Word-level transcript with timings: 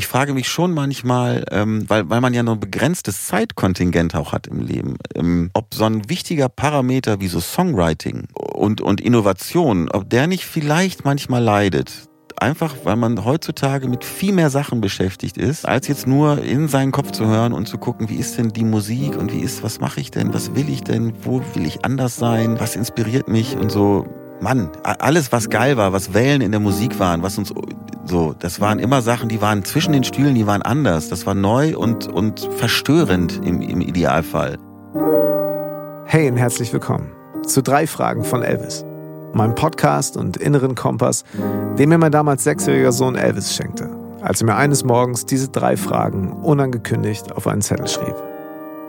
ich 0.00 0.06
frage 0.06 0.32
mich 0.32 0.48
schon 0.48 0.72
manchmal, 0.72 1.44
ähm, 1.50 1.84
weil, 1.86 2.08
weil 2.08 2.22
man 2.22 2.32
ja 2.32 2.42
nur 2.42 2.54
ein 2.54 2.60
begrenztes 2.60 3.26
Zeitkontingent 3.26 4.14
auch 4.14 4.32
hat 4.32 4.46
im 4.46 4.62
Leben, 4.62 4.96
ähm, 5.14 5.50
ob 5.52 5.74
so 5.74 5.84
ein 5.84 6.08
wichtiger 6.08 6.48
Parameter 6.48 7.20
wie 7.20 7.28
so 7.28 7.38
Songwriting 7.38 8.26
und, 8.32 8.80
und 8.80 9.02
Innovation, 9.02 9.90
ob 9.90 10.08
der 10.08 10.26
nicht 10.26 10.46
vielleicht 10.46 11.04
manchmal 11.04 11.42
leidet. 11.42 12.08
Einfach, 12.38 12.76
weil 12.84 12.96
man 12.96 13.26
heutzutage 13.26 13.88
mit 13.88 14.02
viel 14.02 14.32
mehr 14.32 14.48
Sachen 14.48 14.80
beschäftigt 14.80 15.36
ist, 15.36 15.68
als 15.68 15.86
jetzt 15.86 16.06
nur 16.06 16.42
in 16.42 16.68
seinen 16.68 16.92
Kopf 16.92 17.10
zu 17.10 17.26
hören 17.26 17.52
und 17.52 17.68
zu 17.68 17.76
gucken, 17.76 18.08
wie 18.08 18.16
ist 18.16 18.38
denn 18.38 18.48
die 18.48 18.64
Musik 18.64 19.18
und 19.18 19.34
wie 19.34 19.40
ist, 19.40 19.62
was 19.62 19.80
mache 19.80 20.00
ich 20.00 20.10
denn, 20.10 20.32
was 20.32 20.54
will 20.54 20.70
ich 20.70 20.82
denn, 20.82 21.12
wo 21.24 21.42
will 21.52 21.66
ich 21.66 21.84
anders 21.84 22.16
sein, 22.16 22.58
was 22.58 22.74
inspiriert 22.74 23.28
mich 23.28 23.54
und 23.54 23.70
so. 23.70 24.06
Mann, 24.40 24.70
alles 24.82 25.32
was 25.32 25.50
geil 25.50 25.76
war, 25.76 25.92
was 25.92 26.14
Wellen 26.14 26.40
in 26.40 26.50
der 26.50 26.60
Musik 26.60 26.98
waren, 26.98 27.22
was 27.22 27.36
uns 27.36 27.52
so, 28.06 28.34
das 28.38 28.60
waren 28.60 28.78
immer 28.78 29.02
Sachen, 29.02 29.28
die 29.28 29.42
waren 29.42 29.64
zwischen 29.64 29.92
den 29.92 30.02
Stühlen, 30.02 30.34
die 30.34 30.46
waren 30.46 30.62
anders. 30.62 31.10
Das 31.10 31.26
war 31.26 31.34
neu 31.34 31.76
und, 31.76 32.08
und 32.08 32.40
verstörend 32.56 33.40
im, 33.44 33.60
im 33.60 33.82
Idealfall. 33.82 34.58
Hey 36.06 36.28
und 36.30 36.38
herzlich 36.38 36.72
willkommen 36.72 37.12
zu 37.46 37.62
drei 37.62 37.86
Fragen 37.86 38.24
von 38.24 38.42
Elvis. 38.42 38.84
Meinem 39.34 39.54
Podcast 39.54 40.16
und 40.16 40.38
inneren 40.38 40.74
Kompass, 40.74 41.22
den 41.78 41.90
mir 41.90 41.98
mein 41.98 42.10
damals 42.10 42.42
sechsjähriger 42.42 42.92
Sohn 42.92 43.16
Elvis 43.16 43.54
schenkte, 43.54 43.90
als 44.22 44.40
er 44.40 44.46
mir 44.46 44.56
eines 44.56 44.82
Morgens 44.84 45.26
diese 45.26 45.50
drei 45.50 45.76
Fragen 45.76 46.32
unangekündigt 46.32 47.30
auf 47.36 47.46
einen 47.46 47.62
Zettel 47.62 47.86
schrieb. 47.86 48.16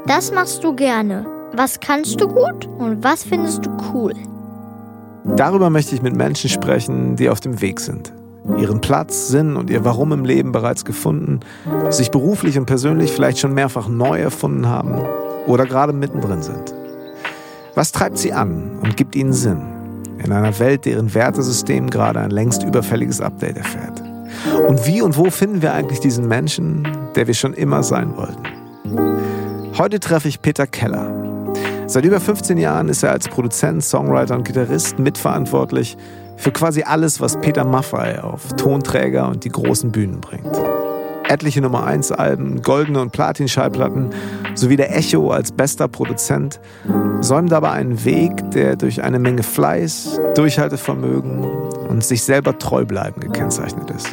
Das 0.07 0.31
machst 0.31 0.63
du 0.63 0.73
gerne. 0.73 1.25
Was 1.53 1.79
kannst 1.81 2.21
du 2.21 2.27
gut 2.27 2.67
und 2.79 3.03
was 3.03 3.23
findest 3.23 3.65
du 3.65 3.77
cool? 3.93 4.13
Darüber 5.23 5.69
möchte 5.69 5.95
ich 5.95 6.01
mit 6.01 6.15
Menschen 6.15 6.49
sprechen, 6.49 7.15
die 7.15 7.29
auf 7.29 7.39
dem 7.39 7.61
Weg 7.61 7.79
sind. 7.79 8.13
Ihren 8.57 8.81
Platz, 8.81 9.27
Sinn 9.27 9.55
und 9.55 9.69
ihr 9.69 9.85
Warum 9.85 10.11
im 10.11 10.25
Leben 10.25 10.51
bereits 10.51 10.83
gefunden, 10.83 11.41
sich 11.89 12.09
beruflich 12.09 12.57
und 12.57 12.65
persönlich 12.65 13.11
vielleicht 13.11 13.37
schon 13.37 13.53
mehrfach 13.53 13.87
neu 13.87 14.19
erfunden 14.19 14.67
haben 14.67 14.99
oder 15.45 15.65
gerade 15.65 15.93
mittendrin 15.93 16.41
sind. 16.41 16.73
Was 17.75 17.91
treibt 17.91 18.17
sie 18.17 18.33
an 18.33 18.79
und 18.81 18.97
gibt 18.97 19.15
ihnen 19.15 19.33
Sinn 19.33 19.61
in 20.23 20.31
einer 20.31 20.57
Welt, 20.59 20.85
deren 20.85 21.13
Wertesystem 21.13 21.89
gerade 21.89 22.19
ein 22.19 22.31
längst 22.31 22.63
überfälliges 22.63 23.21
Update 23.21 23.57
erfährt? 23.57 24.01
Und 24.67 24.87
wie 24.87 25.01
und 25.01 25.17
wo 25.17 25.29
finden 25.29 25.61
wir 25.61 25.73
eigentlich 25.73 25.99
diesen 25.99 26.27
Menschen, 26.27 26.87
der 27.15 27.27
wir 27.27 27.33
schon 27.33 27.53
immer 27.53 27.83
sein 27.83 28.17
wollten? 28.17 28.43
Heute 29.77 29.99
treffe 29.99 30.27
ich 30.27 30.41
Peter 30.41 30.67
Keller, 30.67 31.20
Seit 31.91 32.05
über 32.05 32.21
15 32.21 32.57
Jahren 32.57 32.87
ist 32.87 33.03
er 33.03 33.11
als 33.11 33.27
Produzent, 33.27 33.83
Songwriter 33.83 34.35
und 34.35 34.45
Gitarrist 34.45 34.97
mitverantwortlich 34.97 35.97
für 36.37 36.53
quasi 36.53 36.83
alles, 36.83 37.19
was 37.19 37.37
Peter 37.41 37.65
Maffay 37.65 38.17
auf 38.19 38.47
Tonträger 38.55 39.27
und 39.27 39.43
die 39.43 39.49
großen 39.49 39.91
Bühnen 39.91 40.21
bringt. 40.21 40.57
Etliche 41.27 41.59
Nummer 41.59 41.83
1 41.85 42.13
Alben, 42.13 42.61
goldene 42.61 43.01
und 43.01 43.11
Platin-Schallplatten 43.11 44.11
sowie 44.55 44.77
der 44.77 44.95
Echo 44.97 45.31
als 45.31 45.51
bester 45.51 45.89
Produzent 45.89 46.61
säumen 47.19 47.49
dabei 47.49 47.71
einen 47.71 48.05
Weg, 48.05 48.51
der 48.51 48.77
durch 48.77 49.03
eine 49.03 49.19
Menge 49.19 49.43
Fleiß, 49.43 50.17
Durchhaltevermögen 50.35 51.43
und 51.43 52.05
sich 52.05 52.23
selber 52.23 52.57
treu 52.57 52.85
bleiben 52.85 53.19
gekennzeichnet 53.19 53.91
ist. 53.91 54.07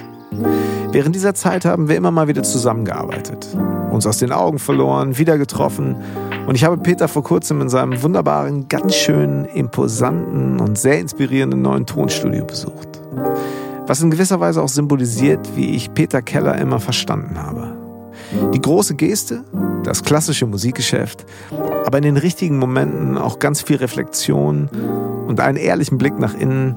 Während 0.90 1.14
dieser 1.14 1.34
Zeit 1.34 1.64
haben 1.64 1.88
wir 1.88 1.96
immer 1.96 2.10
mal 2.10 2.28
wieder 2.28 2.42
zusammengearbeitet, 2.42 3.48
uns 3.90 4.06
aus 4.06 4.18
den 4.18 4.32
Augen 4.32 4.58
verloren, 4.58 5.18
wieder 5.18 5.38
getroffen 5.38 5.96
und 6.48 6.54
ich 6.54 6.64
habe 6.64 6.78
Peter 6.78 7.08
vor 7.08 7.22
kurzem 7.22 7.60
in 7.60 7.68
seinem 7.68 8.02
wunderbaren, 8.02 8.68
ganz 8.68 8.94
schön 8.94 9.44
imposanten 9.44 10.60
und 10.60 10.78
sehr 10.78 10.98
inspirierenden 10.98 11.60
neuen 11.60 11.84
Tonstudio 11.84 12.46
besucht. 12.46 12.88
Was 13.86 14.00
in 14.00 14.10
gewisser 14.10 14.40
Weise 14.40 14.62
auch 14.62 14.68
symbolisiert, 14.68 15.46
wie 15.56 15.76
ich 15.76 15.92
Peter 15.92 16.22
Keller 16.22 16.56
immer 16.56 16.80
verstanden 16.80 17.38
habe. 17.38 17.76
Die 18.54 18.60
große 18.62 18.94
Geste, 18.94 19.44
das 19.84 20.02
klassische 20.04 20.46
Musikgeschäft, 20.46 21.26
aber 21.84 21.98
in 21.98 22.04
den 22.04 22.16
richtigen 22.16 22.58
Momenten 22.58 23.18
auch 23.18 23.38
ganz 23.38 23.60
viel 23.60 23.76
Reflexion 23.76 24.70
und 25.26 25.40
einen 25.40 25.58
ehrlichen 25.58 25.98
Blick 25.98 26.18
nach 26.18 26.34
innen, 26.34 26.76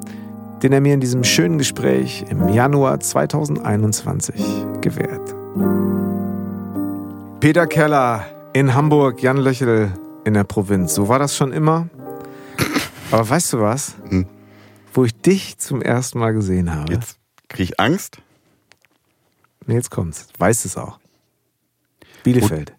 den 0.64 0.74
er 0.74 0.82
mir 0.82 0.94
in 0.94 1.00
diesem 1.00 1.24
schönen 1.24 1.58
Gespräch 1.58 2.26
im 2.30 2.50
Januar 2.50 3.00
2021 3.00 4.36
gewährt. 4.82 5.36
Peter 7.40 7.66
Keller, 7.66 8.26
in 8.54 8.76
Hamburg, 8.76 9.24
Jan 9.24 9.38
Löchel 9.38 9.92
in 10.26 10.36
der 10.36 10.44
Provinz. 10.44 10.94
So 10.94 11.08
war 11.08 11.18
das 11.18 11.36
schon 11.36 11.52
immer. 11.52 11.90
Aber 13.12 13.28
weißt 13.28 13.54
du 13.54 13.62
was? 13.62 13.96
Hm. 14.10 14.28
Wo 14.94 15.06
ich 15.06 15.20
dich 15.20 15.58
zum 15.58 15.82
ersten 15.82 16.20
Mal 16.20 16.34
gesehen 16.34 16.74
habe. 16.74 16.94
Jetzt 16.94 17.18
krieg 17.48 17.72
ich 17.72 17.80
Angst. 17.80 18.18
Nee, 19.66 19.76
jetzt 19.76 19.90
kommt's. 19.90 20.28
Weißt 20.38 20.66
es 20.66 20.78
auch. 20.78 21.00
Bielefeld. 22.24 22.74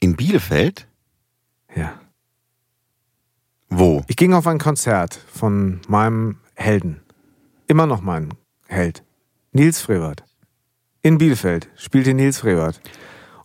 In 0.00 0.16
Bielefeld? 0.16 0.88
Ja. 1.74 1.92
Wo? 3.68 4.02
Ich 4.08 4.16
ging 4.16 4.32
auf 4.32 4.46
ein 4.46 4.58
Konzert 4.58 5.14
von 5.32 5.80
meinem 5.86 6.38
Helden. 6.54 7.00
Immer 7.70 7.86
noch 7.86 8.00
mein 8.00 8.34
Held. 8.66 9.04
Nils 9.52 9.80
Frevert. 9.80 10.24
In 11.02 11.18
Bielefeld 11.18 11.68
spielte 11.76 12.14
Nils 12.14 12.38
Frevert. 12.38 12.80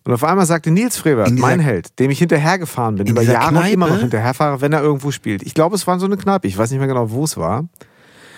Und 0.03 0.13
auf 0.13 0.23
einmal 0.23 0.47
sagte 0.47 0.71
Nils 0.71 0.97
Frevert, 0.97 1.29
mein 1.33 1.59
Held, 1.59 1.99
dem 1.99 2.09
ich 2.09 2.17
hinterhergefahren 2.17 2.95
bin, 2.95 3.05
über 3.05 3.21
Jahre 3.21 3.51
Kneipe? 3.51 3.69
immer 3.69 3.87
noch 3.87 3.99
hinterherfahre, 3.99 4.61
wenn 4.61 4.73
er 4.73 4.81
irgendwo 4.81 5.11
spielt. 5.11 5.43
Ich 5.43 5.53
glaube, 5.53 5.75
es 5.75 5.85
war 5.85 5.99
so 5.99 6.07
eine 6.07 6.17
Kneipe. 6.17 6.47
Ich 6.47 6.57
weiß 6.57 6.71
nicht 6.71 6.79
mehr 6.79 6.87
genau, 6.87 7.11
wo 7.11 7.23
es 7.23 7.37
war. 7.37 7.65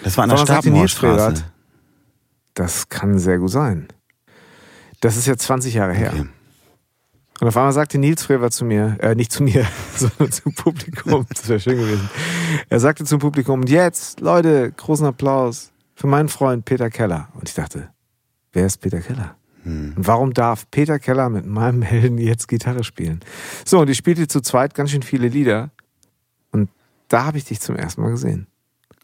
Das 0.04 0.18
war 0.18 0.26
an 0.26 0.32
der 0.32 0.38
Stabmoorstraße. 0.40 1.46
Das 2.54 2.90
kann 2.90 3.18
sehr 3.18 3.38
gut 3.38 3.52
sein. 3.52 3.88
Das 5.00 5.16
ist 5.16 5.26
jetzt 5.26 5.44
20 5.44 5.74
Jahre 5.74 5.94
her. 5.94 6.12
Okay. 6.14 6.26
Und 7.40 7.48
auf 7.48 7.56
einmal 7.56 7.72
sagte 7.72 7.98
Nils 7.98 8.24
Frevert 8.24 8.52
zu 8.52 8.66
mir, 8.66 8.98
äh, 9.00 9.16
nicht 9.16 9.32
zu 9.32 9.42
mir, 9.42 9.66
sondern 9.96 10.34
zum 10.34 10.54
Publikum, 10.54 11.26
das 11.30 11.48
wäre 11.48 11.62
schön 11.62 11.78
gewesen. 11.78 12.10
Er 12.68 12.82
sagte 12.82 13.06
zum 13.06 13.20
Publikum, 13.20 13.64
jetzt, 13.64 14.20
Leute, 14.20 14.74
großen 14.74 15.06
Applaus 15.06 15.72
für 15.98 16.08
meinen 16.08 16.30
Freund 16.30 16.64
Peter 16.64 16.90
Keller. 16.92 17.28
Und 17.34 17.50
ich 17.50 17.56
dachte, 17.56 17.90
wer 18.54 18.68
ist 18.68 18.78
Peter 18.78 19.02
Keller? 19.02 19.36
Und 19.66 20.08
warum 20.08 20.34
darf 20.34 20.70
Peter 20.72 20.98
Keller 21.00 21.28
mit 21.28 21.46
meinem 21.46 21.82
Helden 21.82 22.20
jetzt 22.20 22.48
Gitarre 22.48 22.86
spielen? 22.86 23.20
So, 23.66 23.80
und 23.80 23.90
ich 23.90 23.98
spielte 23.98 24.28
zu 24.28 24.40
zweit 24.40 24.76
ganz 24.76 24.92
schön 24.92 25.02
viele 25.02 25.28
Lieder. 25.28 25.72
Und 26.52 26.70
da 27.10 27.26
habe 27.26 27.38
ich 27.38 27.46
dich 27.46 27.60
zum 27.60 27.76
ersten 27.76 28.02
Mal 28.02 28.12
gesehen. 28.12 28.48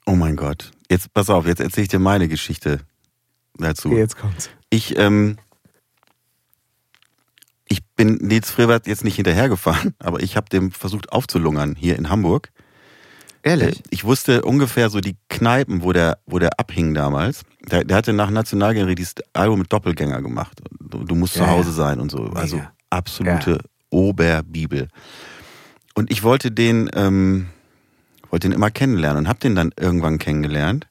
Oh 0.06 0.16
mein 0.16 0.36
Gott. 0.36 0.72
Jetzt 0.90 1.14
pass 1.14 1.30
auf, 1.30 1.48
jetzt 1.48 1.60
erzähle 1.60 1.84
ich 1.84 1.90
dir 1.90 2.00
meine 2.00 2.28
Geschichte 2.28 2.80
dazu. 3.56 3.90
Okay, 3.90 3.98
jetzt 3.98 4.18
kommt's. 4.18 4.52
Ich, 4.70 4.98
ähm, 4.98 5.38
ich 7.68 7.84
bin 7.96 8.16
Nils 8.22 8.52
Frevert 8.52 8.88
jetzt 8.88 9.04
nicht 9.04 9.16
hinterhergefahren, 9.16 9.96
aber 10.00 10.22
ich 10.22 10.38
habe 10.38 10.48
dem 10.48 10.72
versucht 10.72 11.12
aufzulungern 11.12 11.76
hier 11.76 11.98
in 11.98 12.10
Hamburg. 12.10 12.52
Ehrlich? 13.44 13.84
Ich 13.90 14.06
wusste 14.06 14.44
ungefähr 14.44 14.90
so 14.90 15.02
die 15.02 15.18
Kneipen, 15.30 15.84
wo 15.84 15.92
der, 15.92 16.18
wo 16.26 16.40
der 16.40 16.60
abhing 16.60 16.94
damals. 16.94 17.44
Der, 17.70 17.84
der 17.84 17.98
hatte 17.98 18.14
nach 18.14 18.30
Nationalgalerie 18.30 18.96
dieses 18.96 19.16
Album 19.34 19.60
mit 19.60 19.72
Doppelgänger 19.72 20.22
gemacht. 20.22 20.62
Du, 20.80 21.04
du 21.04 21.14
musst 21.14 21.36
ja, 21.36 21.44
zu 21.44 21.50
Hause 21.50 21.72
sein 21.74 22.00
und 22.00 22.10
so. 22.10 22.24
Also 22.34 22.58
ja. 22.58 22.72
absolute 22.90 23.52
ja. 23.52 23.58
Oberbibel. 23.90 24.88
Und 25.94 26.10
ich 26.10 26.24
wollte 26.24 26.52
den, 26.52 26.90
ähm, 26.96 27.48
wollte 28.30 28.48
den 28.48 28.56
immer 28.56 28.72
kennenlernen 28.72 29.26
und 29.26 29.30
hab 29.30 29.42
den 29.42 29.56
dann 29.56 29.72
irgendwann 29.78 30.20
kennengelernt. 30.20 30.88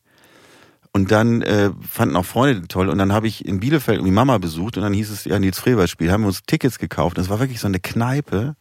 Und 0.93 1.11
dann 1.11 1.41
äh, 1.41 1.71
fanden 1.81 2.17
auch 2.17 2.27
Freunde 2.27 2.61
den 2.61 2.69
toll. 2.69 2.91
Und 2.91 2.99
dann 2.99 3.13
habe 3.13 3.27
ich 3.27 3.47
in 3.47 3.61
Bielefeld 3.61 3.97
irgendwie 3.97 4.13
Mama 4.13 4.37
besucht 4.37 4.77
und 4.77 4.83
dann 4.83 4.93
hieß 4.93 5.11
es 5.11 5.25
ja 5.25 5.39
Nils 5.39 5.59
Freber 5.59 5.89
Spiel. 5.89 6.13
Haben 6.13 6.25
wir 6.25 6.29
uns 6.29 6.43
Tickets 6.47 6.79
gekauft. 6.79 7.17
Das 7.17 7.31
war 7.31 7.41
wirklich 7.41 7.61
so 7.61 7.67
eine 7.67 7.81
Kneipe. 7.81 8.57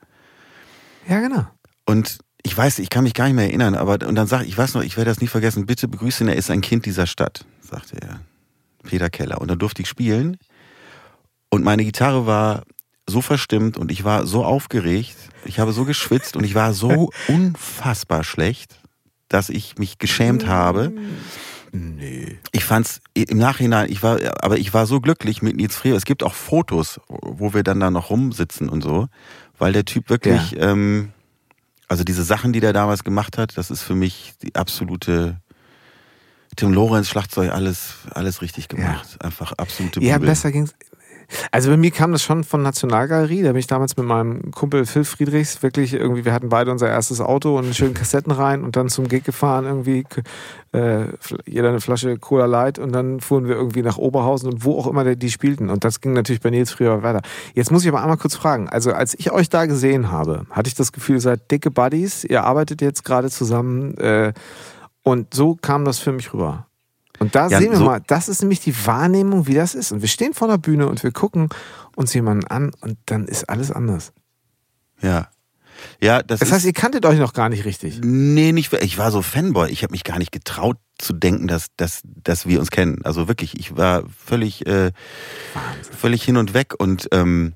Ja, 1.10 1.20
genau. 1.20 1.46
Und 1.86 2.20
ich 2.44 2.58
weiß, 2.58 2.80
ich 2.80 2.90
kann 2.90 3.04
mich 3.04 3.14
gar 3.14 3.26
nicht 3.26 3.36
mehr 3.36 3.46
erinnern, 3.46 3.76
aber 3.76 4.06
und 4.08 4.16
dann 4.16 4.28
sag 4.28 4.42
ich, 4.44 4.50
ich 4.50 4.58
weiß 4.58 4.74
noch, 4.74 4.84
ich 4.84 4.98
werde 4.98 5.12
das 5.12 5.22
nie 5.22 5.28
vergessen, 5.28 5.66
bitte 5.66 5.88
begrüßen, 5.88 6.28
er 6.28 6.36
ist 6.36 6.50
ein 6.50 6.62
Kind 6.62 6.86
dieser 6.86 7.08
Stadt, 7.08 7.46
sagte 7.62 8.02
er. 8.02 8.22
Peter 8.84 9.10
Keller. 9.10 9.40
Und 9.42 9.50
dann 9.50 9.60
durfte 9.60 9.82
ich 9.82 9.88
spielen. 9.88 10.38
Und 11.50 11.64
meine 11.64 11.84
Gitarre 11.84 12.26
war 12.26 12.64
so 13.08 13.22
verstimmt 13.22 13.78
und 13.78 13.92
ich 13.92 14.04
war 14.04 14.26
so 14.26 14.44
aufgeregt, 14.44 15.16
ich 15.46 15.60
habe 15.60 15.74
so 15.74 15.86
geschwitzt 15.86 16.36
und 16.36 16.44
ich 16.44 16.56
war 16.56 16.74
so 16.74 17.12
unfassbar 17.28 18.24
schlecht, 18.24 18.80
dass 19.28 19.50
ich 19.50 19.78
mich 19.78 19.98
geschämt 19.98 20.48
habe. 20.48 20.94
Nee. 21.74 22.38
Ich 22.52 22.66
fand's 22.66 23.02
im 23.14 23.38
Nachhinein, 23.38 23.90
ich 23.90 24.04
war, 24.04 24.20
aber 24.44 24.58
ich 24.58 24.74
war 24.74 24.86
so 24.86 25.00
glücklich 25.00 25.42
mit 25.42 25.56
Nils 25.56 25.76
Freer. 25.76 25.96
Es 25.96 26.06
gibt 26.06 26.24
auch 26.24 26.34
Fotos, 26.34 27.00
wo 27.08 27.54
wir 27.54 27.64
dann 27.64 27.80
da 27.80 27.92
noch 27.92 28.10
rumsitzen 28.10 28.68
und 28.68 28.82
so, 28.82 29.08
weil 29.58 29.74
der 29.74 29.86
Typ 29.86 30.10
wirklich, 30.10 30.52
ja. 30.52 30.72
ähm, 30.72 31.14
also 31.92 32.06
diese 32.06 32.24
Sachen, 32.24 32.54
die 32.54 32.62
der 32.62 32.72
damals 32.72 33.04
gemacht 33.04 33.38
hat, 33.38 33.58
das 33.58 33.70
ist 33.70 33.82
für 33.82 33.96
mich 33.96 34.34
die 34.42 34.56
absolute 34.56 35.42
Tim 36.56 36.72
Lorenz 36.72 37.10
Schlagzeug 37.10 37.52
alles 37.52 37.96
alles 38.12 38.42
richtig 38.42 38.70
gemacht, 38.70 39.18
ja. 39.20 39.26
einfach 39.26 39.52
absolute 39.58 40.00
Bibel. 40.00 40.08
Ja, 40.08 40.18
besser 40.18 40.54
ging's. 40.54 40.74
Also 41.52 41.70
bei 41.70 41.78
mir 41.78 41.92
kam 41.92 42.12
das 42.12 42.24
schon 42.24 42.44
von 42.44 42.62
Nationalgalerie. 42.62 43.44
Da 43.44 43.50
bin 43.52 43.60
ich 43.60 43.68
damals 43.68 43.98
mit 43.98 44.06
meinem 44.06 44.52
Kumpel 44.52 44.86
Phil 44.86 45.04
Friedrichs 45.04 45.62
wirklich 45.64 45.94
irgendwie, 45.94 46.26
wir 46.26 46.34
hatten 46.34 46.50
beide 46.50 46.72
unser 46.72 46.90
erstes 46.90 47.22
Auto 47.22 47.58
und 47.58 47.66
einen 47.66 47.74
schönen 47.74 47.94
Kassetten 47.94 48.32
rein 48.32 48.64
und 48.64 48.76
dann 48.76 48.90
zum 48.90 49.08
Gig 49.08 49.24
gefahren 49.24 49.66
irgendwie. 49.66 50.06
Äh, 50.74 51.06
jeder 51.46 51.70
eine 51.70 51.82
Flasche 51.82 52.18
Cola 52.18 52.46
Light 52.46 52.80
und 52.80 52.94
dann 52.94 53.20
fuhren 53.20 53.48
wir 53.48 53.56
irgendwie 53.56 53.82
nach 53.82 53.98
Oberhausen 53.98 54.52
und 54.52 54.64
wo 54.64 54.78
auch 54.78 54.88
immer 54.88 55.16
die 55.16 55.32
spielten. 55.32 55.70
Und 55.70 55.84
das 55.84 56.02
ging 56.02 56.14
natürlich 56.14 56.42
bei 56.42 56.50
Nils 56.50 56.72
früher 56.72 57.04
weiter. 57.04 57.22
Jetzt 57.54 57.72
muss 57.72 57.84
ich 57.84 57.90
aber 57.90 58.02
einmal 58.02 58.18
kurz 58.18 58.36
fragen. 58.36 58.70
Also 58.70 58.94
als 58.94 59.14
ich 59.18 59.32
euch 59.32 59.50
da 59.50 59.66
gesehen 59.66 60.12
habe, 60.12 60.46
hatte 60.50 60.68
ich 60.68 60.76
das 60.76 60.92
Gefühl, 60.92 61.16
ihr 61.16 61.22
seid 61.22 61.52
dicke 61.52 61.72
Buddies. 61.72 62.24
Ihr 62.24 62.44
arbeitet 62.44 62.82
jetzt 62.82 63.04
gerade 63.04 63.30
zusammen. 63.30 63.98
Äh, 63.98 64.34
und 65.04 65.34
so 65.34 65.56
kam 65.56 65.84
das 65.86 66.00
für 66.00 66.12
mich 66.12 66.34
rüber. 66.34 66.68
Und 67.22 67.36
da 67.36 67.50
ja, 67.50 67.60
sehen 67.60 67.70
wir 67.70 67.78
so 67.78 67.86
mal, 67.86 68.02
das 68.08 68.28
ist 68.28 68.42
nämlich 68.42 68.62
die 68.62 68.74
Wahrnehmung, 68.88 69.46
wie 69.46 69.54
das 69.54 69.76
ist. 69.76 69.92
Und 69.92 70.02
wir 70.02 70.08
stehen 70.08 70.34
vor 70.34 70.48
der 70.48 70.58
Bühne 70.58 70.88
und 70.88 71.04
wir 71.04 71.12
gucken 71.12 71.50
uns 71.96 72.16
jemanden 72.16 72.48
an 72.48 72.72
und 72.82 72.98
dann 73.06 73.28
ist 73.28 73.48
alles 73.48 73.72
anders. 73.72 74.12
Ja. 75.04 75.30
Ja, 76.02 76.24
das, 76.24 76.40
das 76.40 76.52
heißt, 76.52 76.66
ihr 76.66 76.74
kanntet 76.74 77.06
euch 77.06 77.20
noch 77.20 77.34
gar 77.34 77.50
nicht 77.50 77.64
richtig. 77.64 78.00
Nee, 78.04 78.54
nicht. 78.54 78.74
Ich 78.74 78.98
war 78.98 79.12
so 79.12 79.22
Fanboy. 79.22 79.70
Ich 79.70 79.84
habe 79.84 79.92
mich 79.92 80.04
gar 80.04 80.18
nicht 80.18 80.32
getraut 80.32 80.78
zu 80.98 81.14
denken, 81.14 81.48
dass, 81.48 81.68
dass, 81.78 82.02
dass 82.04 82.48
wir 82.48 82.60
uns 82.60 82.72
kennen. 82.72 83.02
Also 83.04 83.28
wirklich, 83.28 83.60
ich 83.60 83.78
war 83.78 84.04
völlig, 84.10 84.66
äh, 84.66 84.92
völlig 85.96 86.24
hin 86.24 86.38
und 86.38 86.56
weg 86.56 86.74
und 86.76 87.08
ähm, 87.12 87.54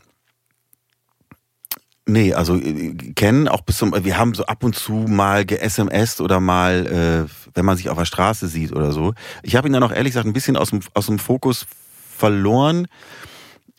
Nee, 2.07 2.33
also 2.33 2.55
äh, 2.55 2.93
kennen 3.15 3.47
auch 3.47 3.61
bis 3.61 3.77
zum, 3.77 3.93
wir 4.03 4.17
haben 4.17 4.35
so 4.35 4.45
ab 4.45 4.63
und 4.63 4.75
zu 4.75 4.93
mal 4.93 5.43
ge-SMS 5.45 6.21
oder 6.21 6.39
mal, 6.39 6.85
äh, 7.27 7.49
wenn 7.55 7.65
man 7.65 7.77
sich 7.77 7.89
auf 7.89 7.97
der 7.97 8.05
Straße 8.05 8.47
sieht 8.47 8.73
oder 8.73 8.91
so. 8.91 9.13
Ich 9.41 9.55
habe 9.55 9.67
ihn 9.67 9.73
dann 9.73 9.83
auch 9.83 9.91
ehrlich 9.91 10.11
gesagt 10.11 10.27
ein 10.27 10.33
bisschen 10.33 10.55
aus 10.55 10.69
dem, 10.69 10.81
aus 10.93 11.07
dem 11.07 11.17
Fokus 11.17 11.65
verloren, 12.15 12.87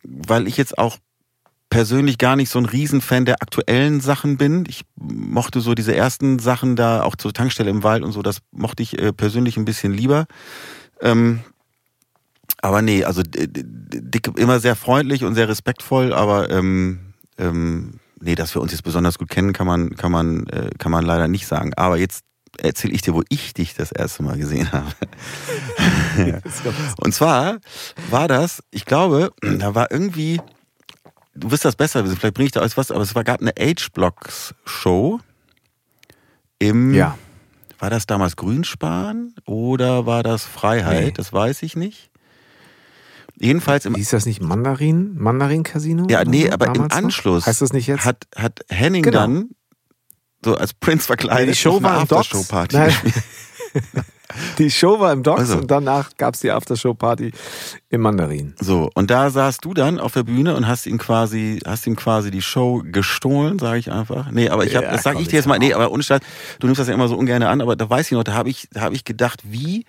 weil 0.03 0.49
ich 0.49 0.57
jetzt 0.57 0.77
auch 0.77 0.99
persönlich 1.71 2.19
gar 2.19 2.37
nicht 2.37 2.51
so 2.51 2.59
ein 2.59 2.67
Riesenfan 2.67 3.27
der 3.27 3.43
aktuellen 3.43 4.01
Sachen 4.01 4.37
bin. 4.37 4.65
Ich 4.69 4.83
mochte 4.97 5.61
so 5.61 5.75
diese 5.75 5.95
ersten 5.95 6.39
Sachen 6.39 6.75
da, 6.75 7.03
auch 7.03 7.17
zur 7.17 7.33
Tankstelle 7.33 7.71
im 7.71 7.83
Wald 7.83 8.03
und 8.03 8.13
so, 8.13 8.23
das 8.23 8.39
mochte 8.51 8.83
ich 8.83 8.99
äh, 8.99 9.13
persönlich 9.13 9.57
ein 9.57 9.65
bisschen 9.65 9.93
lieber. 9.93 10.27
Ähm, 11.01 11.41
aber 12.61 12.83
nee, 12.83 13.05
also 13.05 13.23
Dick 13.25 14.31
immer 14.37 14.59
sehr 14.59 14.75
freundlich 14.75 15.23
und 15.23 15.35
sehr 15.35 15.49
respektvoll, 15.49 16.13
aber 16.13 16.51
ähm, 16.51 17.13
ähm, 17.39 18.01
nee, 18.21 18.35
dass 18.35 18.55
wir 18.55 18.63
uns 18.63 18.73
jetzt 18.73 18.83
besonders 18.83 19.19
gut 19.19 19.29
kennen, 19.29 19.53
kann 19.53 19.67
man, 19.67 19.97
kann 19.97 20.13
man, 20.13 20.47
äh, 20.47 20.71
kann 20.79 20.93
man 20.93 21.05
leider 21.05 21.29
nicht 21.29 21.47
sagen. 21.47 21.73
Aber 21.75 21.97
jetzt 21.97 22.25
erzähle 22.59 22.95
ich 22.95 23.03
dir, 23.03 23.15
wo 23.15 23.23
ich 23.29 23.55
dich 23.55 23.75
das 23.75 23.93
erste 23.93 24.23
Mal 24.23 24.39
gesehen 24.39 24.71
habe. 24.73 24.93
Und 27.01 27.13
zwar 27.13 27.59
war 28.11 28.29
das, 28.29 28.63
ich 28.71 28.85
glaube, 28.85 29.33
da 29.43 29.75
war 29.75 29.91
irgendwie, 29.91 30.41
du 31.35 31.51
wirst 31.51 31.65
das 31.65 31.77
besser 31.77 32.05
wissen, 32.05 32.17
vielleicht 32.17 32.35
bringe 32.35 32.47
ich 32.47 32.53
da 32.53 32.61
alles 32.61 32.77
was, 32.77 32.91
aber 32.91 33.03
es 33.03 33.15
war 33.15 33.25
gab 33.25 33.41
eine 33.41 33.53
Age-Blocks-Show 33.59 35.21
im, 36.59 36.95
ja. 36.95 37.19
war 37.79 37.91
das 37.91 38.07
damals 38.07 38.37
Grünspan 38.37 39.35
oder 39.45 40.07
war 40.07 40.23
das 40.23 40.45
Freiheit? 40.45 41.05
Nee. 41.05 41.13
Das 41.13 41.33
weiß 41.33 41.63
ich 41.63 41.77
nicht. 41.77 42.11
Jedenfalls 43.39 43.85
im. 43.85 43.95
Hieß 43.95 44.11
das 44.11 44.27
nicht 44.27 44.43
Mandarin? 44.43 45.15
Mandarin-Casino? 45.19 46.07
Ja, 46.09 46.25
nee, 46.25 46.51
aber 46.51 46.75
im 46.75 46.91
Anschluss. 46.91 47.47
Heißt 47.47 47.61
das 47.61 47.73
nicht 47.73 47.87
jetzt? 47.87 48.05
Hat, 48.05 48.27
hat 48.35 48.61
Henning 48.69 49.03
genau. 49.03 49.19
dann 49.19 49.51
so 50.45 50.55
als 50.55 50.75
Prinz 50.75 51.07
verkleidet 51.07 51.55
die 51.55 51.59
Show 51.59 51.83
war 51.83 52.01
im 52.01 52.09
Docks. 52.09 52.49
Party 52.49 52.79
Die 54.59 54.71
Show 54.71 55.01
war 55.01 55.13
im 55.13 55.23
Docks 55.23 55.41
also. 55.41 55.59
und 55.59 55.71
danach 55.71 56.11
gab 56.17 56.35
es 56.35 56.41
die 56.41 56.51
Aftershow-Party 56.51 57.33
im 57.89 58.01
Mandarin. 58.01 58.55
So, 58.61 58.91
und 58.95 59.11
da 59.11 59.31
saßt 59.31 59.65
du 59.65 59.73
dann 59.73 59.99
auf 59.99 60.13
der 60.13 60.25
Bühne 60.25 60.57
und 60.57 60.67
hast 60.67 60.87
ihm 60.87 60.99
quasi, 60.99 61.61
hast 61.65 61.87
ihm 61.87 61.97
quasi 61.97 62.31
die 62.31 62.43
Show 62.43 62.83
gestohlen, 62.85 63.59
sage 63.59 63.79
ich 63.79 63.91
einfach. 63.91 64.31
Nee, 64.31 64.49
aber 64.49 64.65
ich 64.65 64.75
habe, 64.77 64.87
ja, 64.87 64.93
das 64.93 65.05
sage 65.05 65.21
ich 65.21 65.29
dir 65.29 65.37
jetzt 65.37 65.47
mal, 65.47 65.59
nee, 65.59 65.73
aber 65.73 65.91
unstatt, 65.91 66.23
du 66.59 66.67
nimmst 66.67 66.81
das 66.81 66.89
ja 66.89 66.95
immer 66.95 67.09
so 67.09 67.17
ungern 67.17 67.43
an, 67.43 67.61
aber 67.61 67.77
da 67.77 67.89
weiß 67.89 68.07
ich 68.07 68.13
noch, 68.13 68.25
da 68.25 68.35
habe 68.35 68.51
ich, 68.51 68.69
da 68.73 68.83
habe 68.83 68.95
ich 68.95 69.05
gedacht, 69.05 69.43
wie 69.45 69.85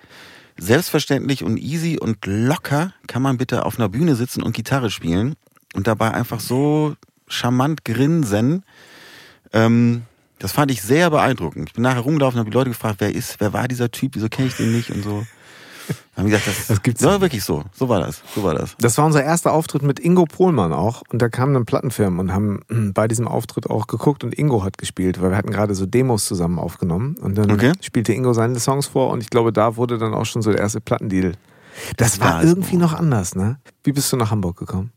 selbstverständlich 0.57 1.43
und 1.43 1.57
easy 1.57 1.97
und 1.99 2.25
locker 2.25 2.93
kann 3.07 3.21
man 3.21 3.37
bitte 3.37 3.65
auf 3.65 3.79
einer 3.79 3.89
Bühne 3.89 4.15
sitzen 4.15 4.43
und 4.43 4.53
Gitarre 4.53 4.89
spielen 4.89 5.35
und 5.75 5.87
dabei 5.87 6.11
einfach 6.11 6.39
so 6.39 6.95
charmant 7.27 7.85
grinsen. 7.85 8.63
Ähm, 9.53 10.03
das 10.39 10.51
fand 10.51 10.71
ich 10.71 10.81
sehr 10.81 11.09
beeindruckend. 11.09 11.69
Ich 11.69 11.73
bin 11.73 11.83
nachher 11.83 12.01
rumgelaufen 12.01 12.37
und 12.37 12.41
habe 12.41 12.51
die 12.51 12.57
Leute 12.57 12.69
gefragt, 12.69 12.97
wer 12.99 13.13
ist, 13.13 13.39
wer 13.39 13.53
war 13.53 13.67
dieser 13.67 13.91
Typ, 13.91 14.15
wieso 14.15 14.29
kenne 14.29 14.47
ich 14.47 14.55
den 14.55 14.71
nicht 14.71 14.91
und 14.91 15.03
so. 15.03 15.25
Haben 16.15 16.25
gesagt, 16.25 16.47
das, 16.47 16.67
das 16.67 16.81
gibt's 16.81 17.01
ja 17.01 17.21
wirklich 17.21 17.43
so. 17.43 17.63
So 17.73 17.89
war 17.89 17.99
das. 17.99 18.21
So 18.33 18.43
war 18.43 18.55
das. 18.55 18.75
Das 18.79 18.97
war 18.97 19.05
unser 19.05 19.23
erster 19.23 19.53
Auftritt 19.53 19.83
mit 19.83 19.99
Ingo 19.99 20.25
Pohlmann 20.25 20.73
auch. 20.73 21.03
Und 21.09 21.21
da 21.21 21.29
kamen 21.29 21.53
dann 21.53 21.65
Plattenfirmen 21.65 22.19
und 22.19 22.33
haben 22.33 22.61
hm, 22.69 22.93
bei 22.93 23.07
diesem 23.07 23.27
Auftritt 23.27 23.69
auch 23.69 23.87
geguckt 23.87 24.23
und 24.23 24.37
Ingo 24.37 24.63
hat 24.63 24.77
gespielt, 24.77 25.21
weil 25.21 25.31
wir 25.31 25.37
hatten 25.37 25.51
gerade 25.51 25.75
so 25.75 25.85
Demos 25.85 26.25
zusammen 26.25 26.59
aufgenommen. 26.59 27.17
Und 27.17 27.37
dann 27.37 27.51
okay. 27.51 27.73
spielte 27.81 28.13
Ingo 28.13 28.33
seine 28.33 28.59
Songs 28.59 28.87
vor 28.87 29.11
und 29.11 29.21
ich 29.21 29.29
glaube, 29.29 29.53
da 29.53 29.75
wurde 29.75 29.97
dann 29.97 30.13
auch 30.13 30.25
schon 30.25 30.41
so 30.41 30.51
der 30.51 30.59
erste 30.59 30.81
Plattendeal. 30.81 31.33
Das 31.97 32.19
war 32.19 32.43
irgendwie 32.43 32.77
noch 32.77 32.93
anders, 32.93 33.35
ne? 33.35 33.59
Wie 33.83 33.91
bist 33.91 34.11
du 34.11 34.17
nach 34.17 34.31
Hamburg 34.31 34.57
gekommen? 34.57 34.91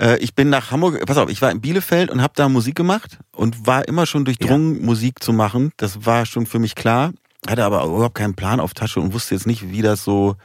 Äh, 0.00 0.18
ich 0.18 0.34
bin 0.34 0.48
nach 0.48 0.70
Hamburg, 0.70 1.04
pass 1.06 1.18
auf, 1.18 1.30
ich 1.30 1.42
war 1.42 1.50
in 1.50 1.60
Bielefeld 1.60 2.10
und 2.10 2.22
habe 2.22 2.32
da 2.36 2.48
Musik 2.48 2.74
gemacht 2.74 3.18
und 3.32 3.66
war 3.66 3.86
immer 3.86 4.06
schon 4.06 4.24
durchdrungen, 4.24 4.80
ja. 4.80 4.86
Musik 4.86 5.22
zu 5.22 5.32
machen. 5.32 5.72
Das 5.76 6.06
war 6.06 6.26
schon 6.26 6.46
für 6.46 6.58
mich 6.58 6.74
klar 6.74 7.12
hatte 7.48 7.64
aber 7.64 7.84
überhaupt 7.84 8.14
keinen 8.14 8.34
Plan 8.34 8.60
auf 8.60 8.74
Tasche 8.74 9.00
und 9.00 9.12
wusste 9.12 9.34
jetzt 9.34 9.46
nicht, 9.46 9.70
wie 9.70 9.82
das 9.82 10.04
so 10.04 10.36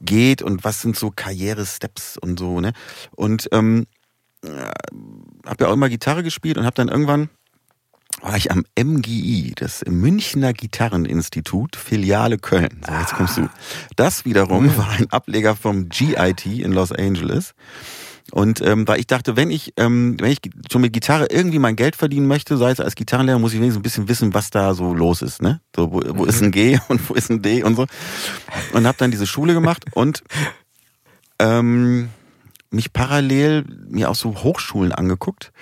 geht 0.00 0.42
und 0.42 0.64
was 0.64 0.80
sind 0.80 0.96
so 0.96 1.10
Karriere-Steps 1.10 2.18
und 2.18 2.38
so, 2.38 2.60
ne? 2.60 2.72
Und 3.14 3.48
ähm, 3.52 3.86
habe 5.44 5.64
ja 5.64 5.68
auch 5.68 5.72
immer 5.72 5.88
Gitarre 5.88 6.22
gespielt 6.22 6.56
und 6.58 6.64
habe 6.64 6.74
dann 6.74 6.88
irgendwann 6.88 7.30
war 8.22 8.36
ich 8.36 8.50
am 8.50 8.64
MGI, 8.78 9.52
das 9.56 9.84
Münchner 9.86 10.52
Gitarreninstitut, 10.54 11.76
Filiale 11.76 12.38
Köln. 12.38 12.82
So, 12.86 12.92
jetzt 12.94 13.14
kommst 13.14 13.36
du. 13.36 13.42
Ah. 13.42 13.50
Das 13.96 14.24
wiederum 14.24 14.74
war 14.76 14.88
ein 14.90 15.10
Ableger 15.10 15.54
vom 15.54 15.88
GIT 15.90 16.46
in 16.46 16.72
Los 16.72 16.92
Angeles. 16.92 17.54
Und 18.32 18.60
ähm, 18.60 18.88
weil 18.88 18.98
ich 18.98 19.06
dachte, 19.06 19.36
wenn 19.36 19.50
ich, 19.50 19.72
ähm, 19.76 20.16
wenn 20.20 20.32
ich 20.32 20.40
schon 20.70 20.80
mit 20.80 20.92
Gitarre 20.92 21.26
irgendwie 21.30 21.58
mein 21.58 21.76
Geld 21.76 21.94
verdienen 21.94 22.26
möchte, 22.26 22.56
sei 22.56 22.70
es 22.70 22.80
als 22.80 22.96
Gitarrenlehrer, 22.96 23.38
muss 23.38 23.52
ich 23.52 23.60
wenigstens 23.60 23.80
ein 23.80 23.82
bisschen 23.82 24.08
wissen, 24.08 24.34
was 24.34 24.50
da 24.50 24.74
so 24.74 24.94
los 24.94 25.22
ist. 25.22 25.42
Ne? 25.42 25.60
So, 25.74 25.92
wo, 25.92 26.02
wo 26.04 26.24
ist 26.24 26.42
ein 26.42 26.50
G 26.50 26.78
und 26.88 27.08
wo 27.08 27.14
ist 27.14 27.30
ein 27.30 27.42
D 27.42 27.62
und 27.62 27.76
so. 27.76 27.86
Und 28.72 28.86
habe 28.86 28.98
dann 28.98 29.10
diese 29.10 29.26
Schule 29.26 29.54
gemacht 29.54 29.84
und 29.92 30.22
ähm, 31.38 32.08
mich 32.70 32.92
parallel 32.92 33.64
mir 33.88 34.10
auch 34.10 34.14
so 34.14 34.42
Hochschulen 34.42 34.92
angeguckt. 34.92 35.52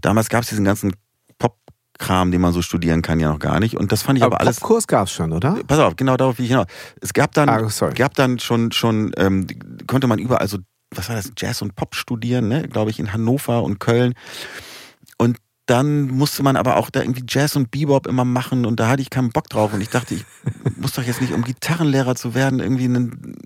Damals 0.00 0.30
gab 0.30 0.42
es 0.42 0.48
diesen 0.48 0.64
ganzen 0.64 0.94
Pop-Kram, 1.38 2.30
den 2.30 2.40
man 2.40 2.52
so 2.54 2.62
studieren 2.62 3.02
kann, 3.02 3.20
ja 3.20 3.30
noch 3.30 3.38
gar 3.38 3.60
nicht. 3.60 3.76
Und 3.76 3.92
das 3.92 4.02
fand 4.02 4.18
ich 4.18 4.24
aber, 4.24 4.36
aber 4.36 4.46
alles. 4.46 4.60
Kurs 4.60 4.86
gab 4.86 5.06
es 5.06 5.12
schon, 5.12 5.32
oder? 5.32 5.58
Pass 5.66 5.78
auf, 5.78 5.96
genau 5.96 6.16
darauf 6.16 6.38
wie 6.38 6.44
ich 6.44 6.48
hinaus. 6.48 6.66
Es 7.02 7.12
gab 7.12 7.32
dann, 7.32 7.48
ah, 7.50 7.68
gab 7.94 8.14
dann 8.14 8.38
schon, 8.38 8.72
schon 8.72 9.12
ähm, 9.18 9.46
konnte 9.86 10.06
man 10.06 10.18
überall 10.18 10.48
so 10.48 10.58
was 10.94 11.08
war 11.08 11.16
das, 11.16 11.32
Jazz 11.36 11.62
und 11.62 11.76
Pop 11.76 11.94
studieren, 11.94 12.48
ne? 12.48 12.68
glaube 12.68 12.90
ich, 12.90 12.98
in 12.98 13.12
Hannover 13.12 13.62
und 13.62 13.78
Köln. 13.78 14.14
Und 15.18 15.38
dann 15.66 16.08
musste 16.08 16.42
man 16.42 16.56
aber 16.56 16.76
auch 16.76 16.90
da 16.90 17.00
irgendwie 17.00 17.24
Jazz 17.28 17.54
und 17.54 17.70
Bebop 17.70 18.08
immer 18.08 18.24
machen 18.24 18.66
und 18.66 18.80
da 18.80 18.88
hatte 18.88 19.02
ich 19.02 19.10
keinen 19.10 19.30
Bock 19.30 19.48
drauf 19.48 19.72
und 19.72 19.80
ich 19.80 19.88
dachte, 19.88 20.16
ich 20.16 20.24
muss 20.76 20.92
doch 20.92 21.04
jetzt 21.04 21.20
nicht, 21.20 21.32
um 21.32 21.44
Gitarrenlehrer 21.44 22.16
zu 22.16 22.34
werden, 22.34 22.58
irgendwie 22.58 22.86
einen 22.86 23.36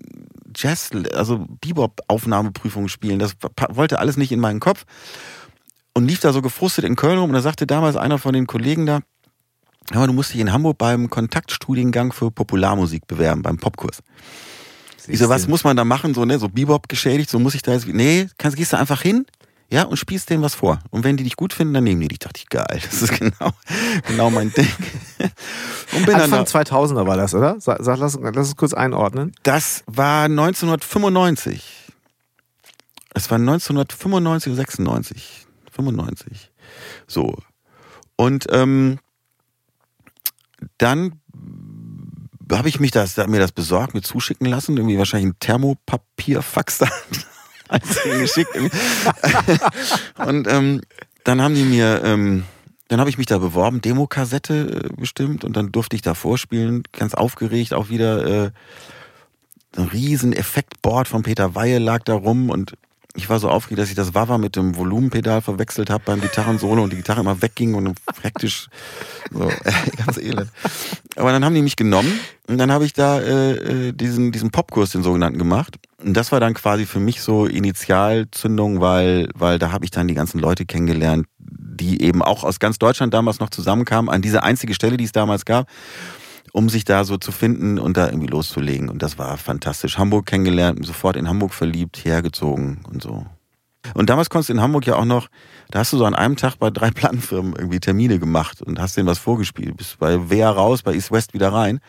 Jazz, 0.57 0.91
also 1.13 1.47
Bebop-Aufnahmeprüfung 1.61 2.89
spielen. 2.89 3.19
Das 3.19 3.37
wollte 3.69 3.99
alles 3.99 4.17
nicht 4.17 4.33
in 4.33 4.41
meinen 4.41 4.61
Kopf 4.61 4.87
und 5.93 6.07
lief 6.07 6.21
da 6.21 6.33
so 6.33 6.41
gefrustet 6.41 6.85
in 6.85 6.97
Köln 6.97 7.19
rum 7.19 7.29
und 7.29 7.35
da 7.35 7.43
sagte 7.43 7.67
damals 7.67 7.97
einer 7.97 8.19
von 8.19 8.33
den 8.33 8.47
Kollegen 8.47 8.87
da, 8.87 9.01
du 9.91 10.13
musst 10.15 10.33
dich 10.33 10.41
in 10.41 10.51
Hamburg 10.51 10.79
beim 10.79 11.11
Kontaktstudiengang 11.11 12.13
für 12.13 12.31
Popularmusik 12.31 13.07
bewerben, 13.07 13.43
beim 13.43 13.59
Popkurs. 13.59 14.03
Ich 15.07 15.19
so, 15.19 15.29
was 15.29 15.49
muss 15.49 15.65
man 15.65 15.77
da 15.77 15.85
machen? 15.85 16.15
So, 16.15 16.25
ne, 16.25 16.39
so 16.39 16.49
Bebop 16.49 16.89
geschädigt, 16.89 17.31
so 17.31 17.39
muss 17.39 17.55
ich 17.55 17.63
da 17.63 17.73
jetzt, 17.73 17.87
nee, 17.87 18.29
kannst, 18.39 18.57
gehst 18.57 18.73
du 18.73 18.79
einfach 18.79 19.03
hin, 19.03 19.27
ja, 19.71 19.83
und 19.85 19.97
spielst 19.97 20.31
denen 20.31 20.43
was 20.43 20.55
vor. 20.55 20.79
Und 20.91 21.05
wenn 21.05 21.17
die 21.17 21.25
dich 21.25 21.37
gut 21.37 21.53
finden, 21.53 21.75
dann 21.75 21.85
nehmen 21.85 22.01
die 22.01 22.09
dich. 22.09 22.19
Dachte 22.19 22.41
ich, 22.41 22.49
geil, 22.49 22.81
das 22.85 23.03
ist 23.03 23.19
genau, 23.19 23.51
genau 24.07 24.31
mein 24.31 24.53
Ding. 24.53 24.69
Und 25.93 26.07
bin 26.07 26.15
Anfang 26.15 26.31
dann 26.31 26.45
da, 26.45 26.61
2000er 26.61 27.07
war 27.07 27.17
das, 27.17 27.35
oder? 27.35 27.61
Sag, 27.61 27.79
sag, 27.83 27.99
lass, 27.99 28.19
lass 28.21 28.49
uns 28.49 28.57
kurz 28.57 28.75
einordnen. 28.75 29.33
Das 29.43 29.83
war 29.87 30.25
1995. 30.25 31.63
Es 33.15 33.31
war 33.31 33.39
1995 33.39 34.53
oder 34.53 34.57
96. 34.57 35.47
95. 35.73 36.51
So. 37.07 37.37
Und 38.17 38.47
ähm, 38.51 38.99
dann 40.79 41.21
habe 42.53 42.69
ich 42.69 42.81
mich 42.81 42.91
das, 42.91 43.17
mir 43.17 43.41
das 43.41 43.53
besorgt, 43.53 43.95
mir 43.95 44.03
zuschicken 44.03 44.47
lassen, 44.47 44.77
irgendwie 44.77 44.99
wahrscheinlich 44.99 45.33
ein 45.33 45.39
Thermopapierfax 45.41 46.79
da 46.79 46.89
geschickt. 48.19 48.57
und 50.27 50.47
ähm, 50.49 50.81
dann 51.25 51.41
haben 51.41 51.55
die 51.55 51.65
mir, 51.65 52.03
ähm, 52.05 52.45
dann 52.89 53.01
habe 53.01 53.11
ich 53.11 53.19
mich 53.19 53.27
da 53.27 53.39
beworben, 53.39 53.81
Demokassette 53.81 54.85
äh, 54.85 54.95
bestimmt, 54.97 55.45
und 55.45 55.57
dann 55.57 55.73
durfte 55.73 55.97
ich 55.97 56.03
da 56.03 56.15
vorspielen, 56.15 56.83
ganz 56.93 57.15
aufgeregt 57.15 57.75
auch 57.75 57.89
wieder. 57.89 58.47
Äh, 58.47 58.51
ein 59.77 59.89
riesen 59.89 60.33
Effektboard 60.33 61.09
von 61.09 61.25
Peter 61.25 61.55
Weihe 61.55 61.79
lag 61.79 62.05
da 62.05 62.15
rum 62.15 62.51
und 62.51 62.75
ich 63.17 63.31
war 63.31 63.39
so 63.39 63.49
aufgeregt, 63.49 63.81
dass 63.81 63.89
ich 63.91 63.95
das 63.95 64.15
Wawa 64.15 64.39
mit 64.39 64.57
dem 64.57 64.77
Volumenpedal 64.77 65.41
verwechselt 65.41 65.89
habe 65.89 66.03
beim 66.05 66.21
Gitarrensolo 66.21 66.83
und 66.83 66.93
die 66.93 66.97
Gitarre 66.97 67.21
immer 67.21 67.41
wegging 67.41 67.75
und 67.75 67.97
hektisch 68.23 68.69
so 69.31 69.51
ganz 70.05 70.19
elend. 70.19 70.51
Aber 71.17 71.31
dann 71.31 71.45
haben 71.45 71.55
die 71.55 71.63
mich 71.63 71.77
genommen 71.77 72.19
und 72.49 72.59
dann 72.59 72.73
habe 72.73 72.85
ich 72.85 72.93
da 72.93 73.21
äh, 73.21 73.53
äh, 73.89 73.93
diesen 73.93 74.33
diesen 74.33 74.51
Popkurs 74.51 74.91
den 74.91 75.05
sogenannten 75.05 75.39
gemacht 75.39 75.77
und 76.03 76.15
das 76.15 76.33
war 76.33 76.41
dann 76.41 76.55
quasi 76.55 76.87
für 76.87 77.01
mich 77.01 77.23
so 77.23 77.47
Initialzündung, 77.47 78.81
weil 78.81 79.29
weil 79.35 79.59
da 79.59 79.71
habe 79.71 79.85
ich 79.85 79.93
dann 79.93 80.09
die 80.09 80.15
ganzen 80.15 80.41
Leute 80.41 80.67
kennengelernt, 80.67 81.27
die 81.39 82.03
eben 82.03 82.21
auch 82.21 82.43
aus 82.43 82.59
ganz 82.59 82.79
Deutschland 82.79 83.15
damals 83.15 83.39
noch 83.39 83.51
zusammenkamen 83.51 84.11
an 84.11 84.23
diese 84.23 84.43
einzige 84.43 84.75
Stelle, 84.75 84.97
die 84.97 85.05
es 85.05 85.13
damals 85.13 85.45
gab 85.45 85.69
um 86.55 86.69
sich 86.69 86.85
da 86.85 87.03
so 87.03 87.17
zu 87.17 87.33
finden 87.33 87.81
und 87.81 87.97
da 87.97 88.07
irgendwie 88.07 88.29
loszulegen. 88.29 88.89
Und 88.89 89.03
das 89.03 89.19
war 89.19 89.37
fantastisch. 89.39 89.99
Hamburg 89.99 90.27
kennengelernt, 90.27 90.87
sofort 90.87 91.17
in 91.17 91.29
Hamburg 91.29 91.53
verliebt, 91.53 92.05
hergezogen 92.05 92.79
und 92.89 93.03
so. 93.03 93.27
Und 93.95 94.09
damals 94.09 94.31
konntest 94.31 94.51
du 94.51 94.53
in 94.53 94.61
Hamburg 94.61 94.87
ja 94.87 94.95
auch 94.95 95.05
noch, 95.05 95.27
da 95.73 95.81
hast 95.81 95.93
du 95.93 95.99
so 95.99 96.05
an 96.05 96.15
einem 96.15 96.37
Tag 96.37 96.55
bei 96.61 96.71
drei 96.71 96.91
Plattenfirmen 96.93 97.57
irgendwie 97.57 97.81
Termine 97.81 98.21
gemacht 98.21 98.63
und 98.63 98.79
hast 98.79 98.97
denen 98.97 99.09
was 99.09 99.19
vorgespielt. 99.19 99.77
Bist 99.77 99.99
bei 99.99 100.31
Wea 100.31 100.49
raus, 100.49 100.83
bei 100.83 100.95
East 100.95 101.11
West 101.11 101.35
wieder 101.35 101.53
rein. 101.53 101.81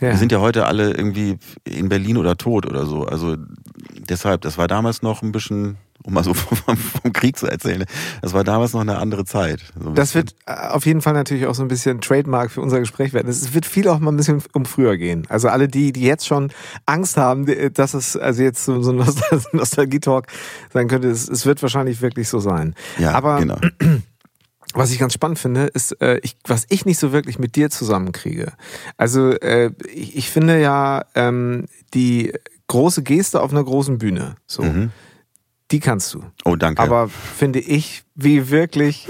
Ja. 0.00 0.12
Wir 0.12 0.16
sind 0.16 0.32
ja 0.32 0.40
heute 0.40 0.64
alle 0.66 0.92
irgendwie 0.92 1.36
in 1.64 1.90
Berlin 1.90 2.16
oder 2.16 2.38
tot 2.38 2.64
oder 2.64 2.86
so. 2.86 3.04
Also 3.04 3.36
deshalb, 3.98 4.40
das 4.40 4.56
war 4.56 4.66
damals 4.66 5.02
noch 5.02 5.20
ein 5.20 5.30
bisschen 5.30 5.76
um 6.08 6.14
mal 6.14 6.24
so 6.24 6.34
vom, 6.34 6.76
vom, 6.76 7.12
Krieg 7.12 7.36
zu 7.36 7.46
erzählen. 7.46 7.84
Das 8.22 8.32
war 8.32 8.42
damals 8.42 8.72
noch 8.72 8.80
eine 8.80 8.96
andere 8.96 9.24
Zeit. 9.24 9.60
So 9.78 9.90
das 9.90 10.14
wird 10.14 10.34
äh, 10.46 10.52
auf 10.52 10.86
jeden 10.86 11.02
Fall 11.02 11.12
natürlich 11.12 11.46
auch 11.46 11.54
so 11.54 11.62
ein 11.62 11.68
bisschen 11.68 12.00
Trademark 12.00 12.50
für 12.50 12.62
unser 12.62 12.80
Gespräch 12.80 13.12
werden. 13.12 13.28
Es 13.28 13.54
wird 13.54 13.66
viel 13.66 13.88
auch 13.88 13.98
mal 13.98 14.10
ein 14.10 14.16
bisschen 14.16 14.42
um 14.54 14.64
früher 14.64 14.96
gehen. 14.96 15.26
Also 15.28 15.48
alle 15.48 15.68
die, 15.68 15.92
die 15.92 16.02
jetzt 16.02 16.26
schon 16.26 16.50
Angst 16.86 17.18
haben, 17.18 17.46
dass 17.74 17.94
es 17.94 18.16
also 18.16 18.42
jetzt 18.42 18.64
so, 18.64 18.82
so 18.82 18.90
ein 18.90 19.04
Nostalgie-Talk 19.52 20.26
sein 20.72 20.88
könnte, 20.88 21.08
es, 21.08 21.28
es, 21.28 21.44
wird 21.46 21.62
wahrscheinlich 21.62 22.00
wirklich 22.00 22.28
so 22.28 22.40
sein. 22.40 22.74
Ja, 22.98 23.12
Aber 23.12 23.38
genau. 23.38 23.58
Was 24.74 24.90
ich 24.90 24.98
ganz 24.98 25.14
spannend 25.14 25.38
finde, 25.38 25.64
ist, 25.64 25.92
äh, 26.02 26.18
ich, 26.22 26.36
was 26.44 26.66
ich 26.68 26.84
nicht 26.84 26.98
so 26.98 27.10
wirklich 27.10 27.38
mit 27.38 27.56
dir 27.56 27.70
zusammenkriege. 27.70 28.52
Also 28.98 29.30
äh, 29.30 29.70
ich, 29.94 30.14
ich 30.14 30.30
finde 30.30 30.60
ja 30.60 31.06
ähm, 31.14 31.64
die 31.94 32.34
große 32.66 33.02
Geste 33.02 33.40
auf 33.40 33.50
einer 33.50 33.64
großen 33.64 33.96
Bühne. 33.96 34.36
So. 34.46 34.62
Mhm 34.62 34.90
die 35.70 35.80
kannst 35.80 36.14
du. 36.14 36.24
Oh, 36.44 36.56
danke. 36.56 36.82
Aber 36.82 37.08
finde 37.08 37.60
ich, 37.60 38.04
wie 38.14 38.50
wirklich 38.50 39.08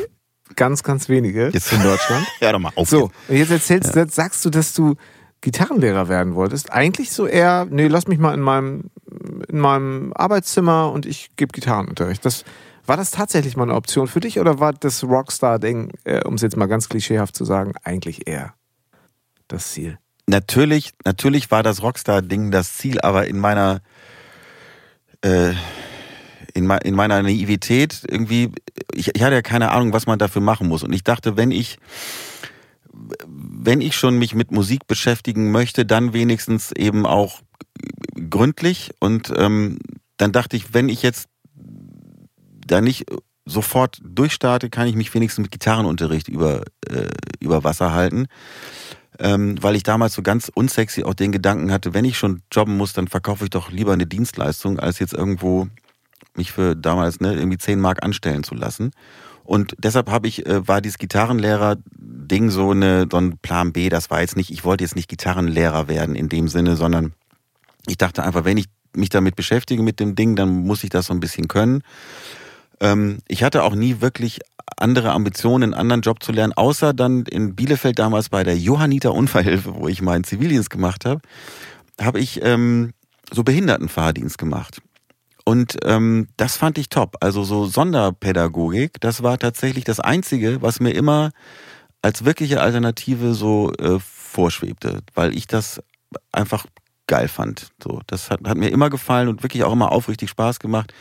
ganz, 0.56 0.82
ganz 0.82 1.08
wenige. 1.08 1.50
Jetzt 1.52 1.72
in 1.72 1.82
Deutschland? 1.82 2.26
ja, 2.40 2.52
doch 2.52 2.58
mal 2.58 2.72
auf. 2.74 2.88
So, 2.88 3.10
und 3.28 3.36
jetzt 3.36 3.50
erzählst, 3.50 3.94
ja. 3.94 4.06
sagst 4.08 4.44
du, 4.44 4.50
dass 4.50 4.74
du 4.74 4.96
Gitarrenlehrer 5.40 6.08
werden 6.08 6.34
wolltest. 6.34 6.72
Eigentlich 6.72 7.12
so 7.12 7.26
eher, 7.26 7.66
nee, 7.70 7.86
lass 7.86 8.08
mich 8.08 8.18
mal 8.18 8.34
in 8.34 8.40
meinem, 8.40 8.90
in 9.48 9.60
meinem 9.60 10.12
Arbeitszimmer 10.14 10.90
und 10.90 11.06
ich 11.06 11.30
gebe 11.36 11.52
Gitarrenunterricht. 11.52 12.24
Das, 12.24 12.44
war 12.88 12.96
das 12.96 13.10
tatsächlich 13.10 13.54
mal 13.54 13.64
eine 13.64 13.74
Option 13.74 14.08
für 14.08 14.20
dich 14.20 14.40
oder 14.40 14.60
war 14.60 14.72
das 14.72 15.04
Rockstar-Ding, 15.04 15.92
äh, 16.04 16.24
um 16.24 16.34
es 16.34 16.42
jetzt 16.42 16.56
mal 16.56 16.66
ganz 16.66 16.88
klischeehaft 16.88 17.36
zu 17.36 17.44
sagen, 17.44 17.74
eigentlich 17.84 18.26
eher 18.26 18.54
das 19.46 19.72
Ziel? 19.72 19.98
Natürlich, 20.26 20.94
natürlich 21.04 21.50
war 21.50 21.62
das 21.62 21.82
Rockstar-Ding 21.82 22.50
das 22.50 22.78
Ziel, 22.78 22.98
aber 23.02 23.26
in 23.26 23.38
meiner 23.38 23.82
äh, 25.20 25.52
in, 26.58 26.70
in 26.70 26.94
meiner 26.94 27.22
Naivität 27.22 28.02
irgendwie, 28.08 28.50
ich, 28.92 29.14
ich 29.14 29.22
hatte 29.22 29.34
ja 29.34 29.42
keine 29.42 29.70
Ahnung, 29.70 29.92
was 29.92 30.06
man 30.06 30.18
dafür 30.18 30.42
machen 30.42 30.68
muss. 30.68 30.82
Und 30.82 30.92
ich 30.92 31.04
dachte, 31.04 31.36
wenn 31.36 31.50
ich, 31.50 31.78
wenn 33.26 33.80
ich 33.80 33.96
schon 33.96 34.18
mich 34.18 34.34
mit 34.34 34.50
Musik 34.50 34.86
beschäftigen 34.86 35.50
möchte, 35.50 35.86
dann 35.86 36.12
wenigstens 36.12 36.72
eben 36.72 37.06
auch 37.06 37.40
gründlich. 38.30 38.90
Und 39.00 39.32
ähm, 39.36 39.78
dann 40.16 40.32
dachte 40.32 40.56
ich, 40.56 40.74
wenn 40.74 40.88
ich 40.88 41.02
jetzt 41.02 41.28
da 42.66 42.80
nicht 42.80 43.06
sofort 43.46 43.98
durchstarte, 44.02 44.68
kann 44.68 44.86
ich 44.86 44.94
mich 44.94 45.14
wenigstens 45.14 45.42
mit 45.42 45.52
Gitarrenunterricht 45.52 46.28
über, 46.28 46.62
äh, 46.86 47.08
über 47.40 47.64
Wasser 47.64 47.92
halten. 47.92 48.26
Ähm, 49.20 49.60
weil 49.60 49.74
ich 49.74 49.82
damals 49.82 50.14
so 50.14 50.22
ganz 50.22 50.50
unsexy 50.54 51.02
auch 51.02 51.14
den 51.14 51.32
Gedanken 51.32 51.72
hatte, 51.72 51.92
wenn 51.92 52.04
ich 52.04 52.16
schon 52.16 52.42
jobben 52.52 52.76
muss, 52.76 52.92
dann 52.92 53.08
verkaufe 53.08 53.44
ich 53.44 53.50
doch 53.50 53.72
lieber 53.72 53.92
eine 53.92 54.06
Dienstleistung, 54.06 54.78
als 54.78 55.00
jetzt 55.00 55.12
irgendwo 55.12 55.66
mich 56.38 56.52
für 56.52 56.75
damals 56.75 57.21
ne, 57.21 57.35
irgendwie 57.35 57.59
10 57.59 57.78
Mark 57.80 58.02
anstellen 58.02 58.42
zu 58.42 58.54
lassen. 58.54 58.92
Und 59.45 59.75
deshalb 59.78 60.11
habe 60.11 60.28
ich, 60.28 60.47
äh, 60.47 60.66
war 60.66 60.80
dieses 60.80 60.99
Gitarrenlehrer-Ding 60.99 62.50
so, 62.50 62.71
eine, 62.71 63.07
so 63.11 63.18
ein 63.18 63.38
Plan 63.38 63.73
B. 63.73 63.88
Das 63.88 64.11
war 64.11 64.21
jetzt 64.21 64.37
nicht, 64.37 64.50
ich 64.50 64.64
wollte 64.64 64.85
jetzt 64.85 64.97
nicht 64.97 65.09
Gitarrenlehrer 65.09 65.88
werden 65.88 66.14
in 66.14 66.28
dem 66.28 66.49
Sinne, 66.49 66.76
sondern 66.76 67.12
ich 67.87 67.97
dachte 67.97 68.23
einfach, 68.23 68.45
wenn 68.45 68.59
ich 68.59 68.66
mich 68.95 69.09
damit 69.09 69.37
beschäftige 69.37 69.83
mit 69.83 70.00
dem 70.00 70.14
Ding, 70.14 70.37
dann 70.37 70.50
muss 70.50 70.85
ich 70.85 70.90
das 70.90 71.07
so 71.07 71.14
ein 71.14 71.21
bisschen 71.21 71.49
können. 71.49 71.83
Ähm, 72.80 73.18
ich 73.26 73.42
hatte 73.42 73.62
auch 73.62 73.75
nie 73.75 74.00
wirklich 74.00 74.40
andere 74.76 75.12
Ambitionen, 75.12 75.73
einen 75.73 75.80
anderen 75.80 76.02
Job 76.02 76.23
zu 76.23 76.33
lernen, 76.33 76.52
außer 76.52 76.92
dann 76.92 77.25
in 77.25 77.57
Bielefeld 77.57 77.99
damals 77.99 78.28
bei 78.28 78.45
der 78.45 78.59
Johanniter 78.59 79.14
Unfallhilfe, 79.14 79.75
wo 79.75 79.88
ich 79.88 80.02
meinen 80.02 80.25
Zivildienst 80.25 80.71
gemacht 80.71 81.04
habe, 81.04 81.21
habe 82.00 82.21
ich 82.21 82.40
ähm, 82.42 82.92
so 83.33 83.42
Behindertenfahrdienst 83.42 84.38
gemacht. 84.38 84.80
Und 85.48 85.78
ähm, 85.84 86.28
das 86.36 86.58
fand 86.58 86.76
ich 86.76 86.90
top. 86.90 87.16
Also 87.22 87.42
so 87.42 87.64
Sonderpädagogik, 87.64 89.00
das 89.00 89.22
war 89.22 89.38
tatsächlich 89.38 89.84
das 89.84 89.98
Einzige, 89.98 90.60
was 90.60 90.78
mir 90.78 90.90
immer 90.90 91.30
als 92.02 92.26
wirkliche 92.26 92.60
Alternative 92.60 93.32
so 93.32 93.72
äh, 93.78 93.98
vorschwebte, 93.98 95.00
weil 95.14 95.34
ich 95.34 95.46
das 95.46 95.80
einfach 96.32 96.66
geil 97.06 97.28
fand. 97.28 97.68
So, 97.82 98.02
das 98.08 98.28
hat, 98.30 98.46
hat 98.46 98.58
mir 98.58 98.68
immer 98.68 98.90
gefallen 98.90 99.28
und 99.28 99.42
wirklich 99.42 99.64
auch 99.64 99.72
immer 99.72 99.90
aufrichtig 99.90 100.28
Spaß 100.28 100.58
gemacht. 100.58 100.92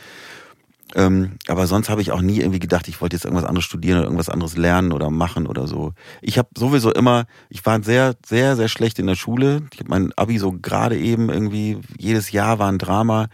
Ähm, 0.94 1.32
aber 1.46 1.66
sonst 1.66 1.90
habe 1.90 2.00
ich 2.00 2.10
auch 2.12 2.22
nie 2.22 2.38
irgendwie 2.38 2.58
gedacht, 2.58 2.88
ich 2.88 3.02
wollte 3.02 3.16
jetzt 3.16 3.26
irgendwas 3.26 3.46
anderes 3.46 3.66
studieren 3.66 3.98
oder 3.98 4.06
irgendwas 4.06 4.30
anderes 4.30 4.56
lernen 4.56 4.92
oder 4.92 5.10
machen 5.10 5.46
oder 5.46 5.66
so. 5.66 5.92
Ich 6.22 6.38
habe 6.38 6.48
sowieso 6.56 6.90
immer, 6.90 7.26
ich 7.50 7.66
war 7.66 7.82
sehr, 7.82 8.14
sehr, 8.24 8.56
sehr 8.56 8.68
schlecht 8.68 8.98
in 8.98 9.08
der 9.08 9.14
Schule. 9.14 9.64
Ich 9.74 9.80
habe 9.80 9.90
mein 9.90 10.14
Abi 10.16 10.38
so 10.38 10.52
gerade 10.52 10.96
eben 10.96 11.28
irgendwie, 11.28 11.82
jedes 11.98 12.32
Jahr 12.32 12.58
war 12.58 12.72
ein 12.72 12.78
Drama. 12.78 13.28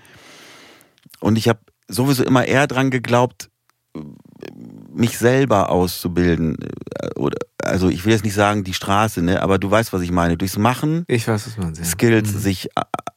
Und 1.25 1.37
ich 1.38 1.49
habe 1.49 1.61
sowieso 1.88 2.23
immer 2.23 2.45
eher 2.45 2.66
dran 2.66 2.90
geglaubt, 2.90 3.49
mich 4.93 5.16
selber 5.16 5.71
auszubilden. 5.71 6.59
Oder, 7.16 7.38
also 7.62 7.88
ich 7.88 8.04
will 8.04 8.12
jetzt 8.12 8.25
nicht 8.25 8.35
sagen 8.35 8.62
die 8.62 8.75
Straße, 8.75 9.23
ne, 9.23 9.40
aber 9.40 9.59
du 9.59 9.71
weißt, 9.71 9.95
was 9.95 10.02
ich 10.02 10.11
meine. 10.11 10.37
Durchs 10.37 10.59
Machen, 10.59 11.04
ich 11.09 11.26
weiß, 11.26 11.47
was 11.47 11.57
man 11.57 11.75
sieht. 11.75 11.87
Skills 11.87 12.35
mhm. 12.35 12.38
sich 12.38 12.69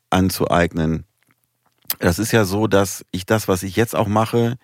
anzueignen. 0.10 1.04
Das 2.00 2.18
ist 2.18 2.32
ja 2.32 2.46
so, 2.46 2.68
dass 2.68 3.04
ich 3.12 3.26
das, 3.26 3.50
was 3.50 3.62
ich 3.62 3.76
jetzt 3.76 3.94
auch 3.94 4.08
mache, 4.08 4.56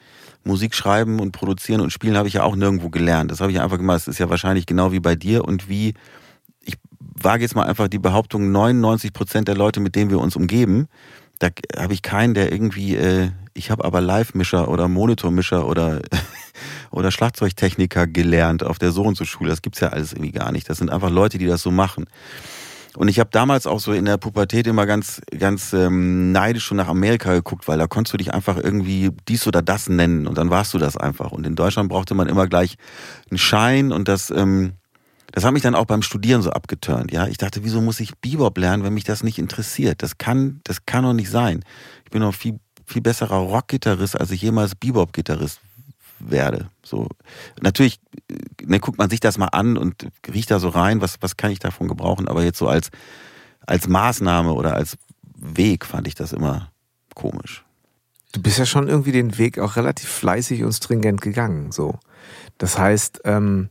Musik 0.46 0.74
schreiben 0.74 1.20
und 1.20 1.34
produzieren 1.34 1.82
und 1.82 1.92
spielen, 1.92 2.16
habe 2.16 2.30
ich 2.30 2.36
ja 2.36 2.44
auch 2.44 2.56
nirgendwo 2.56 2.90
gelernt. 2.90 3.30
Das 3.30 3.42
habe 3.42 3.52
ich 3.52 3.60
einfach 3.60 3.78
gemacht. 3.78 3.98
Das 3.98 4.08
ist 4.08 4.20
ja 4.20 4.30
wahrscheinlich 4.30 4.68
genau 4.68 4.94
wie 4.94 5.02
bei 5.02 5.16
dir 5.16 5.44
und 5.44 5.68
wie, 5.68 5.96
ich 6.62 6.76
wage 7.00 7.42
jetzt 7.44 7.56
mal 7.56 7.64
einfach 7.66 7.90
die 7.90 8.00
Behauptung, 8.00 8.54
99 8.54 9.12
Prozent 9.12 9.50
der 9.50 9.58
Leute, 9.58 9.82
mit 9.82 9.96
denen 9.96 10.12
wir 10.12 10.20
uns 10.20 10.38
umgeben, 10.38 10.88
da 11.40 11.50
habe 11.78 11.94
ich 11.94 12.02
keinen, 12.02 12.34
der 12.34 12.52
irgendwie, 12.52 12.96
äh, 12.96 13.32
ich 13.54 13.72
habe 13.72 13.86
aber 13.86 14.02
Live-Mischer 14.02 14.68
oder 14.70 14.88
Monitormischer 14.88 15.68
oder, 15.68 16.02
oder 16.92 17.12
Schlagzeugtechniker 17.12 18.08
gelernt 18.08 18.64
auf 18.64 18.80
der 18.80 18.92
so 18.92 19.04
und 19.04 19.18
so 19.18 19.26
Schule. 19.26 19.50
Das 19.50 19.62
gibt's 19.62 19.80
ja 19.80 19.90
alles 19.90 20.14
irgendwie 20.14 20.32
gar 20.32 20.52
nicht. 20.52 20.70
Das 20.70 20.78
sind 20.78 20.90
einfach 20.90 21.10
Leute, 21.10 21.38
die 21.38 21.48
das 21.48 21.62
so 21.62 21.72
machen. 21.72 22.06
Und 22.96 23.08
ich 23.08 23.20
habe 23.20 23.30
damals 23.32 23.66
auch 23.66 23.80
so 23.80 23.92
in 23.92 24.06
der 24.06 24.18
Pubertät 24.18 24.68
immer 24.68 24.86
ganz, 24.86 25.20
ganz 25.38 25.74
ähm, 25.74 26.32
neidisch 26.32 26.64
schon 26.64 26.78
nach 26.78 26.88
Amerika 26.88 27.34
geguckt, 27.34 27.68
weil 27.68 27.80
da 27.80 27.88
konntest 27.88 28.14
du 28.14 28.18
dich 28.18 28.34
einfach 28.34 28.58
irgendwie 28.58 29.10
dies 29.28 29.48
oder 29.48 29.64
das 29.64 29.90
nennen 29.90 30.28
und 30.28 30.38
dann 30.38 30.52
warst 30.52 30.74
du 30.76 30.78
das 30.78 30.96
einfach. 30.96 31.32
Und 31.32 31.48
in 31.48 31.56
Deutschland 31.56 31.90
brauchte 31.90 32.14
man 32.14 32.28
immer 32.28 32.48
gleich 32.48 32.78
einen 33.32 33.40
Schein 33.40 33.92
und 33.92 34.08
das, 34.08 34.30
ähm, 34.30 34.74
das 35.34 35.44
hat 35.44 35.52
mich 35.52 35.64
dann 35.64 35.74
auch 35.74 35.86
beim 35.86 36.04
Studieren 36.04 36.44
so 36.44 36.52
abgeturnt. 36.52 37.12
Ja, 37.12 37.28
ich 37.28 37.38
dachte, 37.38 37.64
wieso 37.64 37.82
muss 37.82 38.00
ich 38.00 38.16
Bebop 38.18 38.56
lernen, 38.56 38.84
wenn 38.84 38.94
mich 38.94 39.04
das 39.04 39.24
nicht 39.24 39.40
interessiert? 39.40 40.04
Das 40.04 40.20
kann, 40.20 40.62
das 40.64 40.86
kann 40.86 41.04
doch 41.04 41.14
nicht 41.14 41.32
sein. 41.32 41.66
Ich 42.06 42.12
bin 42.12 42.22
noch 42.22 42.36
viel, 42.36 42.60
viel 42.86 43.02
besserer 43.02 43.38
Rock-Gitarrist, 43.38 44.20
als 44.20 44.30
ich 44.30 44.44
jemals 44.44 44.76
Bebop-Gitarrist 44.76 45.60
werde. 46.20 46.70
So 46.84 47.08
natürlich 47.60 48.00
ne, 48.64 48.80
guckt 48.80 49.00
man 49.00 49.10
sich 49.10 49.20
das 49.20 49.40
mal 49.40 49.48
an 49.48 49.76
und 49.76 50.08
riecht 50.32 50.52
da 50.52 50.60
so 50.60 50.70
rein, 50.70 51.02
was 51.02 51.18
was 51.20 51.36
kann 51.36 51.52
ich 51.52 51.60
davon 51.60 51.88
gebrauchen, 51.88 52.28
aber 52.28 52.44
jetzt 52.44 52.60
so 52.60 52.68
als 52.68 52.92
als 53.66 53.88
Maßnahme 53.88 54.54
oder 54.54 54.76
als 54.76 54.98
Weg 55.36 55.84
fand 55.84 56.08
ich 56.08 56.14
das 56.14 56.32
immer 56.32 56.72
komisch. 57.16 57.66
Du 58.34 58.42
bist 58.42 58.60
ja 58.60 58.68
schon 58.68 58.88
irgendwie 58.88 59.12
den 59.12 59.40
Weg 59.40 59.58
auch 59.58 59.78
relativ 59.78 60.10
fleißig 60.10 60.64
und 60.64 60.74
stringent 60.74 61.22
gegangen, 61.22 61.72
so. 61.72 62.00
Das 62.60 62.78
heißt, 62.78 63.22
ähm, 63.26 63.70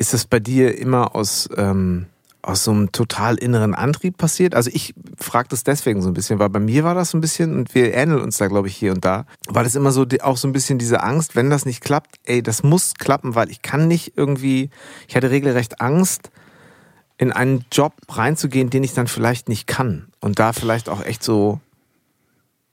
ist 0.00 0.14
das 0.14 0.24
bei 0.24 0.40
dir 0.40 0.78
immer 0.78 1.14
aus, 1.14 1.48
ähm, 1.58 2.06
aus 2.40 2.64
so 2.64 2.70
einem 2.70 2.90
total 2.90 3.36
inneren 3.36 3.74
Antrieb 3.74 4.16
passiert? 4.16 4.54
Also 4.54 4.70
ich 4.72 4.94
frage 5.18 5.48
das 5.50 5.62
deswegen 5.62 6.00
so 6.00 6.08
ein 6.08 6.14
bisschen, 6.14 6.38
weil 6.38 6.48
bei 6.48 6.58
mir 6.58 6.84
war 6.84 6.94
das 6.94 7.10
so 7.10 7.18
ein 7.18 7.20
bisschen, 7.20 7.54
und 7.54 7.74
wir 7.74 7.92
ähneln 7.92 8.22
uns 8.22 8.38
da, 8.38 8.46
glaube 8.48 8.68
ich, 8.68 8.74
hier 8.74 8.92
und 8.92 9.04
da, 9.04 9.26
war 9.46 9.62
das 9.62 9.74
immer 9.74 9.92
so 9.92 10.06
auch 10.22 10.38
so 10.38 10.48
ein 10.48 10.52
bisschen 10.52 10.78
diese 10.78 11.02
Angst, 11.02 11.36
wenn 11.36 11.50
das 11.50 11.66
nicht 11.66 11.82
klappt, 11.82 12.16
ey, 12.24 12.42
das 12.42 12.62
muss 12.62 12.94
klappen, 12.94 13.34
weil 13.34 13.50
ich 13.50 13.60
kann 13.60 13.88
nicht 13.88 14.14
irgendwie, 14.16 14.70
ich 15.06 15.16
hatte 15.16 15.30
regelrecht 15.30 15.82
Angst, 15.82 16.30
in 17.18 17.30
einen 17.30 17.66
Job 17.70 17.92
reinzugehen, 18.08 18.70
den 18.70 18.82
ich 18.82 18.94
dann 18.94 19.06
vielleicht 19.06 19.50
nicht 19.50 19.66
kann 19.66 20.08
und 20.20 20.38
da 20.38 20.54
vielleicht 20.54 20.88
auch 20.88 21.04
echt 21.04 21.22
so, 21.22 21.60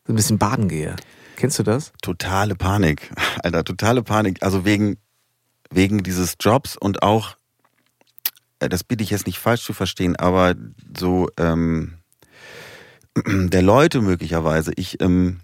so 0.05 0.13
ein 0.13 0.15
bisschen 0.15 0.38
baden 0.38 0.69
gehe. 0.69 0.96
Kennst 1.36 1.60
du 1.60 1.63
das? 1.63 1.91
Totale 2.01 2.55
Panik. 2.55 3.12
Alter, 3.43 3.65
totale 3.65 4.01
Panik. 4.01 4.41
Also 4.41 4.63
wegen, 4.63 4.98
wegen 5.71 6.03
dieses 6.03 6.36
Jobs 6.39 6.77
und 6.77 7.03
auch, 7.03 7.36
äh, 8.59 8.69
das 8.69 8.83
bitte 8.83 9.03
ich 9.03 9.12
jetzt 9.12 9.27
nicht 9.27 9.39
falsch 9.39 9.63
zu 9.63 9.74
verstehen, 9.74 10.15
aber 10.15 10.55
so 10.97 11.29
ähm, 11.38 11.97
der 13.25 13.62
Leute 13.62 14.01
möglicherweise. 14.01 14.71
Ich, 14.75 15.01
ähm, 15.01 15.39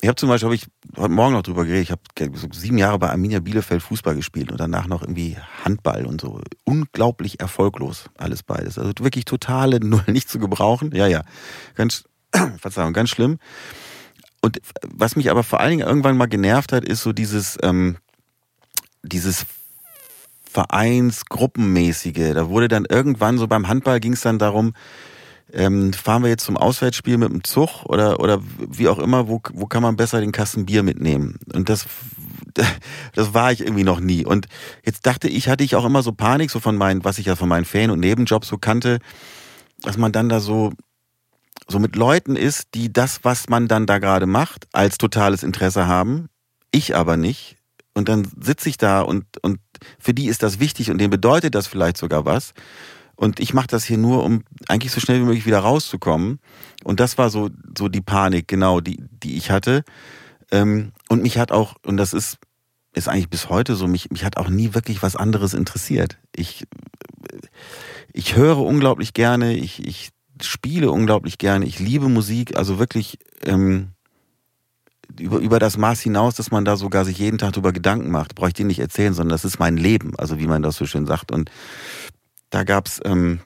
ich 0.00 0.08
habe 0.08 0.16
zum 0.16 0.28
Beispiel, 0.28 0.48
hab 0.48 0.54
ich 0.54 0.66
heute 0.96 1.12
Morgen 1.12 1.32
noch 1.32 1.42
drüber 1.42 1.64
geredet, 1.64 1.84
ich 1.84 1.90
habe 1.90 2.36
so 2.36 2.48
sieben 2.52 2.78
Jahre 2.78 2.98
bei 2.98 3.10
Arminia 3.10 3.40
Bielefeld 3.40 3.82
Fußball 3.82 4.14
gespielt 4.14 4.50
und 4.50 4.60
danach 4.60 4.86
noch 4.86 5.02
irgendwie 5.02 5.36
Handball 5.64 6.06
und 6.06 6.20
so. 6.20 6.40
Unglaublich 6.64 7.40
erfolglos, 7.40 8.10
alles 8.16 8.42
beides. 8.42 8.78
Also 8.78 8.92
wirklich 9.00 9.24
totale 9.24 9.80
Null, 9.84 10.04
nicht 10.08 10.28
zu 10.28 10.38
gebrauchen. 10.38 10.94
Ja, 10.94 11.06
ja. 11.06 11.22
Ganz, 11.74 12.04
Verzeihung, 12.58 12.92
ganz 12.92 13.10
schlimm. 13.10 13.38
Und 14.42 14.60
was 14.82 15.16
mich 15.16 15.30
aber 15.30 15.42
vor 15.42 15.60
allen 15.60 15.70
Dingen 15.70 15.88
irgendwann 15.88 16.16
mal 16.16 16.26
genervt 16.26 16.72
hat, 16.72 16.84
ist 16.84 17.02
so 17.02 17.12
dieses, 17.12 17.58
ähm, 17.62 17.96
dieses 19.06 19.46
Vereinsgruppenmäßige. 20.50 22.34
Da 22.34 22.48
wurde 22.48 22.68
dann 22.68 22.86
irgendwann 22.86 23.38
so 23.38 23.46
beim 23.46 23.68
Handball 23.68 24.00
ging 24.00 24.14
es 24.14 24.22
dann 24.22 24.38
darum, 24.38 24.72
ähm, 25.52 25.92
fahren 25.92 26.22
wir 26.22 26.30
jetzt 26.30 26.44
zum 26.44 26.56
Auswärtsspiel 26.56 27.18
mit 27.18 27.30
dem 27.30 27.44
Zug 27.44 27.84
oder, 27.84 28.20
oder 28.20 28.40
wie 28.58 28.88
auch 28.88 28.98
immer, 28.98 29.28
wo, 29.28 29.40
wo 29.52 29.66
kann 29.66 29.82
man 29.82 29.96
besser 29.96 30.20
den 30.20 30.32
Kasten 30.32 30.66
Bier 30.66 30.82
mitnehmen? 30.82 31.38
Und 31.52 31.68
das, 31.68 31.86
das 33.14 33.34
war 33.34 33.52
ich 33.52 33.60
irgendwie 33.60 33.84
noch 33.84 34.00
nie. 34.00 34.24
Und 34.24 34.48
jetzt 34.84 35.06
dachte 35.06 35.28
ich, 35.28 35.48
hatte 35.48 35.64
ich 35.64 35.76
auch 35.76 35.84
immer 35.84 36.02
so 36.02 36.12
Panik, 36.12 36.50
so 36.50 36.60
von 36.60 36.76
meinen, 36.76 37.04
was 37.04 37.18
ich 37.18 37.26
ja 37.26 37.36
von 37.36 37.48
meinen 37.48 37.64
Fan- 37.64 37.90
und 37.90 38.00
Nebenjobs 38.00 38.48
so 38.48 38.58
kannte, 38.58 38.98
dass 39.82 39.96
man 39.96 40.12
dann 40.12 40.28
da 40.28 40.40
so, 40.40 40.72
so 41.68 41.78
mit 41.78 41.96
Leuten 41.96 42.34
ist, 42.36 42.68
die 42.74 42.92
das, 42.92 43.20
was 43.24 43.48
man 43.48 43.68
dann 43.68 43.86
da 43.86 43.98
gerade 43.98 44.26
macht, 44.26 44.66
als 44.72 44.98
totales 44.98 45.42
Interesse 45.42 45.86
haben, 45.86 46.28
ich 46.72 46.96
aber 46.96 47.16
nicht. 47.16 47.55
Und 47.96 48.10
dann 48.10 48.30
sitze 48.38 48.68
ich 48.68 48.76
da 48.76 49.00
und, 49.00 49.24
und 49.40 49.58
für 49.98 50.12
die 50.12 50.26
ist 50.26 50.42
das 50.42 50.60
wichtig 50.60 50.90
und 50.90 50.98
denen 50.98 51.08
bedeutet 51.08 51.54
das 51.54 51.66
vielleicht 51.66 51.96
sogar 51.96 52.26
was. 52.26 52.52
Und 53.14 53.40
ich 53.40 53.54
mache 53.54 53.68
das 53.68 53.84
hier 53.84 53.96
nur, 53.96 54.22
um 54.22 54.44
eigentlich 54.68 54.92
so 54.92 55.00
schnell 55.00 55.18
wie 55.20 55.24
möglich 55.24 55.46
wieder 55.46 55.60
rauszukommen. 55.60 56.38
Und 56.84 57.00
das 57.00 57.16
war 57.16 57.30
so, 57.30 57.48
so 57.74 57.88
die 57.88 58.02
Panik, 58.02 58.48
genau, 58.48 58.82
die, 58.82 59.02
die 59.10 59.38
ich 59.38 59.50
hatte. 59.50 59.82
Ähm, 60.50 60.92
und 61.08 61.22
mich 61.22 61.38
hat 61.38 61.52
auch, 61.52 61.76
und 61.86 61.96
das 61.96 62.12
ist, 62.12 62.36
ist 62.92 63.08
eigentlich 63.08 63.30
bis 63.30 63.48
heute 63.48 63.76
so, 63.76 63.86
mich, 63.86 64.10
mich 64.10 64.24
hat 64.24 64.36
auch 64.36 64.50
nie 64.50 64.74
wirklich 64.74 65.02
was 65.02 65.16
anderes 65.16 65.54
interessiert. 65.54 66.18
Ich, 66.34 66.66
ich 68.12 68.36
höre 68.36 68.58
unglaublich 68.58 69.14
gerne, 69.14 69.56
ich, 69.56 69.82
ich 69.86 70.10
spiele 70.42 70.90
unglaublich 70.90 71.38
gerne, 71.38 71.64
ich 71.64 71.78
liebe 71.78 72.10
Musik, 72.10 72.58
also 72.58 72.78
wirklich 72.78 73.18
ähm, 73.42 73.92
über, 75.18 75.38
über 75.38 75.58
das 75.58 75.76
Maß 75.76 76.00
hinaus, 76.00 76.34
dass 76.34 76.50
man 76.50 76.64
da 76.64 76.76
sogar 76.76 77.04
sich 77.04 77.18
jeden 77.18 77.38
Tag 77.38 77.52
darüber 77.52 77.72
Gedanken 77.72 78.10
macht, 78.10 78.34
brauche 78.34 78.48
ich 78.48 78.54
dir 78.54 78.66
nicht 78.66 78.80
erzählen, 78.80 79.14
sondern 79.14 79.34
das 79.34 79.44
ist 79.44 79.58
mein 79.58 79.76
Leben, 79.76 80.14
also 80.18 80.38
wie 80.38 80.46
man 80.46 80.62
das 80.62 80.76
so 80.76 80.86
schön 80.86 81.06
sagt. 81.06 81.32
Und 81.32 81.50
da 82.50 82.64
gab's 82.64 83.00
ähm, 83.04 83.40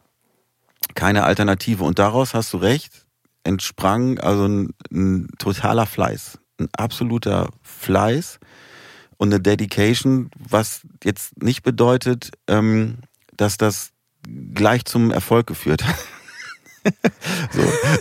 keine 0.95 1.25
Alternative. 1.25 1.85
Und 1.85 1.99
daraus 1.99 2.35
hast 2.35 2.53
du 2.53 2.59
recht, 2.59 3.07
entsprang 3.45 4.19
also 4.19 4.47
ein, 4.47 4.75
ein 4.93 5.29
totaler 5.39 5.87
Fleiß, 5.87 6.39
ein 6.59 6.69
absoluter 6.77 7.51
Fleiß 7.63 8.39
und 9.17 9.29
eine 9.29 9.41
Dedication, 9.41 10.31
was 10.39 10.83
jetzt 11.05 11.43
nicht 11.43 11.63
bedeutet, 11.63 12.31
ähm, 12.49 12.99
dass 13.37 13.57
das 13.57 13.93
gleich 14.55 14.85
zum 14.85 15.11
Erfolg 15.11 15.47
geführt 15.47 15.87
hat. 15.87 15.97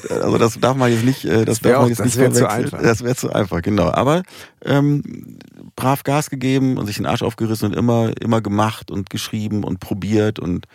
so, 0.08 0.14
also 0.16 0.38
das 0.38 0.60
darf 0.60 0.78
man 0.78 0.92
jetzt 0.92 1.04
nicht, 1.04 1.26
äh, 1.26 1.46
das, 1.46 1.60
das 1.60 1.72
darf 1.72 1.82
man 1.82 1.90
jetzt 1.90 2.02
auch, 2.02 2.06
nicht 2.06 2.16
das 2.16 2.22
wäre 2.22 2.32
zu 2.32 2.50
einfach. 2.50 2.82
Das 2.82 3.04
wäre 3.04 3.16
zu 3.16 3.32
einfach, 3.32 3.62
genau. 3.62 3.92
Aber 3.92 4.24
ähm, 4.64 5.38
brav 5.76 6.04
Gas 6.04 6.30
gegeben 6.30 6.78
und 6.78 6.86
sich 6.86 6.98
den 6.98 7.06
Arsch 7.06 7.24
aufgerissen 7.24 7.70
und 7.70 7.78
immer, 7.78 8.12
immer 8.22 8.42
gemacht 8.42 8.92
und 8.92 9.10
geschrieben 9.10 9.64
und 9.64 9.80
probiert 9.80 10.40
und 10.40 10.68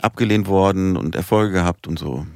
abgelehnt 0.00 0.48
worden 0.48 0.96
und 0.96 1.14
Erfolge 1.14 1.52
gehabt 1.52 1.86
und 1.86 1.98
so. 1.98 2.26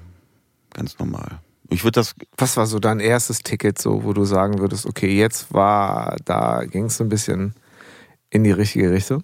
Ganz 0.72 0.98
normal. 0.98 1.40
Ich 1.68 1.84
würde 1.84 2.00
das. 2.00 2.14
Was 2.36 2.56
war 2.56 2.66
so 2.66 2.78
dein 2.78 3.00
erstes 3.00 3.40
Ticket, 3.40 3.80
so 3.80 4.04
wo 4.04 4.12
du 4.12 4.24
sagen 4.24 4.58
würdest, 4.58 4.86
okay, 4.86 5.16
jetzt 5.16 5.52
war, 5.52 6.16
da 6.24 6.64
ging 6.64 6.86
es 6.86 7.00
ein 7.00 7.08
bisschen 7.08 7.54
in 8.30 8.44
die 8.44 8.50
richtige 8.50 8.90
Richtung? 8.90 9.22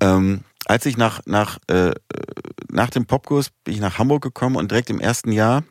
Ähm, 0.00 0.40
als 0.66 0.86
ich 0.86 0.96
nach, 0.96 1.22
nach, 1.26 1.58
äh, 1.66 1.92
nach 2.70 2.90
dem 2.90 3.06
Popkurs 3.06 3.50
bin 3.64 3.74
ich 3.74 3.80
nach 3.80 3.98
Hamburg 3.98 4.22
gekommen 4.22 4.56
und 4.56 4.70
direkt 4.70 4.90
im 4.90 5.00
ersten 5.00 5.32
Jahr 5.32 5.64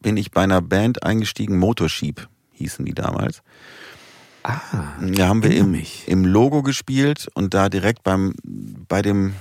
bin 0.00 0.16
ich 0.16 0.30
bei 0.30 0.42
einer 0.42 0.62
Band 0.62 1.02
eingestiegen, 1.02 1.58
Motorsheep 1.58 2.28
hießen 2.52 2.84
die 2.84 2.94
damals. 2.94 3.42
Ah, 4.42 4.60
Da 5.00 5.28
haben 5.28 5.42
wir 5.42 5.56
im, 5.56 5.70
mich. 5.70 6.06
im 6.06 6.24
Logo 6.24 6.62
gespielt 6.62 7.28
und 7.34 7.54
da 7.54 7.68
direkt 7.68 8.02
beim, 8.02 8.34
bei 8.44 9.00
dem, 9.00 9.34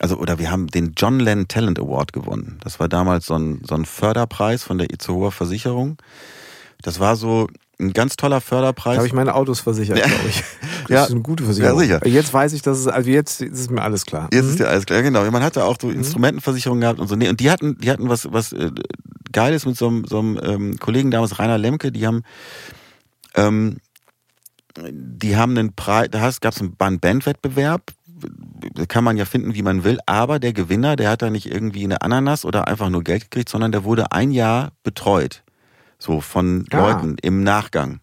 also, 0.00 0.16
oder 0.16 0.38
wir 0.38 0.50
haben 0.50 0.68
den 0.68 0.94
John 0.96 1.20
Lennon 1.20 1.48
Talent 1.48 1.78
Award 1.78 2.12
gewonnen. 2.12 2.58
Das 2.64 2.80
war 2.80 2.88
damals 2.88 3.26
so 3.26 3.34
ein, 3.34 3.62
so 3.68 3.74
ein 3.74 3.84
Förderpreis 3.84 4.64
von 4.64 4.78
der 4.78 4.90
Itzehoer 4.90 5.32
Versicherung. 5.32 5.98
Das 6.80 6.98
war 6.98 7.16
so 7.16 7.48
ein 7.80 7.92
ganz 7.92 8.16
toller 8.16 8.36
Da 8.36 8.40
Förderpreis. 8.40 8.96
habe 8.96 9.06
ich 9.06 9.12
meine 9.12 9.34
Autos 9.34 9.60
versichert, 9.60 9.98
Ja. 9.98 10.06
glaube 10.06 10.28
ich. 10.28 10.42
Das 10.88 10.90
Ja. 10.94 11.04
ist 11.04 11.10
eine 11.10 11.20
gute 11.20 11.44
Versicherung. 11.44 11.78
Ja, 11.80 11.84
sicher. 11.98 12.06
Jetzt 12.08 12.32
weiß 12.32 12.52
ich, 12.54 12.62
dass 12.62 12.78
es, 12.78 12.86
also 12.86 13.10
jetzt 13.10 13.42
ist 13.42 13.70
mir 13.70 13.82
alles 13.82 14.06
klar. 14.06 14.28
Jetzt 14.32 14.44
Mhm. 14.46 14.50
ist 14.52 14.58
ja 14.60 14.66
alles 14.66 14.86
klar, 14.86 15.02
genau. 15.02 15.30
Man 15.30 15.42
hatte 15.42 15.64
auch 15.64 15.76
so 15.80 15.90
Instrumentenversicherungen 15.90 16.80
gehabt 16.80 16.98
und 16.98 17.08
so. 17.08 17.14
Nee, 17.14 17.28
und 17.28 17.40
die 17.40 17.50
hatten, 17.50 17.76
die 17.78 17.90
hatten 17.90 18.08
was, 18.08 18.32
was 18.32 18.52
äh, 18.54 18.70
Geiles 19.32 19.66
mit 19.66 19.76
so 19.76 19.88
einem, 19.88 20.04
so 20.06 20.18
einem 20.18 20.40
ähm, 20.42 20.78
Kollegen 20.78 21.10
damals, 21.10 21.38
Rainer 21.38 21.58
Lemke, 21.58 21.92
die 21.92 22.06
haben, 22.06 22.22
ähm, 23.34 23.76
die 24.90 25.36
haben 25.36 25.56
einen 25.58 25.74
Preis, 25.74 26.08
da 26.10 26.30
gab 26.40 26.54
es 26.54 26.60
einen 26.60 26.74
Bandwettbewerb, 26.76 27.82
kann 28.88 29.04
man 29.04 29.16
ja 29.16 29.24
finden, 29.26 29.54
wie 29.54 29.62
man 29.62 29.84
will, 29.84 29.98
aber 30.06 30.38
der 30.38 30.52
Gewinner, 30.52 30.96
der 30.96 31.10
hat 31.10 31.22
da 31.22 31.30
nicht 31.30 31.46
irgendwie 31.52 31.84
eine 31.84 32.00
Ananas 32.02 32.44
oder 32.44 32.66
einfach 32.66 32.88
nur 32.88 33.02
Geld 33.04 33.24
gekriegt, 33.30 33.48
sondern 33.48 33.72
der 33.72 33.84
wurde 33.84 34.12
ein 34.12 34.30
Jahr 34.30 34.70
betreut. 34.82 35.42
So 35.98 36.20
von 36.20 36.64
Ah. 36.70 36.78
Leuten 36.78 37.16
im 37.22 37.42
Nachgang. 37.42 38.00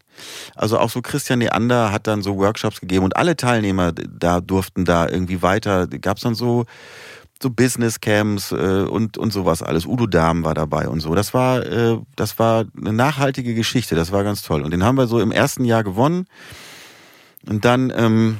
Also 0.55 0.79
auch 0.79 0.89
so 0.89 1.01
Christian 1.01 1.39
Neander 1.39 1.91
hat 1.91 2.07
dann 2.07 2.21
so 2.21 2.37
Workshops 2.37 2.79
gegeben 2.79 3.03
und 3.05 3.15
alle 3.17 3.35
Teilnehmer 3.35 3.91
da 3.93 4.41
durften 4.41 4.85
da 4.85 5.07
irgendwie 5.09 5.41
weiter. 5.41 5.87
Gab 5.87 6.17
es 6.17 6.23
dann 6.23 6.35
so 6.35 6.65
so 7.41 7.49
Business 7.49 7.99
Camps 7.99 8.51
äh, 8.53 8.85
und 8.89 9.17
und 9.17 9.31
sowas 9.33 9.61
alles. 9.61 9.85
Udo 9.85 10.07
Dahm 10.07 10.43
war 10.45 10.53
dabei 10.53 10.87
und 10.87 11.01
so. 11.01 11.15
Das 11.15 11.33
war 11.33 11.65
äh, 11.65 11.97
das 12.15 12.39
war 12.39 12.65
eine 12.77 12.93
nachhaltige 12.93 13.53
Geschichte. 13.53 13.95
Das 13.95 14.11
war 14.11 14.23
ganz 14.23 14.41
toll. 14.41 14.61
Und 14.61 14.71
den 14.71 14.83
haben 14.83 14.97
wir 14.97 15.07
so 15.07 15.19
im 15.19 15.31
ersten 15.31 15.65
Jahr 15.65 15.83
gewonnen. 15.83 16.27
Und 17.47 17.65
dann 17.65 17.91
ähm, 17.95 18.37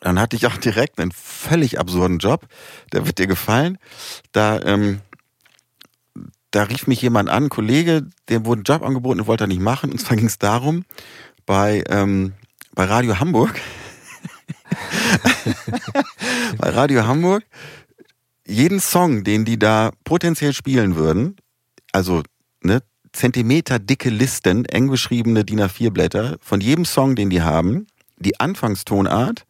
dann 0.00 0.18
hatte 0.20 0.34
ich 0.36 0.46
auch 0.46 0.56
direkt 0.56 0.98
einen 1.00 1.12
völlig 1.12 1.78
absurden 1.78 2.18
Job. 2.18 2.46
Der 2.92 3.06
wird 3.06 3.18
dir 3.18 3.28
gefallen. 3.28 3.78
Da 4.32 4.60
ähm, 4.60 5.00
da 6.52 6.64
rief 6.64 6.86
mich 6.86 7.02
jemand 7.02 7.28
an, 7.28 7.44
ein 7.44 7.48
Kollege, 7.48 8.06
dem 8.28 8.46
wurde 8.46 8.60
ein 8.60 8.64
Job 8.64 8.82
angeboten 8.82 9.20
und 9.20 9.26
wollte 9.26 9.44
er 9.44 9.48
nicht 9.48 9.60
machen. 9.60 9.90
Und 9.90 9.98
zwar 9.98 10.16
ging 10.16 10.26
es 10.26 10.38
darum, 10.38 10.84
bei, 11.44 11.82
ähm, 11.88 12.34
bei 12.74 12.84
Radio 12.84 13.18
Hamburg, 13.18 13.58
bei 16.58 16.70
Radio 16.70 17.06
Hamburg, 17.06 17.44
jeden 18.46 18.80
Song, 18.80 19.24
den 19.24 19.44
die 19.44 19.58
da 19.58 19.90
potenziell 20.04 20.52
spielen 20.52 20.94
würden, 20.94 21.36
also 21.90 22.22
ne, 22.62 22.82
Zentimeter 23.12 23.78
dicke 23.78 24.10
Listen, 24.10 24.64
eng 24.66 24.88
beschriebene 24.88 25.44
DIN 25.44 25.60
A4 25.60 25.90
Blätter, 25.90 26.36
von 26.40 26.60
jedem 26.60 26.84
Song, 26.84 27.16
den 27.16 27.30
die 27.30 27.42
haben, 27.42 27.86
die 28.16 28.38
Anfangstonart, 28.40 29.44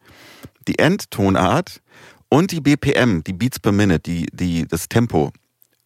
die 0.67 0.79
Endtonart 0.79 1.81
und 2.29 2.51
die 2.51 2.61
BPM, 2.61 3.23
die 3.23 3.33
Beats 3.33 3.59
per 3.59 3.71
Minute, 3.73 3.99
die, 3.99 4.25
die, 4.31 4.67
das 4.67 4.87
Tempo 4.87 5.31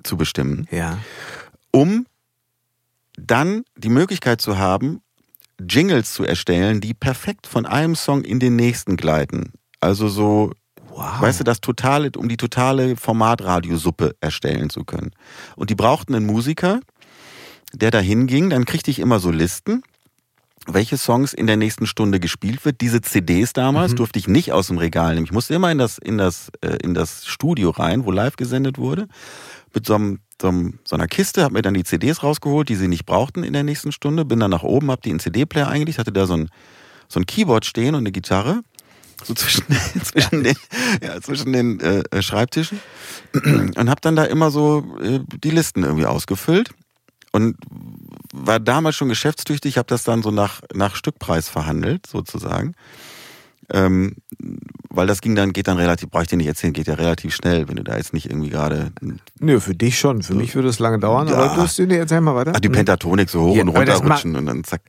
zu 0.07 0.17
bestimmen 0.17 0.67
Ja. 0.71 0.97
um 1.71 2.05
dann 3.19 3.63
die 3.75 3.89
Möglichkeit 3.89 4.41
zu 4.41 4.57
haben, 4.57 5.01
Jingles 5.59 6.13
zu 6.13 6.23
erstellen, 6.23 6.81
die 6.81 6.93
perfekt 6.93 7.47
von 7.47 7.65
einem 7.65 7.95
Song 7.95 8.23
in 8.23 8.39
den 8.39 8.55
nächsten 8.55 8.95
gleiten. 8.95 9.53
Also 9.79 10.07
so, 10.07 10.51
Wow. 10.89 11.21
weißt 11.21 11.39
du, 11.39 11.43
das 11.43 11.61
totale, 11.61 12.11
um 12.15 12.29
die 12.29 12.37
totale 12.37 12.95
Formatradiosuppe 12.95 14.15
erstellen 14.21 14.69
zu 14.69 14.83
können. 14.83 15.11
Und 15.55 15.69
die 15.71 15.75
brauchten 15.75 16.13
einen 16.15 16.25
Musiker, 16.27 16.79
der 17.73 17.91
da 17.91 17.99
hinging, 17.99 18.49
dann 18.51 18.65
kriegte 18.65 18.91
ich 18.91 18.99
immer 18.99 19.19
so 19.19 19.29
Listen, 19.31 19.81
welche 20.67 20.97
Songs 20.97 21.33
in 21.33 21.47
der 21.47 21.57
nächsten 21.57 21.85
Stunde 21.87 22.19
gespielt 22.19 22.65
wird. 22.65 22.81
Diese 22.81 23.01
CDs 23.01 23.53
damals 23.53 23.93
Mhm. 23.93 23.97
durfte 23.97 24.19
ich 24.19 24.27
nicht 24.27 24.51
aus 24.51 24.67
dem 24.67 24.77
Regal 24.77 25.13
nehmen. 25.15 25.25
Ich 25.25 25.31
musste 25.31 25.53
immer 25.55 25.71
in 25.71 25.77
das, 25.79 25.97
in 25.97 26.17
das, 26.19 26.51
äh, 26.61 26.77
in 26.83 26.93
das 26.93 27.25
Studio 27.25 27.71
rein, 27.71 28.05
wo 28.05 28.11
live 28.11 28.35
gesendet 28.35 28.77
wurde. 28.77 29.07
Mit 29.77 29.85
so, 29.85 29.93
einem, 29.93 30.21
so, 30.41 30.47
einem, 30.47 30.79
so 30.85 30.95
einer 30.95 31.07
Kiste, 31.07 31.43
hab 31.43 31.51
mir 31.51 31.61
dann 31.61 31.75
die 31.75 31.83
CDs 31.83 32.23
rausgeholt, 32.23 32.67
die 32.67 32.75
sie 32.75 32.87
nicht 32.87 33.05
brauchten 33.05 33.43
in 33.43 33.53
der 33.53 33.61
nächsten 33.61 33.91
Stunde. 33.91 34.25
Bin 34.25 34.39
dann 34.39 34.49
nach 34.49 34.63
oben, 34.63 34.89
hab 34.89 35.03
die 35.03 35.11
in 35.11 35.19
CD-Player 35.19 35.67
eingelegt, 35.67 35.99
hatte 35.99 36.11
da 36.11 36.25
so 36.25 36.33
ein, 36.33 36.49
so 37.07 37.19
ein 37.19 37.27
Keyboard 37.27 37.63
stehen 37.63 37.93
und 37.93 37.99
eine 37.99 38.11
Gitarre. 38.11 38.63
so 39.23 39.35
zwischen, 39.35 39.65
zwischen 40.03 40.43
den, 40.43 40.55
ja, 41.03 41.21
zwischen 41.21 41.53
den 41.53 41.79
äh, 41.79 42.23
Schreibtischen 42.23 42.79
und 43.75 43.87
habe 43.87 44.01
dann 44.01 44.15
da 44.15 44.23
immer 44.23 44.49
so 44.49 44.83
äh, 44.99 45.19
die 45.43 45.51
Listen 45.51 45.83
irgendwie 45.83 46.07
ausgefüllt 46.07 46.71
und 47.33 47.55
war 48.33 48.59
damals 48.59 48.95
schon 48.95 49.09
geschäftstüchtig, 49.09 49.77
habe 49.77 49.87
das 49.87 50.03
dann 50.03 50.23
so 50.23 50.31
nach, 50.31 50.61
nach 50.73 50.95
Stückpreis 50.95 51.49
verhandelt, 51.49 52.07
sozusagen. 52.07 52.73
Ähm, 53.71 54.15
weil 54.97 55.07
das 55.07 55.21
ging 55.21 55.35
dann, 55.35 55.53
geht 55.53 55.67
dann 55.67 55.77
relativ, 55.77 56.09
brauche 56.09 56.23
ich 56.23 56.27
dir 56.27 56.37
nicht 56.37 56.47
erzählen, 56.47 56.73
geht 56.73 56.87
ja 56.87 56.95
relativ 56.95 57.33
schnell, 57.33 57.67
wenn 57.69 57.77
du 57.77 57.83
da 57.83 57.95
jetzt 57.95 58.13
nicht 58.13 58.29
irgendwie 58.29 58.49
gerade. 58.49 58.91
Nö, 59.39 59.59
für 59.59 59.75
dich 59.75 59.97
schon. 59.97 60.23
Für 60.23 60.33
so, 60.33 60.39
mich 60.39 60.55
würde 60.55 60.67
es 60.67 60.79
lange 60.79 60.99
dauern, 60.99 61.27
ja. 61.27 61.35
aber 61.35 61.55
du 61.55 61.61
hast, 61.61 61.79
nee, 61.79 61.95
erzähl 61.95 62.19
mal 62.19 62.35
weiter. 62.35 62.53
Ach, 62.55 62.59
die 62.59 62.69
Pentatonik 62.69 63.29
so 63.29 63.43
hoch 63.43 63.55
ja, 63.55 63.61
und 63.61 63.69
runter 63.69 63.95
rutschen 63.95 64.35
und 64.35 64.47
dann 64.47 64.63
zack. 64.63 64.81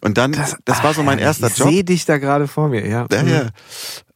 Und 0.00 0.18
dann, 0.18 0.32
das, 0.32 0.56
das 0.64 0.82
war 0.82 0.94
so 0.94 1.02
mein 1.02 1.18
erster 1.18 1.46
ich 1.48 1.56
Job. 1.56 1.68
Ich 1.68 1.74
sehe 1.74 1.84
dich 1.84 2.04
da 2.04 2.18
gerade 2.18 2.48
vor 2.48 2.68
mir, 2.68 2.86
ja. 2.86 3.06
Ja, 3.12 3.22
ja. 3.22 3.48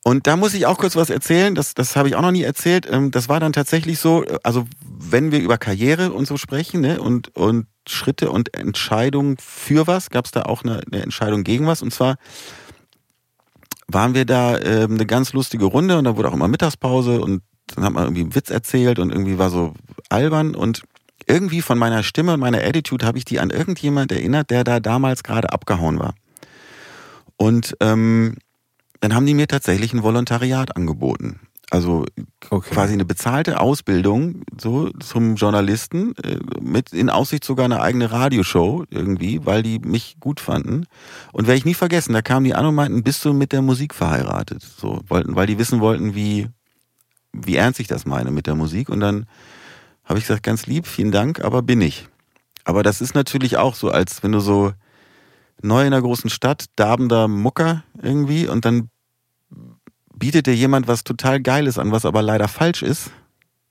Und 0.03 0.27
da 0.27 0.37
muss 0.37 0.55
ich 0.55 0.65
auch 0.65 0.79
kurz 0.79 0.97
was 0.97 1.11
erzählen, 1.11 1.55
das, 1.55 1.75
das 1.75 1.95
habe 1.95 2.09
ich 2.09 2.17
auch 2.17 2.23
noch 2.23 2.31
nie 2.31 2.43
erzählt. 2.43 2.89
Ähm, 2.91 3.11
das 3.11 3.29
war 3.29 3.39
dann 3.41 3.53
tatsächlich 3.53 3.99
so, 3.99 4.25
also 4.43 4.67
wenn 4.83 5.33
wir 5.33 5.41
über 5.41 5.59
Karriere 5.59 6.13
und 6.13 6.27
so 6.27 6.39
sprechen 6.39 6.81
ne, 6.81 7.01
und, 7.01 7.37
und 7.37 7.67
Schritte 7.87 8.31
und 8.31 8.55
Entscheidungen 8.57 9.37
für 9.39 9.87
was, 9.87 10.09
gab 10.09 10.25
es 10.25 10.31
da 10.31 10.43
auch 10.43 10.65
eine, 10.65 10.81
eine 10.91 11.03
Entscheidung 11.03 11.45
gegen 11.45 11.67
was. 11.67 11.83
Und 11.83 11.93
zwar 11.93 12.17
waren 13.93 14.15
wir 14.15 14.25
da 14.25 14.57
äh, 14.57 14.85
eine 14.85 15.07
ganz 15.07 15.33
lustige 15.33 15.65
Runde 15.65 15.99
und 15.99 16.05
da 16.05 16.17
wurde 16.17 16.29
auch 16.29 16.35
immer 16.35 16.49
Mittagspause 16.49 17.21
und 17.21 17.43
dann 17.75 17.85
hat 17.85 17.93
man 17.93 18.05
irgendwie 18.05 18.23
einen 18.23 18.35
Witz 18.35 18.51
erzählt 18.51 18.99
und 18.99 19.11
irgendwie 19.11 19.39
war 19.39 19.51
so 19.51 19.75
albern 20.09 20.55
und 20.55 20.83
irgendwie 21.27 21.63
von 21.63 21.79
meiner 21.79 22.03
Stimme 22.03 22.35
und 22.35 22.41
meiner 22.41 22.59
Attitude 22.59 23.07
habe 23.07 23.19
ich 23.19 23.25
die 23.25 23.39
an 23.39 23.51
irgendjemand 23.51 24.11
erinnert, 24.11 24.51
der 24.51 24.65
da 24.65 24.81
damals 24.81 25.23
gerade 25.23 25.53
abgehauen 25.53 25.99
war. 25.99 26.15
Und 27.37 27.77
ähm, 27.81 28.37
dann 29.01 29.15
haben 29.15 29.27
die 29.27 29.35
mir 29.35 29.49
tatsächlich 29.49 29.93
ein 29.93 30.03
Volontariat 30.03 30.77
angeboten. 30.77 31.41
Also 31.71 32.05
okay. 32.51 32.75
quasi 32.75 32.95
eine 32.95 33.05
bezahlte 33.05 33.61
Ausbildung 33.61 34.43
so 34.61 34.91
zum 34.99 35.37
Journalisten 35.37 36.17
äh, 36.17 36.39
mit 36.61 36.93
in 36.93 37.11
Aussicht 37.11 37.45
sogar 37.45 37.65
eine 37.65 37.81
eigene 37.81 38.11
Radioshow 38.11 38.85
irgendwie, 38.91 39.47
weil 39.47 39.63
die 39.63 39.79
mich 39.79 40.17
gut 40.19 40.41
fanden. 40.41 40.87
Und 41.33 41.47
werde 41.47 41.59
ich 41.59 41.65
nie 41.65 41.75
vergessen, 41.75 42.13
da 42.13 42.23
kamen 42.23 42.45
die 42.45 42.55
an 42.55 42.67
und 42.67 42.75
meinten, 42.75 43.05
bist 43.05 43.25
du 43.25 43.33
mit 43.33 43.53
der 43.53 43.63
Musik 43.63 43.95
verheiratet? 43.95 44.63
So 44.63 45.01
wollten, 45.07 45.37
weil 45.37 45.47
die 45.47 45.59
wissen 45.59 45.81
wollten, 45.81 46.15
wie 46.15 46.49
wie 47.33 47.57
ernst 47.57 47.81
ich 47.81 47.87
das 47.87 48.07
meine 48.07 48.31
mit 48.31 48.47
der 48.47 48.55
Musik. 48.55 48.89
Und 48.89 49.01
dann 49.01 49.27
habe 50.05 50.19
ich 50.19 50.27
gesagt, 50.27 50.43
ganz 50.43 50.67
lieb, 50.67 50.87
vielen 50.87 51.13
Dank, 51.13 51.41
aber 51.41 51.63
bin 51.63 51.81
ich. 51.81 52.09
Aber 52.65 52.83
das 52.83 53.01
ist 53.01 53.15
natürlich 53.15 53.57
auch 53.57 53.75
so, 53.75 53.91
als 53.91 54.23
wenn 54.23 54.33
du 54.33 54.41
so 54.41 54.73
neu 55.63 55.83
in 55.83 55.89
einer 55.89 56.03
großen 56.03 56.31
Stadt, 56.31 56.67
darbender 56.77 57.29
Mucker 57.29 57.85
irgendwie 58.03 58.49
und 58.49 58.65
dann 58.65 58.91
bietet 60.21 60.47
dir 60.47 60.55
jemand 60.55 60.87
was 60.87 61.03
total 61.03 61.41
Geiles 61.41 61.79
an, 61.79 61.91
was 61.91 62.05
aber 62.05 62.23
leider 62.23 62.47
falsch 62.47 62.83
ist. 62.83 63.11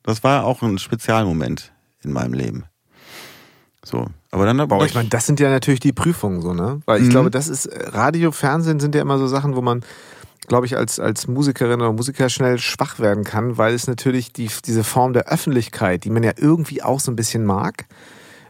Das 0.04 0.24
war 0.24 0.44
auch 0.44 0.62
ein 0.62 0.78
Spezialmoment 0.78 1.72
in 2.04 2.12
meinem 2.12 2.34
Leben. 2.34 2.66
So, 3.86 4.08
aber 4.32 4.46
dann 4.46 4.60
aber 4.60 4.86
ich 4.86 4.94
meine, 4.94 5.08
das 5.08 5.26
sind 5.26 5.40
ja 5.40 5.50
natürlich 5.50 5.80
die 5.80 5.94
Prüfungen 5.94 6.42
so, 6.42 6.54
ne? 6.54 6.82
Weil 6.86 7.00
ich 7.00 7.08
mhm. 7.08 7.12
glaube, 7.12 7.32
das 7.32 7.48
ist 7.48 7.70
Radio, 7.72 8.34
Fernsehen 8.34 8.82
sind 8.82 8.94
ja 8.94 9.02
immer 9.02 9.18
so 9.18 9.28
Sachen, 9.28 9.56
wo 9.56 9.62
man 9.62 9.82
glaube 10.50 10.66
ich, 10.66 10.76
als, 10.76 11.00
als 11.00 11.28
Musikerin 11.28 11.80
oder 11.80 11.94
Musiker 11.94 12.28
schnell 12.28 12.58
schwach 12.58 13.00
werden 13.00 13.24
kann, 13.24 13.58
weil 13.58 13.74
es 13.74 13.88
natürlich 13.88 14.34
die, 14.34 14.50
diese 14.66 14.84
Form 14.84 15.14
der 15.14 15.28
Öffentlichkeit, 15.28 16.04
die 16.04 16.10
man 16.10 16.24
ja 16.24 16.34
irgendwie 16.36 16.82
auch 16.84 17.00
so 17.00 17.12
ein 17.12 17.16
bisschen 17.16 17.46
mag, 17.46 17.86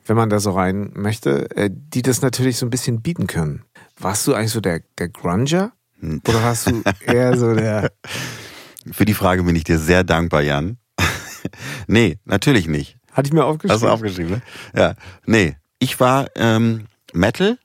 wenn 0.08 0.16
man 0.16 0.30
da 0.30 0.40
so 0.40 0.52
rein 0.52 0.92
möchte, 0.96 1.56
äh, 1.56 1.70
die 1.72 2.02
das 2.02 2.24
natürlich 2.24 2.58
so 2.58 2.66
ein 2.66 2.72
bisschen 2.72 3.02
bieten 3.02 3.28
können. 3.28 3.64
Warst 4.00 4.26
du 4.26 4.34
eigentlich 4.34 4.52
so 4.52 4.62
der, 4.62 4.82
der 4.98 5.10
Grunger? 5.10 5.74
Oder 6.02 6.44
warst 6.44 6.68
du 6.68 6.82
eher 7.06 7.38
so 7.38 7.54
der. 7.54 7.92
Für 8.92 9.06
die 9.06 9.14
Frage 9.14 9.44
bin 9.44 9.56
ich 9.56 9.66
dir 9.66 9.78
sehr 9.78 10.04
dankbar, 10.04 10.42
Jan. 10.42 10.78
nee, 11.88 12.18
natürlich 12.26 12.68
nicht. 12.68 12.98
Hatte 13.12 13.28
ich 13.28 13.34
mir 13.34 13.44
aufgeschrieben. 13.44 13.74
Hast 13.74 13.84
du 13.84 13.90
aufgeschrieben, 13.90 14.32
ne? 14.32 14.42
Ja. 14.76 14.94
Nee. 15.26 15.58
Ich 15.80 16.00
war 16.00 16.28
ähm, 16.36 16.86
Metal, 17.14 17.58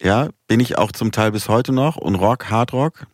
ja, 0.00 0.28
bin 0.46 0.60
ich 0.60 0.78
auch 0.78 0.92
zum 0.92 1.12
Teil 1.12 1.32
bis 1.32 1.48
heute 1.48 1.72
noch 1.72 1.96
und 1.96 2.14
Rock, 2.14 2.50
Hardrock, 2.50 3.06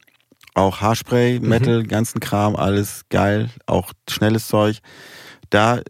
auch 0.55 0.81
Haarspray, 0.81 1.41
mhm. 1.41 1.49
Metal, 1.49 1.83
ganzen 1.85 2.21
Kram, 2.21 2.55
alles 2.55 3.03
geil, 3.11 3.51
auch 3.67 3.93
schnelles 4.09 4.49
Zeug. 4.49 4.79
Da 5.51 5.81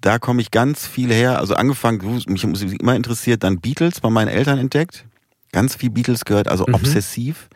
da 0.00 0.18
komme 0.18 0.42
ich 0.42 0.50
ganz 0.50 0.86
viel 0.86 1.10
her. 1.12 1.38
Also 1.38 1.54
angefangen, 1.54 2.22
mich 2.26 2.46
Musik 2.46 2.80
immer 2.80 2.96
interessiert, 2.96 3.42
dann 3.42 3.60
Beatles 3.60 4.00
bei 4.00 4.10
meinen 4.10 4.28
Eltern 4.28 4.58
entdeckt 4.58 5.06
ganz 5.54 5.76
viel 5.76 5.90
Beatles 5.90 6.24
gehört, 6.24 6.48
also 6.48 6.64
mhm. 6.66 6.74
obsessiv. 6.74 7.48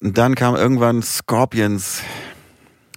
Und 0.00 0.18
dann 0.18 0.34
kam 0.34 0.56
irgendwann 0.56 1.00
Scorpions 1.00 2.02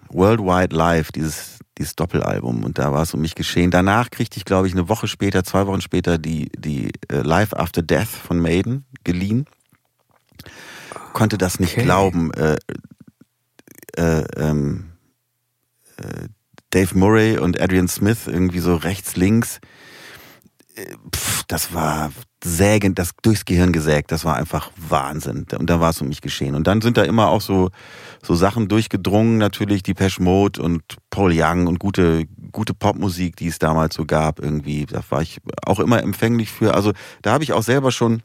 Worldwide 0.09 0.75
Live, 0.75 1.11
dieses, 1.11 1.59
dieses 1.77 1.95
Doppelalbum. 1.95 2.63
Und 2.63 2.79
da 2.79 2.91
war 2.91 3.03
es 3.03 3.13
um 3.13 3.21
mich 3.21 3.35
geschehen. 3.35 3.69
Danach 3.69 4.09
kriegte 4.09 4.37
ich, 4.37 4.45
glaube 4.45 4.67
ich, 4.67 4.73
eine 4.73 4.89
Woche 4.89 5.07
später, 5.07 5.43
zwei 5.43 5.67
Wochen 5.67 5.81
später 5.81 6.17
die, 6.17 6.49
die 6.57 6.91
uh, 7.13 7.17
Live 7.17 7.53
After 7.53 7.83
Death 7.83 8.07
von 8.07 8.39
Maiden 8.39 8.85
geliehen. 9.03 9.45
Konnte 11.13 11.37
das 11.37 11.59
nicht 11.59 11.73
okay. 11.73 11.83
glauben. 11.83 12.33
Äh, 12.33 12.57
äh, 13.95 14.23
ähm, 14.35 14.93
äh, 15.97 16.27
Dave 16.71 16.97
Murray 16.97 17.37
und 17.37 17.61
Adrian 17.61 17.87
Smith 17.87 18.25
irgendwie 18.25 18.59
so 18.59 18.75
rechts, 18.75 19.15
links. 19.15 19.59
Äh, 20.75 20.95
pff, 21.15 21.43
das 21.47 21.71
war 21.73 22.11
sägend, 22.43 22.97
das 22.99 23.11
durchs 23.21 23.45
Gehirn 23.45 23.73
gesägt. 23.73 24.11
Das 24.11 24.23
war 24.25 24.35
einfach 24.35 24.71
Wahnsinn. 24.77 25.45
Und 25.57 25.69
da 25.69 25.79
war 25.79 25.89
es 25.89 26.01
um 26.01 26.07
mich 26.07 26.21
geschehen. 26.21 26.55
Und 26.55 26.67
dann 26.67 26.81
sind 26.81 26.97
da 26.97 27.03
immer 27.03 27.27
auch 27.27 27.41
so, 27.41 27.69
so 28.23 28.35
Sachen 28.35 28.67
durchgedrungen, 28.67 29.37
natürlich 29.37 29.83
die 29.83 29.93
Pesh 29.93 30.19
Mode 30.19 30.61
und 30.61 30.81
Paul 31.09 31.33
Young 31.35 31.67
und 31.67 31.79
gute, 31.79 32.25
gute 32.51 32.73
Popmusik, 32.73 33.35
die 33.35 33.47
es 33.47 33.59
damals 33.59 33.95
so 33.95 34.05
gab 34.05 34.39
irgendwie. 34.39 34.85
Da 34.85 35.01
war 35.09 35.21
ich 35.21 35.39
auch 35.65 35.79
immer 35.79 36.01
empfänglich 36.01 36.49
für. 36.51 36.73
Also 36.73 36.93
da 37.21 37.31
habe 37.31 37.43
ich 37.43 37.53
auch 37.53 37.63
selber 37.63 37.91
schon 37.91 38.21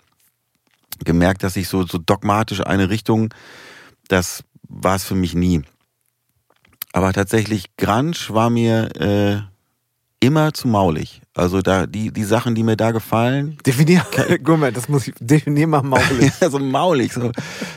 gemerkt, 1.05 1.43
dass 1.43 1.57
ich 1.57 1.69
so, 1.69 1.85
so 1.85 1.99
dogmatisch 1.99 2.61
eine 2.61 2.91
Richtung, 2.91 3.35
das 4.09 4.45
war 4.69 4.97
es 4.97 5.05
für 5.05 5.17
mich 5.17 5.35
nie. 5.35 5.63
Aber 6.93 7.13
tatsächlich 7.13 7.77
Grunge 7.77 8.17
war 8.29 8.51
mir 8.51 8.95
äh, 9.01 9.54
immer 10.25 10.53
zu 10.53 10.69
maulig. 10.69 11.21
Also 11.35 11.61
da 11.63 11.87
die 11.87 12.13
die 12.13 12.25
Sachen, 12.25 12.55
die 12.55 12.63
mir 12.63 12.77
da 12.77 12.93
gefallen. 12.93 13.59
Definier, 13.67 14.07
guck 14.45 14.59
mal, 14.59 14.73
das 14.73 14.89
muss 14.89 15.09
ich 15.09 15.15
definier 15.21 15.67
mal 15.67 15.83
maulig. 15.83 16.33
ja, 16.41 16.51
so 16.51 16.59
maulig, 16.59 17.13
so 17.13 17.33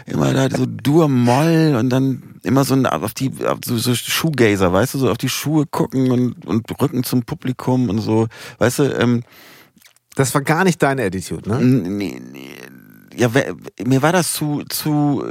immer 0.05 0.33
da 0.33 0.49
so 0.49 0.65
Dur 0.65 1.07
Moll 1.09 1.75
und 1.77 1.89
dann 1.89 2.35
immer 2.43 2.63
so 2.63 2.75
auf 2.75 3.13
die 3.13 3.31
auf 3.45 3.59
so, 3.65 3.77
so 3.77 3.95
Schuhgazer, 3.95 4.71
weißt 4.71 4.93
du, 4.93 4.99
so 4.99 5.11
auf 5.11 5.17
die 5.17 5.29
Schuhe 5.29 5.65
gucken 5.65 6.11
und 6.11 6.45
und 6.45 6.81
Rücken 6.81 7.03
zum 7.03 7.23
Publikum 7.23 7.89
und 7.89 7.99
so, 7.99 8.27
weißt 8.59 8.79
du. 8.79 8.83
Ähm, 8.99 9.23
das 10.15 10.33
war 10.33 10.41
gar 10.41 10.63
nicht 10.63 10.81
deine 10.81 11.03
Attitude, 11.03 11.47
ne? 11.47 11.59
Nee, 11.59 12.19
nee, 12.19 12.49
ja, 13.15 13.29
mir 13.85 14.01
war 14.01 14.11
das 14.11 14.33
zu 14.33 14.63
zu. 14.67 15.23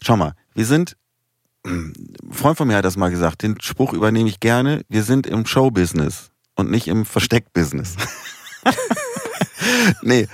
Schau 0.00 0.16
mal, 0.16 0.34
wir 0.54 0.64
sind 0.64 0.96
ein 1.66 1.92
Freund 2.30 2.56
von 2.56 2.68
mir 2.68 2.76
hat 2.76 2.84
das 2.84 2.96
mal 2.96 3.10
gesagt, 3.10 3.42
den 3.42 3.60
Spruch 3.60 3.92
übernehme 3.92 4.28
ich 4.28 4.40
gerne, 4.40 4.82
wir 4.88 5.02
sind 5.02 5.26
im 5.26 5.46
Showbusiness 5.46 6.30
und 6.54 6.70
nicht 6.70 6.88
im 6.88 7.04
Versteckbusiness. 7.04 7.96
nee. 10.02 10.26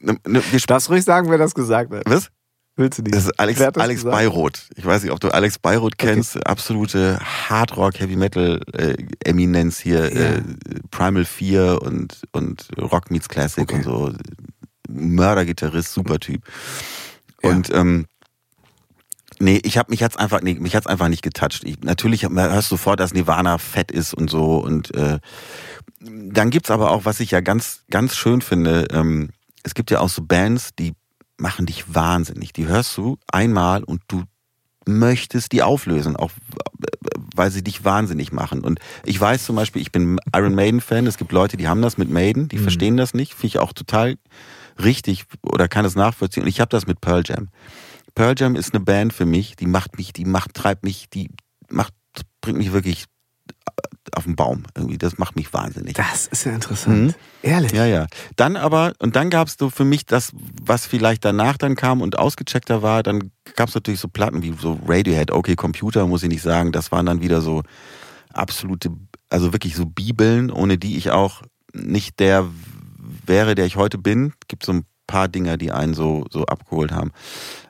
Wir 0.00 0.60
Darfst 0.66 0.90
ruhig 0.90 1.04
sagen, 1.04 1.30
wer 1.30 1.38
das 1.38 1.54
gesagt 1.54 1.92
hat. 1.92 2.02
Was? 2.06 2.30
Willst 2.76 2.98
du 2.98 3.02
nicht? 3.02 3.14
Das 3.14 3.24
ist 3.24 3.40
Alex, 3.40 3.58
das 3.58 3.74
Alex 3.76 4.04
Bayroth. 4.04 4.68
Ich 4.76 4.86
weiß 4.86 5.02
nicht, 5.02 5.10
ob 5.10 5.18
du 5.18 5.30
Alex 5.30 5.58
Bayroth 5.58 5.98
kennst. 5.98 6.36
Okay. 6.36 6.44
Absolute 6.46 7.18
Hardrock, 7.18 7.98
Heavy 7.98 8.14
Metal 8.14 8.60
äh, 8.72 8.94
Eminenz 9.24 9.80
hier. 9.80 10.14
Ja. 10.14 10.34
Äh, 10.36 10.42
Primal 10.92 11.24
4 11.24 11.82
und, 11.82 12.22
und 12.30 12.68
Rock 12.78 13.10
Meets 13.10 13.28
Classic 13.28 13.64
okay. 13.64 13.76
und 13.76 13.82
so. 13.82 14.12
Mördergitarrist, 14.88 15.92
super 15.92 16.20
Typ. 16.20 16.42
Ja. 17.42 17.50
Und 17.50 17.70
ähm, 17.74 18.06
Nee, 19.40 19.60
ich 19.64 19.78
habe 19.78 19.90
mich 19.90 20.00
jetzt 20.00 20.18
einfach 20.18 20.40
nee, 20.42 20.54
mich 20.54 20.74
hat's 20.74 20.86
einfach 20.86 21.08
nicht 21.08 21.22
getoucht. 21.22 21.62
Ich, 21.64 21.80
natürlich 21.80 22.22
hörst 22.24 22.70
du 22.70 22.76
sofort, 22.76 23.00
dass 23.00 23.14
Nirvana 23.14 23.58
fett 23.58 23.90
ist 23.90 24.14
und 24.14 24.30
so 24.30 24.58
und 24.58 24.94
äh, 24.94 25.18
dann 26.00 26.50
gibt's 26.50 26.70
aber 26.70 26.90
auch, 26.90 27.04
was 27.04 27.20
ich 27.20 27.30
ja 27.30 27.40
ganz 27.40 27.82
ganz 27.90 28.16
schön 28.16 28.40
finde, 28.40 28.86
ähm, 28.92 29.30
es 29.62 29.74
gibt 29.74 29.90
ja 29.90 30.00
auch 30.00 30.08
so 30.08 30.22
Bands, 30.22 30.70
die 30.78 30.94
machen 31.36 31.66
dich 31.66 31.94
wahnsinnig. 31.94 32.52
Die 32.52 32.66
hörst 32.66 32.96
du 32.96 33.18
einmal 33.30 33.84
und 33.84 34.02
du 34.08 34.24
möchtest 34.86 35.52
die 35.52 35.62
auflösen, 35.62 36.16
auch 36.16 36.30
weil 37.34 37.50
sie 37.50 37.62
dich 37.62 37.84
wahnsinnig 37.84 38.32
machen. 38.32 38.62
Und 38.62 38.80
ich 39.04 39.20
weiß 39.20 39.44
zum 39.44 39.54
Beispiel, 39.56 39.82
ich 39.82 39.92
bin 39.92 40.18
Iron 40.34 40.54
Maiden 40.54 40.80
Fan. 40.80 41.06
Es 41.06 41.18
gibt 41.18 41.30
Leute, 41.32 41.56
die 41.56 41.68
haben 41.68 41.82
das 41.82 41.98
mit 41.98 42.10
Maiden, 42.10 42.48
die 42.48 42.56
mhm. 42.56 42.62
verstehen 42.62 42.96
das 42.96 43.14
nicht. 43.14 43.32
Finde 43.32 43.46
ich 43.48 43.58
auch 43.58 43.72
total 43.72 44.16
richtig 44.82 45.24
oder 45.42 45.68
kann 45.68 45.84
es 45.84 45.94
nachvollziehen. 45.94 46.44
Und 46.44 46.48
ich 46.48 46.60
habe 46.60 46.70
das 46.70 46.86
mit 46.86 47.00
Pearl 47.00 47.22
Jam. 47.24 47.48
Pearl 48.18 48.34
Jam 48.36 48.56
ist 48.56 48.74
eine 48.74 48.82
Band 48.82 49.12
für 49.12 49.26
mich, 49.26 49.54
die 49.54 49.68
macht 49.68 49.96
mich, 49.96 50.12
die 50.12 50.24
macht, 50.24 50.52
treibt 50.52 50.82
mich, 50.82 51.08
die 51.08 51.30
macht, 51.70 51.94
bringt 52.40 52.58
mich 52.58 52.72
wirklich 52.72 53.04
auf 54.12 54.24
dem 54.24 54.34
Baum. 54.34 54.64
Irgendwie, 54.76 54.98
das 54.98 55.18
macht 55.18 55.36
mich 55.36 55.52
wahnsinnig. 55.52 55.94
Das 55.94 56.26
ist 56.26 56.42
ja 56.42 56.50
interessant. 56.50 56.98
Mhm. 56.98 57.14
Ehrlich. 57.42 57.70
Ja, 57.70 57.86
ja. 57.86 58.08
Dann 58.34 58.56
aber, 58.56 58.92
und 58.98 59.14
dann 59.14 59.30
gab 59.30 59.46
es 59.46 59.54
so 59.56 59.70
für 59.70 59.84
mich 59.84 60.04
das, 60.04 60.32
was 60.60 60.84
vielleicht 60.84 61.24
danach 61.24 61.58
dann 61.58 61.76
kam 61.76 62.00
und 62.00 62.18
ausgecheckter 62.18 62.82
war, 62.82 63.04
dann 63.04 63.30
gab 63.54 63.68
es 63.68 63.76
natürlich 63.76 64.00
so 64.00 64.08
Platten 64.08 64.42
wie 64.42 64.52
so 64.60 64.80
Radiohead, 64.84 65.30
okay, 65.30 65.54
Computer, 65.54 66.08
muss 66.08 66.24
ich 66.24 66.28
nicht 66.28 66.42
sagen, 66.42 66.72
das 66.72 66.90
waren 66.90 67.06
dann 67.06 67.22
wieder 67.22 67.40
so 67.40 67.62
absolute, 68.32 68.90
also 69.30 69.52
wirklich 69.52 69.76
so 69.76 69.86
Bibeln, 69.86 70.50
ohne 70.50 70.76
die 70.76 70.96
ich 70.96 71.12
auch 71.12 71.42
nicht 71.72 72.18
der 72.18 72.48
wäre, 73.24 73.54
der 73.54 73.66
ich 73.66 73.76
heute 73.76 73.96
bin. 73.96 74.32
Gibt 74.48 74.64
so 74.64 74.72
ein 74.72 74.86
paar 75.06 75.28
Dinger, 75.28 75.56
die 75.56 75.70
einen 75.70 75.94
so, 75.94 76.26
so 76.30 76.46
abgeholt 76.46 76.90
haben. 76.90 77.12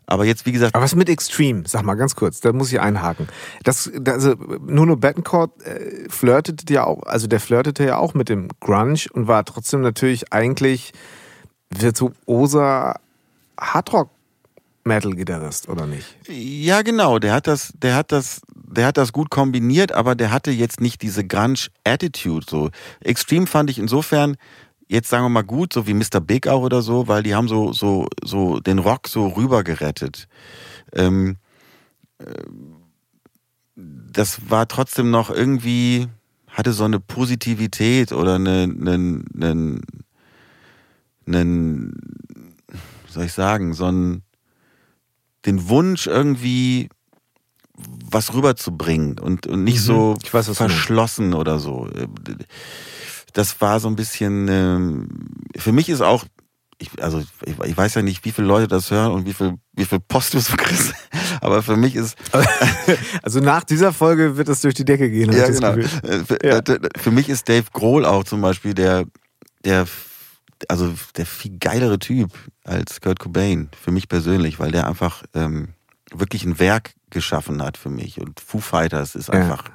Aber 0.08 0.24
jetzt, 0.24 0.46
wie 0.46 0.52
gesagt. 0.52 0.74
Aber 0.74 0.84
was 0.84 0.94
mit 0.94 1.10
Extreme? 1.10 1.64
Sag 1.66 1.82
mal 1.82 1.94
ganz 1.94 2.16
kurz, 2.16 2.40
da 2.40 2.52
muss 2.52 2.72
ich 2.72 2.80
einhaken. 2.80 3.28
Das, 3.62 3.90
also 4.06 4.36
Nuno 4.66 4.96
Bettencourt 4.96 5.62
äh, 5.62 6.08
flirtete 6.08 6.72
ja 6.72 6.84
auch, 6.84 7.02
also 7.02 7.26
der 7.26 7.40
flirtete 7.40 7.84
ja 7.84 7.98
auch 7.98 8.14
mit 8.14 8.30
dem 8.30 8.48
Grunge 8.58 9.00
und 9.12 9.28
war 9.28 9.44
trotzdem 9.44 9.82
natürlich 9.82 10.32
eigentlich 10.32 10.92
virtuoser 11.70 12.98
Hardrock 13.60 14.08
Metal-Gitarrist, 14.84 15.68
oder 15.68 15.86
nicht? 15.86 16.16
Ja, 16.26 16.80
genau. 16.80 17.18
Der 17.18 17.34
hat 17.34 17.46
das, 17.46 17.74
der 17.76 17.94
hat 17.94 18.10
das, 18.10 18.40
der 18.54 18.86
hat 18.86 18.96
das 18.96 19.12
gut 19.12 19.28
kombiniert, 19.28 19.92
aber 19.92 20.14
der 20.14 20.30
hatte 20.30 20.50
jetzt 20.50 20.80
nicht 20.80 21.02
diese 21.02 21.26
Grunge-Attitude. 21.26 22.46
So 22.48 22.70
Extreme 23.00 23.46
fand 23.46 23.68
ich 23.68 23.78
insofern 23.78 24.38
jetzt 24.88 25.08
sagen 25.08 25.24
wir 25.24 25.28
mal 25.28 25.42
gut, 25.42 25.72
so 25.72 25.86
wie 25.86 25.94
Mr. 25.94 26.20
Big 26.20 26.48
auch 26.48 26.62
oder 26.62 26.82
so, 26.82 27.08
weil 27.08 27.22
die 27.22 27.34
haben 27.34 27.48
so 27.48 27.72
so 27.72 28.06
so 28.24 28.60
den 28.60 28.78
Rock 28.78 29.08
so 29.08 29.28
rüber 29.28 29.62
gerettet. 29.64 30.28
Ähm, 30.92 31.36
äh, 32.18 32.24
das 33.76 34.50
war 34.50 34.66
trotzdem 34.66 35.10
noch 35.10 35.30
irgendwie 35.30 36.08
hatte 36.48 36.72
so 36.72 36.84
eine 36.84 36.98
Positivität 36.98 38.10
oder 38.10 38.34
eine, 38.34 38.62
eine, 38.62 39.22
eine, 39.34 39.80
eine 41.24 41.92
soll 43.06 43.24
ich 43.26 43.32
sagen, 43.32 43.74
so 43.74 43.84
ein 43.84 44.22
den 45.46 45.68
Wunsch 45.68 46.08
irgendwie 46.08 46.88
was 48.10 48.34
rüberzubringen 48.34 49.20
und, 49.20 49.46
und 49.46 49.62
nicht 49.62 49.80
mhm. 49.80 49.84
so 49.84 50.16
weiß, 50.32 50.50
verschlossen 50.56 51.32
oder 51.32 51.60
so. 51.60 51.88
Das 53.32 53.60
war 53.60 53.80
so 53.80 53.88
ein 53.88 53.96
bisschen, 53.96 54.48
äh, 55.54 55.58
für 55.58 55.72
mich 55.72 55.88
ist 55.88 56.00
auch, 56.00 56.24
ich, 56.78 57.02
also 57.02 57.22
ich, 57.44 57.58
ich, 57.64 57.76
weiß 57.76 57.94
ja 57.94 58.02
nicht, 58.02 58.24
wie 58.24 58.30
viele 58.30 58.46
Leute 58.46 58.68
das 58.68 58.90
hören 58.90 59.12
und 59.12 59.26
wie 59.26 59.34
viel, 59.34 59.54
wie 59.72 59.84
viel 59.84 59.98
Post 60.00 60.34
du 60.34 60.40
so 60.40 60.54
kriegst, 60.56 60.94
aber 61.40 61.62
für 61.62 61.76
mich 61.76 61.96
ist... 61.96 62.16
also 63.22 63.40
nach 63.40 63.64
dieser 63.64 63.92
Folge 63.92 64.36
wird 64.36 64.48
es 64.48 64.60
durch 64.60 64.74
die 64.74 64.84
Decke 64.84 65.10
gehen. 65.10 65.32
Ja, 65.32 65.48
genau. 65.48 65.72
Äh, 65.72 66.24
für, 66.24 66.38
ja. 66.44 66.58
Äh, 66.58 66.88
für 66.96 67.10
mich 67.10 67.28
ist 67.28 67.48
Dave 67.48 67.66
Grohl 67.72 68.04
auch 68.04 68.24
zum 68.24 68.40
Beispiel 68.40 68.74
der, 68.74 69.04
der 69.64 69.86
also 70.66 70.92
der 71.16 71.26
viel 71.26 71.56
geilere 71.58 71.98
Typ 71.98 72.30
als 72.64 73.00
Kurt 73.00 73.20
Cobain, 73.20 73.68
für 73.80 73.92
mich 73.92 74.08
persönlich, 74.08 74.58
weil 74.58 74.72
der 74.72 74.88
einfach 74.88 75.22
ähm, 75.34 75.74
wirklich 76.12 76.44
ein 76.44 76.58
Werk 76.58 76.94
geschaffen 77.10 77.62
hat 77.62 77.76
für 77.76 77.90
mich. 77.90 78.20
Und 78.20 78.40
Foo 78.40 78.58
Fighters 78.58 79.14
ist 79.14 79.30
einfach. 79.30 79.68
Ja. 79.68 79.74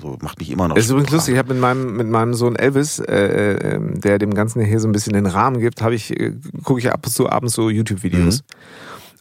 So 0.00 0.18
macht 0.20 0.38
mich 0.38 0.50
immer 0.50 0.68
noch. 0.68 0.74
Das 0.74 0.84
ist 0.84 0.90
übrigens 0.90 1.10
lustig. 1.10 1.34
Ich 1.34 1.38
habe 1.38 1.54
mit 1.54 1.60
meinem 1.60 1.96
mit 1.96 2.08
meinem 2.08 2.34
Sohn 2.34 2.56
Elvis, 2.56 2.98
äh, 2.98 3.76
äh, 3.76 3.80
der 3.98 4.18
dem 4.18 4.34
Ganzen 4.34 4.62
hier 4.62 4.80
so 4.80 4.88
ein 4.88 4.92
bisschen 4.92 5.14
den 5.14 5.26
Rahmen 5.26 5.60
gibt, 5.60 5.82
habe 5.82 5.94
ich 5.94 6.18
äh, 6.18 6.34
gucke 6.62 6.80
ich 6.80 6.92
ab 6.92 7.00
und 7.04 7.10
zu 7.10 7.30
abends 7.30 7.54
so 7.54 7.70
YouTube-Videos. 7.70 8.42
Mhm. 8.42 8.46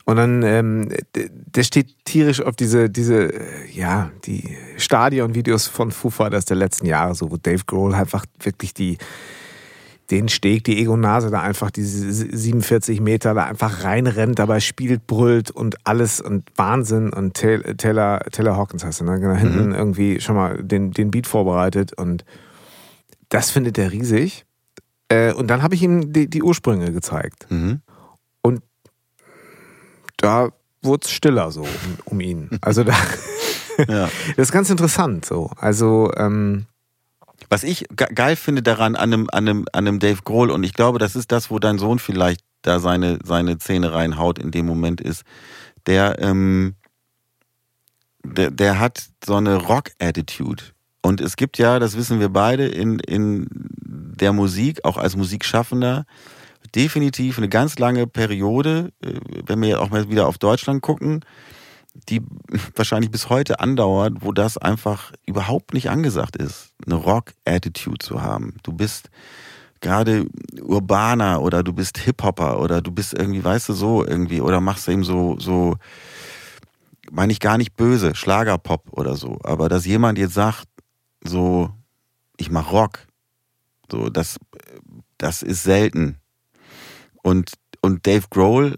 Und 0.06 0.16
dann, 0.18 0.44
ähm, 0.44 0.90
der 1.14 1.64
steht 1.64 2.06
tierisch 2.06 2.42
auf 2.42 2.56
diese, 2.56 2.90
diese, 2.90 3.32
ja, 3.72 4.12
die 4.26 4.58
Stadion-Videos 4.78 5.68
von 5.68 5.92
Foo 5.92 6.10
Fighters 6.10 6.46
der 6.46 6.58
letzten 6.58 6.88
Jahre, 6.88 7.14
so 7.14 7.32
wo 7.32 7.38
Dave 7.38 7.64
Grohl 7.66 7.94
einfach 7.94 8.26
wirklich 8.40 8.74
die, 8.74 8.98
den 10.12 10.28
Steg, 10.30 10.66
die 10.66 10.78
Ego-Nase 10.80 11.32
da 11.32 11.42
einfach 11.42 11.72
diese 11.72 12.12
47 12.12 13.00
Meter 13.00 13.34
da 13.34 13.46
einfach 13.46 13.84
reinrennt, 13.84 14.40
dabei 14.40 14.60
spielt, 14.60 15.08
brüllt 15.08 15.50
und 15.50 15.88
alles 15.88 16.20
und 16.20 16.50
Wahnsinn 16.56 17.14
und 17.14 17.34
Taylor, 17.34 18.20
Taylor 18.20 18.58
Hawkins 18.58 18.84
hast 18.84 19.00
du, 19.00 19.06
ne? 19.06 19.20
Genau, 19.20 19.36
hinten 19.36 19.70
mhm. 19.70 19.76
irgendwie 19.76 20.20
schon 20.20 20.36
mal 20.36 20.62
den, 20.62 20.92
den 20.92 21.12
Beat 21.12 21.28
vorbereitet 21.28 21.94
und 21.94 22.26
das 23.30 23.50
findet 23.50 23.78
er 23.78 23.92
riesig. 23.92 24.46
Äh, 25.08 25.34
und 25.34 25.48
dann 25.48 25.64
habe 25.64 25.76
ich 25.76 25.82
ihm 25.82 26.12
die, 26.12 26.30
die 26.30 26.44
Ursprünge 26.44 26.92
gezeigt. 26.92 27.48
Mhm. 27.50 27.82
Und 28.42 28.62
da 30.18 30.50
wurde 30.82 31.06
es 31.06 31.12
stiller 31.12 31.52
so 31.52 31.62
um, 31.62 31.68
um 32.06 32.20
ihn. 32.20 32.50
Also 32.62 32.84
da, 32.84 32.94
ja. 33.88 34.10
das 34.36 34.48
ist 34.48 34.52
ganz 34.52 34.70
interessant 34.70 35.26
so. 35.26 35.52
Also, 35.58 36.12
ähm, 36.18 36.66
was 37.52 37.64
ich 37.64 37.86
geil 37.98 38.38
finde 38.38 38.64
daran 38.64 38.96
an 38.96 39.12
einem, 39.12 39.28
an, 39.30 39.50
einem, 39.50 39.66
an 39.74 39.86
einem 39.86 40.00
Dave 40.00 40.22
Grohl, 40.24 40.52
und 40.52 40.64
ich 40.64 40.74
glaube, 40.74 41.00
das 41.00 41.18
ist 41.18 41.34
das, 41.34 41.52
wo 41.52 41.60
dein 41.60 41.80
Sohn 41.80 42.00
vielleicht 42.00 42.40
da 42.62 42.80
seine, 42.80 43.20
seine 43.26 43.58
Zähne 43.58 43.92
reinhaut 43.92 44.40
in 44.40 44.52
dem 44.52 44.66
Moment 44.66 45.02
ist, 45.02 45.24
der, 45.86 46.18
ähm, 46.20 46.76
der, 48.24 48.52
der 48.52 48.80
hat 48.80 49.04
so 49.26 49.36
eine 49.36 49.58
Rock-Attitude. 49.58 50.64
Und 51.02 51.20
es 51.20 51.36
gibt 51.36 51.58
ja, 51.58 51.78
das 51.80 51.98
wissen 51.98 52.22
wir 52.22 52.30
beide, 52.30 52.68
in, 52.68 53.00
in 53.00 53.48
der 53.50 54.32
Musik, 54.32 54.86
auch 54.86 54.96
als 54.96 55.18
Musikschaffender, 55.18 56.06
definitiv 56.74 57.38
eine 57.38 57.50
ganz 57.50 57.78
lange 57.78 58.08
Periode, 58.08 58.94
äh, 59.04 59.20
wenn 59.46 59.62
wir 59.62 59.82
auch 59.82 59.90
mal 59.90 60.10
wieder 60.10 60.26
auf 60.28 60.38
Deutschland 60.38 60.82
gucken, 60.82 61.26
die 61.94 62.22
wahrscheinlich 62.76 63.12
bis 63.12 63.30
heute 63.30 63.60
andauert, 63.60 64.18
wo 64.22 64.32
das 64.32 64.58
einfach 64.58 65.12
überhaupt 65.26 65.74
nicht 65.74 65.90
angesagt 65.90 66.36
ist, 66.36 66.74
eine 66.86 66.96
Rock-Attitude 66.96 68.00
zu 68.00 68.22
haben. 68.22 68.58
Du 68.64 68.74
bist 68.74 69.10
gerade 69.82 70.28
urbaner 70.62 71.42
oder 71.42 71.64
du 71.64 71.74
bist 71.74 71.98
Hip-Hopper 71.98 72.60
oder 72.60 72.82
du 72.82 72.92
bist 72.92 73.14
irgendwie, 73.14 73.44
weißt 73.44 73.70
du, 73.70 73.74
so 73.74 74.06
irgendwie 74.06 74.42
oder 74.42 74.62
machst 74.62 74.88
eben 74.88 75.04
so, 75.04 75.38
so, 75.40 75.76
meine 77.12 77.34
ich 77.34 77.40
gar 77.40 77.58
nicht 77.58 77.76
böse, 77.76 78.16
Schlagerpop 78.16 78.94
oder 78.94 79.16
so, 79.16 79.40
aber 79.44 79.70
dass 79.70 79.86
jemand 79.86 80.20
jetzt 80.20 80.36
sagt, 80.36 80.68
so, 81.24 81.72
ich 82.38 82.52
mach 82.52 82.72
Rock, 82.72 83.08
so, 83.92 84.10
das, 84.10 84.38
das 85.18 85.44
ist 85.44 85.64
selten. 85.64 86.18
Und, 87.24 87.52
und 87.82 88.08
Dave 88.08 88.26
Grohl 88.30 88.76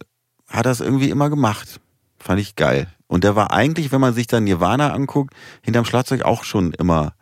hat 0.48 0.66
das 0.66 0.82
irgendwie 0.82 1.10
immer 1.10 1.30
gemacht. 1.30 1.80
Fand 2.24 2.40
ich 2.40 2.56
geil. 2.56 2.88
Und 3.08 3.24
der 3.24 3.36
war 3.36 3.52
eigentlich, 3.52 3.92
wenn 3.92 4.02
man 4.02 4.14
sich 4.14 4.28
dann 4.28 4.46
Nirvana 4.46 4.94
anguckt, 4.94 5.34
hinterm 5.62 5.86
Schlagzeug 5.86 6.24
auch 6.24 6.44
schon 6.44 6.72
immer 6.74 7.14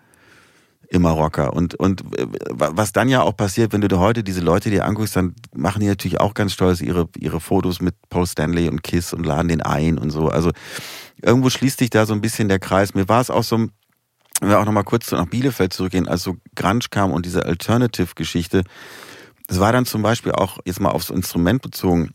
immer 0.91 1.11
Rocker. 1.11 1.53
Und, 1.53 1.73
und 1.75 2.01
äh, 2.17 2.27
was 2.49 2.91
dann 2.91 3.07
ja 3.07 3.21
auch 3.21 3.35
passiert, 3.35 3.71
wenn 3.71 3.81
du 3.81 3.87
dir 3.87 3.99
heute 3.99 4.23
diese 4.23 4.41
Leute 4.41 4.69
dir 4.69 4.85
anguckst, 4.85 5.15
dann 5.15 5.35
machen 5.55 5.79
die 5.79 5.87
natürlich 5.87 6.19
auch 6.19 6.33
ganz 6.33 6.51
stolz 6.51 6.81
ihre, 6.81 7.07
ihre 7.17 7.39
Fotos 7.39 7.81
mit 7.81 7.95
Paul 8.09 8.27
Stanley 8.27 8.67
und 8.67 8.83
Kiss 8.83 9.13
und 9.13 9.25
laden 9.25 9.47
den 9.47 9.61
ein 9.61 9.97
und 9.97 10.11
so. 10.11 10.27
Also 10.27 10.51
irgendwo 11.21 11.49
schließt 11.49 11.79
sich 11.79 11.89
da 11.89 12.05
so 12.05 12.13
ein 12.13 12.19
bisschen 12.19 12.49
der 12.49 12.59
Kreis. 12.59 12.93
Mir 12.93 13.07
war 13.07 13.21
es 13.21 13.29
auch 13.29 13.43
so, 13.43 13.57
wenn 13.57 14.49
wir 14.49 14.59
auch 14.59 14.65
nochmal 14.65 14.83
kurz 14.83 15.11
nach 15.11 15.27
Bielefeld 15.27 15.71
zurückgehen, 15.71 16.09
als 16.09 16.23
so 16.23 16.35
Grunge 16.55 16.85
kam 16.91 17.11
und 17.11 17.25
diese 17.25 17.45
Alternative-Geschichte, 17.45 18.63
es 19.47 19.59
war 19.59 19.71
dann 19.71 19.85
zum 19.85 20.01
Beispiel 20.01 20.33
auch 20.33 20.59
jetzt 20.65 20.81
mal 20.81 20.89
aufs 20.89 21.09
Instrument 21.09 21.61
bezogen, 21.61 22.11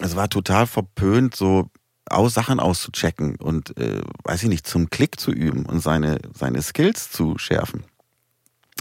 es 0.00 0.16
war 0.16 0.28
total 0.28 0.66
verpönt, 0.66 1.36
so 1.36 1.70
aus 2.08 2.34
Sachen 2.34 2.60
auszuchecken 2.60 3.36
und, 3.36 3.76
äh, 3.76 4.02
weiß 4.24 4.42
ich 4.44 4.48
nicht, 4.48 4.66
zum 4.66 4.90
Klick 4.90 5.18
zu 5.18 5.32
üben 5.32 5.66
und 5.66 5.80
seine, 5.80 6.18
seine 6.34 6.62
Skills 6.62 7.10
zu 7.10 7.38
schärfen. 7.38 7.84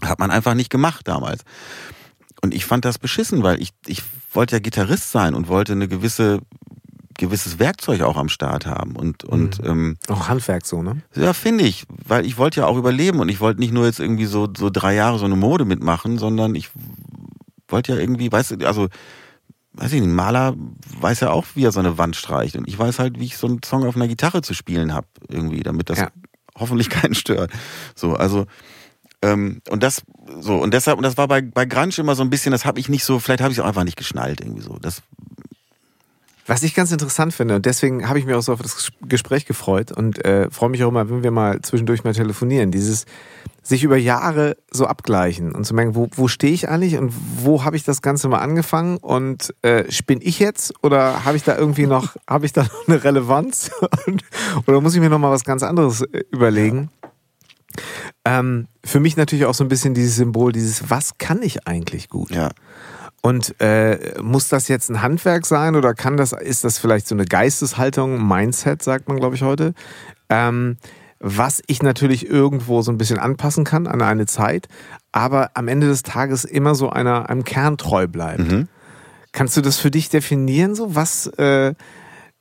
Hat 0.04 0.20
man 0.20 0.32
einfach 0.32 0.54
nicht 0.54 0.70
gemacht 0.70 1.08
damals. 1.08 1.44
Und 2.42 2.54
ich 2.54 2.66
fand 2.66 2.86
das 2.86 3.00
beschissen, 3.00 3.44
weil 3.44 3.62
ich, 3.62 3.72
ich 3.88 4.04
wollte 4.32 4.56
ja 4.58 4.60
Gitarrist 4.60 5.12
sein 5.12 5.34
und 5.34 5.48
wollte 5.48 5.74
eine 5.74 5.88
gewisse 5.88 6.42
gewisses 7.18 7.60
Werkzeug 7.60 8.02
auch 8.02 8.18
am 8.18 8.28
Start 8.28 8.66
haben 8.66 8.96
und 8.98 9.24
und 9.24 9.64
mhm. 9.64 9.70
ähm, 9.70 9.98
auch 10.10 10.28
Handwerk 10.28 10.66
so 10.66 10.84
ne 10.84 11.02
ja 11.16 11.32
finde 11.32 11.64
ich 11.64 11.86
weil 11.88 12.26
ich 12.26 12.38
wollte 12.38 12.60
ja 12.60 12.68
auch 12.68 12.78
überleben 12.78 13.22
und 13.22 13.30
ich 13.30 13.40
wollte 13.40 13.62
nicht 13.62 13.74
nur 13.74 13.86
jetzt 13.86 14.02
irgendwie 14.02 14.26
so 14.26 14.50
so 14.56 14.70
drei 14.70 14.96
Jahre 14.96 15.18
so 15.18 15.24
eine 15.24 15.38
Mode 15.38 15.64
mitmachen 15.64 16.18
sondern 16.18 16.56
ich 16.56 16.70
wollte 17.70 17.94
ja 17.94 18.00
irgendwie 18.00 18.30
weißt 18.32 18.60
du 18.60 18.68
also 18.68 18.90
weiß 19.78 19.94
ich 19.94 20.02
nicht, 20.02 20.10
ein 20.10 20.16
Maler 20.16 20.56
weiß 21.00 21.22
ja 21.22 21.32
auch, 21.32 21.46
wie 21.56 21.66
er 21.66 21.72
so 21.72 21.80
eine 21.80 21.98
Wand 21.98 22.16
streicht. 22.16 22.56
Und 22.56 22.68
ich 22.68 22.78
weiß 22.78 23.00
halt, 23.00 23.20
wie 23.20 23.26
ich 23.26 23.38
so 23.38 23.48
einen 23.48 23.62
Song 23.64 23.86
auf 23.86 23.96
einer 23.96 24.08
Gitarre 24.08 24.42
zu 24.42 24.54
spielen 24.54 24.94
habe, 24.94 25.08
irgendwie, 25.28 25.64
damit 25.64 25.90
das 25.90 26.00
ja. 26.00 26.10
hoffentlich 26.58 26.90
keinen 26.92 27.16
stört. 27.16 27.52
So, 27.96 28.14
also, 28.14 28.46
ähm, 29.22 29.62
und 29.70 29.84
das, 29.84 30.04
so, 30.40 30.58
und 30.58 30.74
deshalb, 30.74 30.98
und 30.98 31.04
das 31.04 31.18
war 31.18 31.28
bei, 31.28 31.42
bei 31.42 31.66
Grunge 31.66 31.94
immer 31.98 32.16
so 32.16 32.24
ein 32.24 32.30
bisschen, 32.30 32.52
das 32.52 32.66
habe 32.66 32.80
ich 32.80 32.90
nicht 32.90 33.04
so, 33.04 33.20
vielleicht 33.20 33.42
habe 33.42 33.52
ich 33.52 33.58
es 33.58 33.64
auch 33.64 33.68
einfach 33.68 33.84
nicht 33.84 33.98
geschnallt, 33.98 34.42
irgendwie 34.42 34.62
so. 34.62 34.78
Das 34.80 35.02
was 36.46 36.64
ich 36.64 36.76
ganz 36.76 36.92
interessant 36.92 37.34
finde, 37.34 37.56
und 37.56 37.66
deswegen 37.66 38.08
habe 38.08 38.20
ich 38.20 38.26
mich 38.26 38.36
auch 38.36 38.42
so 38.42 38.54
auf 38.54 38.62
das 38.62 38.92
Gespräch 39.02 39.46
gefreut 39.46 39.92
und 39.92 40.24
äh, 40.24 40.50
freue 40.52 40.70
mich 40.70 40.84
auch 40.84 40.90
immer, 40.90 41.10
wenn 41.10 41.24
wir 41.24 41.32
mal 41.32 41.62
zwischendurch 41.62 42.04
mal 42.04 42.14
telefonieren, 42.14 42.72
dieses 42.72 43.06
sich 43.64 43.84
über 43.84 43.98
Jahre 43.98 44.58
so 44.70 44.86
abgleichen 44.86 45.54
und 45.54 45.66
zu 45.66 45.74
merken, 45.74 45.96
wo, 45.96 46.08
wo 46.12 46.28
stehe 46.28 46.54
ich 46.54 46.70
eigentlich 46.70 46.98
und 46.98 47.12
wo 47.38 47.64
habe 47.64 47.76
ich 47.76 47.84
das 47.84 48.04
Ganze 48.04 48.28
mal 48.28 48.38
angefangen 48.38 48.98
und 48.98 49.56
äh, 49.64 49.92
spinne 49.92 50.22
ich 50.22 50.38
jetzt 50.38 50.74
oder 50.84 51.26
habe 51.26 51.36
ich 51.36 51.44
da 51.44 51.58
irgendwie 51.58 51.88
noch, 51.88 52.16
habe 52.30 52.46
ich 52.46 52.54
da 52.54 52.64
noch 52.64 52.88
eine 52.88 53.04
Relevanz 53.04 53.72
oder 54.68 54.82
muss 54.82 54.94
ich 54.94 55.02
mir 55.02 55.10
noch 55.10 55.20
mal 55.20 55.32
was 55.32 55.44
ganz 55.44 55.64
anderes 55.64 56.02
äh, 56.02 56.24
überlegen? 56.32 56.92
ähm, 58.26 58.68
für 58.84 59.00
mich 59.00 59.18
natürlich 59.18 59.46
auch 59.46 59.54
so 59.54 59.64
ein 59.64 59.68
bisschen 59.68 59.94
dieses 59.94 60.16
Symbol, 60.16 60.52
dieses, 60.52 60.90
was 60.90 61.18
kann 61.18 61.42
ich 61.42 61.68
eigentlich 61.68 62.10
gut? 62.10 62.32
Ja. 62.32 62.50
Und 63.26 63.60
äh, 63.60 64.22
muss 64.22 64.50
das 64.50 64.68
jetzt 64.68 64.92
ein 64.92 65.02
Handwerk 65.02 65.48
sein 65.48 65.76
oder 65.76 65.96
kann 65.96 66.16
das, 66.16 66.32
ist 66.32 66.64
das 66.64 66.78
vielleicht 66.78 67.08
so 67.08 67.16
eine 67.16 67.26
Geisteshaltung, 67.26 68.28
Mindset, 68.28 68.84
sagt 68.84 69.08
man, 69.08 69.18
glaube 69.18 69.34
ich, 69.34 69.42
heute? 69.42 69.74
Ähm, 70.30 70.78
was 71.18 71.64
ich 71.66 71.82
natürlich 71.82 72.30
irgendwo 72.30 72.84
so 72.84 72.92
ein 72.92 73.00
bisschen 73.00 73.18
anpassen 73.18 73.64
kann 73.64 73.88
an 73.88 74.04
eine 74.04 74.28
Zeit, 74.28 74.68
aber 75.12 75.50
am 75.56 75.68
Ende 75.68 75.88
des 75.88 76.04
Tages 76.04 76.46
immer 76.46 76.76
so 76.76 76.92
einer, 76.92 77.28
einem 77.28 77.44
Kern 77.44 77.80
treu 77.80 78.06
bleibt. 78.06 78.48
Mhm. 78.48 78.68
Kannst 79.32 79.58
du 79.58 79.62
das 79.62 79.80
für 79.80 79.90
dich 79.90 80.10
definieren? 80.10 80.76
So 80.76 80.94
was, 80.94 81.26
äh, 81.40 81.74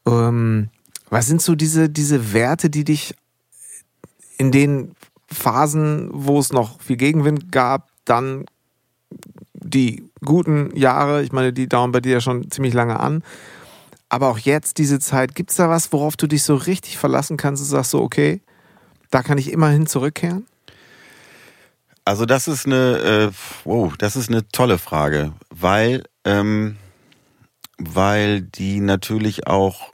ähm, 0.07 0.69
was 1.09 1.27
sind 1.27 1.41
so 1.41 1.55
diese, 1.55 1.89
diese 1.89 2.35
Werte, 2.35 2.69
die 2.69 2.85
dich 2.85 3.15
in 4.37 4.53
den 4.53 4.95
Phasen, 5.29 6.11
wo 6.13 6.39
es 6.39 6.53
noch 6.53 6.79
viel 6.83 6.99
Gegenwind 6.99 7.53
gab, 7.53 7.89
dann 8.05 8.45
die 9.65 10.09
guten 10.25 10.75
Jahre, 10.77 11.23
ich 11.23 11.33
meine, 11.33 11.53
die 11.53 11.69
dauern 11.69 11.93
bei 11.93 12.01
dir 12.01 12.13
ja 12.13 12.21
schon 12.21 12.51
ziemlich 12.51 12.75
lange 12.75 13.01
an, 13.01 13.25
aber 14.09 14.29
auch 14.29 14.39
jetzt 14.39 14.79
diese 14.79 15.01
Zeit, 15.01 15.35
gibt 15.35 15.51
es 15.51 15.57
da 15.57 15.69
was, 15.69 15.93
worauf 15.93 16.17
du 16.17 16.27
dich 16.27 16.43
so 16.45 16.55
richtig 16.55 16.99
verlassen 16.99 17.37
kannst 17.37 17.63
und 17.63 17.69
sagst 17.69 17.91
so, 17.91 18.01
okay, 18.01 18.41
da 19.11 19.23
kann 19.23 19.39
ich 19.39 19.51
immerhin 19.53 19.87
zurückkehren? 19.87 20.47
Also 22.05 22.27
das 22.27 22.47
ist 22.49 22.67
eine, 22.67 22.99
äh, 22.99 23.31
wow, 23.65 23.97
das 23.97 24.15
ist 24.15 24.29
eine 24.29 24.47
tolle 24.49 24.79
Frage, 24.79 25.33
weil, 25.51 26.05
ähm, 26.25 26.77
weil 27.79 28.43
die 28.43 28.81
natürlich 28.81 29.47
auch, 29.47 29.93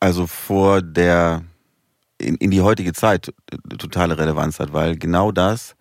also 0.00 0.26
vor 0.26 0.82
der, 0.82 1.44
in, 2.18 2.34
in 2.36 2.50
die 2.50 2.60
heutige 2.60 2.92
Zeit 2.92 3.32
totale 3.78 4.18
Relevanz 4.18 4.58
hat, 4.58 4.72
weil 4.72 4.96
genau 4.96 5.30
das 5.30 5.76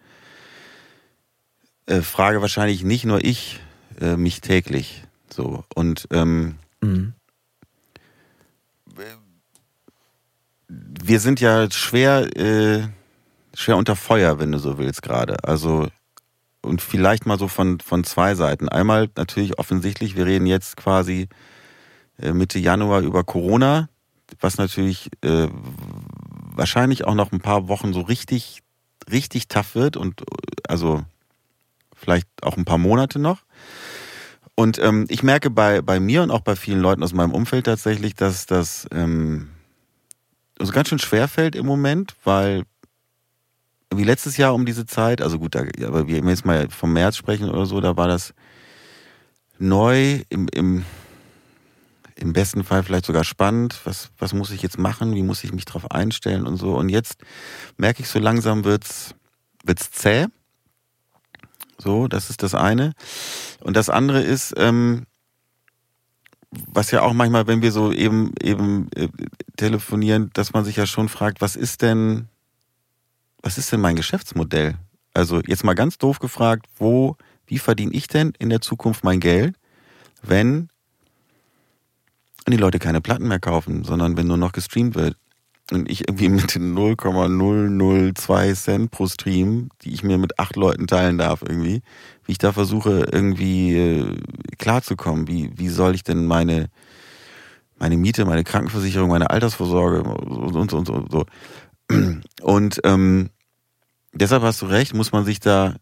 äh, 1.91 2.01
frage 2.01 2.41
wahrscheinlich 2.41 2.83
nicht 2.83 3.05
nur 3.05 3.23
ich 3.23 3.59
äh, 3.99 4.15
mich 4.15 4.41
täglich 4.41 5.03
so 5.29 5.63
und 5.75 6.07
ähm, 6.11 6.55
Mhm. 6.83 7.13
wir 10.57 11.19
sind 11.19 11.39
ja 11.41 11.69
schwer, 11.69 12.35
äh, 12.35 12.87
schwer 13.53 13.77
unter 13.77 13.95
Feuer, 13.95 14.39
wenn 14.39 14.51
du 14.51 14.57
so 14.57 14.77
willst 14.77 15.01
gerade. 15.01 15.43
Also 15.43 15.89
und 16.61 16.81
vielleicht 16.81 17.25
mal 17.25 17.37
so 17.39 17.47
von 17.47 17.79
von 17.79 18.03
zwei 18.03 18.35
Seiten. 18.35 18.69
Einmal 18.69 19.09
natürlich 19.15 19.59
offensichtlich, 19.59 20.15
wir 20.15 20.25
reden 20.25 20.45
jetzt 20.45 20.77
quasi 20.77 21.27
äh, 22.19 22.33
Mitte 22.33 22.59
Januar 22.59 23.01
über 23.01 23.23
Corona, 23.23 23.89
was 24.39 24.57
natürlich 24.57 25.09
äh, 25.21 25.47
wahrscheinlich 26.55 27.05
auch 27.05 27.15
noch 27.15 27.31
ein 27.31 27.41
paar 27.41 27.67
Wochen 27.67 27.93
so 27.93 28.01
richtig 28.01 28.61
richtig 29.11 29.47
tough 29.47 29.75
wird 29.75 29.97
und 29.97 30.21
äh, 30.21 30.25
also 30.67 31.03
vielleicht 32.01 32.27
auch 32.41 32.57
ein 32.57 32.65
paar 32.65 32.77
Monate 32.77 33.19
noch. 33.19 33.43
Und 34.55 34.79
ähm, 34.79 35.05
ich 35.09 35.23
merke 35.23 35.49
bei, 35.49 35.81
bei 35.81 35.99
mir 35.99 36.23
und 36.23 36.31
auch 36.31 36.41
bei 36.41 36.55
vielen 36.55 36.81
Leuten 36.81 37.03
aus 37.03 37.13
meinem 37.13 37.31
Umfeld 37.31 37.65
tatsächlich, 37.65 38.15
dass 38.15 38.45
das 38.45 38.87
ähm, 38.91 39.49
also 40.59 40.73
ganz 40.73 40.89
schön 40.89 40.99
schwer 40.99 41.27
fällt 41.27 41.55
im 41.55 41.65
Moment, 41.65 42.15
weil 42.23 42.63
wie 43.93 44.03
letztes 44.03 44.37
Jahr 44.37 44.53
um 44.53 44.65
diese 44.65 44.85
Zeit, 44.85 45.21
also 45.21 45.39
gut, 45.39 45.55
da, 45.55 45.63
aber 45.85 46.07
wir 46.07 46.17
jetzt 46.17 46.45
mal 46.45 46.69
vom 46.69 46.93
März 46.93 47.17
sprechen 47.17 47.49
oder 47.49 47.65
so, 47.65 47.81
da 47.81 47.97
war 47.97 48.07
das 48.07 48.33
neu, 49.57 50.21
im, 50.29 50.47
im, 50.53 50.85
im 52.15 52.33
besten 52.33 52.63
Fall 52.63 52.83
vielleicht 52.83 53.05
sogar 53.05 53.23
spannend. 53.23 53.79
Was, 53.83 54.11
was 54.17 54.33
muss 54.33 54.51
ich 54.51 54.61
jetzt 54.61 54.77
machen? 54.77 55.15
Wie 55.15 55.23
muss 55.23 55.43
ich 55.43 55.51
mich 55.51 55.65
drauf 55.65 55.91
einstellen 55.91 56.47
und 56.47 56.57
so? 56.57 56.75
Und 56.75 56.89
jetzt 56.89 57.17
merke 57.77 58.01
ich, 58.01 58.09
so 58.09 58.19
langsam 58.19 58.63
wird's, 58.63 59.15
wird's 59.63 59.91
zäh. 59.91 60.27
So, 61.81 62.07
das 62.07 62.29
ist 62.29 62.43
das 62.43 62.53
eine. 62.53 62.93
Und 63.59 63.75
das 63.75 63.89
andere 63.89 64.21
ist, 64.21 64.53
ähm, 64.55 65.07
was 66.51 66.91
ja 66.91 67.01
auch 67.01 67.13
manchmal, 67.13 67.47
wenn 67.47 67.63
wir 67.63 67.71
so 67.71 67.91
eben 67.91 68.33
eben 68.41 68.87
äh, 68.95 69.07
telefonieren, 69.57 70.29
dass 70.33 70.53
man 70.53 70.63
sich 70.63 70.75
ja 70.75 70.85
schon 70.85 71.09
fragt, 71.09 71.41
was 71.41 71.55
ist 71.55 71.81
denn, 71.81 72.27
was 73.41 73.57
ist 73.57 73.71
denn 73.71 73.81
mein 73.81 73.95
Geschäftsmodell? 73.95 74.75
Also 75.13 75.41
jetzt 75.41 75.63
mal 75.63 75.73
ganz 75.73 75.97
doof 75.97 76.19
gefragt, 76.19 76.67
wo, 76.77 77.17
wie 77.47 77.57
verdiene 77.57 77.93
ich 77.93 78.07
denn 78.07 78.33
in 78.37 78.49
der 78.49 78.61
Zukunft 78.61 79.03
mein 79.03 79.19
Geld, 79.19 79.55
wenn 80.21 80.69
die 82.47 82.57
Leute 82.57 82.77
keine 82.79 83.01
Platten 83.01 83.27
mehr 83.27 83.39
kaufen, 83.39 83.83
sondern 83.83 84.17
wenn 84.17 84.27
nur 84.27 84.37
noch 84.37 84.51
gestreamt 84.51 84.93
wird? 84.93 85.17
Und 85.71 85.89
ich 85.89 86.07
irgendwie 86.07 86.27
mit 86.27 86.53
den 86.53 86.73
0,002 86.73 88.53
Cent 88.53 88.91
pro 88.91 89.07
Stream, 89.07 89.69
die 89.81 89.93
ich 89.93 90.03
mir 90.03 90.17
mit 90.17 90.37
acht 90.37 90.57
Leuten 90.57 90.85
teilen 90.85 91.17
darf, 91.17 91.41
irgendwie, 91.41 91.81
wie 92.25 92.33
ich 92.33 92.37
da 92.37 92.51
versuche, 92.51 93.07
irgendwie 93.11 93.77
äh, 93.77 94.17
klarzukommen. 94.57 95.29
Wie, 95.29 95.49
wie 95.55 95.69
soll 95.69 95.95
ich 95.95 96.03
denn 96.03 96.25
meine, 96.25 96.69
meine 97.79 97.95
Miete, 97.95 98.25
meine 98.25 98.43
Krankenversicherung, 98.43 99.09
meine 99.09 99.29
Altersvorsorge 99.29 100.03
und, 100.03 100.55
und, 100.55 100.73
und, 100.73 100.89
und 100.89 101.11
so. 101.11 101.25
Und 102.41 102.81
ähm, 102.83 103.29
deshalb 104.13 104.43
hast 104.43 104.61
du 104.61 104.65
recht, 104.65 104.93
muss 104.93 105.13
man 105.13 105.23
sich 105.23 105.39
da, 105.39 105.75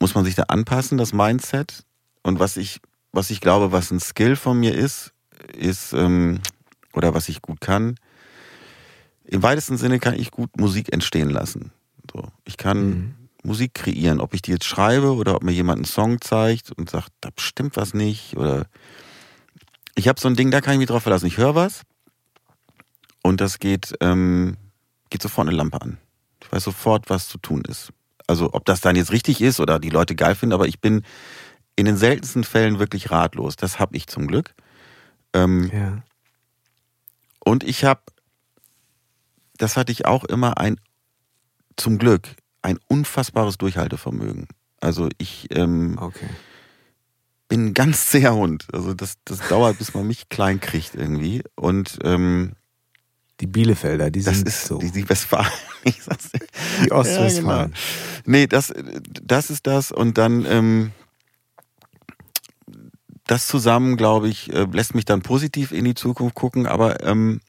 muss 0.00 0.14
man 0.14 0.24
sich 0.24 0.36
da 0.36 0.44
anpassen, 0.44 0.96
das 0.96 1.12
Mindset. 1.12 1.84
Und 2.22 2.38
was 2.38 2.56
ich, 2.56 2.80
was 3.12 3.30
ich 3.30 3.40
glaube, 3.40 3.72
was 3.72 3.90
ein 3.90 4.00
Skill 4.00 4.36
von 4.36 4.58
mir 4.58 4.74
ist, 4.74 5.12
ist, 5.56 5.92
ähm, 5.92 6.40
oder 6.92 7.14
was 7.14 7.28
ich 7.28 7.42
gut 7.42 7.60
kann, 7.60 7.96
im 9.28 9.42
weitesten 9.42 9.76
Sinne 9.76 9.98
kann 9.98 10.14
ich 10.14 10.30
gut 10.30 10.56
Musik 10.58 10.92
entstehen 10.92 11.30
lassen. 11.30 11.72
So, 12.12 12.28
ich 12.44 12.56
kann 12.56 12.88
Mhm. 12.88 13.14
Musik 13.42 13.74
kreieren, 13.74 14.20
ob 14.20 14.34
ich 14.34 14.42
die 14.42 14.50
jetzt 14.50 14.64
schreibe 14.64 15.14
oder 15.14 15.36
ob 15.36 15.42
mir 15.44 15.52
jemand 15.52 15.76
einen 15.78 15.84
Song 15.84 16.20
zeigt 16.20 16.72
und 16.72 16.90
sagt, 16.90 17.10
da 17.20 17.28
stimmt 17.38 17.76
was 17.76 17.94
nicht 17.94 18.36
oder 18.36 18.66
ich 19.94 20.08
habe 20.08 20.20
so 20.20 20.28
ein 20.28 20.34
Ding, 20.34 20.50
da 20.50 20.60
kann 20.60 20.72
ich 20.74 20.78
mich 20.78 20.88
drauf 20.88 21.04
verlassen. 21.04 21.26
Ich 21.26 21.36
höre 21.38 21.54
was 21.54 21.82
und 23.22 23.40
das 23.40 23.58
geht, 23.60 23.94
ähm, 24.00 24.56
geht 25.10 25.22
sofort 25.22 25.46
eine 25.48 25.56
Lampe 25.56 25.80
an. 25.80 25.98
Ich 26.42 26.50
weiß 26.50 26.64
sofort, 26.64 27.08
was 27.08 27.28
zu 27.28 27.38
tun 27.38 27.62
ist. 27.68 27.92
Also 28.26 28.52
ob 28.52 28.64
das 28.64 28.80
dann 28.80 28.96
jetzt 28.96 29.12
richtig 29.12 29.40
ist 29.40 29.60
oder 29.60 29.78
die 29.78 29.90
Leute 29.90 30.16
geil 30.16 30.34
finden, 30.34 30.52
aber 30.52 30.66
ich 30.66 30.80
bin 30.80 31.02
in 31.76 31.86
den 31.86 31.96
seltensten 31.96 32.42
Fällen 32.42 32.78
wirklich 32.80 33.10
ratlos. 33.12 33.54
Das 33.56 33.78
habe 33.78 33.96
ich 33.96 34.06
zum 34.08 34.26
Glück. 34.26 34.54
Ähm, 35.32 35.70
Ja. 35.72 36.02
und 37.44 37.62
ich 37.62 37.84
habe, 37.84 38.00
das 39.58 39.76
hatte 39.76 39.92
ich 39.92 40.06
auch 40.06 40.24
immer 40.24 40.58
ein, 40.58 40.78
zum 41.76 41.98
Glück, 41.98 42.28
ein 42.62 42.78
unfassbares 42.88 43.58
Durchhaltevermögen. 43.58 44.48
Also 44.80 45.08
ich 45.18 45.48
ähm, 45.50 45.96
Okay. 46.00 46.28
bin 47.48 47.66
ein 47.66 47.74
ganz 47.74 48.06
zäher 48.06 48.34
Hund. 48.34 48.66
Also 48.72 48.94
das, 48.94 49.14
das 49.24 49.40
dauert, 49.48 49.78
bis 49.78 49.94
man 49.94 50.06
mich 50.06 50.28
klein 50.28 50.60
kriegt 50.60 50.94
irgendwie. 50.94 51.42
Und 51.54 51.98
ähm, 52.04 52.52
Die 53.40 53.46
Bielefelder, 53.46 54.10
die 54.10 54.22
das 54.22 54.36
sind 54.36 54.48
ist 54.48 54.64
so. 54.66 54.78
die, 54.78 54.90
die 54.90 55.08
Westfalen. 55.08 55.50
Die 56.84 56.90
Ostwestfalen. 56.90 57.70
Ja, 57.72 57.76
Nee, 58.24 58.46
das, 58.48 58.72
das 59.22 59.50
ist 59.50 59.66
das. 59.68 59.92
Und 59.92 60.18
dann 60.18 60.44
ähm, 60.46 60.90
das 63.26 63.46
zusammen, 63.46 63.96
glaube 63.96 64.28
ich, 64.28 64.52
äh, 64.52 64.66
lässt 64.72 64.94
mich 64.94 65.04
dann 65.04 65.22
positiv 65.22 65.72
in 65.72 65.84
die 65.84 65.94
Zukunft 65.94 66.34
gucken. 66.34 66.66
Aber 66.66 67.04
ähm, 67.04 67.40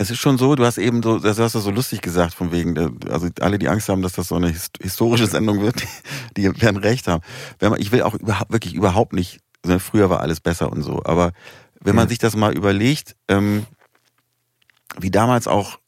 es 0.00 0.10
ist 0.10 0.18
schon 0.18 0.38
so, 0.38 0.54
du 0.54 0.64
hast 0.64 0.78
eben 0.78 1.02
so, 1.02 1.18
das 1.18 1.38
hast 1.38 1.54
du 1.56 1.58
so 1.60 1.70
lustig 1.72 2.00
gesagt, 2.00 2.32
von 2.34 2.52
wegen, 2.52 2.76
äh, 2.76 2.88
also 3.10 3.28
alle, 3.40 3.58
die 3.58 3.68
Angst 3.68 3.88
haben, 3.88 4.02
dass 4.02 4.12
das 4.12 4.28
so 4.28 4.36
eine 4.36 4.48
his- 4.48 4.70
historische 4.80 5.26
Sendung 5.26 5.60
wird, 5.60 5.82
die 6.36 6.44
werden 6.60 6.76
recht 6.76 7.08
haben. 7.08 7.22
Wenn 7.58 7.70
man, 7.70 7.80
ich 7.80 7.90
will 7.92 8.02
auch 8.02 8.14
überhaupt, 8.14 8.52
wirklich 8.52 8.74
überhaupt 8.74 9.12
nicht, 9.12 9.40
ne, 9.66 9.80
früher 9.80 10.08
war 10.08 10.20
alles 10.20 10.40
besser 10.40 10.70
und 10.70 10.82
so, 10.82 11.02
aber 11.04 11.32
wenn 11.80 11.96
man 11.96 12.06
Ja. 12.06 12.08
sich 12.10 12.18
das 12.18 12.36
mal 12.36 12.56
überlegt, 12.56 13.16
ähm, 13.28 13.66
wie 14.98 15.10
damals 15.10 15.46
auch, 15.48 15.78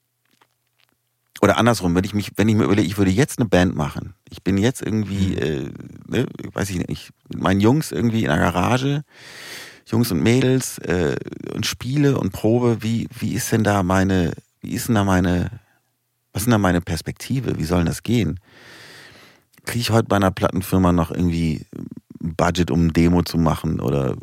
oder 1.42 1.56
andersrum, 1.56 1.94
wenn 1.94 2.04
ich 2.04 2.12
mich, 2.12 2.32
wenn 2.36 2.48
ich 2.48 2.54
mir 2.54 2.64
überlege, 2.64 2.86
ich 2.86 2.98
würde 2.98 3.10
jetzt 3.10 3.38
eine 3.38 3.48
Band 3.48 3.74
machen. 3.74 4.14
Ich 4.28 4.42
bin 4.42 4.58
jetzt 4.58 4.82
irgendwie, 4.82 5.36
äh, 5.36 5.70
ne, 6.06 6.26
weiß 6.52 6.68
ich 6.70 6.86
nicht, 6.86 7.10
mit 7.30 7.40
meinen 7.40 7.60
Jungs 7.60 7.92
irgendwie 7.92 8.24
in 8.24 8.30
einer 8.30 8.42
Garage, 8.52 9.04
Jungs 9.90 10.10
und 10.12 10.22
Mädels 10.22 10.78
äh, 10.78 11.16
und 11.54 11.66
Spiele 11.66 12.18
und 12.18 12.32
Probe. 12.32 12.78
Wie, 12.82 13.08
wie 13.18 13.34
ist 13.34 13.50
denn 13.52 13.64
da 13.64 13.82
meine, 13.82 14.32
wie 14.60 14.70
ist 14.72 14.88
denn 14.88 14.94
da 14.94 15.04
meine, 15.04 15.50
was 16.32 16.42
ist 16.42 16.46
denn 16.46 16.52
da 16.52 16.58
meine 16.58 16.80
Perspektive? 16.80 17.58
Wie 17.58 17.64
soll 17.64 17.84
das 17.84 18.02
gehen? 18.02 18.38
Kriege 19.64 19.80
ich 19.80 19.90
heute 19.90 20.08
bei 20.08 20.16
einer 20.16 20.30
Plattenfirma 20.30 20.92
noch 20.92 21.10
irgendwie 21.10 21.66
ein 22.22 22.34
Budget, 22.36 22.70
um 22.70 22.86
ein 22.86 22.92
Demo 22.92 23.22
zu 23.22 23.36
machen 23.38 23.80
oder 23.80 24.16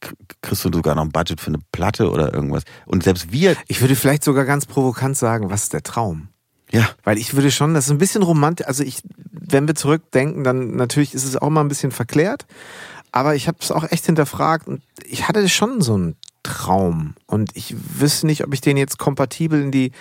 k- 0.00 0.12
kriegst 0.40 0.64
du 0.64 0.70
sogar 0.72 0.94
noch 0.94 1.02
ein 1.04 1.12
Budget 1.12 1.40
für 1.40 1.48
eine 1.48 1.60
Platte 1.72 2.10
oder 2.10 2.32
irgendwas? 2.32 2.64
Und 2.86 3.02
selbst 3.04 3.30
wir, 3.32 3.56
Ich 3.68 3.80
würde 3.80 3.94
vielleicht 3.96 4.24
sogar 4.24 4.44
ganz 4.44 4.66
provokant 4.66 5.16
sagen, 5.16 5.50
was 5.50 5.64
ist 5.64 5.72
der 5.72 5.82
Traum? 5.82 6.28
ja, 6.70 6.88
Weil 7.04 7.18
ich 7.18 7.34
würde 7.34 7.50
schon, 7.50 7.74
das 7.74 7.84
ist 7.86 7.90
ein 7.90 7.98
bisschen 7.98 8.22
romantisch, 8.22 8.66
also 8.66 8.82
ich, 8.82 9.02
wenn 9.30 9.66
wir 9.68 9.74
zurückdenken, 9.74 10.42
dann 10.42 10.74
natürlich 10.76 11.12
ist 11.14 11.24
es 11.24 11.36
auch 11.36 11.50
mal 11.50 11.60
ein 11.60 11.68
bisschen 11.68 11.92
verklärt, 11.92 12.46
aber 13.12 13.34
ich 13.34 13.46
habe 13.46 13.58
es 13.60 13.70
auch 13.70 13.84
echt 13.90 14.06
hinterfragt 14.06 14.66
und 14.66 14.82
ich 15.04 15.28
hatte 15.28 15.48
schon 15.48 15.80
so 15.80 15.94
einen 15.94 16.16
Traum 16.42 17.14
und 17.26 17.50
ich 17.54 17.74
wüsste 18.00 18.26
nicht, 18.26 18.44
ob 18.44 18.52
ich 18.52 18.60
den 18.60 18.76
jetzt 18.76 18.98
kompatibel 18.98 19.60
in 19.62 19.70
die 19.70 19.92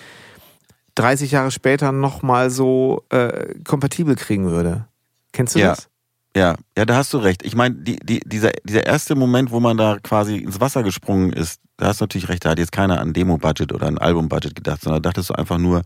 30 0.95 1.31
Jahre 1.31 1.51
später 1.51 1.91
nochmal 1.91 2.49
so 2.49 3.03
äh, 3.09 3.53
kompatibel 3.63 4.15
kriegen 4.15 4.49
würde. 4.49 4.87
Kennst 5.33 5.55
du 5.55 5.59
Ja. 5.59 5.69
das? 5.69 5.87
Ja, 6.35 6.55
ja, 6.77 6.85
da 6.85 6.95
hast 6.95 7.13
du 7.13 7.17
recht. 7.17 7.43
Ich 7.43 7.55
meine, 7.55 7.75
die, 7.75 7.97
die, 7.97 8.21
dieser, 8.21 8.51
dieser 8.63 8.85
erste 8.85 9.15
Moment, 9.15 9.51
wo 9.51 9.59
man 9.59 9.75
da 9.75 9.97
quasi 10.01 10.37
ins 10.37 10.61
Wasser 10.61 10.81
gesprungen 10.81 11.33
ist, 11.33 11.59
da 11.75 11.87
hast 11.87 11.99
du 11.99 12.05
natürlich 12.05 12.29
recht, 12.29 12.45
da 12.45 12.51
hat 12.51 12.59
jetzt 12.59 12.71
keiner 12.71 13.01
an 13.01 13.11
Demo-Budget 13.11 13.73
oder 13.73 13.87
an 13.87 13.97
Album-Budget 13.97 14.55
gedacht, 14.55 14.81
sondern 14.81 15.01
da 15.01 15.09
dachtest 15.09 15.29
du 15.29 15.33
einfach 15.33 15.57
nur, 15.57 15.81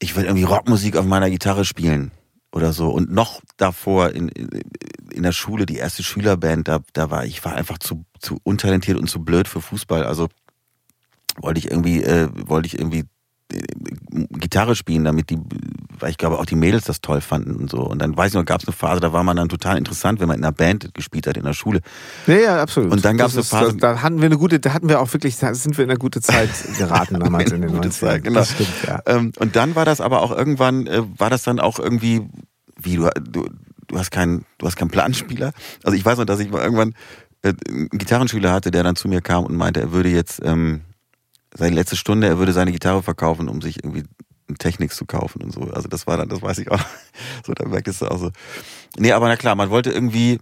ich 0.00 0.14
will 0.16 0.24
irgendwie 0.24 0.44
Rockmusik 0.44 0.96
auf 0.96 1.06
meiner 1.06 1.30
Gitarre 1.30 1.64
spielen 1.64 2.10
oder 2.52 2.72
so. 2.72 2.90
Und 2.90 3.10
noch 3.10 3.40
davor 3.56 4.10
in, 4.10 4.28
in 4.28 5.22
der 5.22 5.32
Schule, 5.32 5.66
die 5.66 5.76
erste 5.76 6.02
Schülerband, 6.02 6.68
da, 6.68 6.80
da 6.92 7.10
war 7.10 7.24
ich 7.24 7.44
war 7.44 7.54
einfach 7.54 7.78
zu, 7.78 8.04
zu 8.18 8.38
untalentiert 8.42 8.98
und 8.98 9.08
zu 9.08 9.24
blöd 9.24 9.48
für 9.48 9.60
Fußball. 9.60 10.04
Also 10.04 10.28
wollte 11.36 11.58
ich 11.58 11.70
irgendwie, 11.70 12.02
äh, 12.02 12.28
wollte 12.32 12.66
ich 12.66 12.78
irgendwie 12.78 13.04
Gitarre 14.30 14.74
spielen, 14.76 15.04
damit 15.04 15.30
die, 15.30 15.38
weil 15.98 16.10
ich 16.10 16.18
glaube 16.18 16.38
auch 16.38 16.46
die 16.46 16.54
Mädels 16.56 16.84
das 16.84 17.00
toll 17.00 17.20
fanden 17.20 17.54
und 17.56 17.70
so. 17.70 17.78
Und 17.82 18.00
dann 18.00 18.16
weiß 18.16 18.28
ich 18.28 18.34
noch, 18.34 18.44
gab 18.44 18.60
es 18.62 18.68
eine 18.68 18.74
Phase, 18.76 19.00
da 19.00 19.12
war 19.12 19.22
man 19.24 19.36
dann 19.36 19.48
total 19.48 19.76
interessant, 19.78 20.20
wenn 20.20 20.28
man 20.28 20.38
in 20.38 20.44
einer 20.44 20.52
Band 20.52 20.92
gespielt 20.94 21.26
hat 21.26 21.36
in 21.36 21.44
der 21.44 21.52
Schule. 21.52 21.80
Ja, 22.26 22.34
ja, 22.36 22.62
absolut. 22.62 22.92
Und 22.92 23.04
dann 23.04 23.16
gab's 23.16 23.34
Das 23.34 23.52
eine 23.52 23.62
Phase- 23.66 23.76
Da, 23.76 23.94
da 23.94 24.02
hatten 24.02 24.18
wir 24.18 24.26
eine 24.26 24.38
gute, 24.38 24.60
da 24.60 24.72
hatten 24.72 24.88
wir 24.88 25.00
auch 25.00 25.12
wirklich, 25.12 25.36
da 25.38 25.54
sind 25.54 25.76
wir 25.78 25.84
in 25.84 25.90
eine 25.90 25.98
gute 25.98 26.20
Zeit 26.20 26.50
geraten 26.78 27.18
damals 27.20 27.50
in 27.52 27.60
den 27.62 27.70
Gute 27.72 27.88
90ern. 27.88 27.92
Zeit, 27.92 28.24
genau. 28.24 28.40
Das 28.40 28.50
stimmt, 28.52 28.68
ja. 28.86 29.00
Ähm, 29.06 29.32
und 29.38 29.56
dann 29.56 29.74
war 29.74 29.84
das 29.84 30.00
aber 30.00 30.22
auch 30.22 30.30
irgendwann, 30.30 30.86
äh, 30.86 31.02
war 31.18 31.30
das 31.30 31.42
dann 31.42 31.60
auch 31.60 31.78
irgendwie, 31.78 32.28
wie 32.80 32.96
du, 32.96 33.08
du, 33.20 33.48
du 33.88 33.98
hast 33.98 34.10
keinen, 34.10 34.44
du 34.58 34.66
hast 34.66 34.76
keinen 34.76 34.90
Planspieler. 34.90 35.52
Also 35.84 35.96
ich 35.96 36.04
weiß 36.04 36.18
noch, 36.18 36.24
dass 36.24 36.40
ich 36.40 36.50
mal 36.50 36.62
irgendwann 36.62 36.94
äh, 37.42 37.52
einen 37.68 37.88
Gitarrenschüler 37.90 38.52
hatte, 38.52 38.70
der 38.70 38.82
dann 38.82 38.96
zu 38.96 39.08
mir 39.08 39.20
kam 39.20 39.44
und 39.44 39.56
meinte, 39.56 39.80
er 39.80 39.92
würde 39.92 40.08
jetzt 40.08 40.40
ähm, 40.44 40.82
seine 41.54 41.74
letzte 41.74 41.96
Stunde, 41.96 42.28
er 42.28 42.38
würde 42.38 42.52
seine 42.52 42.72
Gitarre 42.72 43.02
verkaufen, 43.02 43.48
um 43.48 43.60
sich 43.60 43.82
irgendwie 43.84 44.04
einen 44.48 44.58
Technics 44.58 44.96
zu 44.96 45.06
kaufen 45.06 45.42
und 45.42 45.52
so. 45.52 45.62
Also 45.62 45.88
das 45.88 46.06
war 46.06 46.16
dann, 46.16 46.28
das 46.28 46.42
weiß 46.42 46.58
ich 46.58 46.70
auch. 46.70 46.80
So, 47.46 47.52
da 47.54 47.66
merktest 47.66 48.02
du 48.02 48.06
auch 48.06 48.18
so. 48.18 48.30
Nee, 48.98 49.12
aber 49.12 49.28
na 49.28 49.36
klar, 49.36 49.54
man 49.54 49.70
wollte 49.70 49.90
irgendwie, 49.90 50.38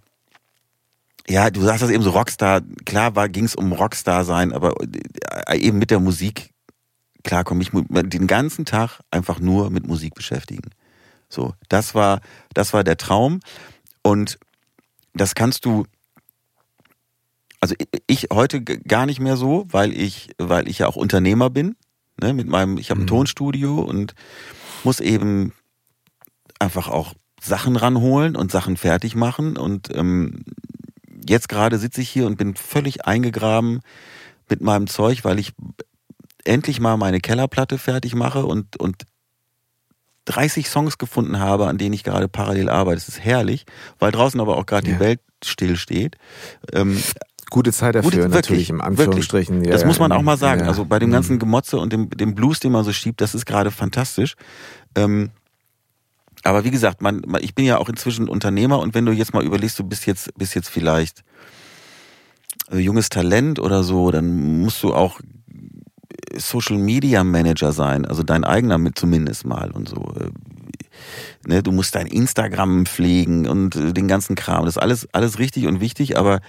ja, 1.29 1.51
du 1.51 1.61
sagst 1.63 1.83
das 1.83 1.91
eben 1.91 2.03
so 2.03 2.11
Rockstar, 2.11 2.61
klar 2.85 3.15
war, 3.15 3.29
ging 3.29 3.45
es 3.45 3.55
um 3.55 3.73
Rockstar 3.73 4.25
sein, 4.25 4.53
aber 4.53 4.75
äh, 5.49 5.59
eben 5.59 5.79
mit 5.79 5.91
der 5.91 6.01
Musik, 6.01 6.51
klar 7.25 7.45
komme 7.45 7.63
ich 7.63 7.71
den 7.73 8.27
ganzen 8.27 8.65
Tag 8.65 9.01
einfach 9.11 9.39
nur 9.39 9.71
mit 9.71 9.87
Musik 9.87 10.15
beschäftigen. 10.15 10.71
So, 11.29 11.55
das 11.69 11.95
war, 11.95 12.21
das 12.55 12.73
war 12.73 12.85
der 12.85 12.97
Traum. 12.97 13.41
Und 14.03 14.39
das 15.15 15.35
kannst 15.35 15.65
du, 15.65 15.87
also 17.61 17.75
ich- 18.07 18.29
heute 18.33 18.63
gar 18.63 19.07
nicht 19.07 19.21
mehr 19.21 19.37
so, 19.37 19.67
weil 19.71 19.93
ich, 19.93 20.31
weil 20.39 20.69
ich 20.69 20.79
ja 20.81 20.87
auch 20.87 20.97
Unternehmer 20.97 21.51
bin, 21.51 21.77
ne, 22.21 22.33
mit 22.33 22.47
meinem, 22.49 22.79
ich 22.79 22.91
habe 22.91 23.01
ein 23.01 23.05
Mhm. 23.05 23.09
Tonstudio 23.09 23.81
und 23.81 24.15
muss 24.85 25.01
eben 25.01 25.53
einfach 26.59 26.89
auch 26.89 27.15
Sachen 27.41 27.77
ranholen 27.77 28.37
und 28.37 28.51
Sachen 28.51 28.77
fertig 28.77 29.15
machen. 29.15 29.57
Und 29.57 29.95
ähm, 29.95 30.45
jetzt 31.29 31.49
gerade 31.49 31.79
sitze 31.79 32.01
ich 32.01 32.09
hier 32.11 32.27
und 32.27 32.37
bin 32.37 32.55
völlig 32.57 33.07
eingegraben 33.07 33.81
mit 34.49 34.61
meinem 34.61 34.87
Zeug, 34.89 35.25
weil 35.25 35.39
ich 35.39 35.53
endlich 36.45 36.81
mal 36.81 36.97
meine 36.97 37.21
Kellerplatte 37.21 37.79
fertig 37.79 38.15
mache 38.15 38.45
und, 38.47 38.77
und 38.81 39.05
30 40.25 40.69
Songs 40.69 40.99
gefunden 40.99 41.39
habe, 41.39 41.67
an 41.69 41.79
denen 41.79 41.93
ich 41.95 42.05
gerade 42.05 42.29
parallel 42.29 42.69
arbeite. 42.69 42.97
Das 42.97 43.09
ist 43.09 43.21
herrlich, 43.25 43.65
weil 43.99 44.13
draußen 44.13 44.41
aber 44.41 44.57
auch 44.57 44.67
gerade 44.67 44.89
Ja. 44.89 44.95
die 44.95 45.01
Welt 45.01 45.21
still 45.45 45.77
steht. 45.77 46.17
Ähm, 46.73 47.01
Gute 47.51 47.73
Zeit 47.73 47.95
dafür, 47.95 48.11
Gute- 48.11 48.29
natürlich 48.29 48.49
wirklich, 48.49 48.71
im 48.71 48.81
Anführungsstrichen. 48.81 49.65
Ja, 49.65 49.71
das 49.73 49.83
ja, 49.83 49.87
muss 49.87 49.99
man 49.99 50.11
in- 50.11 50.17
auch 50.17 50.23
mal 50.23 50.37
sagen. 50.37 50.63
ja. 50.63 50.67
Also 50.69 50.85
bei 50.85 50.99
dem 50.99 51.09
Mhm. 51.09 51.15
ganzen 51.15 51.39
Gemotze 51.39 51.79
und 51.79 51.93
dem, 51.93 52.11
dem 52.11 52.35
Blues, 52.35 52.61
den 52.61 52.73
man 52.73 52.85
so 52.85 52.93
schiebt, 52.93 53.21
das 53.21 53.35
ist 53.35 53.47
gerade 53.47 53.71
fantastisch. 53.71 54.35
Ähm, 54.95 55.31
aber 56.45 56.65
wie 56.65 56.71
gesagt, 56.71 57.03
man, 57.03 57.23
ich 57.41 57.55
bin 57.55 57.65
ja 57.65 57.79
auch 57.79 57.89
inzwischen 57.89 58.29
Unternehmer 58.29 58.79
und 58.79 58.95
wenn 58.95 59.05
du 59.07 59.13
jetzt 59.13 59.33
mal 59.35 59.45
überlegst, 59.45 59.79
du 59.79 59.85
bist 59.85 60.07
jetzt, 60.07 60.33
bist 60.37 60.55
jetzt 60.55 60.69
vielleicht 60.69 61.25
äh, 62.71 62.79
junges 62.79 63.09
Talent 63.09 63.59
oder 63.59 63.83
so, 63.83 64.11
dann 64.11 64.61
musst 64.61 64.83
du 64.83 64.95
auch 64.95 65.21
Social 66.37 66.77
Media 66.79 67.25
Manager 67.25 67.73
sein, 67.73 68.05
also 68.05 68.23
dein 68.23 68.45
eigener 68.45 68.79
mit 68.79 68.99
zumindest 68.99 69.47
mal 69.47 69.71
und 69.71 69.89
so. 69.89 70.13
Äh, 70.21 70.31
Ne, 71.47 71.63
du 71.63 71.71
musst 71.71 71.95
dein 71.95 72.09
Instagram 72.09 72.85
pflegen 72.85 73.47
und 73.47 73.77
äh, 73.77 73.93
den 73.93 74.09
ganzen 74.09 74.35
Kram. 74.35 74.65
Das 74.65 74.75
ist 74.75 74.83
alles, 74.83 75.07
alles 75.13 75.39
richtig 75.39 75.69
und 75.69 75.81
wichtig, 75.81 76.19
aber 76.19 76.41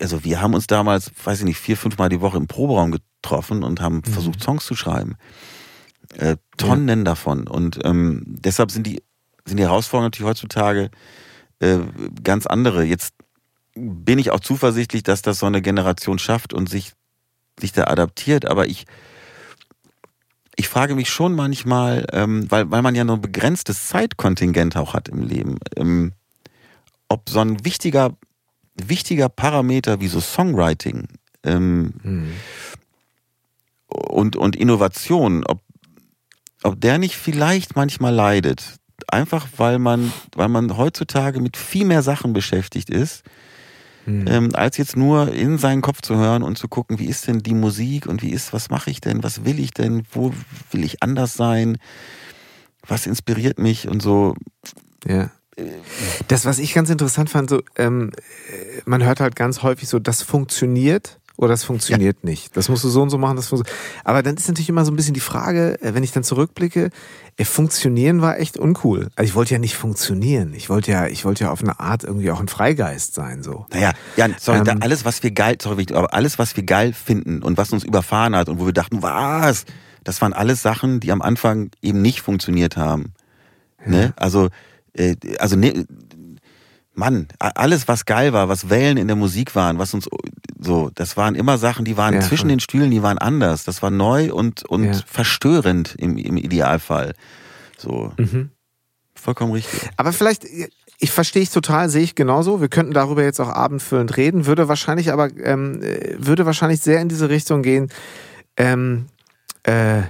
also 0.00 0.24
wir 0.24 0.40
haben 0.40 0.54
uns 0.54 0.66
damals, 0.66 1.12
weiß 1.24 1.40
ich 1.40 1.44
nicht, 1.44 1.58
vier, 1.58 1.76
fünf 1.76 1.98
Mal 1.98 2.08
die 2.08 2.20
Woche 2.20 2.36
im 2.36 2.46
Proberaum 2.46 2.92
getroffen 2.92 3.62
und 3.62 3.80
haben 3.80 4.02
versucht, 4.02 4.42
Songs 4.42 4.64
zu 4.66 4.74
schreiben. 4.74 5.16
Äh, 6.14 6.36
Tonnen 6.56 7.04
davon. 7.04 7.46
Und 7.46 7.78
ähm, 7.84 8.22
deshalb 8.26 8.70
sind 8.70 8.86
die, 8.86 9.02
sind 9.44 9.58
die 9.58 9.64
Herausforderungen 9.64 10.06
natürlich 10.06 10.28
heutzutage 10.28 10.90
äh, 11.60 11.78
ganz 12.22 12.46
andere. 12.46 12.84
Jetzt 12.84 13.14
bin 13.74 14.18
ich 14.18 14.30
auch 14.30 14.40
zuversichtlich, 14.40 15.02
dass 15.02 15.22
das 15.22 15.38
so 15.38 15.46
eine 15.46 15.62
Generation 15.62 16.18
schafft 16.18 16.52
und 16.52 16.68
sich, 16.68 16.92
sich 17.60 17.72
da 17.72 17.84
adaptiert, 17.84 18.46
aber 18.46 18.66
ich, 18.66 18.86
ich 20.56 20.68
frage 20.68 20.94
mich 20.94 21.10
schon 21.10 21.34
manchmal, 21.34 22.06
ähm, 22.12 22.50
weil, 22.50 22.70
weil 22.70 22.82
man 22.82 22.94
ja 22.94 23.04
nur 23.04 23.16
ein 23.16 23.22
begrenztes 23.22 23.88
Zeitkontingent 23.88 24.76
auch 24.76 24.94
hat 24.94 25.08
im 25.08 25.22
Leben, 25.22 25.58
ähm, 25.76 26.12
ob 27.08 27.28
so 27.28 27.40
ein 27.40 27.64
wichtiger, 27.64 28.16
wichtiger 28.76 29.28
Parameter 29.28 30.00
wie 30.00 30.08
so 30.08 30.20
Songwriting 30.20 31.08
ähm, 31.44 31.94
Mhm. 32.02 32.32
und, 33.88 34.36
und 34.36 34.56
Innovation, 34.56 35.44
ob, 35.44 35.60
ob 36.62 36.80
der 36.80 36.98
nicht 36.98 37.16
vielleicht 37.16 37.76
manchmal 37.76 38.14
leidet. 38.14 38.76
Einfach 39.08 39.46
weil 39.56 39.78
man, 39.78 40.12
weil 40.34 40.48
man 40.48 40.76
heutzutage 40.76 41.40
mit 41.40 41.56
viel 41.56 41.84
mehr 41.84 42.02
Sachen 42.02 42.32
beschäftigt 42.32 42.90
ist, 42.90 43.22
Mhm. 44.08 44.24
ähm, 44.28 44.48
als 44.54 44.76
jetzt 44.76 44.96
nur 44.96 45.32
in 45.32 45.58
seinen 45.58 45.82
Kopf 45.82 46.00
zu 46.00 46.14
hören 46.14 46.44
und 46.44 46.56
zu 46.56 46.68
gucken, 46.68 47.00
wie 47.00 47.06
ist 47.06 47.26
denn 47.26 47.40
die 47.40 47.54
Musik 47.54 48.06
und 48.06 48.22
wie 48.22 48.30
ist, 48.30 48.52
was 48.52 48.70
mache 48.70 48.88
ich 48.88 49.00
denn, 49.00 49.24
was 49.24 49.44
will 49.44 49.58
ich 49.58 49.72
denn, 49.72 50.04
wo 50.12 50.32
will 50.70 50.84
ich 50.84 51.02
anders 51.02 51.34
sein, 51.34 51.76
was 52.86 53.08
inspiriert 53.08 53.58
mich 53.58 53.88
und 53.88 54.00
so. 54.00 54.36
Ja. 55.04 55.32
Das, 56.28 56.44
was 56.44 56.58
ich 56.58 56.74
ganz 56.74 56.90
interessant 56.90 57.30
fand, 57.30 57.50
so, 57.50 57.62
ähm, 57.76 58.12
äh, 58.50 58.82
man 58.84 59.02
hört 59.02 59.20
halt 59.20 59.36
ganz 59.36 59.62
häufig 59.62 59.88
so, 59.88 59.98
das 59.98 60.22
funktioniert 60.22 61.18
oder 61.36 61.48
das 61.48 61.64
funktioniert 61.64 62.24
nicht. 62.24 62.56
Das 62.56 62.68
musst 62.68 62.84
du 62.84 62.88
so 62.88 63.02
und 63.02 63.10
so 63.10 63.18
machen, 63.18 63.36
das 63.36 63.48
funktioniert. 63.48 63.78
Aber 64.04 64.22
dann 64.22 64.36
ist 64.36 64.48
natürlich 64.48 64.68
immer 64.68 64.84
so 64.84 64.92
ein 64.92 64.96
bisschen 64.96 65.14
die 65.14 65.20
Frage, 65.20 65.80
äh, 65.82 65.94
wenn 65.94 66.02
ich 66.02 66.12
dann 66.12 66.24
zurückblicke, 66.24 66.90
äh, 67.36 67.44
funktionieren 67.44 68.22
war 68.22 68.38
echt 68.38 68.56
uncool. 68.58 69.08
Also 69.16 69.28
ich 69.28 69.34
wollte 69.34 69.54
ja 69.54 69.58
nicht 69.58 69.76
funktionieren. 69.76 70.54
Ich 70.54 70.70
wollte 70.70 70.92
ja, 70.92 71.06
ich 71.06 71.24
wollte 71.24 71.44
ja 71.44 71.50
auf 71.50 71.62
eine 71.62 71.78
Art 71.78 72.04
irgendwie 72.04 72.30
auch 72.30 72.40
ein 72.40 72.48
Freigeist 72.48 73.14
sein, 73.14 73.42
so. 73.42 73.66
Naja, 73.72 73.92
ja, 74.16 74.28
sorry, 74.38 74.62
da 74.64 74.72
Ähm, 74.72 74.82
alles, 74.82 75.04
was 75.04 75.22
wir 75.22 75.30
geil, 75.30 75.56
sorry, 75.60 75.86
aber 75.92 76.14
alles, 76.14 76.38
was 76.38 76.56
wir 76.56 76.64
geil 76.64 76.92
finden 76.92 77.42
und 77.42 77.58
was 77.58 77.72
uns 77.72 77.84
überfahren 77.84 78.34
hat 78.34 78.48
und 78.48 78.58
wo 78.58 78.66
wir 78.66 78.72
dachten, 78.72 79.02
was, 79.02 79.66
das 80.04 80.22
waren 80.22 80.32
alles 80.32 80.62
Sachen, 80.62 81.00
die 81.00 81.12
am 81.12 81.20
Anfang 81.20 81.70
eben 81.82 82.00
nicht 82.00 82.20
funktioniert 82.20 82.76
haben. 82.76 83.12
Ne? 83.84 84.14
Also, 84.16 84.46
äh, 84.46 84.50
also 85.38 85.56
ne, 85.56 85.86
Mann, 86.94 87.28
alles, 87.38 87.88
was 87.88 88.06
geil 88.06 88.32
war, 88.32 88.48
was 88.48 88.70
Wellen 88.70 88.96
in 88.96 89.06
der 89.06 89.16
Musik 89.16 89.54
waren, 89.54 89.78
was 89.78 89.92
uns 89.92 90.08
so, 90.58 90.90
das 90.94 91.16
waren 91.18 91.34
immer 91.34 91.58
Sachen, 91.58 91.84
die 91.84 91.96
waren 91.98 92.14
Ja, 92.14 92.20
zwischen 92.22 92.48
den 92.48 92.60
Stühlen, 92.60 92.90
die 92.90 93.02
waren 93.02 93.18
anders. 93.18 93.64
Das 93.64 93.82
war 93.82 93.90
neu 93.90 94.32
und, 94.32 94.64
und 94.64 94.84
Ja. 94.84 95.00
verstörend 95.06 95.94
im, 95.98 96.16
im 96.16 96.38
Idealfall. 96.38 97.14
So, 97.76 98.12
Mhm. 98.16 98.50
vollkommen 99.14 99.52
richtig. 99.52 99.90
Aber 99.98 100.14
vielleicht, 100.14 100.46
ich 100.98 101.10
verstehe 101.10 101.42
ich 101.42 101.50
total, 101.50 101.90
sehe 101.90 102.02
ich 102.02 102.14
genauso. 102.14 102.62
Wir 102.62 102.68
könnten 102.68 102.94
darüber 102.94 103.22
jetzt 103.22 103.40
auch 103.40 103.50
abendfüllend 103.50 104.16
reden, 104.16 104.46
würde 104.46 104.68
wahrscheinlich 104.68 105.12
aber, 105.12 105.28
ähm, 105.44 105.82
äh, 105.82 106.16
würde 106.18 106.46
wahrscheinlich 106.46 106.80
sehr 106.80 107.00
in 107.02 107.10
diese 107.10 107.28
Richtung 107.28 107.62
gehen. 107.62 107.90
Ähm, 108.56 109.06
äh, 109.64 110.02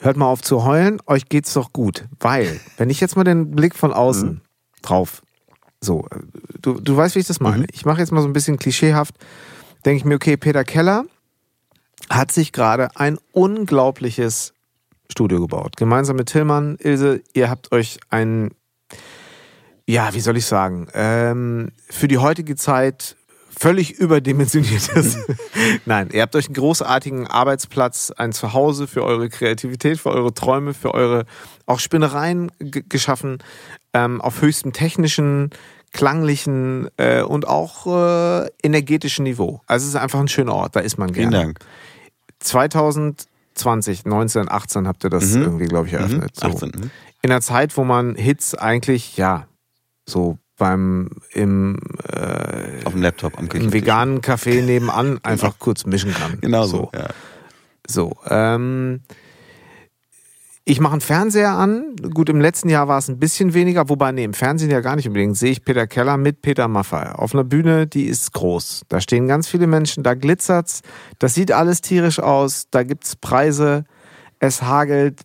hört 0.00 0.16
mal 0.16 0.26
auf 0.26 0.42
zu 0.42 0.64
heulen, 0.64 1.00
euch 1.06 1.28
geht's 1.28 1.52
doch 1.54 1.72
gut. 1.72 2.06
Weil, 2.20 2.60
wenn 2.76 2.90
ich 2.90 3.00
jetzt 3.00 3.16
mal 3.16 3.24
den 3.24 3.50
Blick 3.52 3.74
von 3.74 3.92
außen 3.92 4.28
Mhm. 4.28 4.40
drauf, 4.82 5.22
so, 5.80 6.06
äh, 6.10 6.18
du, 6.60 6.80
du 6.80 6.96
weißt, 6.96 7.14
wie 7.14 7.20
ich 7.20 7.26
das 7.26 7.40
meine. 7.40 7.60
Mhm. 7.64 7.66
Ich 7.72 7.84
mache 7.84 8.00
jetzt 8.00 8.12
mal 8.12 8.20
so 8.22 8.28
ein 8.28 8.32
bisschen 8.32 8.58
klischeehaft, 8.58 9.14
denke 9.84 9.98
ich 9.98 10.04
mir, 10.04 10.14
okay, 10.16 10.36
Peter 10.36 10.64
Keller 10.64 11.04
hat 12.10 12.32
sich 12.32 12.52
gerade 12.52 12.96
ein 12.96 13.18
unglaubliches 13.32 14.54
Studio 15.10 15.40
gebaut. 15.40 15.76
Gemeinsam 15.76 16.16
mit 16.16 16.28
Tillmann, 16.28 16.76
Ilse, 16.80 17.22
ihr 17.34 17.50
habt 17.50 17.72
euch 17.72 17.98
ein, 18.10 18.50
ja, 19.86 20.12
wie 20.14 20.20
soll 20.20 20.36
ich 20.36 20.46
sagen, 20.46 20.88
ähm, 20.94 21.72
für 21.88 22.08
die 22.08 22.18
heutige 22.18 22.56
Zeit 22.56 23.16
völlig 23.58 23.92
überdimensioniertes. 23.98 25.18
Nein, 25.86 26.10
ihr 26.12 26.22
habt 26.22 26.36
euch 26.36 26.46
einen 26.46 26.54
großartigen 26.54 27.26
Arbeitsplatz, 27.26 28.12
ein 28.16 28.32
Zuhause 28.32 28.86
für 28.86 29.02
eure 29.04 29.28
Kreativität, 29.28 29.98
für 29.98 30.10
eure 30.10 30.32
Träume, 30.32 30.74
für 30.74 30.94
eure 30.94 31.24
auch 31.66 31.80
Spinnereien 31.80 32.52
geschaffen, 32.58 33.38
ähm, 33.94 34.20
auf 34.20 34.40
höchstem 34.42 34.72
technischen, 34.72 35.50
klanglichen 35.92 36.88
äh, 36.98 37.22
und 37.22 37.48
auch 37.48 37.86
äh, 37.86 38.48
energetischen 38.62 39.24
Niveau. 39.24 39.60
Also 39.66 39.84
es 39.84 39.90
ist 39.90 39.96
einfach 40.00 40.20
ein 40.20 40.28
schöner 40.28 40.54
Ort, 40.54 40.76
da 40.76 40.80
ist 40.80 40.98
man 40.98 41.12
Vielen 41.12 41.30
gerne. 41.30 41.44
Dank. 41.46 41.58
2019, 42.40 44.48
18 44.50 44.86
habt 44.88 45.04
ihr 45.04 45.10
das 45.10 45.32
Mhm. 45.34 45.42
irgendwie, 45.42 45.66
glaube 45.66 45.88
ich, 45.88 45.94
eröffnet. 45.94 46.32
Mhm, 46.36 46.40
So. 46.40 46.46
18. 46.48 46.68
mhm. 46.76 46.90
In 47.22 47.30
einer 47.32 47.40
Zeit, 47.40 47.76
wo 47.76 47.82
man 47.84 48.14
Hits 48.14 48.54
eigentlich, 48.54 49.16
ja, 49.16 49.46
so 50.08 50.38
beim 50.58 51.10
im, 51.32 51.78
äh, 52.12 52.84
Auf 52.84 52.92
dem 52.92 53.02
Laptop 53.02 53.38
am 53.38 53.44
im 53.44 53.48
Küchentisch. 53.48 53.80
veganen 53.80 54.20
Café 54.20 54.62
nebenan 54.64 55.20
einfach 55.22 55.58
kurz 55.58 55.86
mischen 55.86 56.12
kann. 56.12 56.38
Genau 56.40 56.64
so. 56.66 56.90
so. 56.92 56.98
Ja. 56.98 57.08
So, 57.90 58.16
ähm, 58.28 59.00
ich 60.70 60.80
mache 60.80 60.92
einen 60.92 61.00
Fernseher 61.00 61.52
an. 61.52 61.96
Gut, 62.12 62.28
im 62.28 62.42
letzten 62.42 62.68
Jahr 62.68 62.88
war 62.88 62.98
es 62.98 63.08
ein 63.08 63.18
bisschen 63.18 63.54
weniger, 63.54 63.88
wobei, 63.88 64.12
nee, 64.12 64.24
im 64.24 64.34
Fernsehen 64.34 64.70
ja 64.70 64.80
gar 64.80 64.96
nicht 64.96 65.08
unbedingt. 65.08 65.34
Sehe 65.38 65.52
ich 65.52 65.64
Peter 65.64 65.86
Keller 65.86 66.18
mit 66.18 66.42
Peter 66.42 66.68
Maffay. 66.68 67.12
Auf 67.14 67.32
einer 67.32 67.44
Bühne, 67.44 67.86
die 67.86 68.04
ist 68.04 68.34
groß. 68.34 68.82
Da 68.90 69.00
stehen 69.00 69.26
ganz 69.28 69.48
viele 69.48 69.66
Menschen, 69.66 70.02
da 70.02 70.12
glitzert's. 70.12 70.82
Das 71.18 71.32
sieht 71.32 71.52
alles 71.52 71.80
tierisch 71.80 72.20
aus. 72.20 72.66
Da 72.70 72.82
gibt's 72.82 73.16
Preise. 73.16 73.84
Es 74.40 74.60
hagelt 74.60 75.22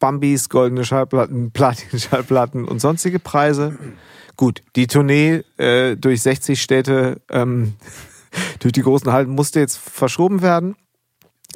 Bambis, 0.00 0.50
goldene 0.50 0.84
Schallplatten, 0.84 1.50
Platin-Schallplatten 1.54 2.66
und 2.66 2.78
sonstige 2.78 3.20
Preise. 3.20 3.78
Gut, 4.36 4.62
die 4.76 4.86
Tournee 4.86 5.42
äh, 5.56 5.96
durch 5.96 6.22
60 6.22 6.60
Städte, 6.60 7.20
ähm, 7.30 7.74
durch 8.58 8.72
die 8.72 8.82
großen 8.82 9.12
Hallen 9.12 9.30
musste 9.30 9.60
jetzt 9.60 9.78
verschoben 9.78 10.42
werden. 10.42 10.76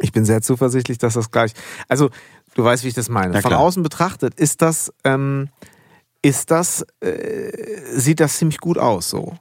Ich 0.00 0.12
bin 0.12 0.24
sehr 0.24 0.42
zuversichtlich, 0.42 0.98
dass 0.98 1.14
das 1.14 1.30
gleich. 1.30 1.52
Also, 1.88 2.10
du 2.54 2.64
weißt, 2.64 2.84
wie 2.84 2.88
ich 2.88 2.94
das 2.94 3.08
meine. 3.08 3.40
Von 3.42 3.52
außen 3.52 3.82
betrachtet 3.82 4.34
ist 4.34 4.62
das, 4.62 4.92
ähm, 5.02 5.48
ist 6.22 6.50
das, 6.50 6.86
äh, 7.00 7.50
sieht 7.92 8.20
das 8.20 8.38
ziemlich 8.38 8.58
gut 8.58 8.78
aus 8.78 9.10
so. 9.10 9.36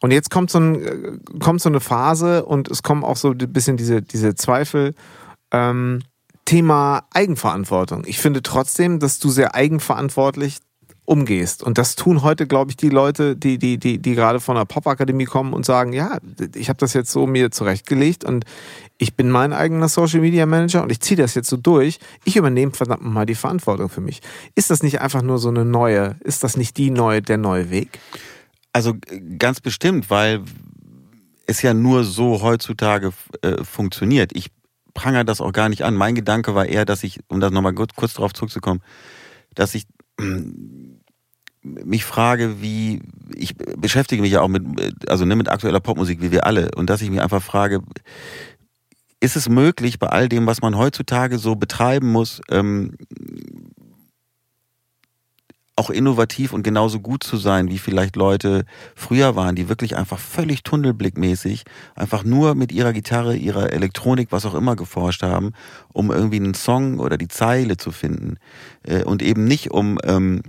Und 0.00 0.10
jetzt 0.10 0.30
kommt 0.30 0.50
so, 0.50 0.58
ein, 0.58 0.82
äh, 0.82 1.18
kommt 1.38 1.62
so 1.62 1.68
eine 1.68 1.80
Phase 1.80 2.44
und 2.44 2.68
es 2.68 2.82
kommen 2.82 3.04
auch 3.04 3.16
so 3.16 3.30
ein 3.30 3.38
bisschen 3.38 3.76
diese, 3.76 4.02
diese 4.02 4.34
Zweifel. 4.34 4.94
Ähm, 5.52 6.02
Thema 6.44 7.06
Eigenverantwortung. 7.12 8.04
Ich 8.06 8.18
finde 8.18 8.42
trotzdem, 8.42 8.98
dass 8.98 9.18
du 9.18 9.30
sehr 9.30 9.54
eigenverantwortlich 9.54 10.58
umgehst. 11.06 11.62
Und 11.62 11.76
das 11.76 11.96
tun 11.96 12.22
heute, 12.22 12.46
glaube 12.46 12.70
ich, 12.70 12.76
die 12.76 12.88
Leute, 12.88 13.36
die, 13.36 13.58
die, 13.58 13.78
die, 13.78 13.98
die 13.98 14.14
gerade 14.14 14.40
von 14.40 14.56
der 14.56 14.64
Popakademie 14.64 15.26
kommen 15.26 15.52
und 15.52 15.66
sagen, 15.66 15.92
ja, 15.92 16.18
ich 16.54 16.68
habe 16.68 16.78
das 16.78 16.94
jetzt 16.94 17.10
so 17.10 17.26
mir 17.26 17.50
zurechtgelegt 17.50 18.24
und 18.24 18.44
ich 18.96 19.14
bin 19.14 19.30
mein 19.30 19.52
eigener 19.52 19.88
Social 19.88 20.20
Media 20.20 20.46
Manager 20.46 20.82
und 20.82 20.90
ich 20.90 21.00
ziehe 21.00 21.16
das 21.16 21.34
jetzt 21.34 21.50
so 21.50 21.56
durch. 21.56 21.98
Ich 22.24 22.36
übernehme 22.36 22.72
verdammt 22.72 23.04
mal 23.04 23.26
die 23.26 23.34
Verantwortung 23.34 23.90
für 23.90 24.00
mich. 24.00 24.22
Ist 24.54 24.70
das 24.70 24.82
nicht 24.82 25.00
einfach 25.00 25.22
nur 25.22 25.38
so 25.38 25.50
eine 25.50 25.64
neue, 25.64 26.16
ist 26.20 26.42
das 26.42 26.56
nicht 26.56 26.78
die 26.78 26.90
neue, 26.90 27.20
der 27.20 27.36
neue 27.36 27.70
Weg? 27.70 27.98
Also 28.72 28.94
ganz 29.38 29.60
bestimmt, 29.60 30.08
weil 30.08 30.42
es 31.46 31.60
ja 31.60 31.74
nur 31.74 32.04
so 32.04 32.40
heutzutage 32.40 33.12
äh, 33.42 33.62
funktioniert. 33.62 34.30
Ich 34.34 34.50
prangere 34.94 35.26
das 35.26 35.42
auch 35.42 35.52
gar 35.52 35.68
nicht 35.68 35.82
an. 35.84 35.94
Mein 35.94 36.14
Gedanke 36.14 36.54
war 36.54 36.64
eher, 36.64 36.86
dass 36.86 37.04
ich, 37.04 37.20
um 37.28 37.40
das 37.40 37.52
nochmal 37.52 37.74
kurz, 37.74 37.94
kurz 37.94 38.14
darauf 38.14 38.32
zurückzukommen, 38.32 38.80
dass 39.54 39.74
ich 39.74 39.86
mich 41.64 42.04
frage, 42.04 42.60
wie 42.60 43.00
ich 43.34 43.56
beschäftige 43.56 44.22
mich 44.22 44.32
ja 44.32 44.42
auch 44.42 44.48
mit, 44.48 44.62
also 45.08 45.24
ne, 45.24 45.34
mit 45.34 45.48
aktueller 45.48 45.80
Popmusik, 45.80 46.20
wie 46.20 46.30
wir 46.30 46.46
alle, 46.46 46.70
und 46.76 46.90
dass 46.90 47.02
ich 47.02 47.10
mich 47.10 47.22
einfach 47.22 47.42
frage, 47.42 47.80
ist 49.20 49.36
es 49.36 49.48
möglich, 49.48 49.98
bei 49.98 50.08
all 50.08 50.28
dem, 50.28 50.46
was 50.46 50.60
man 50.60 50.76
heutzutage 50.76 51.38
so 51.38 51.56
betreiben 51.56 52.12
muss, 52.12 52.42
ähm, 52.50 52.96
auch 55.76 55.90
innovativ 55.90 56.52
und 56.52 56.62
genauso 56.62 57.00
gut 57.00 57.24
zu 57.24 57.36
sein, 57.36 57.68
wie 57.68 57.78
vielleicht 57.78 58.14
Leute 58.14 58.64
früher 58.94 59.34
waren, 59.34 59.56
die 59.56 59.68
wirklich 59.68 59.96
einfach 59.96 60.18
völlig 60.18 60.62
tunnelblickmäßig 60.62 61.64
einfach 61.96 62.22
nur 62.22 62.54
mit 62.54 62.70
ihrer 62.70 62.92
Gitarre, 62.92 63.34
ihrer 63.34 63.72
Elektronik, 63.72 64.30
was 64.30 64.46
auch 64.46 64.54
immer 64.54 64.76
geforscht 64.76 65.22
haben, 65.22 65.52
um 65.92 66.12
irgendwie 66.12 66.36
einen 66.36 66.54
Song 66.54 67.00
oder 67.00 67.16
die 67.16 67.28
Zeile 67.28 67.76
zu 67.76 67.90
finden 67.90 68.36
äh, 68.84 69.02
und 69.02 69.20
eben 69.20 69.46
nicht 69.46 69.72
um 69.72 69.98
ähm, 70.04 70.42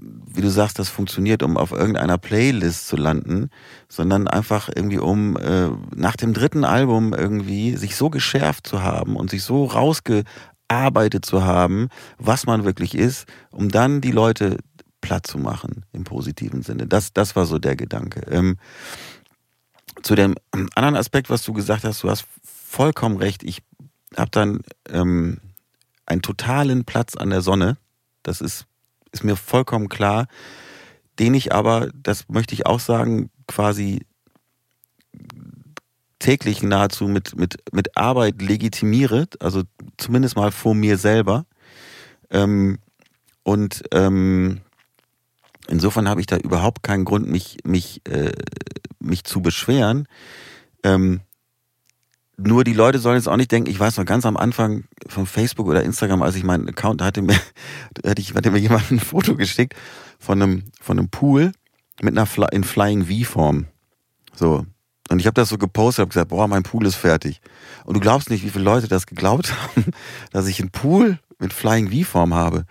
wie 0.00 0.40
du 0.40 0.48
sagst, 0.48 0.78
das 0.78 0.88
funktioniert, 0.88 1.42
um 1.42 1.56
auf 1.56 1.72
irgendeiner 1.72 2.18
Playlist 2.18 2.88
zu 2.88 2.96
landen, 2.96 3.50
sondern 3.88 4.28
einfach 4.28 4.68
irgendwie 4.74 4.98
um 4.98 5.36
äh, 5.36 5.68
nach 5.94 6.16
dem 6.16 6.32
dritten 6.32 6.64
Album 6.64 7.12
irgendwie 7.12 7.76
sich 7.76 7.96
so 7.96 8.10
geschärft 8.10 8.66
zu 8.66 8.82
haben 8.82 9.16
und 9.16 9.30
sich 9.30 9.42
so 9.42 9.64
rausgearbeitet 9.64 11.24
zu 11.24 11.44
haben, 11.44 11.88
was 12.18 12.46
man 12.46 12.64
wirklich 12.64 12.94
ist, 12.94 13.26
um 13.50 13.68
dann 13.68 14.00
die 14.00 14.12
Leute 14.12 14.58
platt 15.00 15.26
zu 15.26 15.38
machen 15.38 15.84
im 15.92 16.04
positiven 16.04 16.62
Sinne. 16.62 16.86
Das, 16.86 17.12
das 17.12 17.36
war 17.36 17.46
so 17.46 17.58
der 17.58 17.76
Gedanke. 17.76 18.20
Ähm, 18.30 18.56
zu 20.02 20.14
dem 20.14 20.34
anderen 20.52 20.96
Aspekt, 20.96 21.30
was 21.30 21.42
du 21.42 21.52
gesagt 21.52 21.84
hast, 21.84 22.02
du 22.02 22.10
hast 22.10 22.26
vollkommen 22.42 23.16
recht. 23.16 23.42
Ich 23.42 23.62
habe 24.16 24.30
dann 24.30 24.60
ähm, 24.88 25.40
einen 26.06 26.22
totalen 26.22 26.84
Platz 26.84 27.16
an 27.16 27.30
der 27.30 27.40
Sonne. 27.40 27.76
Das 28.22 28.40
ist 28.40 28.66
ist 29.12 29.24
mir 29.24 29.36
vollkommen 29.36 29.88
klar, 29.88 30.26
den 31.18 31.34
ich 31.34 31.52
aber, 31.52 31.90
das 31.94 32.28
möchte 32.28 32.54
ich 32.54 32.66
auch 32.66 32.80
sagen, 32.80 33.30
quasi 33.46 34.06
täglich 36.18 36.62
nahezu 36.62 37.08
mit, 37.08 37.36
mit, 37.36 37.56
mit 37.72 37.96
Arbeit 37.96 38.40
legitimiere, 38.40 39.26
also 39.40 39.62
zumindest 39.96 40.36
mal 40.36 40.52
vor 40.52 40.74
mir 40.74 40.96
selber. 40.96 41.46
Ähm, 42.30 42.78
und 43.42 43.82
ähm, 43.92 44.60
insofern 45.66 46.08
habe 46.08 46.20
ich 46.20 46.26
da 46.26 46.36
überhaupt 46.36 46.82
keinen 46.82 47.04
Grund, 47.04 47.26
mich, 47.26 47.58
mich, 47.64 48.02
äh, 48.06 48.32
mich 49.00 49.24
zu 49.24 49.40
beschweren. 49.40 50.06
Ähm, 50.84 51.20
nur 52.42 52.64
die 52.64 52.72
Leute 52.72 52.98
sollen 52.98 53.16
jetzt 53.16 53.28
auch 53.28 53.36
nicht 53.36 53.52
denken, 53.52 53.70
ich 53.70 53.78
weiß 53.78 53.96
noch 53.96 54.04
ganz 54.04 54.24
am 54.24 54.36
Anfang 54.36 54.84
von 55.06 55.26
Facebook 55.26 55.66
oder 55.66 55.82
Instagram, 55.82 56.22
als 56.22 56.36
ich 56.36 56.44
meinen 56.44 56.68
Account 56.68 57.02
hatte, 57.02 57.22
mir, 57.22 57.34
hatte, 58.06 58.20
ich, 58.20 58.34
hatte 58.34 58.50
mir 58.50 58.58
jemand 58.58 58.90
ein 58.90 59.00
Foto 59.00 59.36
geschickt 59.36 59.74
von 60.18 60.42
einem, 60.42 60.64
von 60.80 60.98
einem 60.98 61.08
Pool 61.08 61.52
mit 62.00 62.16
einer 62.16 62.26
Fly, 62.26 62.48
in 62.52 62.64
Flying 62.64 63.06
V-Form. 63.06 63.66
So. 64.34 64.66
Und 65.08 65.18
ich 65.18 65.26
habe 65.26 65.34
das 65.34 65.48
so 65.48 65.58
gepostet, 65.58 66.02
habe 66.02 66.08
gesagt, 66.10 66.28
boah, 66.28 66.46
mein 66.46 66.62
Pool 66.62 66.86
ist 66.86 66.94
fertig. 66.94 67.40
Und 67.84 67.94
du 67.94 68.00
glaubst 68.00 68.30
nicht, 68.30 68.44
wie 68.44 68.50
viele 68.50 68.64
Leute 68.64 68.88
das 68.88 69.06
geglaubt 69.06 69.52
haben, 69.62 69.86
dass 70.30 70.46
ich 70.46 70.60
einen 70.60 70.70
Pool 70.70 71.18
mit 71.38 71.52
Flying 71.52 71.90
V-Form 71.90 72.34
habe. 72.34 72.64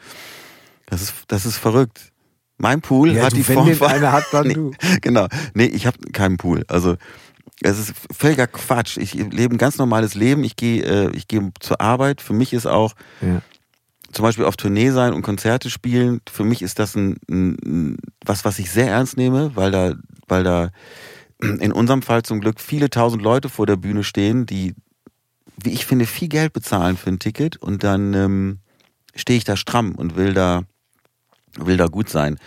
Das 0.85 1.01
ist, 1.01 1.13
das 1.27 1.45
ist 1.45 1.57
verrückt. 1.57 2.11
Mein 2.57 2.81
Pool 2.81 3.13
Ja, 3.13 3.25
hat 3.25 3.31
du, 3.31 3.37
die 3.37 3.47
wenn 3.47 3.55
Form 3.55 3.67
den 3.67 3.75
von, 3.75 3.87
einer 3.87 4.11
hat, 4.11 4.25
dann 4.31 4.47
nee, 4.47 4.53
du. 4.53 4.71
Genau. 5.01 5.27
Nee, 5.53 5.65
ich 5.65 5.85
habe 5.85 5.97
keinen 6.11 6.37
Pool. 6.37 6.65
Also 6.67 6.97
es 7.61 7.79
ist 7.79 7.93
völliger 8.11 8.47
Quatsch. 8.47 8.97
Ich 8.97 9.13
lebe 9.13 9.55
ein 9.55 9.57
ganz 9.57 9.77
normales 9.77 10.15
Leben. 10.15 10.43
Ich 10.43 10.55
gehe 10.55 10.83
äh, 10.83 11.11
ich 11.15 11.27
gehe 11.27 11.51
zur 11.59 11.81
Arbeit. 11.81 12.21
Für 12.21 12.33
mich 12.33 12.53
ist 12.53 12.65
auch 12.65 12.93
Ja. 13.21 13.41
zum 14.11 14.23
Beispiel 14.23 14.45
auf 14.45 14.57
Tournee 14.57 14.91
sein 14.91 15.13
und 15.13 15.21
Konzerte 15.21 15.69
spielen. 15.69 16.21
Für 16.31 16.43
mich 16.43 16.61
ist 16.61 16.79
das 16.79 16.95
ein, 16.95 17.17
ein, 17.29 17.97
was, 18.25 18.45
was 18.45 18.59
ich 18.59 18.71
sehr 18.71 18.87
ernst 18.89 19.17
nehme, 19.17 19.55
weil 19.55 19.71
da, 19.71 19.93
weil 20.27 20.43
da 20.43 20.69
in 21.41 21.71
unserem 21.71 22.01
Fall 22.01 22.23
zum 22.23 22.41
Glück 22.41 22.59
viele 22.59 22.89
tausend 22.89 23.21
Leute 23.21 23.49
vor 23.49 23.65
der 23.65 23.77
Bühne 23.77 24.03
stehen, 24.03 24.45
die, 24.45 24.75
wie 25.63 25.71
ich 25.71 25.85
finde, 25.85 26.05
viel 26.05 26.27
Geld 26.27 26.53
bezahlen 26.53 26.97
für 26.97 27.09
ein 27.09 27.19
Ticket 27.19 27.57
und 27.57 27.83
dann 27.83 28.13
ähm, 28.13 28.59
stehe 29.15 29.37
ich 29.37 29.43
da 29.45 29.55
stramm 29.55 29.95
und 29.95 30.15
will 30.17 30.33
da, 30.33 30.63
will 31.57 31.77
da 31.77 31.85
gut 31.87 32.09
sein. 32.09 32.37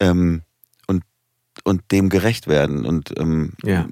Ähm, 0.00 0.42
und 1.64 1.82
dem 1.92 2.08
gerecht 2.08 2.46
werden. 2.48 2.84
Und 2.86 3.12
ähm, 3.18 3.52
Ja. 3.64 3.86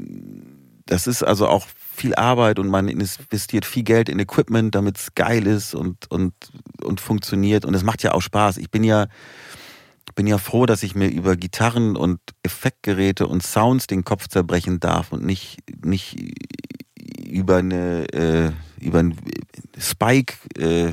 das 0.87 1.07
ist 1.07 1.23
also 1.23 1.47
auch 1.49 1.67
viel 1.95 2.15
Arbeit 2.15 2.59
und 2.59 2.69
man 2.69 2.89
investiert 2.89 3.65
viel 3.67 3.83
Geld 3.83 4.09
in 4.09 4.19
Equipment, 4.19 4.75
damit 4.75 4.99
es 4.99 5.15
geil 5.15 5.47
ist 5.47 5.75
und, 5.75 6.11
und, 6.11 6.33
und 6.83 7.01
funktioniert. 7.01 7.65
Und 7.65 7.75
es 7.75 7.85
macht 7.85 8.03
ja 8.03 8.13
auch 8.13 8.23
Spaß. 8.23 8.57
Ich 8.57 8.71
bin 8.71 8.83
ja, 8.85 9.07
bin 10.15 10.27
ja 10.27 10.39
froh, 10.39 10.67
dass 10.67 10.83
ich 10.83 10.95
mir 10.95 11.09
über 11.09 11.37
Gitarren 11.37 11.97
und 11.97 12.19
Effektgeräte 12.43 13.27
und 13.27 13.43
Sounds 13.43 13.87
den 13.87 14.03
Kopf 14.05 14.29
zerbrechen 14.29 14.81
darf 14.81 15.13
und 15.13 15.25
nicht, 15.25 15.59
nicht 15.85 16.17
über 17.25 17.59
eine 17.59 18.07
äh, 18.13 18.51
über 18.81 19.01
ein 19.01 19.17
Spike 19.79 20.35
äh, 20.59 20.93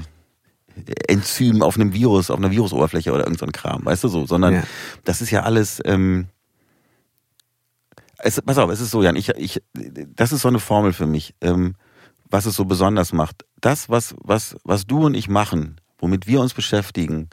Enzym 1.07 1.63
auf 1.63 1.75
einem 1.75 1.93
Virus, 1.93 2.29
auf 2.29 2.37
einer 2.37 2.51
Virusoberfläche 2.51 3.11
oder 3.11 3.23
irgend 3.23 3.39
so 3.39 3.45
ein 3.45 3.51
Kram, 3.51 3.83
weißt 3.85 4.03
du 4.03 4.07
so, 4.09 4.25
sondern 4.27 4.53
Ja. 4.55 4.63
das 5.05 5.21
ist 5.21 5.31
ja 5.31 5.41
alles 5.43 5.81
ähm, 5.85 6.27
es, 8.19 8.41
pass 8.41 8.57
auf, 8.57 8.69
es 8.69 8.79
ist 8.81 8.91
so, 8.91 9.03
Jan, 9.03 9.15
ich, 9.15 9.29
ich, 9.29 9.61
das 9.73 10.31
ist 10.31 10.41
so 10.41 10.47
eine 10.47 10.59
Formel 10.59 10.93
für 10.93 11.07
mich, 11.07 11.35
ähm, 11.41 11.75
was 12.29 12.45
es 12.45 12.55
so 12.55 12.65
besonders 12.65 13.13
macht. 13.13 13.45
Das, 13.61 13.89
was, 13.89 14.15
was, 14.19 14.57
was 14.63 14.85
du 14.85 15.05
und 15.05 15.13
ich 15.13 15.29
machen, 15.29 15.79
womit 15.99 16.27
wir 16.27 16.41
uns 16.41 16.53
beschäftigen, 16.53 17.29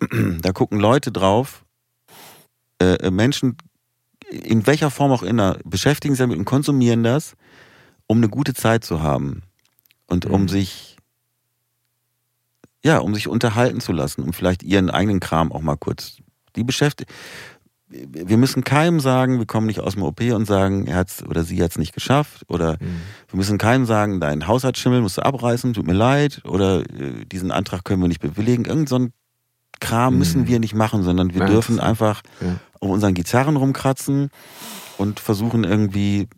da 0.40 0.52
gucken 0.52 0.80
Leute 0.80 1.12
drauf, 1.12 1.64
äh, 2.80 2.94
äh, 2.94 3.10
Menschen, 3.10 3.56
in 4.30 4.66
welcher 4.66 4.90
Form 4.90 5.12
auch 5.12 5.22
immer, 5.22 5.58
beschäftigen 5.64 6.14
sich 6.14 6.20
damit 6.20 6.38
und 6.38 6.44
konsumieren 6.44 7.02
das, 7.02 7.34
um 8.06 8.18
eine 8.18 8.28
gute 8.28 8.54
Zeit 8.54 8.84
zu 8.84 9.02
haben. 9.02 9.42
Und 10.06 10.26
um 10.26 10.42
Mhm. 10.42 10.48
sich, 10.48 10.96
ja, 12.84 12.98
um 12.98 13.14
sich 13.14 13.28
unterhalten 13.28 13.80
zu 13.80 13.92
lassen, 13.92 14.22
um 14.22 14.32
vielleicht 14.32 14.62
ihren 14.62 14.90
eigenen 14.90 15.20
Kram 15.20 15.52
auch 15.52 15.60
mal 15.60 15.76
kurz, 15.76 16.16
die 16.56 16.64
beschäftigen, 16.64 17.12
wir 17.90 18.36
müssen 18.36 18.62
keinem 18.62 19.00
sagen, 19.00 19.38
wir 19.38 19.46
kommen 19.46 19.66
nicht 19.66 19.80
aus 19.80 19.94
dem 19.94 20.04
OP 20.04 20.20
und 20.20 20.46
sagen, 20.46 20.86
er 20.86 20.96
hat's 20.96 21.24
oder 21.24 21.42
sie 21.42 21.62
hat's 21.62 21.78
nicht 21.78 21.92
geschafft. 21.92 22.44
Oder 22.48 22.74
mhm. 22.74 23.00
wir 23.28 23.36
müssen 23.36 23.58
keinem 23.58 23.84
sagen, 23.84 24.20
dein 24.20 24.46
Haus 24.46 24.62
hat 24.62 24.78
Schimmel, 24.78 25.00
musst 25.00 25.18
du 25.18 25.22
abreißen, 25.22 25.72
tut 25.72 25.86
mir 25.86 25.94
leid. 25.94 26.42
Oder 26.44 26.82
äh, 26.82 27.24
diesen 27.26 27.50
Antrag 27.50 27.84
können 27.84 28.00
wir 28.00 28.08
nicht 28.08 28.20
bewilligen. 28.20 28.64
Irgend 28.64 28.88
so 28.88 28.96
ein 28.96 29.12
Kram 29.80 30.14
mhm. 30.14 30.18
müssen 30.20 30.46
wir 30.46 30.60
nicht 30.60 30.74
machen, 30.74 31.02
sondern 31.02 31.34
wir 31.34 31.40
Nein. 31.40 31.50
dürfen 31.50 31.80
einfach 31.80 32.22
ja. 32.40 32.56
auf 32.78 32.90
unseren 32.90 33.14
Gitarren 33.14 33.56
rumkratzen 33.56 34.30
und 34.96 35.18
versuchen 35.18 35.64
irgendwie 35.64 36.28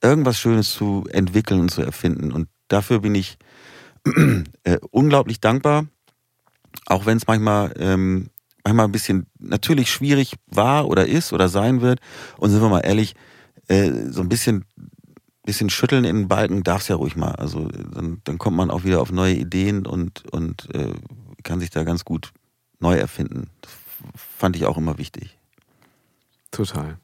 irgendwas 0.00 0.38
Schönes 0.38 0.72
zu 0.72 1.06
entwickeln 1.10 1.60
und 1.60 1.70
zu 1.70 1.82
erfinden. 1.82 2.30
Und 2.30 2.48
dafür 2.68 3.00
bin 3.00 3.14
ich 3.14 3.38
äh, 4.64 4.78
unglaublich 4.90 5.40
dankbar, 5.40 5.86
auch 6.86 7.06
wenn 7.06 7.16
es 7.16 7.26
manchmal 7.26 7.72
ähm, 7.78 8.28
manchmal 8.64 8.86
ein 8.86 8.92
bisschen 8.92 9.26
natürlich 9.38 9.90
schwierig 9.90 10.34
war 10.46 10.88
oder 10.88 11.06
ist 11.06 11.32
oder 11.32 11.48
sein 11.48 11.80
wird. 11.80 12.00
Und 12.38 12.50
sind 12.50 12.62
wir 12.62 12.68
mal 12.68 12.80
ehrlich, 12.80 13.14
äh, 13.68 13.90
so 14.10 14.22
ein 14.22 14.28
bisschen, 14.28 14.64
bisschen 15.44 15.70
schütteln 15.70 16.04
in 16.04 16.16
den 16.16 16.28
Balken 16.28 16.62
darf 16.62 16.82
es 16.82 16.88
ja 16.88 16.96
ruhig 16.96 17.14
mal. 17.14 17.32
Also 17.32 17.68
dann, 17.68 18.20
dann 18.24 18.38
kommt 18.38 18.56
man 18.56 18.70
auch 18.70 18.84
wieder 18.84 19.00
auf 19.00 19.12
neue 19.12 19.34
Ideen 19.34 19.86
und, 19.86 20.24
und 20.32 20.74
äh, 20.74 20.94
kann 21.42 21.60
sich 21.60 21.70
da 21.70 21.84
ganz 21.84 22.04
gut 22.04 22.32
neu 22.80 22.96
erfinden. 22.96 23.50
Das 23.60 23.72
fand 24.38 24.56
ich 24.56 24.64
auch 24.64 24.78
immer 24.78 24.98
wichtig. 24.98 25.38
Total. 26.50 26.98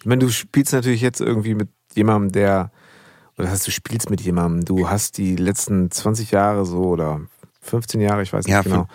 Ich 0.00 0.06
meine, 0.06 0.24
du 0.24 0.30
spielst 0.30 0.72
natürlich 0.72 1.00
jetzt 1.00 1.20
irgendwie 1.20 1.54
mit 1.54 1.68
jemandem, 1.94 2.32
der, 2.32 2.72
oder 3.38 3.50
heißt, 3.50 3.66
du 3.66 3.70
spielst 3.70 4.10
mit 4.10 4.20
jemandem, 4.20 4.64
du 4.64 4.88
hast 4.88 5.18
die 5.18 5.36
letzten 5.36 5.90
20 5.90 6.30
Jahre 6.30 6.66
so 6.66 6.84
oder 6.84 7.20
15 7.60 8.00
Jahre, 8.00 8.22
ich 8.22 8.32
weiß 8.32 8.44
nicht 8.44 8.52
ja, 8.52 8.62
genau, 8.62 8.88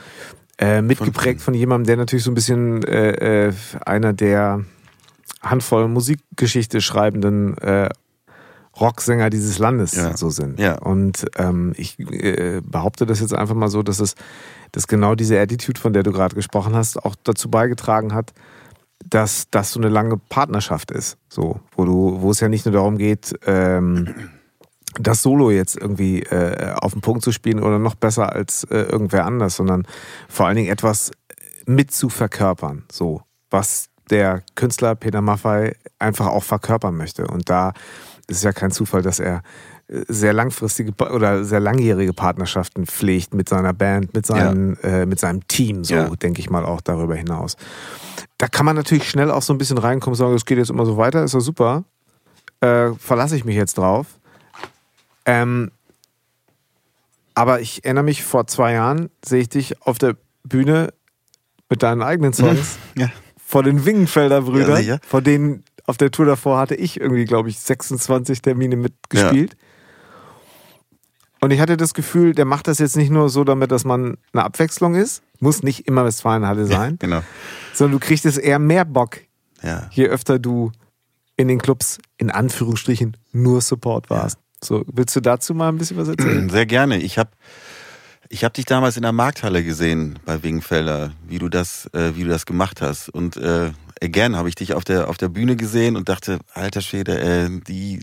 äh, 0.57 0.81
mitgeprägt 0.81 1.41
von, 1.41 1.53
von 1.53 1.59
jemandem, 1.59 1.87
der 1.87 1.97
natürlich 1.97 2.23
so 2.23 2.31
ein 2.31 2.35
bisschen 2.35 2.83
äh, 2.83 3.47
äh, 3.47 3.53
einer 3.85 4.13
der 4.13 4.63
Handvoll 5.41 5.87
Musikgeschichte 5.87 6.81
schreibenden 6.81 7.57
äh, 7.59 7.89
Rocksänger 8.79 9.29
dieses 9.29 9.59
Landes 9.59 9.95
ja. 9.95 10.15
so 10.15 10.29
sind. 10.29 10.59
Ja. 10.59 10.77
Und 10.79 11.25
ähm, 11.37 11.73
ich 11.77 11.99
äh, 11.99 12.61
behaupte 12.63 13.05
das 13.05 13.19
jetzt 13.19 13.33
einfach 13.33 13.55
mal 13.55 13.69
so, 13.69 13.83
dass 13.83 13.99
es 13.99 14.15
dass 14.71 14.87
genau 14.87 15.15
diese 15.15 15.39
Attitude, 15.39 15.79
von 15.79 15.93
der 15.93 16.03
du 16.03 16.11
gerade 16.11 16.35
gesprochen 16.35 16.75
hast, 16.75 17.03
auch 17.03 17.15
dazu 17.23 17.49
beigetragen 17.49 18.13
hat, 18.13 18.33
dass 19.05 19.49
das 19.49 19.71
so 19.71 19.79
eine 19.79 19.89
lange 19.89 20.17
Partnerschaft 20.17 20.91
ist. 20.91 21.17
So, 21.29 21.59
wo 21.75 21.85
du, 21.85 22.21
wo 22.21 22.31
es 22.31 22.39
ja 22.39 22.49
nicht 22.49 22.65
nur 22.65 22.73
darum 22.73 22.97
geht, 22.97 23.33
ähm, 23.45 24.13
das 24.95 25.21
Solo 25.21 25.51
jetzt 25.51 25.77
irgendwie 25.77 26.23
äh, 26.23 26.73
auf 26.73 26.93
den 26.93 27.01
Punkt 27.01 27.23
zu 27.23 27.31
spielen 27.31 27.61
oder 27.61 27.79
noch 27.79 27.95
besser 27.95 28.33
als 28.33 28.63
äh, 28.65 28.79
irgendwer 28.79 29.25
anders, 29.25 29.55
sondern 29.55 29.85
vor 30.29 30.47
allen 30.47 30.55
Dingen 30.55 30.71
etwas 30.71 31.11
mit 31.65 31.91
zu 31.91 32.09
verkörpern, 32.09 32.85
so 32.91 33.21
was 33.49 33.89
der 34.09 34.43
Künstler 34.55 34.95
Peter 34.95 35.21
Maffei 35.21 35.75
einfach 35.99 36.27
auch 36.27 36.43
verkörpern 36.43 36.95
möchte. 36.95 37.27
Und 37.27 37.49
da 37.49 37.73
ist 38.27 38.37
es 38.37 38.43
ja 38.43 38.53
kein 38.53 38.71
Zufall, 38.71 39.01
dass 39.01 39.19
er 39.19 39.41
äh, 39.87 40.03
sehr 40.07 40.33
langfristige 40.33 40.93
oder 41.11 41.43
sehr 41.43 41.59
langjährige 41.59 42.13
Partnerschaften 42.13 42.85
pflegt 42.85 43.33
mit 43.33 43.49
seiner 43.49 43.73
Band, 43.73 44.13
mit, 44.13 44.25
seinen, 44.25 44.77
ja. 44.81 44.89
äh, 44.89 45.05
mit 45.05 45.19
seinem 45.19 45.47
Team, 45.47 45.83
so 45.83 45.95
ja. 45.95 46.09
denke 46.09 46.39
ich 46.39 46.49
mal 46.49 46.65
auch 46.65 46.81
darüber 46.81 47.15
hinaus. 47.15 47.55
Da 48.37 48.47
kann 48.47 48.65
man 48.65 48.75
natürlich 48.75 49.09
schnell 49.09 49.31
auch 49.31 49.41
so 49.41 49.53
ein 49.53 49.57
bisschen 49.57 49.77
reinkommen 49.77 50.13
und 50.13 50.17
sagen, 50.17 50.33
es 50.33 50.45
geht 50.45 50.57
jetzt 50.57 50.69
immer 50.69 50.85
so 50.85 50.97
weiter, 50.97 51.23
ist 51.23 51.33
doch 51.33 51.39
super. 51.39 51.83
Äh, 52.59 52.91
verlasse 52.93 53.35
ich 53.35 53.45
mich 53.45 53.55
jetzt 53.55 53.77
drauf. 53.77 54.16
Ähm, 55.27 55.71
aber 57.35 57.61
ich 57.61 57.85
erinnere 57.85 58.05
mich, 58.05 58.23
vor 58.23 58.47
zwei 58.47 58.73
Jahren 58.73 59.11
sehe 59.23 59.41
ich 59.41 59.49
dich 59.49 59.81
auf 59.83 59.99
der 59.99 60.15
Bühne 60.43 60.91
mit 61.69 61.83
deinen 61.83 62.01
eigenen 62.01 62.33
Songs 62.33 62.79
ja. 62.97 63.11
vor 63.37 63.61
den 63.61 63.85
Wingenfelder 63.85 64.41
Brüdern, 64.41 64.83
ja, 64.83 64.97
vor 65.05 65.21
denen 65.21 65.63
auf 65.85 65.97
der 65.97 66.11
Tour 66.11 66.25
davor 66.25 66.57
hatte 66.57 66.75
ich 66.75 66.99
irgendwie, 66.99 67.25
glaube 67.25 67.49
ich, 67.49 67.59
26 67.59 68.41
Termine 68.41 68.75
mitgespielt. 68.75 69.53
Ja. 69.53 69.59
Und 71.41 71.51
ich 71.51 71.59
hatte 71.59 71.77
das 71.77 71.93
Gefühl, 71.93 72.33
der 72.33 72.45
macht 72.45 72.67
das 72.67 72.79
jetzt 72.79 72.97
nicht 72.97 73.11
nur 73.11 73.29
so, 73.29 73.43
damit 73.43 73.71
dass 73.71 73.85
man 73.85 74.17
eine 74.33 74.43
Abwechslung 74.43 74.95
ist, 74.95 75.21
muss 75.39 75.61
nicht 75.61 75.87
immer 75.87 76.03
Westfalenhalle 76.03 76.65
sein, 76.65 76.97
genau. 76.99 77.21
sondern 77.73 77.99
du 77.99 78.05
kriegst 78.05 78.25
es 78.25 78.37
eher 78.37 78.59
mehr 78.59 78.85
Bock, 78.85 79.19
je 79.91 80.07
öfter 80.07 80.39
du 80.39 80.71
in 81.35 81.47
den 81.47 81.59
Clubs 81.59 81.99
in 82.17 82.31
Anführungsstrichen 82.31 83.15
nur 83.31 83.61
Support 83.61 84.09
warst. 84.09 84.39
So, 84.63 84.83
willst 84.91 85.15
du 85.15 85.21
dazu 85.21 85.53
mal 85.53 85.69
ein 85.69 85.77
bisschen 85.77 85.97
was 85.97 86.07
erzählen? 86.07 86.49
Sehr 86.49 86.65
gerne. 86.65 86.97
Ich 86.97 87.17
habe 87.17 87.29
ich 88.29 88.43
hab 88.43 88.53
dich 88.53 88.65
damals 88.65 88.97
in 88.97 89.03
der 89.03 89.13
Markthalle 89.13 89.63
gesehen 89.63 90.19
bei 90.25 90.43
Wingenfelder, 90.43 91.13
wie 91.25 91.39
du 91.39 91.47
das, 91.47 91.87
äh, 91.93 92.15
wie 92.15 92.23
du 92.23 92.29
das 92.29 92.45
gemacht 92.45 92.81
hast. 92.81 93.09
Und 93.09 93.37
äh, 93.37 93.71
again 94.01 94.35
habe 94.35 94.49
ich 94.49 94.55
dich 94.55 94.73
auf 94.73 94.83
der, 94.83 95.09
auf 95.09 95.17
der 95.17 95.29
Bühne 95.29 95.55
gesehen 95.55 95.95
und 95.95 96.09
dachte, 96.09 96.39
alter 96.53 96.81
Schwede, 96.81 97.19
äh, 97.19 97.49
die, 97.67 98.01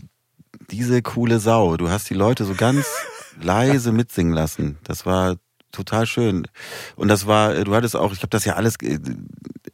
diese 0.71 1.01
coole 1.01 1.39
Sau. 1.39 1.77
Du 1.77 1.89
hast 1.89 2.09
die 2.09 2.15
Leute 2.15 2.45
so 2.45 2.55
ganz 2.55 2.87
leise 3.41 3.91
mitsingen 3.91 4.33
lassen. 4.33 4.77
Das 4.83 5.05
war 5.05 5.35
total 5.71 6.07
schön. 6.07 6.47
Und 6.95 7.09
das 7.09 7.27
war, 7.27 7.53
äh, 7.53 7.63
du 7.63 7.75
hattest 7.75 7.95
auch, 7.95 8.13
ich 8.13 8.19
habe 8.19 8.29
das 8.29 8.45
ja 8.45 8.53
alles, 8.53 8.75
äh, 8.81 8.99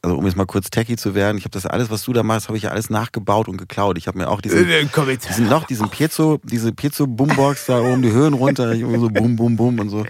also 0.02 0.18
um 0.18 0.26
jetzt 0.26 0.36
mal 0.36 0.46
kurz 0.46 0.68
techy 0.68 0.96
zu 0.96 1.14
werden, 1.14 1.38
ich 1.38 1.44
habe 1.44 1.52
das 1.52 1.64
alles, 1.64 1.90
was 1.90 2.02
du 2.02 2.12
da 2.12 2.22
machst, 2.24 2.48
habe 2.48 2.56
ich 2.56 2.64
ja 2.64 2.70
alles 2.70 2.90
nachgebaut 2.90 3.48
und 3.48 3.56
geklaut. 3.56 3.96
Ich 3.98 4.08
habe 4.08 4.18
mir 4.18 4.28
auch 4.28 4.40
diesen, 4.40 4.68
äh, 4.68 5.16
diesen 5.28 5.48
noch 5.48 5.64
diesen 5.64 5.88
Piezo, 5.90 6.40
diese 6.42 6.72
Piezo 6.72 7.06
Boombox 7.06 7.66
da 7.66 7.80
oben 7.80 8.02
die 8.02 8.10
Höhen 8.10 8.34
runter, 8.34 8.72
ich 8.72 8.80
so 8.82 9.08
bum 9.08 9.36
bum 9.36 9.56
bum 9.56 9.78
und 9.78 9.88
so. 9.88 10.04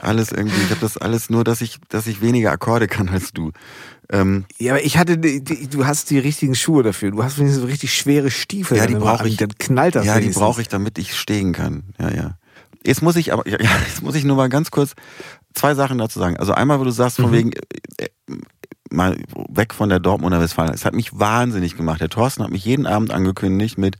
Alles 0.00 0.32
irgendwie, 0.32 0.60
ich 0.62 0.70
habe 0.70 0.80
das 0.80 0.96
alles 0.96 1.30
nur, 1.30 1.44
dass 1.44 1.60
ich, 1.60 1.78
dass 1.88 2.06
ich 2.06 2.20
weniger 2.20 2.52
Akkorde 2.52 2.86
kann 2.86 3.08
als 3.08 3.32
du. 3.32 3.52
Ähm, 4.10 4.46
ja, 4.58 4.72
aber 4.72 4.84
ich 4.84 4.96
hatte, 4.96 5.18
die, 5.18 5.42
die, 5.42 5.68
du 5.68 5.86
hast 5.86 6.10
die 6.10 6.18
richtigen 6.18 6.54
Schuhe 6.54 6.82
dafür. 6.82 7.10
Du 7.10 7.22
hast 7.22 7.36
so 7.36 7.66
richtig 7.66 7.94
schwere 7.94 8.30
Stiefel. 8.30 8.78
Ja, 8.78 8.86
die 8.86 8.94
brauche 8.94 9.28
ich. 9.28 9.36
Dann 9.36 9.50
knallt 9.58 9.96
das. 9.96 10.06
Ja, 10.06 10.18
die 10.18 10.30
brauche 10.30 10.60
ich, 10.60 10.68
damit 10.68 10.98
ich 10.98 11.16
stehen 11.16 11.52
kann. 11.52 11.94
Ja, 12.00 12.10
ja. 12.10 12.38
Jetzt 12.84 13.02
muss 13.02 13.16
ich 13.16 13.32
aber, 13.32 13.46
ja, 13.48 13.58
jetzt 13.86 14.02
muss 14.02 14.14
ich 14.14 14.24
nur 14.24 14.36
mal 14.36 14.48
ganz 14.48 14.70
kurz 14.70 14.94
zwei 15.54 15.74
Sachen 15.74 15.98
dazu 15.98 16.18
sagen. 16.18 16.36
Also 16.36 16.52
einmal, 16.52 16.80
wo 16.80 16.84
du 16.84 16.90
sagst, 16.90 17.16
von 17.16 17.30
mhm. 17.30 17.34
wegen, 17.34 17.52
äh, 17.52 18.04
äh, 18.04 18.08
mal 18.90 19.16
weg 19.48 19.74
von 19.74 19.88
der 19.88 20.00
Dortmunder 20.00 20.40
Westfalen. 20.40 20.72
Es 20.72 20.84
hat 20.84 20.94
mich 20.94 21.18
wahnsinnig 21.18 21.76
gemacht. 21.76 22.00
Der 22.00 22.08
Thorsten 22.08 22.42
hat 22.42 22.50
mich 22.50 22.64
jeden 22.64 22.86
Abend 22.86 23.10
angekündigt 23.12 23.78
mit, 23.78 23.96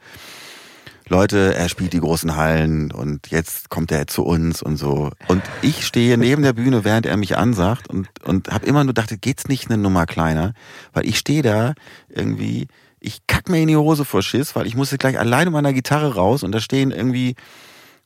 Leute, 1.10 1.54
er 1.54 1.70
spielt 1.70 1.94
die 1.94 2.00
großen 2.00 2.36
Hallen 2.36 2.92
und 2.92 3.28
jetzt 3.28 3.70
kommt 3.70 3.90
er 3.90 4.06
zu 4.06 4.24
uns 4.24 4.62
und 4.62 4.76
so. 4.76 5.10
Und 5.26 5.42
ich 5.62 5.86
stehe 5.86 6.18
neben 6.18 6.42
der 6.42 6.52
Bühne, 6.52 6.84
während 6.84 7.06
er 7.06 7.16
mich 7.16 7.38
ansagt 7.38 7.88
und, 7.88 8.08
und 8.24 8.50
habe 8.50 8.66
immer 8.66 8.84
nur 8.84 8.92
gedacht, 8.92 9.14
geht's 9.22 9.48
nicht 9.48 9.70
eine 9.70 9.78
Nummer 9.78 10.04
kleiner? 10.04 10.52
Weil 10.92 11.06
ich 11.06 11.18
stehe 11.18 11.42
da 11.42 11.72
irgendwie, 12.10 12.68
ich 13.00 13.26
kack 13.26 13.48
mir 13.48 13.62
in 13.62 13.68
die 13.68 13.76
Hose 13.76 14.04
vor 14.04 14.22
Schiss, 14.22 14.54
weil 14.54 14.66
ich 14.66 14.76
musste 14.76 14.98
gleich 14.98 15.18
alleine 15.18 15.50
meiner 15.50 15.72
Gitarre 15.72 16.14
raus 16.14 16.42
und 16.42 16.52
da 16.52 16.60
stehen 16.60 16.90
irgendwie 16.90 17.36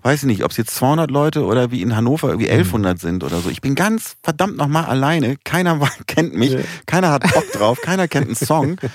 weiß 0.02 0.22
ich 0.22 0.26
nicht, 0.26 0.44
ob 0.44 0.50
es 0.50 0.56
jetzt 0.56 0.74
200 0.74 1.10
Leute 1.10 1.44
oder 1.44 1.70
wie 1.70 1.82
in 1.82 1.96
Hannover 1.96 2.28
irgendwie 2.28 2.50
1100 2.50 2.94
mhm. 2.94 3.00
sind 3.00 3.24
oder 3.24 3.40
so. 3.40 3.50
Ich 3.50 3.60
bin 3.60 3.74
ganz 3.74 4.16
verdammt 4.22 4.56
nochmal 4.56 4.84
alleine. 4.84 5.36
Keiner 5.44 5.80
kennt 6.06 6.34
mich, 6.34 6.52
ja. 6.52 6.60
keiner 6.86 7.10
hat 7.10 7.22
Bock 7.32 7.50
drauf, 7.52 7.80
keiner 7.80 8.08
kennt 8.08 8.26
einen 8.26 8.36
Song. 8.36 8.76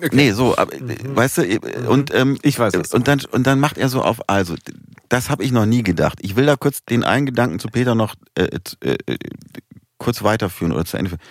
Okay. 0.00 0.10
Nee, 0.12 0.30
so, 0.30 0.56
aber, 0.56 0.76
mhm. 0.76 1.16
weißt 1.16 1.38
du, 1.38 1.42
äh, 1.42 1.58
und 1.88 2.14
ähm, 2.14 2.38
ich 2.42 2.56
weiß 2.56 2.74
was 2.74 2.94
und 2.94 3.08
dann 3.08 3.20
und 3.32 3.48
dann 3.48 3.58
macht 3.58 3.78
er 3.78 3.88
so 3.88 4.02
auf, 4.02 4.20
also 4.28 4.54
das 5.08 5.28
habe 5.28 5.42
ich 5.42 5.50
noch 5.50 5.66
nie 5.66 5.82
gedacht. 5.82 6.18
Ich 6.22 6.36
will 6.36 6.46
da 6.46 6.54
kurz 6.54 6.84
den 6.84 7.02
einen 7.02 7.26
Gedanken 7.26 7.58
zu 7.58 7.66
Peter 7.68 7.96
noch 7.96 8.14
äh, 8.36 8.48
äh, 8.80 8.96
äh, 9.06 9.16
kurz 9.98 10.22
weiterführen 10.22 10.72
oder 10.72 10.84
zu 10.84 10.96
Ende 10.98 11.10
führen. 11.10 11.22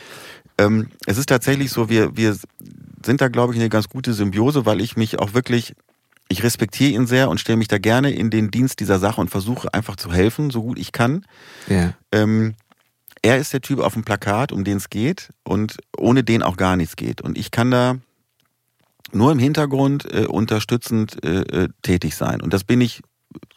Ähm, 0.58 0.88
es 1.06 1.18
ist 1.18 1.30
tatsächlich 1.30 1.72
so, 1.72 1.90
wir 1.90 2.18
wir 2.18 2.36
sind 3.06 3.22
da 3.22 3.30
glaube 3.30 3.54
ich 3.54 3.60
eine 3.60 3.70
ganz 3.70 3.88
gute 3.88 4.14
Symbiose, 4.14 4.66
weil 4.66 4.82
ich 4.82 4.98
mich 4.98 5.18
auch 5.20 5.34
wirklich 5.34 5.74
ich 6.30 6.44
respektiere 6.44 6.92
ihn 6.92 7.08
sehr 7.08 7.30
und 7.30 7.40
stelle 7.40 7.58
mich 7.58 7.68
da 7.68 7.78
gerne 7.78 8.12
in 8.12 8.30
den 8.30 8.52
Dienst 8.52 8.80
dieser 8.80 9.00
Sache 9.00 9.22
und 9.22 9.30
versuche 9.30 9.74
einfach 9.74 9.96
zu 9.96 10.12
helfen, 10.12 10.50
so 10.50 10.64
gut 10.64 10.78
ich 10.80 10.92
kann. 10.92 11.26
Ja. 11.68 11.94
Ähm, 12.12 12.56
er 13.22 13.38
ist 13.38 13.54
der 13.54 13.62
Typ 13.62 13.80
auf 13.80 13.94
dem 13.94 14.04
Plakat, 14.04 14.52
um 14.52 14.64
den 14.64 14.78
es 14.78 14.90
geht 14.90 15.30
und 15.44 15.78
ohne 15.98 16.24
den 16.24 16.44
auch 16.44 16.58
gar 16.58 16.76
nichts 16.76 16.96
geht. 16.96 17.22
Und 17.22 17.38
ich 17.38 17.52
kann 17.52 17.72
da 17.72 17.98
nur 19.12 19.32
im 19.32 19.40
Hintergrund 19.40 20.12
äh, 20.14 20.26
unterstützend 20.26 21.24
äh, 21.24 21.42
äh 21.42 21.70
tätig 21.82 22.16
sein. 22.16 22.42
Und 22.42 22.54
das 22.54 22.64
bin 22.64 22.82
ich 22.82 23.02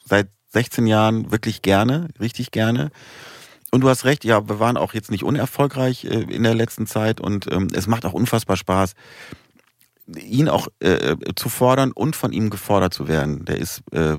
seit 0.04 0.28
16 0.52 0.86
Jahren 0.86 1.30
wirklich 1.30 1.62
gerne, 1.62 2.08
richtig 2.18 2.50
gerne. 2.50 2.90
Und 3.70 3.82
du 3.82 3.88
hast 3.88 4.04
recht, 4.04 4.24
ja, 4.24 4.48
wir 4.48 4.58
waren 4.58 4.76
auch 4.76 4.94
jetzt 4.94 5.10
nicht 5.10 5.22
unerfolgreich 5.22 6.04
äh, 6.04 6.22
in 6.22 6.42
der 6.42 6.54
letzten 6.54 6.86
Zeit 6.86 7.20
und 7.20 7.50
ähm, 7.52 7.68
es 7.72 7.86
macht 7.86 8.04
auch 8.04 8.12
unfassbar 8.12 8.56
Spaß 8.56 8.94
ihn 10.18 10.48
auch 10.48 10.68
äh, 10.80 11.16
zu 11.36 11.48
fordern 11.48 11.92
und 11.92 12.16
von 12.16 12.32
ihm 12.32 12.50
gefordert 12.50 12.94
zu 12.94 13.08
werden. 13.08 13.44
Der 13.44 13.58
ist, 13.58 13.82
äh, 13.92 14.16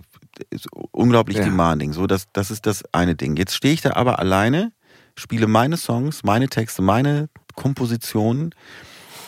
ist 0.50 0.68
unglaublich 0.92 1.38
ja. 1.38 1.44
demanding. 1.44 1.94
So, 1.94 2.08
das, 2.08 2.26
das 2.34 2.52
ist 2.52 2.66
das 2.66 2.84
eine 2.92 3.16
Ding. 3.16 3.36
Jetzt 3.36 3.56
stehe 3.56 3.74
ich 3.74 3.82
da 3.82 3.94
aber 3.94 4.20
alleine, 4.20 4.72
spiele 5.16 5.48
meine 5.48 5.78
Songs, 5.78 6.24
meine 6.24 6.50
Texte, 6.50 6.82
meine 6.82 7.30
Kompositionen, 7.56 8.56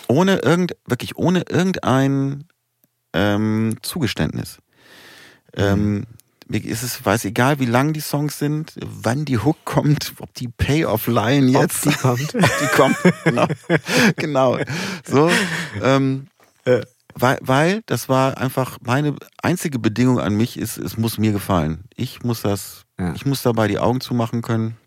ohne 0.08 0.38
irgend, 0.38 0.76
wirklich 0.86 1.18
ohne 1.18 1.44
irgendein 1.50 2.46
ähm, 3.14 3.78
Zugeständnis. 3.82 4.58
Ähm, 5.56 6.06
mir 6.48 6.64
ist 6.64 6.84
es, 6.84 7.04
weiß 7.04 7.26
egal, 7.26 7.60
wie 7.60 7.66
lang 7.66 7.94
die 7.94 8.02
Songs 8.02 8.38
sind, 8.38 8.74
wann 8.82 9.26
die 9.26 9.38
Hook 9.38 9.58
kommt, 9.66 10.14
ob 10.20 10.34
die 10.34 10.48
Payoff-Line 10.48 11.52
jetzt. 11.52 11.88
Ob 11.88 11.94
die 11.94 11.98
kommt. 12.00 12.36
ob 12.44 12.60
die 12.62 12.68
kommt, 12.76 12.98
genau. 13.24 13.48
genau. 14.18 14.58
So, 15.06 15.32
ähm, 15.82 16.28
weil, 17.16 17.38
weil 17.42 17.82
das 17.86 18.10
war 18.10 18.38
einfach 18.38 18.78
meine 18.82 19.16
einzige 19.42 19.80
Bedingung 19.80 20.20
an 20.20 20.36
mich 20.36 20.58
ist, 20.58 20.78
es 20.78 20.98
muss 20.98 21.18
mir 21.18 21.32
gefallen. 21.32 21.86
Ich 21.96 22.24
muss 22.24 22.42
das, 22.42 22.86
Ja. 23.00 23.14
ich 23.14 23.26
muss 23.26 23.42
dabei 23.44 23.68
die 23.68 23.80
Augen 23.80 24.02
zumachen 24.02 24.42
können 24.42 24.78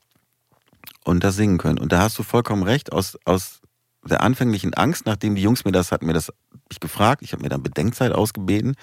und 1.05 1.23
das 1.23 1.37
singen 1.37 1.59
können. 1.59 1.79
Und 1.79 1.93
da 1.93 2.01
hast 2.01 2.19
du 2.19 2.23
vollkommen 2.23 2.63
recht, 2.63 2.93
aus, 2.93 3.17
aus 3.25 3.61
der 4.05 4.23
anfänglichen 4.23 4.75
Angst, 4.75 5.07
nachdem 5.07 5.35
die 5.35 5.43
Jungs 5.43 5.65
mir 5.65 5.73
das 5.73 5.93
hatten, 5.93 6.07
mir 6.07 6.13
das 6.15 6.33
mich 6.69 6.81
gefragt, 6.81 7.23
ich 7.23 7.33
habe 7.33 7.43
mir 7.43 7.49
dann 7.49 7.63
Bedenkzeit 7.63 8.13
ausgebeten, 8.13 8.75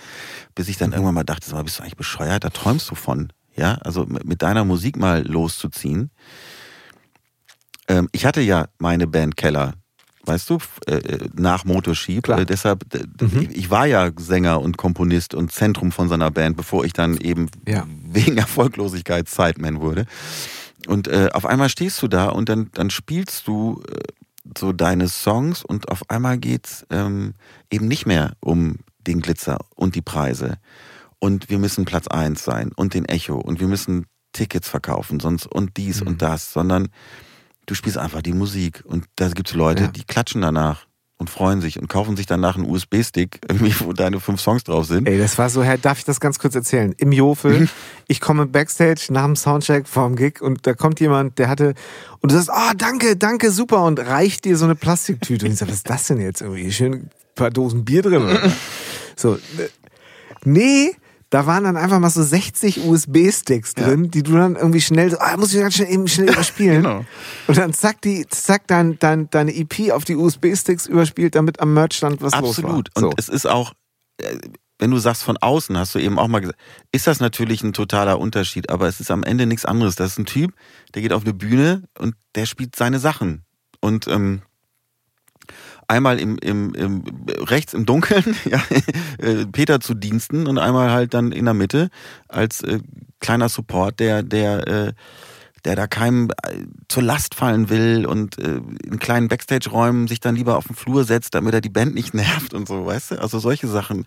bis 0.55 0.67
ich 0.69 0.77
dann 0.77 0.91
irgendwann 0.93 1.15
mal 1.15 1.23
dachte, 1.23 1.51
mal, 1.53 1.63
bist 1.63 1.79
du 1.79 1.83
eigentlich 1.83 1.97
bescheuert, 1.97 2.43
da 2.43 2.49
träumst 2.49 2.89
du 2.89 2.95
von. 2.95 3.31
Ja, 3.55 3.75
also 3.83 4.05
mit 4.05 4.25
mit 4.25 4.41
deiner 4.41 4.65
Musik 4.65 4.97
mal 4.97 5.21
loszuziehen. 5.27 6.11
Ähm, 7.87 8.09
ich 8.11 8.25
hatte 8.25 8.41
ja 8.41 8.67
meine 8.79 9.07
Band 9.07 9.37
Keller, 9.37 9.73
weißt 10.25 10.49
du, 10.49 10.55
f- 10.55 10.79
äh, 10.87 11.19
nach 11.35 11.65
Motorsheep. 11.65 12.23
Klar. 12.23 12.39
Äh, 12.39 12.45
deshalb, 12.45 12.83
äh, 12.95 13.05
ich, 13.41 13.57
ich 13.57 13.69
war 13.69 13.85
ja 13.85 14.11
Sänger 14.17 14.61
und 14.61 14.77
Komponist 14.77 15.33
und 15.33 15.51
Zentrum 15.51 15.91
von 15.91 16.09
seiner 16.09 16.31
Band, 16.31 16.57
bevor 16.57 16.85
ich 16.85 16.93
dann 16.93 17.17
eben 17.17 17.49
Ja. 17.67 17.85
wegen 18.05 18.37
Erfolglosigkeit 18.37 19.27
Sideman 19.29 19.81
wurde. 19.81 20.05
Und 20.87 21.07
äh, 21.07 21.29
auf 21.33 21.45
einmal 21.45 21.69
stehst 21.69 22.01
du 22.01 22.07
da 22.07 22.29
und 22.29 22.49
dann, 22.49 22.69
dann 22.73 22.89
spielst 22.89 23.47
du 23.47 23.81
äh, 23.89 23.99
so 24.57 24.73
deine 24.73 25.07
Songs 25.07 25.63
und 25.63 25.89
auf 25.89 26.09
einmal 26.09 26.37
geht's 26.37 26.85
ähm, 26.89 27.33
eben 27.71 27.87
nicht 27.87 28.05
mehr 28.05 28.33
um 28.41 28.77
den 29.07 29.21
Glitzer 29.21 29.59
und 29.75 29.95
die 29.95 30.01
Preise. 30.01 30.57
Und 31.19 31.49
wir 31.49 31.57
müssen 31.59 31.85
Platz 31.85 32.07
eins 32.09 32.43
sein 32.43 32.71
und 32.75 32.93
den 32.93 33.05
Echo 33.05 33.35
und 33.37 33.61
wir 33.61 33.67
müssen 33.67 34.07
Tickets 34.33 34.67
verkaufen 34.67 35.19
sonst 35.21 35.45
und 35.45 35.77
dies 35.77 36.01
Mhm. 36.01 36.07
und 36.07 36.21
das, 36.21 36.51
sondern 36.51 36.89
du 37.65 37.75
spielst 37.75 37.97
einfach 37.97 38.21
die 38.21 38.33
Musik 38.33 38.83
und 38.85 39.05
da 39.15 39.29
gibt's 39.29 39.53
Leute, 39.53 39.83
Ja. 39.83 39.87
die 39.89 40.03
klatschen 40.03 40.41
danach 40.41 40.85
und 41.17 41.29
freuen 41.29 41.61
sich 41.61 41.79
und 41.79 41.87
kaufen 41.87 42.17
sich 42.17 42.25
danach 42.25 42.57
einen 42.57 42.65
USB-Stick, 42.69 43.39
wo 43.79 43.93
deine 43.93 44.19
fünf 44.19 44.41
Songs 44.41 44.63
drauf 44.65 44.87
sind. 44.87 45.07
Ey, 45.07 45.17
das 45.17 45.37
war 45.37 45.49
so, 45.49 45.63
Herr, 45.63 45.77
darf 45.77 45.99
ich 45.99 46.05
das 46.05 46.19
ganz 46.19 46.37
kurz 46.39 46.55
erzählen? 46.55 46.93
Im 46.97 47.11
Jofel, 47.13 47.69
ich 48.07 48.19
komme 48.19 48.45
Backstage 48.47 49.07
nach 49.11 49.23
dem 49.25 49.35
Soundcheck 49.35 49.87
vorm 49.87 50.15
Gig 50.15 50.41
und 50.41 50.67
da 50.67 50.73
kommt 50.73 50.99
jemand, 50.99 51.37
der 51.39 51.47
hatte, 51.47 51.75
und 52.19 52.31
du 52.31 52.35
sagst, 52.35 52.49
ah, 52.51 52.73
danke, 52.75 53.15
danke, 53.15 53.51
super, 53.51 53.83
und 53.83 53.99
reicht 53.99 54.43
dir 54.43 54.57
so 54.57 54.65
eine 54.65 54.75
Plastiktüte. 54.75 55.45
Und 55.45 55.53
ich 55.53 55.59
sag, 55.59 55.67
was 55.69 55.75
ist 55.75 55.89
das 55.89 56.07
denn 56.07 56.19
jetzt 56.19 56.41
irgendwie? 56.41 56.71
Schön 56.71 56.93
ein 56.93 57.09
paar 57.35 57.51
Dosen 57.51 57.85
Bier 57.85 58.01
drin. 58.01 58.23
Oder? 58.23 58.51
so, 59.15 59.35
äh, 59.35 59.69
nee, 60.43 60.93
da 61.33 61.47
waren 61.47 61.63
dann 61.63 61.77
einfach 61.77 61.97
mal 61.97 62.11
so 62.11 62.21
60 62.21 62.85
USB-Sticks 62.85 63.73
drin, 63.73 64.11
die 64.11 64.21
du 64.21 64.33
dann 64.33 64.55
irgendwie 64.55 64.81
schnell, 64.81 65.09
so, 65.09 65.17
ah, 65.17 65.35
muss 65.35 65.51
ich 65.51 65.59
ganz 65.59 65.73
schnell 65.73 65.91
eben 65.91 66.07
schnell 66.07 66.29
überspielen. 66.31 66.83
Genau. 66.83 67.05
Und 67.47 67.57
dann 67.57 67.73
zack, 67.73 68.01
die, 68.01 68.27
zack, 68.27 68.67
dein, 68.67 68.99
dein, 68.99 69.31
deine 69.31 69.51
EP 69.51 69.91
auf 69.93 70.05
die 70.05 70.15
USB-Sticks 70.15 70.85
überspielt, 70.85 71.33
damit 71.33 71.59
am 71.59 71.73
Merchstand 71.73 72.21
was 72.21 72.39
los 72.39 72.61
war. 72.61 72.69
Absolut. 72.69 72.89
So. 72.95 73.07
Und 73.07 73.15
es 73.17 73.29
ist 73.29 73.47
auch, 73.47 73.73
äh, 74.17 74.37
wenn 74.77 74.91
du 74.91 74.99
sagst 74.99 75.23
von 75.23 75.37
außen, 75.37 75.75
hast 75.75 75.95
du 75.95 75.99
eben 75.99 76.19
auch 76.19 76.27
mal 76.27 76.37
gesagt, 76.37 76.59
ist 76.91 77.07
das 77.07 77.19
natürlich 77.19 77.63
ein 77.63 77.73
totaler 77.73 78.19
Unterschied, 78.19 78.69
aber 78.69 78.87
es 78.87 78.99
ist 78.99 79.09
am 79.09 79.23
Ende 79.23 79.47
nichts 79.47 79.65
anderes. 79.65 79.95
Das 79.95 80.11
ist 80.11 80.19
ein 80.19 80.27
Typ, 80.27 80.53
der 80.93 81.01
geht 81.01 81.13
auf 81.13 81.23
eine 81.23 81.33
Bühne 81.33 81.81
und 81.97 82.13
der 82.35 82.45
spielt 82.45 82.75
seine 82.75 82.99
Sachen. 82.99 83.43
Und 83.81 84.07
ähm, 84.07 84.43
einmal 85.87 86.19
im, 86.19 86.37
im, 86.37 86.73
im 86.73 87.03
rechts 87.39 87.73
im 87.73 87.85
Dunkeln, 87.85 88.35
ja, 88.45 88.61
äh, 89.17 89.45
Peter 89.45 89.79
zu 89.79 89.93
Diensten 89.93 90.47
und 90.47 90.57
einmal 90.57 90.91
halt 90.91 91.13
dann 91.13 91.31
in 91.31 91.45
der 91.45 91.53
Mitte 91.53 91.89
als 92.27 92.61
äh, 92.61 92.79
kleiner 93.19 93.49
Support, 93.49 93.99
der, 93.99 94.23
der, 94.23 94.67
äh, 94.67 94.93
der 95.65 95.75
da 95.75 95.87
keinem 95.87 96.29
äh, 96.29 96.65
zur 96.89 97.03
Last 97.03 97.35
fallen 97.35 97.69
will 97.69 98.05
und 98.05 98.37
äh, 98.37 98.61
in 98.85 98.99
kleinen 98.99 99.27
Backstage-Räumen 99.27 100.07
sich 100.07 100.19
dann 100.19 100.35
lieber 100.35 100.57
auf 100.57 100.67
den 100.67 100.75
Flur 100.75 101.03
setzt, 101.03 101.35
damit 101.35 101.53
er 101.53 101.61
die 101.61 101.69
Band 101.69 101.95
nicht 101.95 102.13
nervt 102.13 102.53
und 102.53 102.67
so, 102.67 102.85
weißt 102.85 103.11
du? 103.11 103.21
Also 103.21 103.39
solche 103.39 103.67
Sachen. 103.67 104.05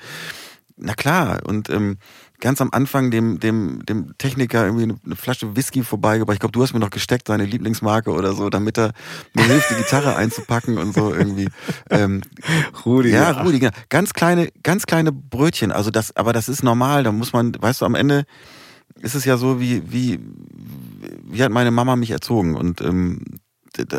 Na 0.77 0.95
klar, 0.95 1.41
und 1.47 1.71
ähm, 1.71 1.97
ganz 2.41 2.61
am 2.61 2.71
Anfang 2.73 3.11
dem, 3.11 3.41
dem, 3.41 3.85
dem 3.87 4.17
Techniker 4.19 4.65
irgendwie 4.65 4.95
eine, 5.05 5.17
Flasche 5.17 5.57
Whisky 5.57 5.83
vorbeigebracht. 5.83 6.35
Ich 6.35 6.41
glaube, 6.41 6.53
du 6.53 6.63
hast 6.63 6.73
mir 6.75 6.81
noch 6.81 6.91
gesteckt, 6.91 7.29
seine 7.29 7.45
Lieblingsmarke 7.45 8.11
oder 8.11 8.33
so, 8.35 8.51
damit 8.51 8.79
er 8.79 8.93
mir 9.35 9.45
hilft, 9.45 9.71
die 9.71 9.75
Gitarre 9.77 10.17
einzupacken 10.17 10.79
und 10.79 10.95
so 10.95 11.15
irgendwie. 11.15 11.49
Ähm, 11.91 12.23
Rudi. 12.85 13.11
ja, 13.11 13.43
Rudi, 13.43 13.59
genau. 13.59 13.73
Ganz 13.89 14.13
kleine, 14.13 14.49
ganz 14.63 14.87
kleine 14.87 15.13
Brötchen. 15.13 15.73
Also 15.73 15.91
das, 15.91 16.17
aber 16.17 16.33
das 16.33 16.49
ist 16.49 16.63
normal. 16.63 17.03
Da 17.05 17.13
muss 17.13 17.33
man, 17.33 17.53
weißt 17.59 17.81
du, 17.81 17.85
am 17.87 17.95
Ende 17.95 18.25
ist 19.01 19.15
es 19.15 19.25
ja 19.25 19.37
so, 19.37 19.61
wie, 19.61 19.83
wie, 19.91 20.21
wie 21.25 21.43
hat 21.43 21.53
meine 21.53 21.71
Mama 21.71 21.97
mich 21.97 22.11
erzogen. 22.11 22.55
Und 22.57 22.81
ähm, 22.81 23.23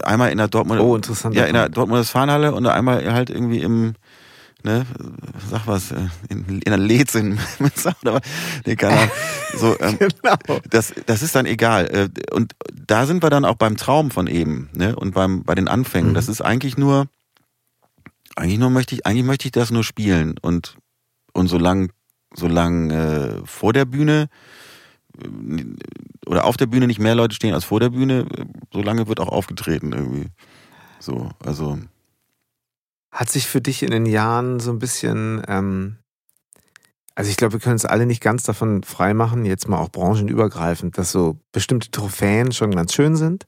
einmal 0.03 0.31
in 0.31 0.37
der 0.37 0.47
Dortmunder, 0.47 0.83
Oh, 0.83 0.95
interessant. 0.95 1.35
ja, 1.35 1.45
in 1.45 1.53
der 1.53 1.69
Dortmunder 1.69 2.03
Fahnhalle 2.03 2.53
und 2.53 2.65
einmal 2.65 3.13
halt 3.13 3.29
irgendwie 3.29 3.59
im, 3.59 3.93
ne, 4.67 4.85
sag 5.49 5.65
was, 5.65 5.91
äh, 5.91 6.07
in, 6.29 6.45
in 6.47 6.59
der 6.59 6.77
Leeds 6.77 7.15
in 7.15 7.39
oder 8.01 8.15
was? 8.15 8.21
Nee, 8.65 8.75
keine 8.75 8.97
Ahnung. 8.97 9.11
So, 9.57 9.79
ähm, 9.79 9.97
Genau. 9.97 10.59
das, 10.69 10.93
das 11.05 11.21
ist 11.23 11.33
dann 11.33 11.45
egal. 11.45 11.85
Äh, 11.87 12.09
Und 12.35 12.53
da 12.73 13.05
sind 13.05 13.23
wir 13.23 13.29
dann 13.29 13.45
auch 13.45 13.55
beim 13.55 13.77
Traum 13.77 14.11
von 14.11 14.27
eben, 14.27 14.69
ne? 14.73 14.95
Und 14.95 15.13
beim, 15.15 15.43
bei 15.43 15.55
den 15.55 15.67
Anfängen. 15.67 16.11
Mhm. 16.11 16.15
Das 16.15 16.27
ist 16.27 16.41
eigentlich 16.41 16.77
nur, 16.77 17.07
eigentlich 18.35 18.59
nur 18.59 18.69
möchte 18.69 18.93
ich, 18.93 19.05
eigentlich 19.05 19.23
möchte 19.25 19.47
ich 19.47 19.51
das 19.53 19.71
nur 19.71 19.83
spielen. 19.85 20.35
Und, 20.41 20.77
und 21.33 21.47
solange, 21.47 21.87
solange 22.35 22.93
äh, 22.93 23.45
vor 23.45 23.71
der 23.73 23.85
Bühne 23.85 24.27
äh, 25.23 25.27
oder 26.27 26.43
auf 26.43 26.57
der 26.57 26.67
Bühne 26.67 26.85
nicht 26.87 26.99
mehr 26.99 27.15
Leute 27.15 27.33
stehen 27.35 27.53
als 27.53 27.63
vor 27.63 27.79
der 27.79 27.89
Bühne, 27.89 28.27
solange 28.73 29.07
wird 29.07 29.21
auch 29.21 29.29
aufgetreten 29.29 29.93
irgendwie. 29.93 30.27
So, 30.99 31.29
also. 31.43 31.79
Hat 33.11 33.29
sich 33.29 33.47
für 33.47 33.61
dich 33.61 33.83
in 33.83 33.91
den 33.91 34.05
Jahren 34.05 34.59
so 34.59 34.71
ein 34.71 34.79
bisschen, 34.79 35.41
ähm, 35.47 35.97
also 37.15 37.29
ich 37.29 37.37
glaube, 37.37 37.53
wir 37.53 37.59
können 37.59 37.73
uns 37.73 37.85
alle 37.85 38.05
nicht 38.05 38.21
ganz 38.21 38.43
davon 38.43 38.83
freimachen, 38.83 39.45
jetzt 39.45 39.67
mal 39.67 39.79
auch 39.79 39.89
branchenübergreifend, 39.89 40.97
dass 40.97 41.11
so 41.11 41.39
bestimmte 41.51 41.89
Trophäen 41.89 42.51
schon 42.51 42.71
ganz 42.71 42.93
schön 42.93 43.15
sind. 43.15 43.47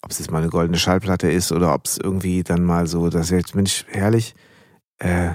Ob 0.00 0.12
es 0.12 0.18
jetzt 0.18 0.30
mal 0.30 0.38
eine 0.38 0.48
goldene 0.48 0.78
Schallplatte 0.78 1.30
ist 1.30 1.52
oder 1.52 1.74
ob 1.74 1.86
es 1.86 1.98
irgendwie 1.98 2.44
dann 2.44 2.64
mal 2.64 2.86
so, 2.86 3.10
dass 3.10 3.30
jetzt, 3.30 3.54
Mensch, 3.54 3.84
herrlich, 3.88 4.34
äh, 4.98 5.32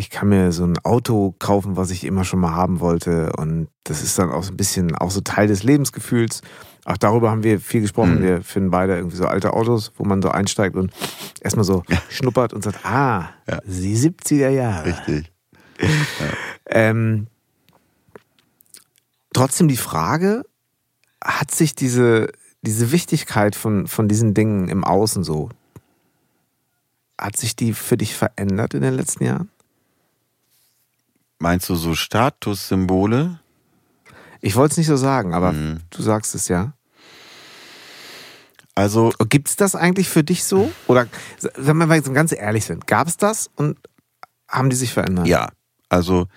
ich 0.00 0.10
kann 0.10 0.30
mir 0.30 0.50
so 0.50 0.64
ein 0.64 0.78
Auto 0.78 1.34
kaufen, 1.38 1.76
was 1.76 1.90
ich 1.90 2.04
immer 2.04 2.24
schon 2.24 2.40
mal 2.40 2.54
haben 2.54 2.80
wollte. 2.80 3.32
Und 3.36 3.68
das 3.84 4.02
ist 4.02 4.18
dann 4.18 4.30
auch 4.30 4.42
so 4.42 4.52
ein 4.52 4.56
bisschen 4.56 4.94
auch 4.94 5.10
so 5.10 5.20
Teil 5.20 5.46
des 5.46 5.62
Lebensgefühls. 5.62 6.40
Auch 6.90 6.96
darüber 6.96 7.30
haben 7.30 7.44
wir 7.44 7.60
viel 7.60 7.82
gesprochen. 7.82 8.16
Mhm. 8.18 8.22
Wir 8.22 8.42
finden 8.42 8.70
beide 8.70 8.96
irgendwie 8.96 9.16
so 9.16 9.26
alte 9.26 9.52
Autos, 9.52 9.92
wo 9.96 10.04
man 10.04 10.20
so 10.22 10.28
einsteigt 10.30 10.74
und 10.74 10.92
erstmal 11.40 11.64
so 11.64 11.84
schnuppert 12.08 12.52
und 12.52 12.64
sagt, 12.64 12.84
ah, 12.84 13.28
Ja. 13.46 13.60
die 13.64 13.96
70er 13.96 14.48
Jahre. 14.48 14.86
Richtig. 14.86 15.30
Ähm, 16.66 17.28
trotzdem 19.32 19.68
die 19.68 19.76
Frage, 19.76 20.42
hat 21.22 21.52
sich 21.52 21.74
diese, 21.76 22.32
diese 22.62 22.90
Wichtigkeit 22.90 23.54
von, 23.54 23.86
von 23.86 24.08
diesen 24.08 24.34
Dingen 24.34 24.68
im 24.68 24.82
Außen 24.82 25.22
so, 25.22 25.48
hat 27.20 27.36
sich 27.36 27.54
die 27.54 27.72
für 27.72 27.96
dich 27.96 28.16
verändert 28.16 28.74
in 28.74 28.82
den 28.82 28.94
letzten 28.94 29.24
Jahren? 29.24 29.48
Meinst 31.38 31.68
du 31.68 31.76
so 31.76 31.94
Statussymbole? 31.94 33.38
Ich 34.40 34.56
wollte 34.56 34.72
es 34.72 34.78
nicht 34.78 34.86
so 34.88 34.96
sagen, 34.96 35.34
aber 35.34 35.52
Mhm. 35.52 35.80
du 35.90 36.02
sagst 36.02 36.34
es 36.34 36.48
ja. 36.48 36.72
Also, 38.80 39.12
Gibt 39.28 39.48
es 39.48 39.56
das 39.56 39.74
eigentlich 39.74 40.08
für 40.08 40.24
dich 40.24 40.44
so? 40.44 40.72
Oder, 40.86 41.06
wenn 41.56 41.76
wir 41.76 41.86
mal 41.86 42.00
ganz 42.00 42.32
ehrlich 42.32 42.64
sind, 42.64 42.86
gab 42.86 43.08
es 43.08 43.16
das 43.16 43.50
und 43.56 43.78
haben 44.48 44.70
die 44.70 44.76
sich 44.76 44.92
verändert? 44.92 45.26
ja. 45.26 45.50
Also, 45.90 46.28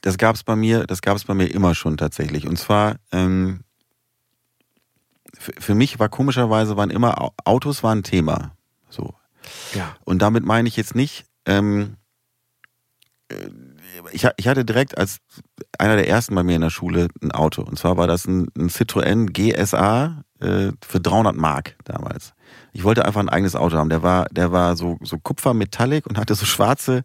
das 0.00 0.16
gab 0.16 0.36
es 0.36 0.42
bei 0.42 0.56
mir, 0.56 0.86
das 0.86 1.02
gab 1.02 1.16
es 1.16 1.24
bei 1.24 1.34
mir 1.34 1.46
immer 1.52 1.74
schon 1.74 1.96
tatsächlich. 1.96 2.46
Und 2.46 2.58
zwar, 2.58 2.96
ähm, 3.12 3.60
für, 5.38 5.74
mich 5.74 5.98
war 5.98 6.08
komischerweise 6.08 6.76
waren 6.76 6.90
immer 6.90 7.20
Au- 7.20 7.34
Autos 7.44 7.82
waren 7.82 7.98
ein 7.98 8.02
Thema. 8.02 8.56
So. 8.88 9.14
Ja. 9.74 9.96
Und 10.04 10.22
damit 10.22 10.44
meine 10.44 10.66
ich 10.66 10.76
jetzt 10.76 10.94
nicht, 10.94 11.26
ähm, 11.44 11.96
äh, 13.28 13.36
ich, 14.12 14.26
ich 14.36 14.48
hatte 14.48 14.64
direkt 14.64 14.96
als 14.96 15.18
einer 15.78 15.96
der 15.96 16.08
ersten 16.08 16.34
bei 16.34 16.42
mir 16.42 16.56
in 16.56 16.62
der 16.62 16.70
Schule 16.70 17.08
ein 17.22 17.32
Auto. 17.32 17.62
Und 17.62 17.78
zwar 17.78 17.96
war 17.96 18.06
das 18.06 18.26
ein, 18.26 18.48
ein 18.56 18.70
Citroën 18.70 19.26
GSA 19.30 20.22
äh, 20.40 20.72
für 20.86 21.00
300 21.00 21.36
Mark 21.36 21.76
damals. 21.84 22.34
Ich 22.72 22.84
wollte 22.84 23.04
einfach 23.04 23.20
ein 23.20 23.28
eigenes 23.28 23.56
Auto 23.56 23.76
haben. 23.76 23.88
Der 23.88 24.02
war, 24.02 24.26
der 24.30 24.52
war 24.52 24.76
so, 24.76 24.98
so 25.02 25.18
Kupfermetallic 25.18 26.06
und 26.06 26.18
hatte 26.18 26.34
so 26.34 26.44
schwarze 26.46 27.02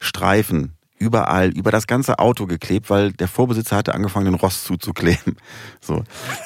Streifen 0.00 0.74
überall, 1.00 1.50
über 1.50 1.70
das 1.70 1.86
ganze 1.86 2.18
Auto 2.18 2.46
geklebt, 2.46 2.90
weil 2.90 3.12
der 3.12 3.28
Vorbesitzer 3.28 3.76
hatte 3.76 3.94
angefangen, 3.94 4.26
den 4.26 4.34
Rost 4.34 4.64
zuzukleben. 4.64 5.36
So. 5.80 6.02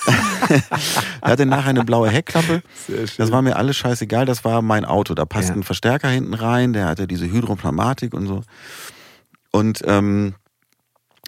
er 1.23 1.31
hatte 1.31 1.47
nachher 1.47 1.71
eine 1.71 1.85
blaue 1.85 2.11
Heckklappe. 2.11 2.63
Sehr 2.87 3.07
schön. 3.07 3.17
Das 3.17 3.33
war 3.33 3.43
mir 3.43 3.57
alles 3.57 3.77
scheißegal, 3.77 4.27
das 4.27 4.45
war 4.45 4.63
mein 4.63 4.85
Auto. 4.85 5.15
Da 5.15 5.25
passte 5.25 5.53
Ja. 5.53 5.59
ein 5.59 5.63
Verstärker 5.63 6.09
hinten 6.09 6.35
rein, 6.35 6.73
der 6.75 6.87
hatte 6.87 7.07
diese 7.07 7.27
Hydropneumatik 7.31 8.15
und 8.15 8.27
so. 8.27 8.43
Und 9.53 9.81
ähm, 9.87 10.35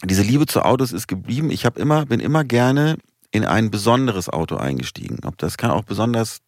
diese 0.02 0.22
Liebe 0.22 0.46
zu 0.46 0.62
Autos 0.64 0.92
ist 0.92 1.08
geblieben. 1.08 1.50
Ich 1.50 1.64
habe 1.64 1.80
immer, 1.80 2.06
bin 2.06 2.20
immer 2.20 2.44
gerne 2.44 2.98
in 3.34 3.44
ein 3.44 3.72
besonderes 3.72 4.28
Auto 4.28 4.54
eingestiegen. 4.54 5.18
Ob 5.24 5.36
das 5.38 5.56
kann 5.56 5.72
auch 5.72 5.82
besonders 5.82 6.38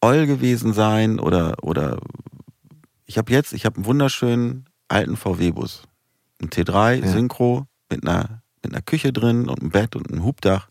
oll 0.00 0.26
gewesen 0.26 0.72
sein 0.72 1.20
oder, 1.20 1.54
oder 1.62 2.00
ich 3.06 3.16
habe 3.16 3.30
jetzt, 3.32 3.52
ich 3.52 3.64
habe 3.64 3.76
einen 3.76 3.84
wunderschönen 3.84 4.66
alten 4.88 5.16
VW-Bus. 5.16 5.84
Ein 6.42 6.50
T3 6.50 6.94
Ja. 6.96 7.06
Synchro 7.12 7.68
mit 7.88 8.02
einer, 8.02 8.42
mit 8.60 8.72
einer 8.72 8.82
Küche 8.82 9.12
drin 9.12 9.48
und 9.48 9.60
einem 9.60 9.70
Bett 9.70 9.94
und 9.94 10.10
einem 10.10 10.24
Hubdach. 10.24 10.68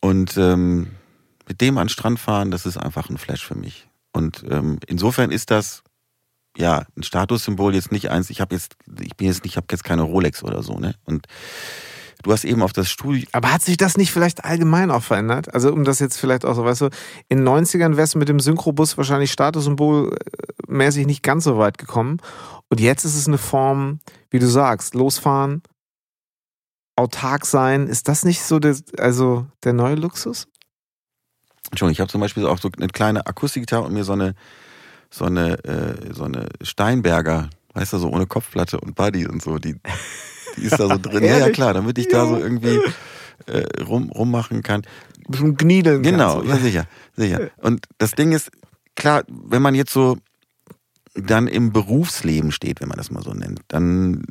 Und 0.00 0.36
ähm, 0.36 0.88
mit 1.46 1.60
dem 1.60 1.78
an 1.78 1.84
den 1.84 1.90
Strand 1.90 2.18
fahren, 2.18 2.50
das 2.50 2.66
ist 2.66 2.78
einfach 2.78 3.08
ein 3.08 3.18
Flash 3.18 3.46
für 3.46 3.54
mich. 3.54 3.86
Und 4.12 4.44
ähm, 4.50 4.80
insofern 4.88 5.30
ist 5.30 5.52
das 5.52 5.84
ja 6.56 6.84
ein 6.96 7.04
Statussymbol 7.04 7.76
jetzt 7.76 7.92
nicht 7.92 8.10
eins. 8.10 8.28
Ich 8.30 8.40
habe 8.40 8.56
jetzt, 8.56 8.74
ich 9.00 9.16
bin 9.16 9.28
jetzt 9.28 9.44
nicht, 9.44 9.52
ich 9.52 9.56
habe 9.56 9.68
jetzt 9.70 9.84
keine 9.84 10.02
Rolex 10.02 10.42
oder 10.42 10.64
so, 10.64 10.80
ne? 10.80 10.96
Und 11.04 11.28
du 12.26 12.32
hast 12.32 12.44
eben 12.44 12.62
auf 12.62 12.72
das 12.72 12.90
Studio, 12.90 13.24
Aber 13.32 13.52
hat 13.52 13.62
sich 13.62 13.76
das 13.76 13.96
nicht 13.96 14.10
vielleicht 14.10 14.44
allgemein 14.44 14.90
auch 14.90 15.02
verändert? 15.02 15.54
Also 15.54 15.72
um 15.72 15.84
das 15.84 16.00
jetzt 16.00 16.18
vielleicht 16.18 16.44
auch 16.44 16.54
so, 16.54 16.64
weißt 16.64 16.80
du, 16.80 16.90
in 17.28 17.38
den 17.38 17.48
90ern 17.48 17.96
wärst 17.96 18.14
du 18.14 18.18
mit 18.18 18.28
dem 18.28 18.40
Synchrobus 18.40 18.98
wahrscheinlich 18.98 19.30
statussymbolmäßig 19.30 21.06
nicht 21.06 21.22
ganz 21.22 21.44
so 21.44 21.56
weit 21.56 21.78
gekommen. 21.78 22.18
Und 22.68 22.80
jetzt 22.80 23.04
ist 23.04 23.14
es 23.14 23.28
eine 23.28 23.38
Form, 23.38 24.00
wie 24.30 24.40
du 24.40 24.48
sagst, 24.48 24.94
losfahren, 24.94 25.62
autark 26.96 27.46
sein. 27.46 27.86
Ist 27.86 28.08
das 28.08 28.24
nicht 28.24 28.42
so 28.42 28.58
der, 28.58 28.76
also 28.98 29.46
der 29.62 29.72
neue 29.72 29.94
Luxus? 29.94 30.48
Entschuldigung, 31.70 31.92
ich 31.92 32.00
habe 32.00 32.10
zum 32.10 32.20
Beispiel 32.20 32.44
auch 32.44 32.58
so 32.58 32.70
eine 32.76 32.88
kleine 32.88 33.24
Akustikgitarre 33.26 33.84
und 33.84 33.92
mir 33.92 34.02
so 34.02 34.14
eine, 34.14 34.34
so 35.10 35.26
eine, 35.26 35.62
äh, 35.64 36.12
so 36.12 36.24
eine 36.24 36.48
Steinberger, 36.60 37.50
weißt 37.74 37.92
du, 37.92 37.98
so 37.98 38.08
ohne 38.10 38.26
Kopfplatte 38.26 38.80
und 38.80 38.96
Buddy 38.96 39.28
und 39.28 39.42
so, 39.42 39.58
die, 39.58 39.76
die 40.56 40.62
ist 40.62 40.78
da 40.78 40.88
so 40.88 40.98
drin. 40.98 41.24
ja, 41.24 41.38
ja, 41.38 41.50
klar, 41.50 41.74
damit 41.74 41.98
ich 41.98 42.08
da 42.08 42.26
so 42.26 42.36
irgendwie 42.36 42.80
äh, 43.46 43.82
rum, 43.82 44.10
rummachen 44.10 44.62
kann. 44.62 44.82
Ein 45.26 45.30
bisschen 45.30 45.56
gniedeln. 45.56 46.02
Genau, 46.02 46.36
kannst, 46.36 46.48
ja, 46.48 46.54
oder? 46.54 46.62
sicher, 46.62 46.84
sicher. 47.16 47.50
Und 47.58 47.86
das 47.98 48.12
Ding 48.12 48.32
ist, 48.32 48.50
klar, 48.94 49.24
wenn 49.28 49.62
man 49.62 49.74
jetzt 49.74 49.92
so 49.92 50.16
dann 51.14 51.46
im 51.48 51.72
Berufsleben 51.72 52.52
steht, 52.52 52.80
wenn 52.80 52.88
man 52.88 52.98
das 52.98 53.10
mal 53.10 53.22
so 53.22 53.32
nennt, 53.32 53.60
dann 53.68 54.24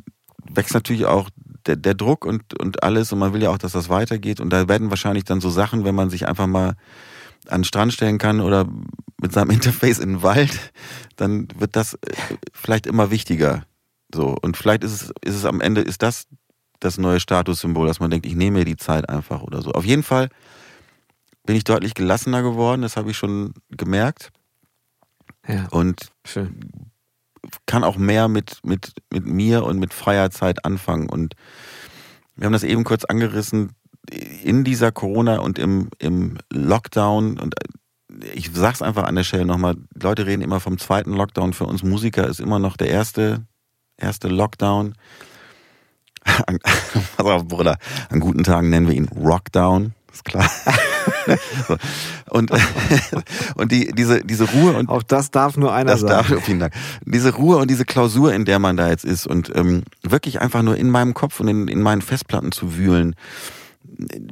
wächst 0.48 0.74
natürlich 0.74 1.06
auch 1.06 1.30
der, 1.66 1.76
der 1.76 1.94
Druck 1.94 2.24
und, 2.24 2.58
und 2.60 2.82
alles 2.82 3.12
und 3.12 3.18
man 3.18 3.32
will 3.32 3.42
ja 3.42 3.50
auch, 3.50 3.58
dass 3.58 3.72
das 3.72 3.88
weitergeht 3.88 4.40
und 4.40 4.50
da 4.50 4.68
werden 4.68 4.90
wahrscheinlich 4.90 5.24
dann 5.24 5.40
so 5.40 5.50
Sachen, 5.50 5.84
wenn 5.84 5.94
man 5.94 6.10
sich 6.10 6.28
einfach 6.28 6.46
mal 6.46 6.74
an 7.48 7.60
den 7.60 7.64
Strand 7.64 7.92
stellen 7.92 8.18
kann 8.18 8.40
oder 8.40 8.68
mit 9.20 9.32
seinem 9.32 9.50
Interface 9.56 9.98
in 9.98 10.14
den 10.14 10.22
Wald, 10.22 10.72
dann 11.16 11.48
wird 11.58 11.76
das 11.76 11.94
äh, 11.94 11.98
vielleicht 12.52 12.86
immer 12.86 13.10
wichtiger. 13.10 13.64
So 14.16 14.36
und 14.40 14.56
vielleicht 14.56 14.82
ist 14.82 14.92
es, 14.92 15.02
ist 15.22 15.34
es 15.36 15.44
am 15.44 15.60
Ende, 15.60 15.82
ist 15.82 16.02
das 16.02 16.26
das 16.80 16.98
neue 16.98 17.20
Statussymbol, 17.20 17.86
dass 17.86 18.00
man 18.00 18.10
denkt, 18.10 18.26
ich 18.26 18.34
nehme 18.34 18.58
mir 18.58 18.64
die 18.64 18.76
Zeit 18.76 19.08
einfach 19.08 19.42
oder 19.42 19.62
so. 19.62 19.70
Auf 19.72 19.84
jeden 19.84 20.02
Fall 20.02 20.28
bin 21.46 21.56
ich 21.56 21.64
deutlich 21.64 21.94
gelassener 21.94 22.42
geworden, 22.42 22.82
das 22.82 22.96
habe 22.96 23.10
ich 23.10 23.16
schon 23.16 23.54
gemerkt 23.70 24.30
Ja, 25.46 25.68
und 25.70 26.10
schön. 26.24 26.90
kann 27.66 27.84
auch 27.84 27.96
mehr 27.96 28.28
mit, 28.28 28.60
mit, 28.64 28.92
mit 29.12 29.24
mir 29.24 29.64
und 29.64 29.78
mit 29.78 29.94
freier 29.94 30.30
Zeit 30.30 30.64
anfangen. 30.64 31.08
Und 31.08 31.34
wir 32.34 32.46
haben 32.46 32.52
das 32.52 32.64
eben 32.64 32.84
kurz 32.84 33.04
angerissen, 33.04 33.72
in 34.42 34.64
dieser 34.64 34.92
Corona 34.92 35.38
und 35.38 35.58
im, 35.58 35.88
im 35.98 36.38
Lockdown 36.52 37.38
und 37.38 37.54
ich 38.34 38.50
sag's 38.52 38.82
einfach 38.82 39.04
an 39.04 39.14
der 39.16 39.24
Stelle 39.24 39.44
nochmal, 39.44 39.76
Leute 40.00 40.26
reden 40.26 40.42
immer 40.42 40.60
vom 40.60 40.78
zweiten 40.78 41.12
Lockdown. 41.12 41.52
Für 41.52 41.66
uns 41.66 41.82
Musiker 41.82 42.26
ist 42.28 42.40
immer 42.40 42.58
noch 42.58 42.76
der 42.76 42.88
erste, 42.88 43.44
erste 43.96 44.28
Lockdown. 44.28 44.94
An, 46.46 46.58
pass 47.16 47.26
auf, 47.26 47.46
Bruder, 47.46 47.78
an 48.10 48.20
guten 48.20 48.44
Tagen 48.44 48.70
nennen 48.70 48.88
wir 48.88 48.94
ihn 48.94 49.08
Rockdown, 49.08 49.94
ist 50.12 50.24
klar. 50.24 50.50
so. 51.68 51.76
Und, 52.30 52.50
und 53.54 53.72
die, 53.72 53.92
diese, 53.92 54.24
diese 54.24 54.44
Ruhe 54.50 54.72
und 54.72 54.88
Auch 54.88 55.02
das 55.02 55.30
darf 55.30 55.56
nur 55.56 55.72
einer 55.72 55.92
das 55.92 56.04
darf, 56.04 56.28
sagen. 56.28 56.42
vielen 56.42 56.60
Dank. 56.60 56.74
Diese 57.04 57.34
Ruhe 57.34 57.58
und 57.58 57.70
diese 57.70 57.84
Klausur, 57.84 58.32
in 58.32 58.44
der 58.44 58.58
man 58.58 58.76
da 58.76 58.88
jetzt 58.88 59.04
ist 59.04 59.26
und 59.26 59.54
ähm, 59.54 59.84
wirklich 60.02 60.40
einfach 60.40 60.62
nur 60.62 60.76
in 60.76 60.90
meinem 60.90 61.14
Kopf 61.14 61.40
und 61.40 61.48
in, 61.48 61.68
in 61.68 61.80
meinen 61.80 62.02
Festplatten 62.02 62.52
zu 62.52 62.76
wühlen, 62.76 63.14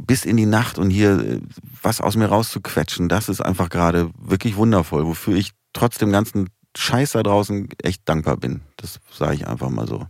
bis 0.06 0.24
in 0.24 0.36
die 0.36 0.46
Nacht 0.46 0.78
und 0.78 0.90
hier 0.90 1.18
äh, 1.18 1.40
was 1.82 2.00
aus 2.00 2.16
mir 2.16 2.26
rauszuquetschen, 2.26 3.08
das 3.08 3.28
ist 3.28 3.40
einfach 3.40 3.68
gerade 3.68 4.10
wirklich 4.18 4.56
wundervoll, 4.56 5.06
wofür 5.06 5.36
ich 5.36 5.52
trotz 5.72 5.98
dem 5.98 6.12
ganzen 6.12 6.48
Scheiß 6.76 7.12
da 7.12 7.22
draußen 7.22 7.68
echt 7.82 8.08
dankbar 8.08 8.36
bin. 8.36 8.62
Das 8.76 9.00
sage 9.12 9.34
ich 9.34 9.46
einfach 9.46 9.70
mal 9.70 9.86
so. 9.86 10.06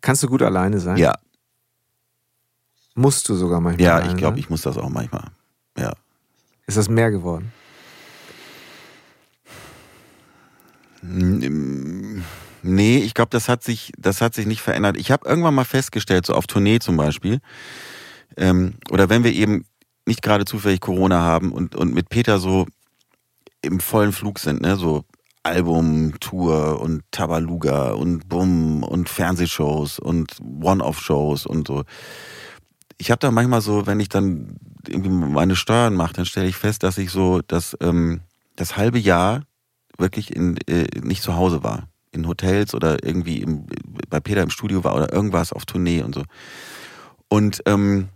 Kannst 0.00 0.22
du 0.22 0.28
gut 0.28 0.42
alleine 0.42 0.78
sein? 0.80 0.96
Ja, 0.96 1.14
Musst 2.98 3.28
du 3.28 3.36
sogar 3.36 3.60
manchmal. 3.60 3.84
ja, 3.86 4.10
ich 4.10 4.16
glaube, 4.16 4.40
ich 4.40 4.50
muss 4.50 4.62
das 4.62 4.76
auch 4.76 4.88
manchmal. 4.88 5.30
Ja. 5.78 5.92
Ist 6.66 6.76
das 6.76 6.88
mehr 6.88 7.12
geworden? 7.12 7.52
Nee, 11.00 12.98
ich 12.98 13.14
glaube, 13.14 13.28
das 13.30 13.48
hat 13.48 13.62
sich, 13.62 13.92
das 13.96 14.20
hat 14.20 14.34
sich 14.34 14.46
nicht 14.46 14.62
verändert. 14.62 14.96
Ich 14.96 15.12
habe 15.12 15.28
irgendwann 15.28 15.54
mal 15.54 15.64
festgestellt, 15.64 16.26
so 16.26 16.34
auf 16.34 16.48
Tournee 16.48 16.80
zum 16.80 16.96
Beispiel, 16.96 17.38
ähm, 18.36 18.74
oder 18.90 19.08
wenn 19.08 19.22
wir 19.22 19.32
eben 19.32 19.64
nicht 20.04 20.22
gerade 20.22 20.44
zufällig 20.44 20.80
Corona 20.80 21.20
haben 21.20 21.52
und, 21.52 21.76
und 21.76 21.94
mit 21.94 22.08
Peter 22.08 22.40
so 22.40 22.66
im 23.62 23.80
vollen 23.80 24.12
Flug 24.12 24.38
sind, 24.38 24.62
ne, 24.62 24.76
so 24.76 25.04
Album, 25.42 26.18
Tour 26.20 26.80
und 26.80 27.02
Tabaluga 27.10 27.92
und 27.92 28.28
Bumm 28.28 28.82
und 28.82 29.08
Fernsehshows 29.08 29.98
und 29.98 30.36
One-Off-Shows 30.40 31.46
und 31.46 31.66
so. 31.66 31.84
Ich 32.98 33.10
habe 33.10 33.20
da 33.20 33.30
manchmal 33.30 33.60
so, 33.60 33.86
wenn 33.86 34.00
ich 34.00 34.08
dann 34.08 34.56
irgendwie 34.86 35.10
meine 35.10 35.56
Steuern 35.56 35.94
mache, 35.94 36.14
dann 36.14 36.26
stelle 36.26 36.48
ich 36.48 36.56
fest, 36.56 36.82
dass 36.82 36.98
ich 36.98 37.10
so 37.10 37.40
das, 37.46 37.76
ähm, 37.80 38.20
das 38.56 38.76
halbe 38.76 38.98
Jahr 38.98 39.42
wirklich 39.96 40.34
in, 40.34 40.56
äh, 40.68 40.86
nicht 41.00 41.22
zu 41.22 41.36
Hause 41.36 41.62
war. 41.62 41.88
In 42.12 42.26
Hotels 42.26 42.74
oder 42.74 43.04
irgendwie 43.04 43.38
im, 43.38 43.66
bei 44.08 44.20
Peter 44.20 44.42
im 44.42 44.50
Studio 44.50 44.82
war 44.82 44.94
oder 44.96 45.12
irgendwas 45.12 45.52
auf 45.52 45.66
Tournee 45.66 46.02
und 46.02 46.14
so. 46.14 46.24
Und 47.28 47.62
ähm, 47.66 48.08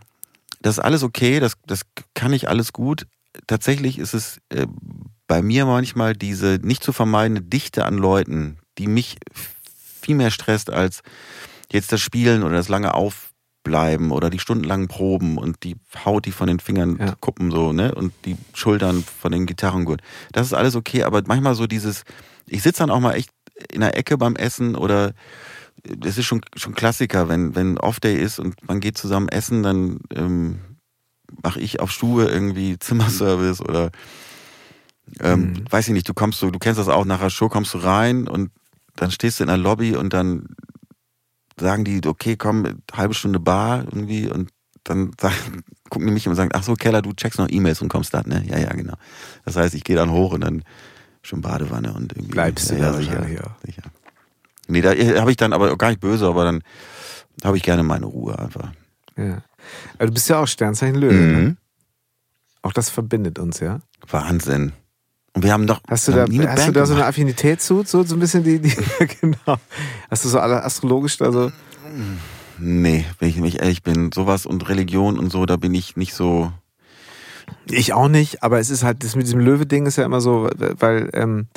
das 0.60 0.78
ist 0.78 0.84
alles 0.84 1.02
okay, 1.02 1.40
das, 1.40 1.54
das 1.66 1.82
kann 2.14 2.32
ich 2.32 2.48
alles 2.48 2.72
gut. 2.72 3.06
Tatsächlich 3.46 3.98
ist 3.98 4.14
es 4.14 4.40
äh, 4.48 4.66
bei 5.28 5.42
mir 5.42 5.66
manchmal 5.66 6.14
diese 6.14 6.58
nicht 6.62 6.82
zu 6.82 6.92
vermeidende 6.92 7.42
Dichte 7.42 7.84
an 7.84 7.96
Leuten, 7.96 8.58
die 8.78 8.86
mich 8.86 9.16
viel 10.00 10.14
mehr 10.14 10.30
stresst 10.30 10.70
als 10.70 11.02
jetzt 11.70 11.92
das 11.92 12.00
Spielen 12.00 12.42
oder 12.42 12.54
das 12.56 12.68
lange 12.68 12.94
Aufbleiben 12.94 14.10
oder 14.10 14.30
die 14.30 14.38
stundenlangen 14.38 14.88
Proben 14.88 15.38
und 15.38 15.62
die 15.62 15.76
Haut, 16.04 16.26
die 16.26 16.32
von 16.32 16.48
den 16.48 16.60
Fingern 16.60 16.96
Ja. 16.98 17.14
kuppen 17.20 17.50
so, 17.50 17.72
ne? 17.72 17.94
Und 17.94 18.12
die 18.24 18.36
Schultern 18.52 19.04
von 19.20 19.32
den 19.32 19.46
Gitarrengurt. 19.46 20.02
Das 20.32 20.46
ist 20.46 20.52
alles 20.54 20.74
okay, 20.76 21.04
aber 21.04 21.22
manchmal 21.26 21.54
so 21.54 21.66
dieses, 21.66 22.02
ich 22.46 22.62
sitze 22.62 22.80
dann 22.80 22.90
auch 22.90 23.00
mal 23.00 23.14
echt 23.14 23.30
in 23.72 23.80
der 23.80 23.96
Ecke 23.96 24.18
beim 24.18 24.36
Essen 24.36 24.74
oder 24.74 25.12
das 25.84 26.18
ist 26.18 26.26
schon, 26.26 26.42
schon 26.56 26.74
Klassiker, 26.74 27.28
wenn, 27.28 27.54
wenn 27.54 27.78
Off-Day 27.78 28.16
ist 28.16 28.38
und 28.38 28.66
man 28.68 28.80
geht 28.80 28.98
zusammen 28.98 29.28
essen, 29.28 29.62
dann 29.62 30.00
ähm, 30.14 30.60
mache 31.42 31.60
ich 31.60 31.80
auf 31.80 31.90
Stube 31.90 32.24
irgendwie 32.24 32.78
Zimmerservice 32.80 33.60
oder 33.60 33.90
ähm, 35.20 35.40
Mhm. 35.52 35.64
weiß 35.70 35.88
ich 35.88 35.94
nicht, 35.94 36.08
du 36.08 36.14
kommst 36.14 36.38
so, 36.40 36.50
du 36.50 36.58
kennst 36.58 36.78
das 36.78 36.88
auch, 36.88 37.04
nach 37.04 37.20
der 37.20 37.30
Show 37.30 37.48
kommst 37.48 37.74
du 37.74 37.78
rein 37.78 38.28
und 38.28 38.50
dann 38.96 39.10
stehst 39.10 39.40
du 39.40 39.44
in 39.44 39.48
der 39.48 39.56
Lobby 39.56 39.96
und 39.96 40.12
dann 40.12 40.48
sagen 41.58 41.84
die, 41.84 42.00
okay, 42.06 42.36
komm, 42.36 42.80
halbe 42.92 43.14
Stunde 43.14 43.40
Bar 43.40 43.84
irgendwie 43.84 44.28
und 44.28 44.50
dann 44.84 45.12
sagen, 45.20 45.62
gucken 45.90 46.06
die 46.08 46.12
mich 46.14 46.26
und 46.28 46.34
sagen, 46.34 46.50
ach 46.54 46.62
so, 46.62 46.74
Keller, 46.74 47.02
du 47.02 47.12
checkst 47.12 47.38
noch 47.38 47.48
E-Mails 47.50 47.82
und 47.82 47.88
kommst 47.88 48.14
dann, 48.14 48.26
ne? 48.26 48.44
Ja, 48.46 48.58
ja, 48.58 48.72
genau. 48.72 48.94
Das 49.44 49.56
heißt, 49.56 49.74
ich 49.74 49.84
gehe 49.84 49.96
dann 49.96 50.10
hoch 50.10 50.32
und 50.32 50.40
dann 50.42 50.64
schon 51.22 51.40
Badewanne 51.40 51.92
und 51.92 52.12
irgendwie. 52.12 52.32
Bleibst 52.32 52.70
du 52.70 52.74
ja, 52.74 52.92
da 52.92 52.98
ja, 52.98 53.22
sicher, 53.24 53.56
sicher. 53.64 53.82
Nee, 54.68 54.80
da 54.80 54.90
habe 55.20 55.30
ich 55.30 55.36
dann 55.36 55.52
aber 55.52 55.76
gar 55.76 55.88
nicht 55.88 56.00
böse, 56.00 56.26
aber 56.26 56.44
dann 56.44 56.62
habe 57.44 57.56
ich 57.56 57.62
gerne 57.62 57.82
meine 57.82 58.06
Ruhe 58.06 58.38
einfach. 58.38 58.72
Ja. 59.16 59.42
Aber 59.98 60.06
du 60.06 60.12
bist 60.12 60.28
ja 60.28 60.38
auch 60.38 60.46
Sternzeichen 60.48 60.96
Löwe. 60.96 61.14
Ne? 61.14 61.38
Mhm. 61.38 61.56
Auch 62.62 62.72
das 62.72 62.88
verbindet 62.90 63.38
uns, 63.38 63.60
ja. 63.60 63.80
Wahnsinn. 64.08 64.72
Und 65.34 65.44
wir 65.44 65.52
haben 65.52 65.66
doch 65.66 65.80
Hast 65.88 66.08
du 66.08 66.12
da, 66.12 66.22
haben 66.22 66.30
nie 66.32 66.40
eine 66.40 66.50
hast 66.52 66.68
du 66.68 66.72
da 66.72 66.84
so 66.84 66.92
eine 66.92 67.00
gemacht. 67.00 67.08
Affinität 67.08 67.62
zu? 67.62 67.82
So, 67.84 68.02
so 68.02 68.16
ein 68.16 68.20
bisschen 68.20 68.44
die, 68.44 68.58
die 68.58 68.74
genau. 69.20 69.56
Hast 70.10 70.24
du 70.24 70.28
so 70.28 70.38
alle 70.38 70.62
astrologisch 70.62 71.16
da 71.16 71.32
so? 71.32 71.50
Nee, 72.58 73.06
wenn 73.18 73.28
ich 73.28 73.38
mich 73.38 73.60
ehrlich 73.60 73.82
bin, 73.82 74.12
sowas 74.12 74.46
und 74.46 74.68
Religion 74.68 75.18
und 75.18 75.32
so, 75.32 75.46
da 75.46 75.56
bin 75.56 75.74
ich 75.74 75.96
nicht 75.96 76.14
so. 76.14 76.52
Ich 77.66 77.92
auch 77.92 78.08
nicht, 78.08 78.42
aber 78.42 78.60
es 78.60 78.70
ist 78.70 78.84
halt, 78.84 79.04
das 79.04 79.16
mit 79.16 79.26
diesem 79.26 79.40
Löwe-Ding 79.40 79.86
ist 79.86 79.96
ja 79.96 80.04
immer 80.04 80.20
so, 80.20 80.48
weil 80.78 81.10
ähm, 81.12 81.48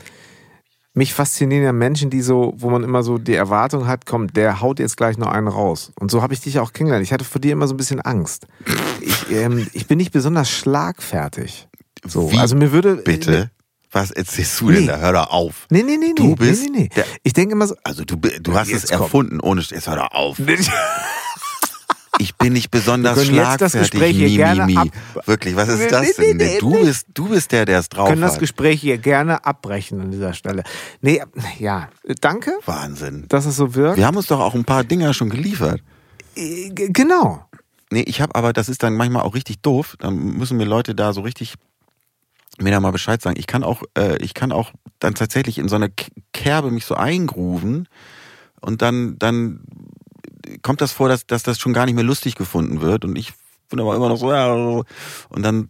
mich 0.94 1.14
faszinieren 1.14 1.64
ja 1.64 1.74
Menschen, 1.74 2.10
die 2.10 2.22
so, 2.22 2.54
wo 2.58 2.70
man 2.70 2.84
immer 2.84 3.04
so 3.04 3.18
die 3.18 3.36
Erwartung 3.36 3.86
hat, 3.86 4.06
komm, 4.06 4.32
der 4.32 4.62
haut 4.62 4.80
jetzt 4.80 4.96
gleich 4.96 5.18
noch 5.18 5.28
einen 5.28 5.50
raus. 5.50 5.92
Und 6.00 6.10
so 6.10 6.22
habe 6.22 6.34
ich 6.34 6.40
dich 6.40 6.60
auch 6.60 6.72
kennengelernt. 6.72 7.06
Ich 7.06 7.12
hatte 7.12 7.26
vor 7.26 7.42
dir 7.42 7.52
immer 7.52 7.68
so 7.68 7.74
ein 7.74 7.78
bisschen 7.78 8.00
Angst. 8.02 8.48
Ich, 9.02 9.30
ähm, 9.32 9.68
ich 9.74 9.88
bin 9.88 9.98
nicht 9.98 10.14
besonders 10.14 10.50
schlagfertig. 10.50 11.68
So, 12.06 12.32
Wie 12.32 12.38
also 12.40 12.56
mir 12.56 12.72
würde 12.72 12.96
Bitte? 12.96 13.52
Was 13.96 14.12
erzählst 14.12 14.60
du 14.60 14.72
denn 14.72 14.82
Nee. 14.82 14.88
da? 14.88 14.98
Hör 14.98 15.14
doch 15.14 15.30
auf. 15.32 15.68
Nee, 15.70 15.82
nee, 15.84 15.96
nee, 15.96 16.08
nee. 16.08 16.14
Du 16.16 16.36
bist 16.36 16.64
nee, 16.64 16.70
nee, 16.70 16.90
nee. 16.94 17.04
Ich 17.24 17.32
denke 17.32 17.54
immer 17.54 17.66
so. 17.66 17.76
Also 17.84 18.04
du, 18.04 18.18
du 18.18 18.54
hast 18.54 18.68
es 18.68 18.82
Jetzt 18.84 18.92
komm. 18.92 19.02
erfunden, 19.04 19.40
ohne 19.40 19.62
jetzt 19.62 19.88
hör 19.88 19.96
doch 19.96 20.12
auf. 20.12 20.38
Ich 22.18 22.36
bin 22.36 22.54
nicht 22.54 22.72
besonders 22.72 23.18
Wir 23.18 23.26
können 23.26 23.36
jetzt 23.38 23.62
das 23.62 23.72
schlagfertig, 23.72 23.92
Gespräch 23.92 24.16
hier 24.16 24.28
mi, 24.30 24.36
gerne 24.36 24.66
mi, 24.66 24.76
mi. 24.78 24.92
Wirklich, 25.26 25.56
was 25.56 25.68
Nee, 25.70 25.76
ist 25.84 25.92
das 25.92 26.18
nee, 26.18 26.28
denn? 26.28 26.38
nee, 26.38 26.58
du, 26.60 26.70
nee. 26.72 26.84
bist, 26.84 27.08
du 27.14 27.28
bist 27.30 27.52
der, 27.52 27.66
der 27.66 27.80
es 27.80 27.90
drauf 27.90 28.08
können 28.10 28.22
das 28.22 28.34
hat. 28.34 28.40
Gespräch 28.40 28.80
hier 28.82 28.98
gerne 28.98 29.46
abbrechen 29.46 30.00
an 30.02 30.12
dieser 30.12 30.34
Stelle. 30.34 30.64
Nee, 31.02 31.22
ja, 31.60 31.90
danke, 32.22 32.52
Wahnsinn. 32.66 33.26
dass 33.30 33.46
es 33.46 33.56
so 33.58 33.76
wirkt. 33.76 33.98
Wir 33.98 34.06
haben 34.08 34.16
uns 34.18 34.28
doch 34.28 34.40
auch 34.40 34.56
ein 34.56 34.64
paar 34.66 34.84
Dinger 34.86 35.14
schon 35.14 35.30
geliefert. 35.30 35.82
Äh, 36.36 36.70
Genau. 36.74 37.46
Nee, 37.92 38.02
ich 38.08 38.20
habe 38.22 38.34
aber, 38.36 38.52
das 38.54 38.68
ist 38.70 38.82
dann 38.84 38.96
manchmal 38.96 39.24
auch 39.24 39.36
richtig 39.36 39.60
doof. 39.62 39.96
Dann 40.00 40.16
müssen 40.38 40.58
mir 40.58 40.66
Leute 40.66 40.96
da 40.96 41.14
so 41.14 41.22
richtig 41.22 41.54
mir 42.60 42.72
da 42.72 42.80
mal 42.80 42.92
Bescheid 42.92 43.22
sagen. 43.22 43.38
Ich 43.38 43.48
kann 43.48 43.64
auch, 43.64 43.84
äh, 43.98 44.18
ich 44.24 44.34
kann 44.34 44.52
auch 44.52 44.72
dann 45.00 45.16
tatsächlich 45.16 45.58
in 45.58 45.68
so 45.68 45.76
eine 45.76 45.92
Kerbe 46.34 46.72
mich 46.72 46.86
so 46.86 46.96
eingrooven 46.96 47.88
und 48.62 48.82
dann, 48.82 49.18
dann 49.20 49.62
kommt 50.62 50.82
das 50.82 50.92
vor, 50.92 51.10
dass, 51.10 51.26
dass 51.28 51.44
das 51.44 51.60
schon 51.60 51.74
gar 51.74 51.86
nicht 51.86 51.96
mehr 51.96 52.04
lustig 52.04 52.36
gefunden 52.36 52.82
wird 52.82 53.06
und 53.06 53.16
ich 53.18 53.34
bin 53.70 53.80
aber 53.80 53.96
immer 53.96 54.10
noch 54.10 54.18
so, 54.18 54.32
ja, 54.32 54.54
und 54.54 54.86
dann 55.42 55.70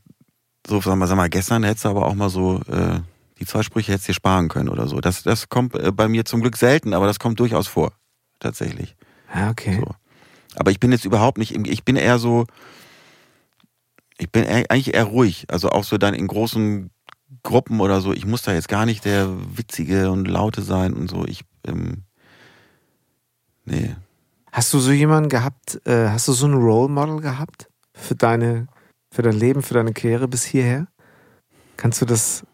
so, 0.68 0.82
sag 0.82 0.96
mal, 0.96 1.08
sag 1.08 1.16
mal, 1.16 1.30
gestern 1.30 1.64
hättest 1.64 1.86
du 1.86 1.90
aber 1.90 2.06
auch 2.06 2.16
mal 2.16 2.30
so, 2.30 2.62
äh, 2.68 3.00
die 3.40 3.46
zwei 3.46 3.64
Sprüche 3.64 3.92
hättest 3.92 4.08
du 4.08 4.12
dir 4.12 4.16
sparen 4.16 4.48
können 4.48 4.70
oder 4.70 4.88
so. 4.88 5.00
Das, 5.00 5.24
das 5.24 5.50
kommt 5.50 5.76
äh, 5.76 5.92
bei 5.92 6.08
mir 6.08 6.26
zum 6.26 6.42
Glück 6.42 6.58
selten, 6.58 6.94
aber 6.94 7.06
das 7.06 7.20
kommt 7.20 7.40
durchaus 7.40 7.68
vor. 7.68 7.94
Tatsächlich. 8.40 8.96
Ja, 9.34 9.50
okay. 9.50 9.80
So. 9.80 9.96
Aber 10.56 10.72
ich 10.72 10.80
bin 10.80 10.92
jetzt 10.92 11.06
überhaupt 11.06 11.38
nicht, 11.38 11.56
ich 11.68 11.84
bin 11.84 11.96
eher 11.96 12.18
so, 12.18 12.46
ich 14.18 14.32
bin 14.32 14.46
eigentlich 14.46 14.94
eher 14.94 15.06
ruhig. 15.06 15.46
Also 15.50 15.70
auch 15.70 15.84
so 15.84 15.98
dann 15.98 16.14
in 16.14 16.28
großen 16.28 16.90
Gruppen 17.44 17.80
oder 17.80 18.02
so. 18.02 18.14
Ich 18.14 18.26
muss 18.26 18.44
da 18.44 18.54
jetzt 18.54 18.70
gar 18.70 18.86
nicht 18.86 19.06
der 19.06 19.30
Witzige 19.58 20.12
und 20.12 20.28
Laute 20.28 20.62
sein 20.62 20.94
und 20.94 21.10
so. 21.10 21.26
Ich, 21.26 21.42
ähm, 21.68 22.04
nee. 23.66 23.96
Hast 24.52 24.74
du 24.74 24.80
so 24.80 24.92
jemanden 24.92 25.30
gehabt, 25.30 25.82
äh, 25.86 26.10
hast 26.10 26.28
du 26.28 26.34
so 26.34 26.48
ein 26.48 26.54
Role 26.54 26.90
Model 26.90 27.20
gehabt 27.20 27.70
für 27.94 28.16
deine, 28.16 28.68
für 29.12 29.22
dein 29.22 29.36
Leben, 29.36 29.62
für 29.62 29.74
deine 29.74 29.94
Karriere 29.94 30.28
bis 30.28 30.44
hierher? 30.44 30.88
Kannst 31.78 32.02
du 32.02 32.06
das 32.06 32.46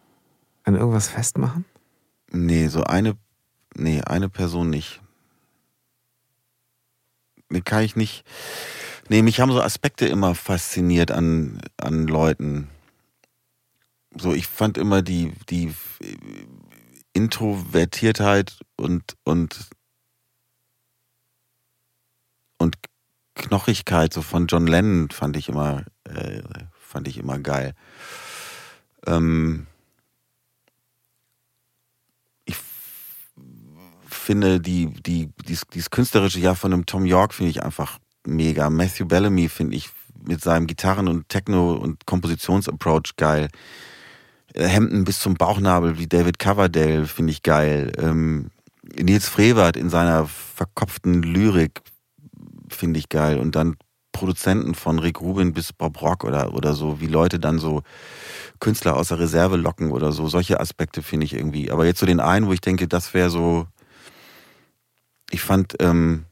an 0.64 0.76
irgendwas 0.76 1.10
festmachen? 1.10 1.66
Nee, 2.32 2.68
so 2.68 2.84
eine, 2.84 3.18
nee, 3.76 4.02
eine 4.02 4.30
Person 4.30 4.70
nicht. 4.70 5.02
Kann 7.66 7.84
ich 7.84 7.96
nicht. 7.96 8.24
Nee, 9.12 9.24
mich 9.24 9.42
haben 9.42 9.52
so 9.52 9.62
Aspekte 9.62 10.06
immer 10.06 10.36
fasziniert 10.36 11.12
an, 11.12 11.60
an 11.76 12.08
Leuten. 12.08 12.70
So, 14.16 14.34
ich 14.34 14.48
fand 14.48 14.78
immer 14.78 15.02
die, 15.02 15.34
die 15.50 15.76
Introvertiertheit 17.12 18.62
und, 18.78 19.18
und, 19.26 19.68
und 22.58 22.78
Knochigkeit 23.36 24.14
so 24.14 24.22
von 24.22 24.48
John 24.48 24.66
Lennon 24.66 25.10
fand 25.10 25.36
ich 25.36 25.50
immer, 25.50 25.84
äh, 26.06 26.42
fand 26.80 27.10
ich 27.10 27.18
immer 27.18 27.38
geil. 27.38 27.76
Ähm, 29.06 29.68
ich 32.46 32.56
finde 34.08 34.62
die, 34.62 34.86
die, 34.86 35.34
dies, 35.50 35.90
künstlerische 35.90 36.40
Jahr 36.40 36.56
von 36.56 36.72
einem 36.72 36.86
Tom 36.86 37.06
York 37.06 37.34
finde 37.34 37.50
ich 37.50 37.62
einfach 37.62 38.00
mega. 38.26 38.70
Matthew 38.70 39.06
Bellamy 39.06 39.50
finde 39.50 39.76
ich 39.78 39.90
mit 40.24 40.42
seinem 40.42 40.68
Gitarren- 40.68 41.08
und 41.08 41.30
Techno- 41.30 41.74
und 41.74 42.06
Kompositionsapproach 42.06 43.16
geil. 43.18 43.48
Äh, 44.54 44.68
Hemden 44.68 45.04
bis 45.04 45.20
zum 45.20 45.36
Bauchnabel 45.36 45.98
wie 45.98 46.08
David 46.08 46.40
Coverdale 46.40 47.08
finde 47.08 47.32
ich 47.32 47.44
geil. 47.44 47.92
Ähm, 47.98 48.52
Nils 49.00 49.28
Frevert 49.28 49.78
in 49.78 49.90
seiner 49.90 50.28
verkopften 50.28 51.24
Lyrik 51.24 51.82
finde 52.70 53.00
ich 53.00 53.10
geil. 53.10 53.40
Und 53.40 53.56
dann 53.56 53.78
Produzenten 54.12 54.76
von 54.76 55.00
Rick 55.00 55.22
Rubin 55.22 55.54
bis 55.54 55.74
Bob 55.74 56.02
Rock 56.02 56.24
oder, 56.24 56.54
oder 56.54 56.74
so, 56.74 57.00
wie 57.00 57.08
Leute 57.08 57.40
dann 57.40 57.60
so 57.60 57.82
Künstler 58.60 58.98
aus 58.98 59.08
der 59.08 59.20
Reserve 59.20 59.56
locken 59.58 59.92
oder 59.92 60.12
so. 60.12 60.28
Solche 60.28 60.60
Aspekte 60.60 61.02
finde 61.02 61.26
ich 61.26 61.34
irgendwie. 61.34 61.72
Aber 61.72 61.86
jetzt 61.86 62.00
so 62.00 62.06
den 62.06 62.20
einen, 62.20 62.48
wo 62.48 62.54
ich 62.54 62.62
denke, 62.62 62.88
das 62.88 63.14
wäre 63.14 63.30
so. 63.30 63.68
Ich 65.32 65.42
fand, 65.42 65.76
ähm, 65.80 66.26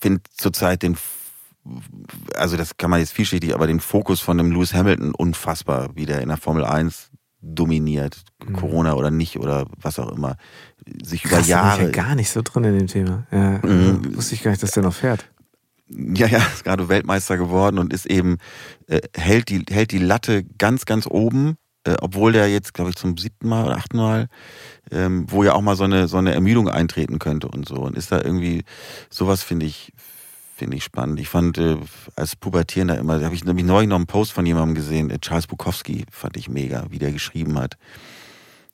finde 0.00 0.20
zurzeit 0.36 0.82
den, 0.82 0.96
also 2.36 2.56
das 2.56 2.76
kann 2.76 2.90
man 2.90 3.00
jetzt 3.00 3.12
vielschichtig, 3.12 3.54
aber 3.54 3.66
den 3.66 3.80
Fokus 3.80 4.20
von 4.20 4.38
dem 4.38 4.50
Lewis 4.52 4.74
Hamilton 4.74 5.14
unfassbar, 5.14 5.90
wie 5.94 6.06
der 6.06 6.20
in 6.20 6.28
der 6.28 6.36
Formel 6.36 6.64
1 6.64 7.10
dominiert. 7.40 8.24
Mhm. 8.46 8.54
Corona 8.54 8.94
oder 8.94 9.10
nicht 9.10 9.38
oder 9.38 9.66
was 9.80 9.98
auch 9.98 10.10
immer. 10.10 10.36
Sich 11.02 11.24
über 11.24 11.36
Krass, 11.36 11.46
da 11.48 11.62
bin 11.62 11.68
ich 11.68 11.78
Jahre. 11.78 11.82
ja 11.84 11.90
gar 11.90 12.14
nicht 12.14 12.30
so 12.30 12.40
drin 12.42 12.64
in 12.64 12.78
dem 12.78 12.86
Thema. 12.86 13.26
Ja, 13.30 13.58
Mhm. 13.62 14.16
Wusste 14.16 14.34
ich 14.34 14.42
gar 14.42 14.50
nicht, 14.50 14.62
dass 14.62 14.72
der 14.72 14.82
noch 14.82 14.94
fährt. 14.94 15.28
Ja, 15.88 16.26
ja, 16.26 16.38
ist 16.38 16.64
gerade 16.64 16.88
Weltmeister 16.88 17.36
geworden 17.36 17.78
und 17.78 17.92
ist 17.92 18.06
eben, 18.06 18.38
äh, 18.88 19.00
hält, 19.16 19.48
die, 19.50 19.64
hält 19.70 19.92
die 19.92 19.98
Latte 19.98 20.42
ganz, 20.58 20.84
ganz 20.84 21.06
oben, 21.06 21.56
äh, 21.86 21.96
obwohl 22.00 22.32
der 22.32 22.50
jetzt, 22.50 22.74
glaube 22.74 22.90
ich, 22.90 22.96
zum 22.96 23.16
siebten 23.16 23.48
Mal 23.48 23.64
oder 23.64 23.76
achten 23.76 23.96
Mal, 23.96 24.28
ähm, 24.90 25.26
wo 25.28 25.44
ja 25.44 25.54
auch 25.54 25.60
mal 25.60 25.76
so 25.76 25.84
eine, 25.84 26.08
so 26.08 26.16
eine 26.16 26.34
Ermüdung 26.34 26.68
eintreten 26.68 27.18
könnte 27.18 27.48
und 27.48 27.66
so. 27.66 27.76
Und 27.76 27.96
ist 27.96 28.12
da 28.12 28.20
irgendwie, 28.20 28.64
sowas 29.10 29.42
finde 29.42 29.66
ich, 29.66 29.92
finde 30.56 30.76
ich 30.76 30.84
spannend. 30.84 31.20
Ich 31.20 31.28
fand 31.28 31.58
äh, 31.58 31.76
als 32.16 32.36
Pubertierender 32.36 32.98
immer, 32.98 33.18
da 33.18 33.26
habe 33.26 33.34
ich 33.34 33.44
nämlich 33.44 33.64
neulich 33.64 33.88
noch 33.88 33.96
einen 33.96 34.06
Post 34.06 34.32
von 34.32 34.46
jemandem 34.46 34.74
gesehen, 34.74 35.10
äh, 35.10 35.18
Charles 35.18 35.46
Bukowski, 35.46 36.04
fand 36.10 36.36
ich 36.36 36.48
mega, 36.48 36.86
wie 36.90 36.98
der 36.98 37.12
geschrieben 37.12 37.58
hat. 37.58 37.76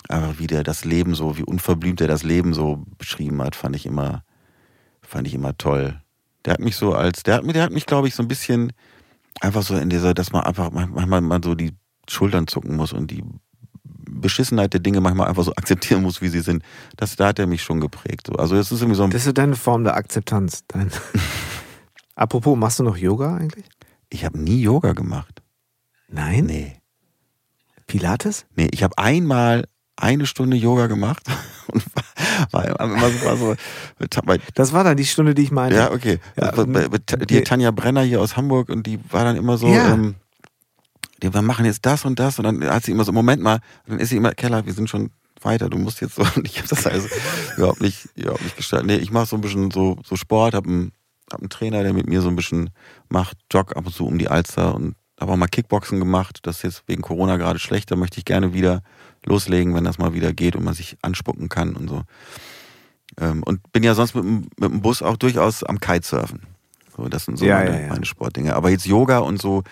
Aber 0.08 0.38
wie 0.38 0.46
der 0.46 0.64
das 0.64 0.84
Leben 0.84 1.14
so, 1.14 1.36
wie 1.38 1.44
unverblümt 1.44 2.00
er 2.00 2.08
das 2.08 2.22
Leben 2.22 2.54
so 2.54 2.84
beschrieben 2.98 3.40
hat, 3.42 3.54
fand 3.54 3.76
ich 3.76 3.86
immer, 3.86 4.24
fand 5.00 5.26
ich 5.26 5.34
immer 5.34 5.56
toll. 5.56 6.00
Der 6.44 6.54
hat 6.54 6.60
mich 6.60 6.76
so 6.76 6.94
als, 6.94 7.22
der 7.22 7.36
hat 7.36 7.54
der 7.54 7.62
hat 7.62 7.72
mich, 7.72 7.86
glaube 7.86 8.08
ich, 8.08 8.14
so 8.14 8.22
ein 8.22 8.28
bisschen 8.28 8.72
einfach 9.40 9.62
so 9.62 9.76
in 9.76 9.90
dieser, 9.90 10.14
dass 10.14 10.32
man 10.32 10.42
einfach 10.42 10.70
manchmal 10.70 11.20
mal 11.20 11.40
so 11.42 11.54
die 11.54 11.72
Schultern 12.12 12.46
zucken 12.46 12.76
muss 12.76 12.92
und 12.92 13.10
die 13.10 13.22
Beschissenheit 13.84 14.72
der 14.72 14.80
Dinge 14.80 15.00
manchmal 15.00 15.28
einfach 15.28 15.42
so 15.44 15.52
akzeptieren 15.56 16.02
muss, 16.02 16.20
wie 16.22 16.28
sie 16.28 16.40
sind. 16.40 16.62
Das, 16.96 17.16
da 17.16 17.28
hat 17.28 17.38
er 17.38 17.46
mich 17.46 17.62
schon 17.62 17.80
geprägt. 17.80 18.26
So. 18.28 18.34
Also 18.34 18.56
es 18.56 18.70
ist 18.70 18.80
irgendwie 18.82 18.96
so 18.96 19.04
ein, 19.04 19.10
Das 19.10 19.26
ist 19.26 19.36
deine 19.38 19.56
Form 19.56 19.84
der 19.84 19.96
Akzeptanz. 19.96 20.64
Dein 20.68 20.90
Apropos, 22.14 22.56
machst 22.56 22.78
du 22.78 22.82
noch 22.84 22.96
Yoga 22.96 23.36
eigentlich? 23.36 23.64
ich 24.10 24.26
habe 24.26 24.38
nie 24.38 24.60
Yoga 24.60 24.92
gemacht. 24.92 25.40
Nein? 26.08 26.44
Nee. 26.44 26.76
Pilates? 27.86 28.44
Nee, 28.54 28.68
ich 28.70 28.82
habe 28.82 28.96
einmal 28.98 29.66
eine 29.96 30.26
Stunde 30.26 30.56
Yoga 30.56 30.86
gemacht 30.86 31.22
und 31.68 31.82
war, 32.50 32.64
war 32.78 32.80
immer 32.80 33.10
so, 33.10 33.24
war 33.24 33.36
so 33.38 33.54
bei, 34.24 34.38
Das 34.54 34.72
war 34.74 34.84
dann 34.84 34.98
die 34.98 35.06
Stunde, 35.06 35.34
die 35.34 35.42
ich 35.42 35.50
meinte. 35.50 35.76
Ja, 35.76 35.90
okay. 35.90 36.18
Ja, 36.36 36.50
Bei- 36.50 36.64
bei- 36.64 36.86
okay. 36.86 37.24
Die 37.26 37.40
Tanja 37.42 37.70
Brenner 37.70 38.02
hier 38.02 38.20
aus 38.20 38.36
Hamburg 38.36 38.68
und 38.68 38.86
die 38.86 38.98
war 39.10 39.24
dann 39.24 39.36
immer 39.36 39.56
so, 39.56 39.68
Ja. 39.68 39.94
ähm, 39.94 40.16
wir 41.22 41.42
machen 41.42 41.64
jetzt 41.64 41.84
das 41.86 42.04
und 42.04 42.18
das 42.18 42.38
und 42.38 42.44
dann 42.44 42.64
hat 42.64 42.84
sie 42.84 42.92
immer 42.92 43.04
so, 43.04 43.12
Moment 43.12 43.42
mal, 43.42 43.60
dann 43.86 43.98
ist 43.98 44.08
sie 44.10 44.16
immer, 44.16 44.32
Keller, 44.32 44.66
wir 44.66 44.72
sind 44.72 44.88
schon 44.90 45.10
weiter, 45.42 45.68
du 45.68 45.78
musst 45.78 46.00
jetzt 46.00 46.14
so, 46.16 46.22
und 46.36 46.46
ich 46.46 46.58
habe 46.58 46.68
das 46.68 46.86
also 46.86 47.08
überhaupt 47.56 47.80
nicht, 47.80 48.08
überhaupt 48.14 48.42
nicht 48.42 48.56
gestaltet. 48.56 48.86
Nee, 48.86 48.96
ich 48.96 49.10
mache 49.10 49.26
so 49.26 49.36
ein 49.36 49.40
bisschen 49.42 49.70
so, 49.70 49.96
so 50.04 50.16
Sport, 50.16 50.54
habe 50.54 50.68
einen, 50.68 50.92
hab 51.32 51.40
einen 51.40 51.50
Trainer, 51.50 51.82
der 51.82 51.92
mit 51.92 52.08
mir 52.08 52.22
so 52.22 52.28
ein 52.28 52.36
bisschen 52.36 52.70
macht, 53.08 53.36
jogg 53.52 53.74
ab 53.76 53.86
und 53.86 53.92
zu 53.94 54.06
um 54.06 54.18
die 54.18 54.28
Alster 54.28 54.74
und 54.74 54.94
habe 55.20 55.32
auch 55.32 55.36
mal 55.36 55.46
Kickboxen 55.46 55.98
gemacht, 56.00 56.40
das 56.42 56.56
ist 56.58 56.62
jetzt 56.62 56.82
wegen 56.86 57.02
Corona 57.02 57.36
gerade 57.36 57.58
schlecht, 57.58 57.90
da 57.90 57.96
möchte 57.96 58.18
ich 58.18 58.24
gerne 58.24 58.52
wieder 58.54 58.82
loslegen, 59.24 59.74
wenn 59.74 59.84
das 59.84 59.98
mal 59.98 60.14
wieder 60.14 60.32
geht 60.32 60.56
und 60.56 60.64
man 60.64 60.74
sich 60.74 60.96
anspucken 61.02 61.48
kann 61.48 61.76
und 61.76 61.88
so. 61.88 62.02
Ähm, 63.20 63.42
und 63.44 63.72
bin 63.72 63.82
ja 63.82 63.94
sonst 63.94 64.14
mit, 64.14 64.24
dem- 64.24 64.46
mit 64.58 64.70
dem 64.70 64.80
Bus 64.80 65.02
auch 65.02 65.16
durchaus 65.16 65.62
am 65.62 65.78
Kitesurfen. 65.80 66.40
So, 66.96 67.08
das 67.08 67.24
sind 67.26 67.38
so 67.38 67.44
Ja, 67.44 67.56
meine, 67.58 67.70
ja, 67.76 67.80
ja. 67.82 67.88
meine 67.88 68.04
Sportdinge. 68.04 68.54
Aber 68.54 68.70
jetzt 68.70 68.86
Yoga 68.86 69.18
und 69.18 69.40
so, 69.40 69.62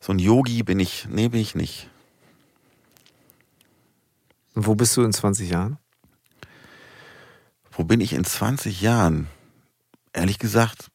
so 0.00 0.12
ein 0.12 0.18
Yogi 0.18 0.62
bin 0.62 0.80
ich, 0.80 1.06
nee, 1.08 1.28
bin 1.28 1.40
ich 1.40 1.54
nicht. 1.54 1.88
Und 4.54 4.66
wo 4.66 4.74
bist 4.74 4.96
du 4.96 5.02
in 5.02 5.12
20 5.12 5.50
Jahren? 5.50 5.78
Wo 7.70 7.84
bin 7.84 8.00
ich 8.00 8.14
in 8.14 8.24
20 8.24 8.80
Jahren? 8.80 9.28
Ehrlich 10.12 10.38
gesagt, 10.38 10.90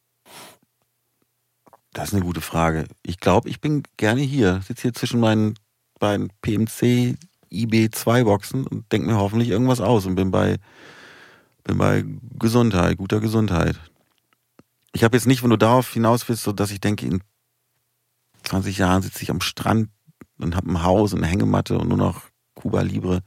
das 1.93 2.09
ist 2.09 2.13
eine 2.13 2.25
gute 2.25 2.41
Frage. 2.41 2.87
Ich 3.03 3.19
glaube, 3.19 3.47
ich 3.47 3.61
bin 3.61 3.83
gerne 3.95 4.21
hier. 4.21 4.61
Sitze 4.67 4.83
hier 4.83 4.93
zwischen 4.93 5.21
meinen 5.21 5.55
beiden 5.99 6.29
PMC 6.41 7.17
IB2 7.51 8.23
Boxen 8.25 8.67
und 8.67 8.91
denke 8.91 9.07
mir 9.07 9.17
hoffentlich 9.17 9.49
irgendwas 9.49 9.79
aus 9.79 10.05
und 10.05 10.15
bin 10.15 10.31
bei, 10.31 10.57
bin 11.63 11.77
bei 11.77 12.03
Gesundheit, 12.37 12.97
guter 12.97 13.21
Gesundheit. 13.21 13.79
Ich 14.91 15.03
habe 15.03 15.15
jetzt 15.15 15.25
nicht, 15.25 15.41
wenn 15.43 15.51
du 15.51 15.57
darauf 15.57 15.93
hinaus 15.93 16.27
willst, 16.27 16.43
so 16.43 16.51
dass 16.51 16.71
ich 16.71 16.81
denke, 16.81 17.05
in 17.05 17.21
20 18.45 18.77
Jahren 18.77 19.01
sitze 19.01 19.23
ich 19.23 19.31
am 19.31 19.41
Strand 19.41 19.89
und 20.39 20.55
habe 20.55 20.69
ein 20.71 20.83
Haus 20.83 21.13
und 21.13 21.19
eine 21.19 21.27
Hängematte 21.27 21.77
und 21.77 21.89
nur 21.89 21.97
noch 21.97 22.21
Cuba 22.55 22.81
Libre. 22.81 23.21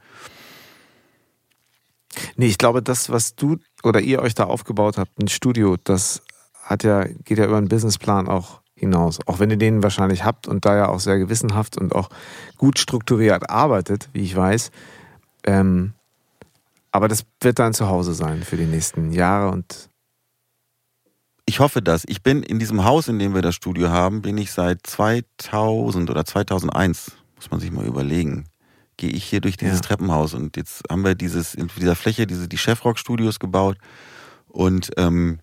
Nee, 2.35 2.47
ich 2.47 2.57
glaube, 2.57 2.81
das, 2.81 3.09
was 3.09 3.35
du 3.35 3.57
oder 3.83 4.01
ihr 4.01 4.21
euch 4.21 4.33
da 4.33 4.45
aufgebaut 4.45 4.97
habt, 4.97 5.21
ein 5.21 5.27
Studio, 5.27 5.77
das 5.83 6.21
hat 6.63 6.83
ja, 6.83 7.05
geht 7.05 7.37
ja 7.37 7.45
über 7.45 7.57
einen 7.57 7.69
Businessplan 7.69 8.27
auch 8.27 8.61
hinaus. 8.75 9.19
Auch 9.27 9.39
wenn 9.39 9.49
ihr 9.49 9.57
den 9.57 9.83
wahrscheinlich 9.83 10.23
habt 10.23 10.47
und 10.47 10.65
da 10.65 10.75
ja 10.75 10.87
auch 10.87 10.99
sehr 10.99 11.19
gewissenhaft 11.19 11.77
und 11.77 11.93
auch 11.93 12.09
gut 12.57 12.79
strukturiert 12.79 13.49
arbeitet, 13.49 14.09
wie 14.13 14.21
ich 14.21 14.35
weiß. 14.35 14.71
Ähm, 15.43 15.93
aber 16.91 17.07
das 17.07 17.25
wird 17.41 17.59
dein 17.59 17.73
Zuhause 17.73 18.13
sein 18.13 18.43
für 18.43 18.57
die 18.57 18.65
nächsten 18.65 19.11
Jahre 19.11 19.51
und 19.51 19.88
ich 21.49 21.59
hoffe 21.59 21.81
das. 21.81 22.03
Ich 22.07 22.21
bin 22.21 22.43
in 22.43 22.59
diesem 22.59 22.83
Haus, 22.83 23.07
in 23.07 23.17
dem 23.17 23.33
wir 23.33 23.41
das 23.41 23.55
Studio 23.55 23.89
haben, 23.89 24.21
bin 24.21 24.37
ich 24.37 24.51
seit 24.51 24.85
2000 24.85 26.07
oder 26.11 26.23
2001, 26.23 27.13
muss 27.35 27.49
man 27.49 27.59
sich 27.59 27.71
mal 27.71 27.87
überlegen, 27.87 28.45
gehe 28.97 29.09
ich 29.09 29.23
hier 29.23 29.41
durch 29.41 29.57
dieses 29.57 29.77
ja. 29.77 29.81
Treppenhaus 29.81 30.35
und 30.35 30.57
jetzt 30.57 30.83
haben 30.91 31.03
wir 31.03 31.15
dieses 31.15 31.55
in 31.55 31.67
dieser 31.75 31.95
Fläche 31.95 32.27
diese 32.27 32.47
die 32.47 32.59
Chefrock 32.59 32.99
Studios 32.99 33.39
gebaut 33.39 33.79
und 34.47 34.91
ähm, 34.97 35.39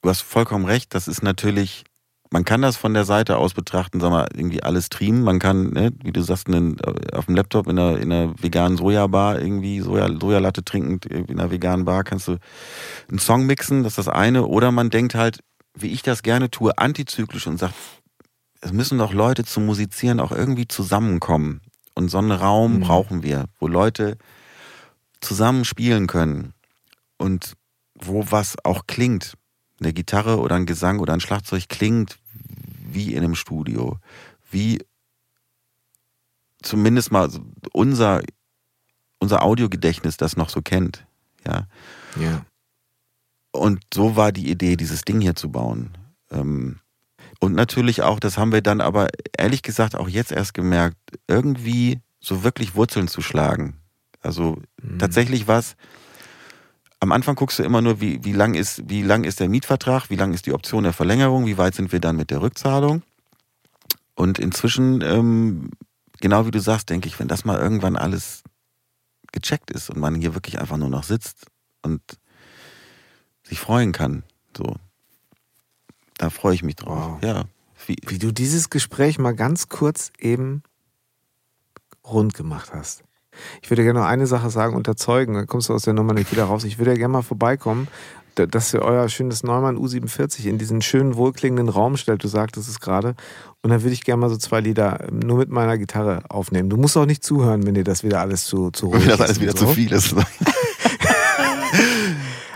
du 0.00 0.08
hast 0.08 0.22
vollkommen 0.22 0.64
recht. 0.64 0.92
Das 0.92 1.06
ist 1.06 1.22
natürlich 1.22 1.84
man 2.32 2.46
kann 2.46 2.62
das 2.62 2.78
von 2.78 2.94
der 2.94 3.04
Seite 3.04 3.36
aus 3.36 3.52
betrachten, 3.52 4.00
sag 4.00 4.10
mal, 4.10 4.26
irgendwie 4.34 4.62
alles 4.62 4.86
streamen. 4.86 5.22
Man 5.22 5.38
kann, 5.38 5.70
ne, 5.70 5.92
wie 6.02 6.12
du 6.12 6.22
sagst, 6.22 6.48
einen, 6.48 6.78
äh, 6.78 7.14
auf 7.14 7.26
dem 7.26 7.36
Laptop 7.36 7.66
in 7.68 7.78
einer, 7.78 7.98
in 7.98 8.10
einer 8.10 8.34
veganen 8.42 8.78
Sojabar 8.78 9.38
irgendwie 9.38 9.80
Soja, 9.80 10.08
Sojalatte 10.18 10.64
trinkend 10.64 11.04
in 11.04 11.38
einer 11.38 11.50
veganen 11.50 11.84
Bar 11.84 12.04
kannst 12.04 12.28
du 12.28 12.38
einen 13.10 13.18
Song 13.18 13.44
mixen, 13.44 13.82
das 13.82 13.92
ist 13.92 14.06
das 14.06 14.08
eine. 14.08 14.46
Oder 14.46 14.72
man 14.72 14.88
denkt 14.88 15.14
halt, 15.14 15.40
wie 15.74 15.88
ich 15.88 16.02
das 16.02 16.22
gerne 16.22 16.50
tue, 16.50 16.76
antizyklisch 16.78 17.46
und 17.46 17.58
sagt, 17.58 17.74
es 18.62 18.72
müssen 18.72 18.96
doch 18.96 19.12
Leute 19.12 19.44
zum 19.44 19.66
Musizieren 19.66 20.18
auch 20.18 20.32
irgendwie 20.32 20.66
zusammenkommen. 20.66 21.60
Und 21.94 22.08
so 22.08 22.16
einen 22.16 22.32
Raum 22.32 22.76
mhm. 22.76 22.80
brauchen 22.80 23.22
wir, 23.22 23.44
wo 23.60 23.66
Leute 23.66 24.16
zusammen 25.20 25.66
spielen 25.66 26.06
können 26.06 26.54
und 27.18 27.52
wo 27.94 28.24
was 28.30 28.56
auch 28.64 28.86
klingt. 28.86 29.34
Eine 29.80 29.92
Gitarre 29.92 30.38
oder 30.38 30.54
ein 30.54 30.64
Gesang 30.64 31.00
oder 31.00 31.12
ein 31.12 31.20
Schlagzeug 31.20 31.68
klingt 31.68 32.21
wie 32.94 33.14
in 33.14 33.24
einem 33.24 33.34
Studio, 33.34 33.98
wie 34.50 34.78
zumindest 36.62 37.12
mal 37.12 37.28
unser, 37.72 38.22
unser 39.18 39.42
Audiogedächtnis 39.42 40.16
das 40.16 40.36
noch 40.36 40.48
so 40.48 40.62
kennt. 40.62 41.06
Ja. 41.46 41.66
ja. 42.20 42.44
Und 43.50 43.80
so 43.92 44.16
war 44.16 44.32
die 44.32 44.50
Idee, 44.50 44.76
dieses 44.76 45.02
Ding 45.02 45.20
hier 45.20 45.34
zu 45.34 45.50
bauen. 45.50 45.98
Ähm, 46.30 46.78
und 47.40 47.54
natürlich 47.54 48.02
auch, 48.02 48.20
das 48.20 48.38
haben 48.38 48.52
wir 48.52 48.62
dann 48.62 48.80
aber 48.80 49.08
ehrlich 49.36 49.62
gesagt 49.62 49.96
auch 49.96 50.08
jetzt 50.08 50.32
erst 50.32 50.54
gemerkt, 50.54 50.96
irgendwie 51.26 52.00
so 52.20 52.44
wirklich 52.44 52.74
Wurzeln 52.74 53.08
zu 53.08 53.20
schlagen. 53.20 53.76
Also 54.20 54.62
mhm. 54.80 54.98
tatsächlich 54.98 55.48
was, 55.48 55.76
am 57.02 57.10
Anfang 57.10 57.34
guckst 57.34 57.58
du 57.58 57.64
immer 57.64 57.82
nur, 57.82 58.00
wie, 58.00 58.24
wie, 58.24 58.32
lang 58.32 58.54
ist, 58.54 58.88
wie 58.88 59.02
lang 59.02 59.24
ist 59.24 59.40
der 59.40 59.48
Mietvertrag, 59.48 60.08
wie 60.08 60.14
lang 60.14 60.32
ist 60.32 60.46
die 60.46 60.52
Option 60.52 60.84
der 60.84 60.92
Verlängerung, 60.92 61.46
wie 61.46 61.58
weit 61.58 61.74
sind 61.74 61.90
wir 61.90 61.98
dann 61.98 62.14
mit 62.14 62.30
der 62.30 62.40
Rückzahlung. 62.40 63.02
Und 64.14 64.38
inzwischen, 64.38 65.00
ähm, 65.00 65.72
genau 66.20 66.46
wie 66.46 66.52
du 66.52 66.60
sagst, 66.60 66.90
denke 66.90 67.08
ich, 67.08 67.18
wenn 67.18 67.26
das 67.26 67.44
mal 67.44 67.58
irgendwann 67.58 67.96
alles 67.96 68.44
gecheckt 69.32 69.72
ist 69.72 69.90
und 69.90 69.98
man 69.98 70.14
hier 70.14 70.34
wirklich 70.34 70.60
einfach 70.60 70.76
nur 70.76 70.90
noch 70.90 71.02
sitzt 71.02 71.46
und 71.82 72.00
sich 73.42 73.58
freuen 73.58 73.90
kann, 73.90 74.22
so, 74.56 74.76
da 76.18 76.30
freue 76.30 76.54
ich 76.54 76.62
mich 76.62 76.76
drauf. 76.76 77.14
Wow. 77.14 77.24
Ja. 77.24 77.46
Wie, 77.84 77.96
wie 78.06 78.20
du 78.20 78.30
dieses 78.30 78.70
Gespräch 78.70 79.18
mal 79.18 79.34
ganz 79.34 79.68
kurz 79.68 80.12
eben 80.20 80.62
rund 82.04 82.34
gemacht 82.34 82.72
hast. 82.72 83.02
Ich 83.62 83.70
würde 83.70 83.82
gerne 83.82 84.00
noch 84.00 84.06
eine 84.06 84.26
Sache 84.26 84.50
sagen, 84.50 84.76
unterzeugen, 84.76 85.34
dann 85.34 85.46
kommst 85.46 85.68
du 85.68 85.74
aus 85.74 85.82
der 85.82 85.94
Nummer 85.94 86.14
nicht 86.14 86.32
wieder 86.32 86.44
raus. 86.44 86.64
Ich 86.64 86.78
würde 86.78 86.92
ja 86.92 86.96
gerne 86.96 87.12
mal 87.12 87.22
vorbeikommen, 87.22 87.88
dass 88.34 88.72
ihr 88.72 88.82
euer 88.82 89.08
schönes 89.08 89.42
Neumann 89.42 89.76
U47 89.76 90.44
in 90.46 90.58
diesen 90.58 90.82
schönen, 90.82 91.16
wohlklingenden 91.16 91.68
Raum 91.68 91.96
stellt. 91.96 92.24
Du 92.24 92.28
sagtest 92.28 92.68
es 92.68 92.80
gerade. 92.80 93.14
Und 93.62 93.70
dann 93.70 93.82
würde 93.82 93.92
ich 93.92 94.04
gerne 94.04 94.20
mal 94.20 94.30
so 94.30 94.36
zwei 94.36 94.60
Lieder 94.60 95.08
ähm, 95.08 95.18
nur 95.20 95.38
mit 95.38 95.50
meiner 95.50 95.78
Gitarre 95.78 96.22
aufnehmen. 96.28 96.70
Du 96.70 96.76
musst 96.76 96.96
auch 96.96 97.06
nicht 97.06 97.24
zuhören, 97.24 97.66
wenn 97.66 97.74
dir 97.74 97.84
das 97.84 98.04
wieder 98.04 98.20
alles 98.20 98.44
zu, 98.44 98.70
zu 98.70 98.86
ruhig 98.86 99.00
ist. 99.00 99.04
Wenn 99.04 99.10
das 99.10 99.20
alles 99.20 99.40
wieder 99.40 99.52
so. 99.52 99.66
zu 99.66 99.72
viel 99.72 99.92
ist. 99.92 100.14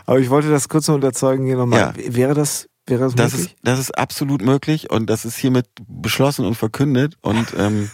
Aber 0.06 0.20
ich 0.20 0.30
wollte 0.30 0.50
das 0.50 0.68
kurz 0.68 0.88
noch 0.88 0.94
unterzeugen 0.94 1.44
hier 1.46 1.56
nochmal. 1.56 1.94
Ja. 1.96 2.14
Wäre 2.14 2.34
das, 2.34 2.68
wäre 2.86 3.00
das, 3.00 3.14
das 3.14 3.32
möglich? 3.32 3.52
Ist, 3.52 3.60
das 3.62 3.78
ist 3.80 3.98
absolut 3.98 4.42
möglich 4.42 4.90
und 4.90 5.10
das 5.10 5.24
ist 5.24 5.36
hiermit 5.36 5.66
beschlossen 5.86 6.44
und 6.46 6.54
verkündet. 6.54 7.16
Und 7.22 7.48
ähm, 7.58 7.90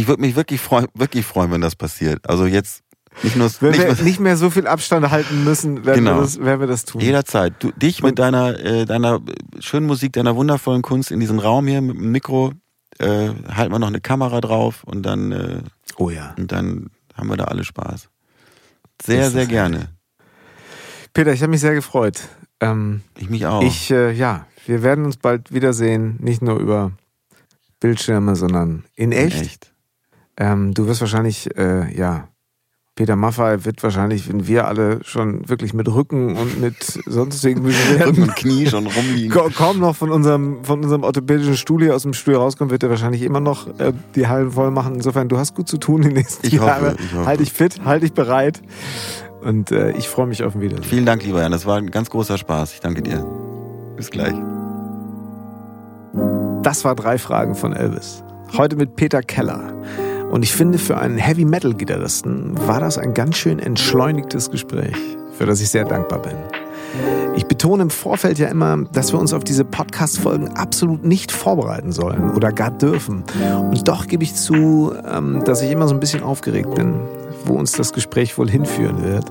ich 0.00 0.08
würde 0.08 0.22
mich 0.22 0.34
wirklich 0.34 0.60
freuen, 0.60 0.86
wirklich 0.94 1.26
freuen, 1.26 1.50
wenn 1.50 1.60
das 1.60 1.76
passiert. 1.76 2.26
Also 2.28 2.46
jetzt 2.46 2.82
nicht 3.22 3.36
nur 3.36 3.50
wenn 3.60 3.72
nicht, 3.72 3.98
wir 3.98 4.04
nicht 4.04 4.20
mehr 4.20 4.36
so 4.38 4.48
viel 4.48 4.66
Abstand 4.66 5.10
halten 5.10 5.44
müssen, 5.44 5.84
werden, 5.84 6.04
genau. 6.04 6.16
wir, 6.16 6.22
das, 6.22 6.40
werden 6.40 6.60
wir 6.60 6.66
das 6.66 6.86
tun. 6.86 7.02
Jederzeit. 7.02 7.52
Du, 7.58 7.70
dich 7.72 8.02
mit 8.02 8.18
deiner 8.18 8.58
äh, 8.58 8.86
deiner 8.86 9.20
schönen 9.58 9.86
Musik, 9.86 10.14
deiner 10.14 10.36
wundervollen 10.36 10.80
Kunst 10.80 11.10
in 11.10 11.20
diesem 11.20 11.38
Raum 11.38 11.66
hier 11.66 11.82
mit 11.82 11.96
dem 11.96 12.12
Mikro 12.12 12.52
äh, 12.98 13.30
halten 13.52 13.72
wir 13.72 13.78
noch 13.78 13.88
eine 13.88 14.00
Kamera 14.00 14.40
drauf 14.40 14.84
und 14.84 15.02
dann 15.02 15.32
äh, 15.32 15.60
oh 15.98 16.08
ja 16.08 16.34
und 16.38 16.50
dann 16.50 16.90
haben 17.14 17.28
wir 17.28 17.36
da 17.36 17.44
alle 17.44 17.64
Spaß. 17.64 18.08
Sehr 19.02 19.30
sehr 19.30 19.46
gerne. 19.46 19.90
Peter, 21.12 21.32
ich 21.32 21.42
habe 21.42 21.50
mich 21.50 21.60
sehr 21.60 21.74
gefreut. 21.74 22.20
Ähm, 22.60 23.02
ich 23.18 23.28
mich 23.28 23.44
auch. 23.44 23.62
Ich 23.62 23.90
äh, 23.90 24.12
ja, 24.12 24.46
wir 24.64 24.82
werden 24.82 25.04
uns 25.04 25.18
bald 25.18 25.52
wiedersehen, 25.52 26.16
nicht 26.20 26.40
nur 26.40 26.58
über 26.58 26.92
Bildschirme, 27.80 28.36
sondern 28.36 28.84
in 28.94 29.12
echt. 29.12 29.36
In 29.36 29.42
echt. 29.42 29.70
Ähm, 30.40 30.72
du 30.72 30.86
wirst 30.86 31.02
wahrscheinlich, 31.02 31.54
äh, 31.56 31.94
ja, 31.94 32.28
Peter 32.96 33.14
Maffay 33.14 33.64
wird 33.64 33.82
wahrscheinlich, 33.82 34.28
wenn 34.28 34.46
wir 34.46 34.66
alle 34.66 35.00
schon 35.04 35.48
wirklich 35.48 35.74
mit 35.74 35.86
Rücken 35.88 36.36
und 36.36 36.60
mit 36.60 36.76
sonstigen 37.06 37.62
Beschwerden 37.64 38.06
Rücken 38.08 38.22
und 38.22 38.36
Knie 38.36 38.66
schon 38.66 38.86
rumliegen, 38.86 39.30
kaum 39.54 39.78
noch 39.78 39.94
von 39.94 40.10
unserem, 40.10 40.64
von 40.64 40.82
unserem 40.82 41.02
orthopädischen 41.04 41.56
Stuhl 41.56 41.82
hier 41.82 41.94
aus 41.94 42.02
dem 42.02 42.14
Stuhl 42.14 42.36
rauskommen, 42.36 42.70
wird 42.70 42.82
er 42.82 42.90
wahrscheinlich 42.90 43.22
immer 43.22 43.40
noch 43.40 43.68
äh, 43.78 43.92
die 44.14 44.28
Hallen 44.28 44.50
voll 44.50 44.70
machen. 44.70 44.94
Insofern, 44.94 45.28
du 45.28 45.38
hast 45.38 45.54
gut 45.54 45.68
zu 45.68 45.76
tun 45.76 46.02
die 46.02 46.08
nächsten 46.08 46.46
ich 46.46 46.54
Jahre. 46.54 46.92
Hoffe, 46.92 46.96
ich 46.98 47.14
hoffe. 47.14 47.26
Halt 47.26 47.40
dich 47.40 47.52
fit, 47.52 47.84
halt 47.84 48.02
dich 48.02 48.14
bereit. 48.14 48.62
Und 49.42 49.70
äh, 49.72 49.92
ich 49.92 50.08
freue 50.08 50.26
mich 50.26 50.42
auf 50.42 50.54
ein 50.54 50.62
Wiedersehen. 50.62 50.84
Vielen 50.84 51.06
Dank, 51.06 51.22
lieber 51.22 51.40
Jan. 51.40 51.52
Das 51.52 51.66
war 51.66 51.76
ein 51.76 51.90
ganz 51.90 52.10
großer 52.10 52.38
Spaß. 52.38 52.72
Ich 52.74 52.80
danke 52.80 53.02
dir. 53.02 53.24
Bis 53.96 54.10
gleich. 54.10 54.34
Das 56.62 56.84
war 56.84 56.94
drei 56.94 57.18
Fragen 57.18 57.54
von 57.54 57.74
Elvis. 57.74 58.22
Heute 58.56 58.76
mit 58.76 58.96
Peter 58.96 59.22
Keller. 59.22 59.72
Und 60.30 60.44
ich 60.44 60.52
finde, 60.52 60.78
für 60.78 60.96
einen 60.98 61.18
Heavy 61.18 61.44
Metal 61.44 61.74
Gitarristen 61.74 62.54
war 62.66 62.80
das 62.80 62.98
ein 62.98 63.14
ganz 63.14 63.36
schön 63.36 63.58
entschleunigtes 63.58 64.50
Gespräch, 64.50 64.94
für 65.36 65.44
das 65.44 65.60
ich 65.60 65.70
sehr 65.70 65.84
dankbar 65.84 66.20
bin. 66.22 66.36
Ich 67.36 67.46
betone 67.46 67.82
im 67.82 67.90
Vorfeld 67.90 68.38
ja 68.38 68.48
immer, 68.48 68.84
dass 68.92 69.12
wir 69.12 69.20
uns 69.20 69.32
auf 69.32 69.44
diese 69.44 69.64
Podcast-Folgen 69.64 70.48
absolut 70.56 71.04
nicht 71.04 71.32
vorbereiten 71.32 71.92
sollen 71.92 72.30
oder 72.30 72.52
gar 72.52 72.70
dürfen. 72.70 73.24
Und 73.60 73.88
doch 73.88 74.06
gebe 74.06 74.22
ich 74.22 74.34
zu, 74.34 74.92
ähm, 75.04 75.42
dass 75.44 75.62
ich 75.62 75.70
immer 75.70 75.88
so 75.88 75.94
ein 75.94 76.00
bisschen 76.00 76.22
aufgeregt 76.22 76.74
bin, 76.74 76.94
wo 77.44 77.54
uns 77.54 77.72
das 77.72 77.92
Gespräch 77.92 78.38
wohl 78.38 78.50
hinführen 78.50 79.02
wird. 79.02 79.24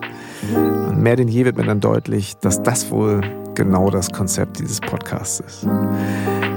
Und 0.54 1.02
mehr 1.02 1.16
denn 1.16 1.28
je 1.28 1.46
wird 1.46 1.58
mir 1.58 1.66
dann 1.66 1.80
deutlich, 1.80 2.38
dass 2.38 2.64
das 2.64 2.92
wohl 2.92 3.22
genau 3.56 3.90
das 3.90 4.12
Konzept 4.12 4.60
dieses 4.60 4.80
Podcasts 4.82 5.40
ist. 5.40 5.68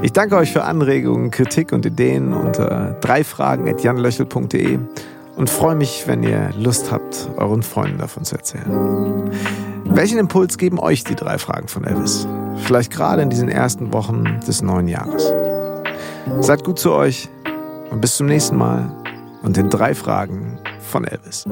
Ich 0.02 0.12
danke 0.12 0.36
euch 0.36 0.52
für 0.52 0.64
Anregungen, 0.64 1.30
Kritik 1.30 1.72
und 1.72 1.86
Ideen 1.86 2.32
unter 2.32 2.96
dreifragen.janlöchel.de 3.00 4.78
und 5.36 5.50
freue 5.50 5.74
mich, 5.74 6.04
wenn 6.06 6.22
ihr 6.22 6.50
Lust 6.58 6.92
habt, 6.92 7.28
euren 7.36 7.62
Freunden 7.62 7.98
davon 7.98 8.24
zu 8.24 8.36
erzählen. 8.36 9.30
Welchen 9.84 10.18
Impuls 10.18 10.58
geben 10.58 10.78
euch 10.78 11.04
die 11.04 11.14
drei 11.14 11.38
Fragen 11.38 11.68
von 11.68 11.84
Elvis? 11.84 12.26
Vielleicht 12.58 12.92
gerade 12.92 13.22
in 13.22 13.30
diesen 13.30 13.48
ersten 13.48 13.92
Wochen 13.92 14.40
des 14.46 14.62
neuen 14.62 14.88
Jahres. 14.88 15.32
Seid 16.40 16.64
gut 16.64 16.78
zu 16.78 16.92
euch 16.92 17.28
und 17.90 18.00
bis 18.00 18.16
zum 18.16 18.26
nächsten 18.26 18.56
Mal 18.56 18.90
und 19.42 19.56
den 19.56 19.70
drei 19.70 19.94
Fragen 19.94 20.58
von 20.80 21.04
Elvis. 21.04 21.46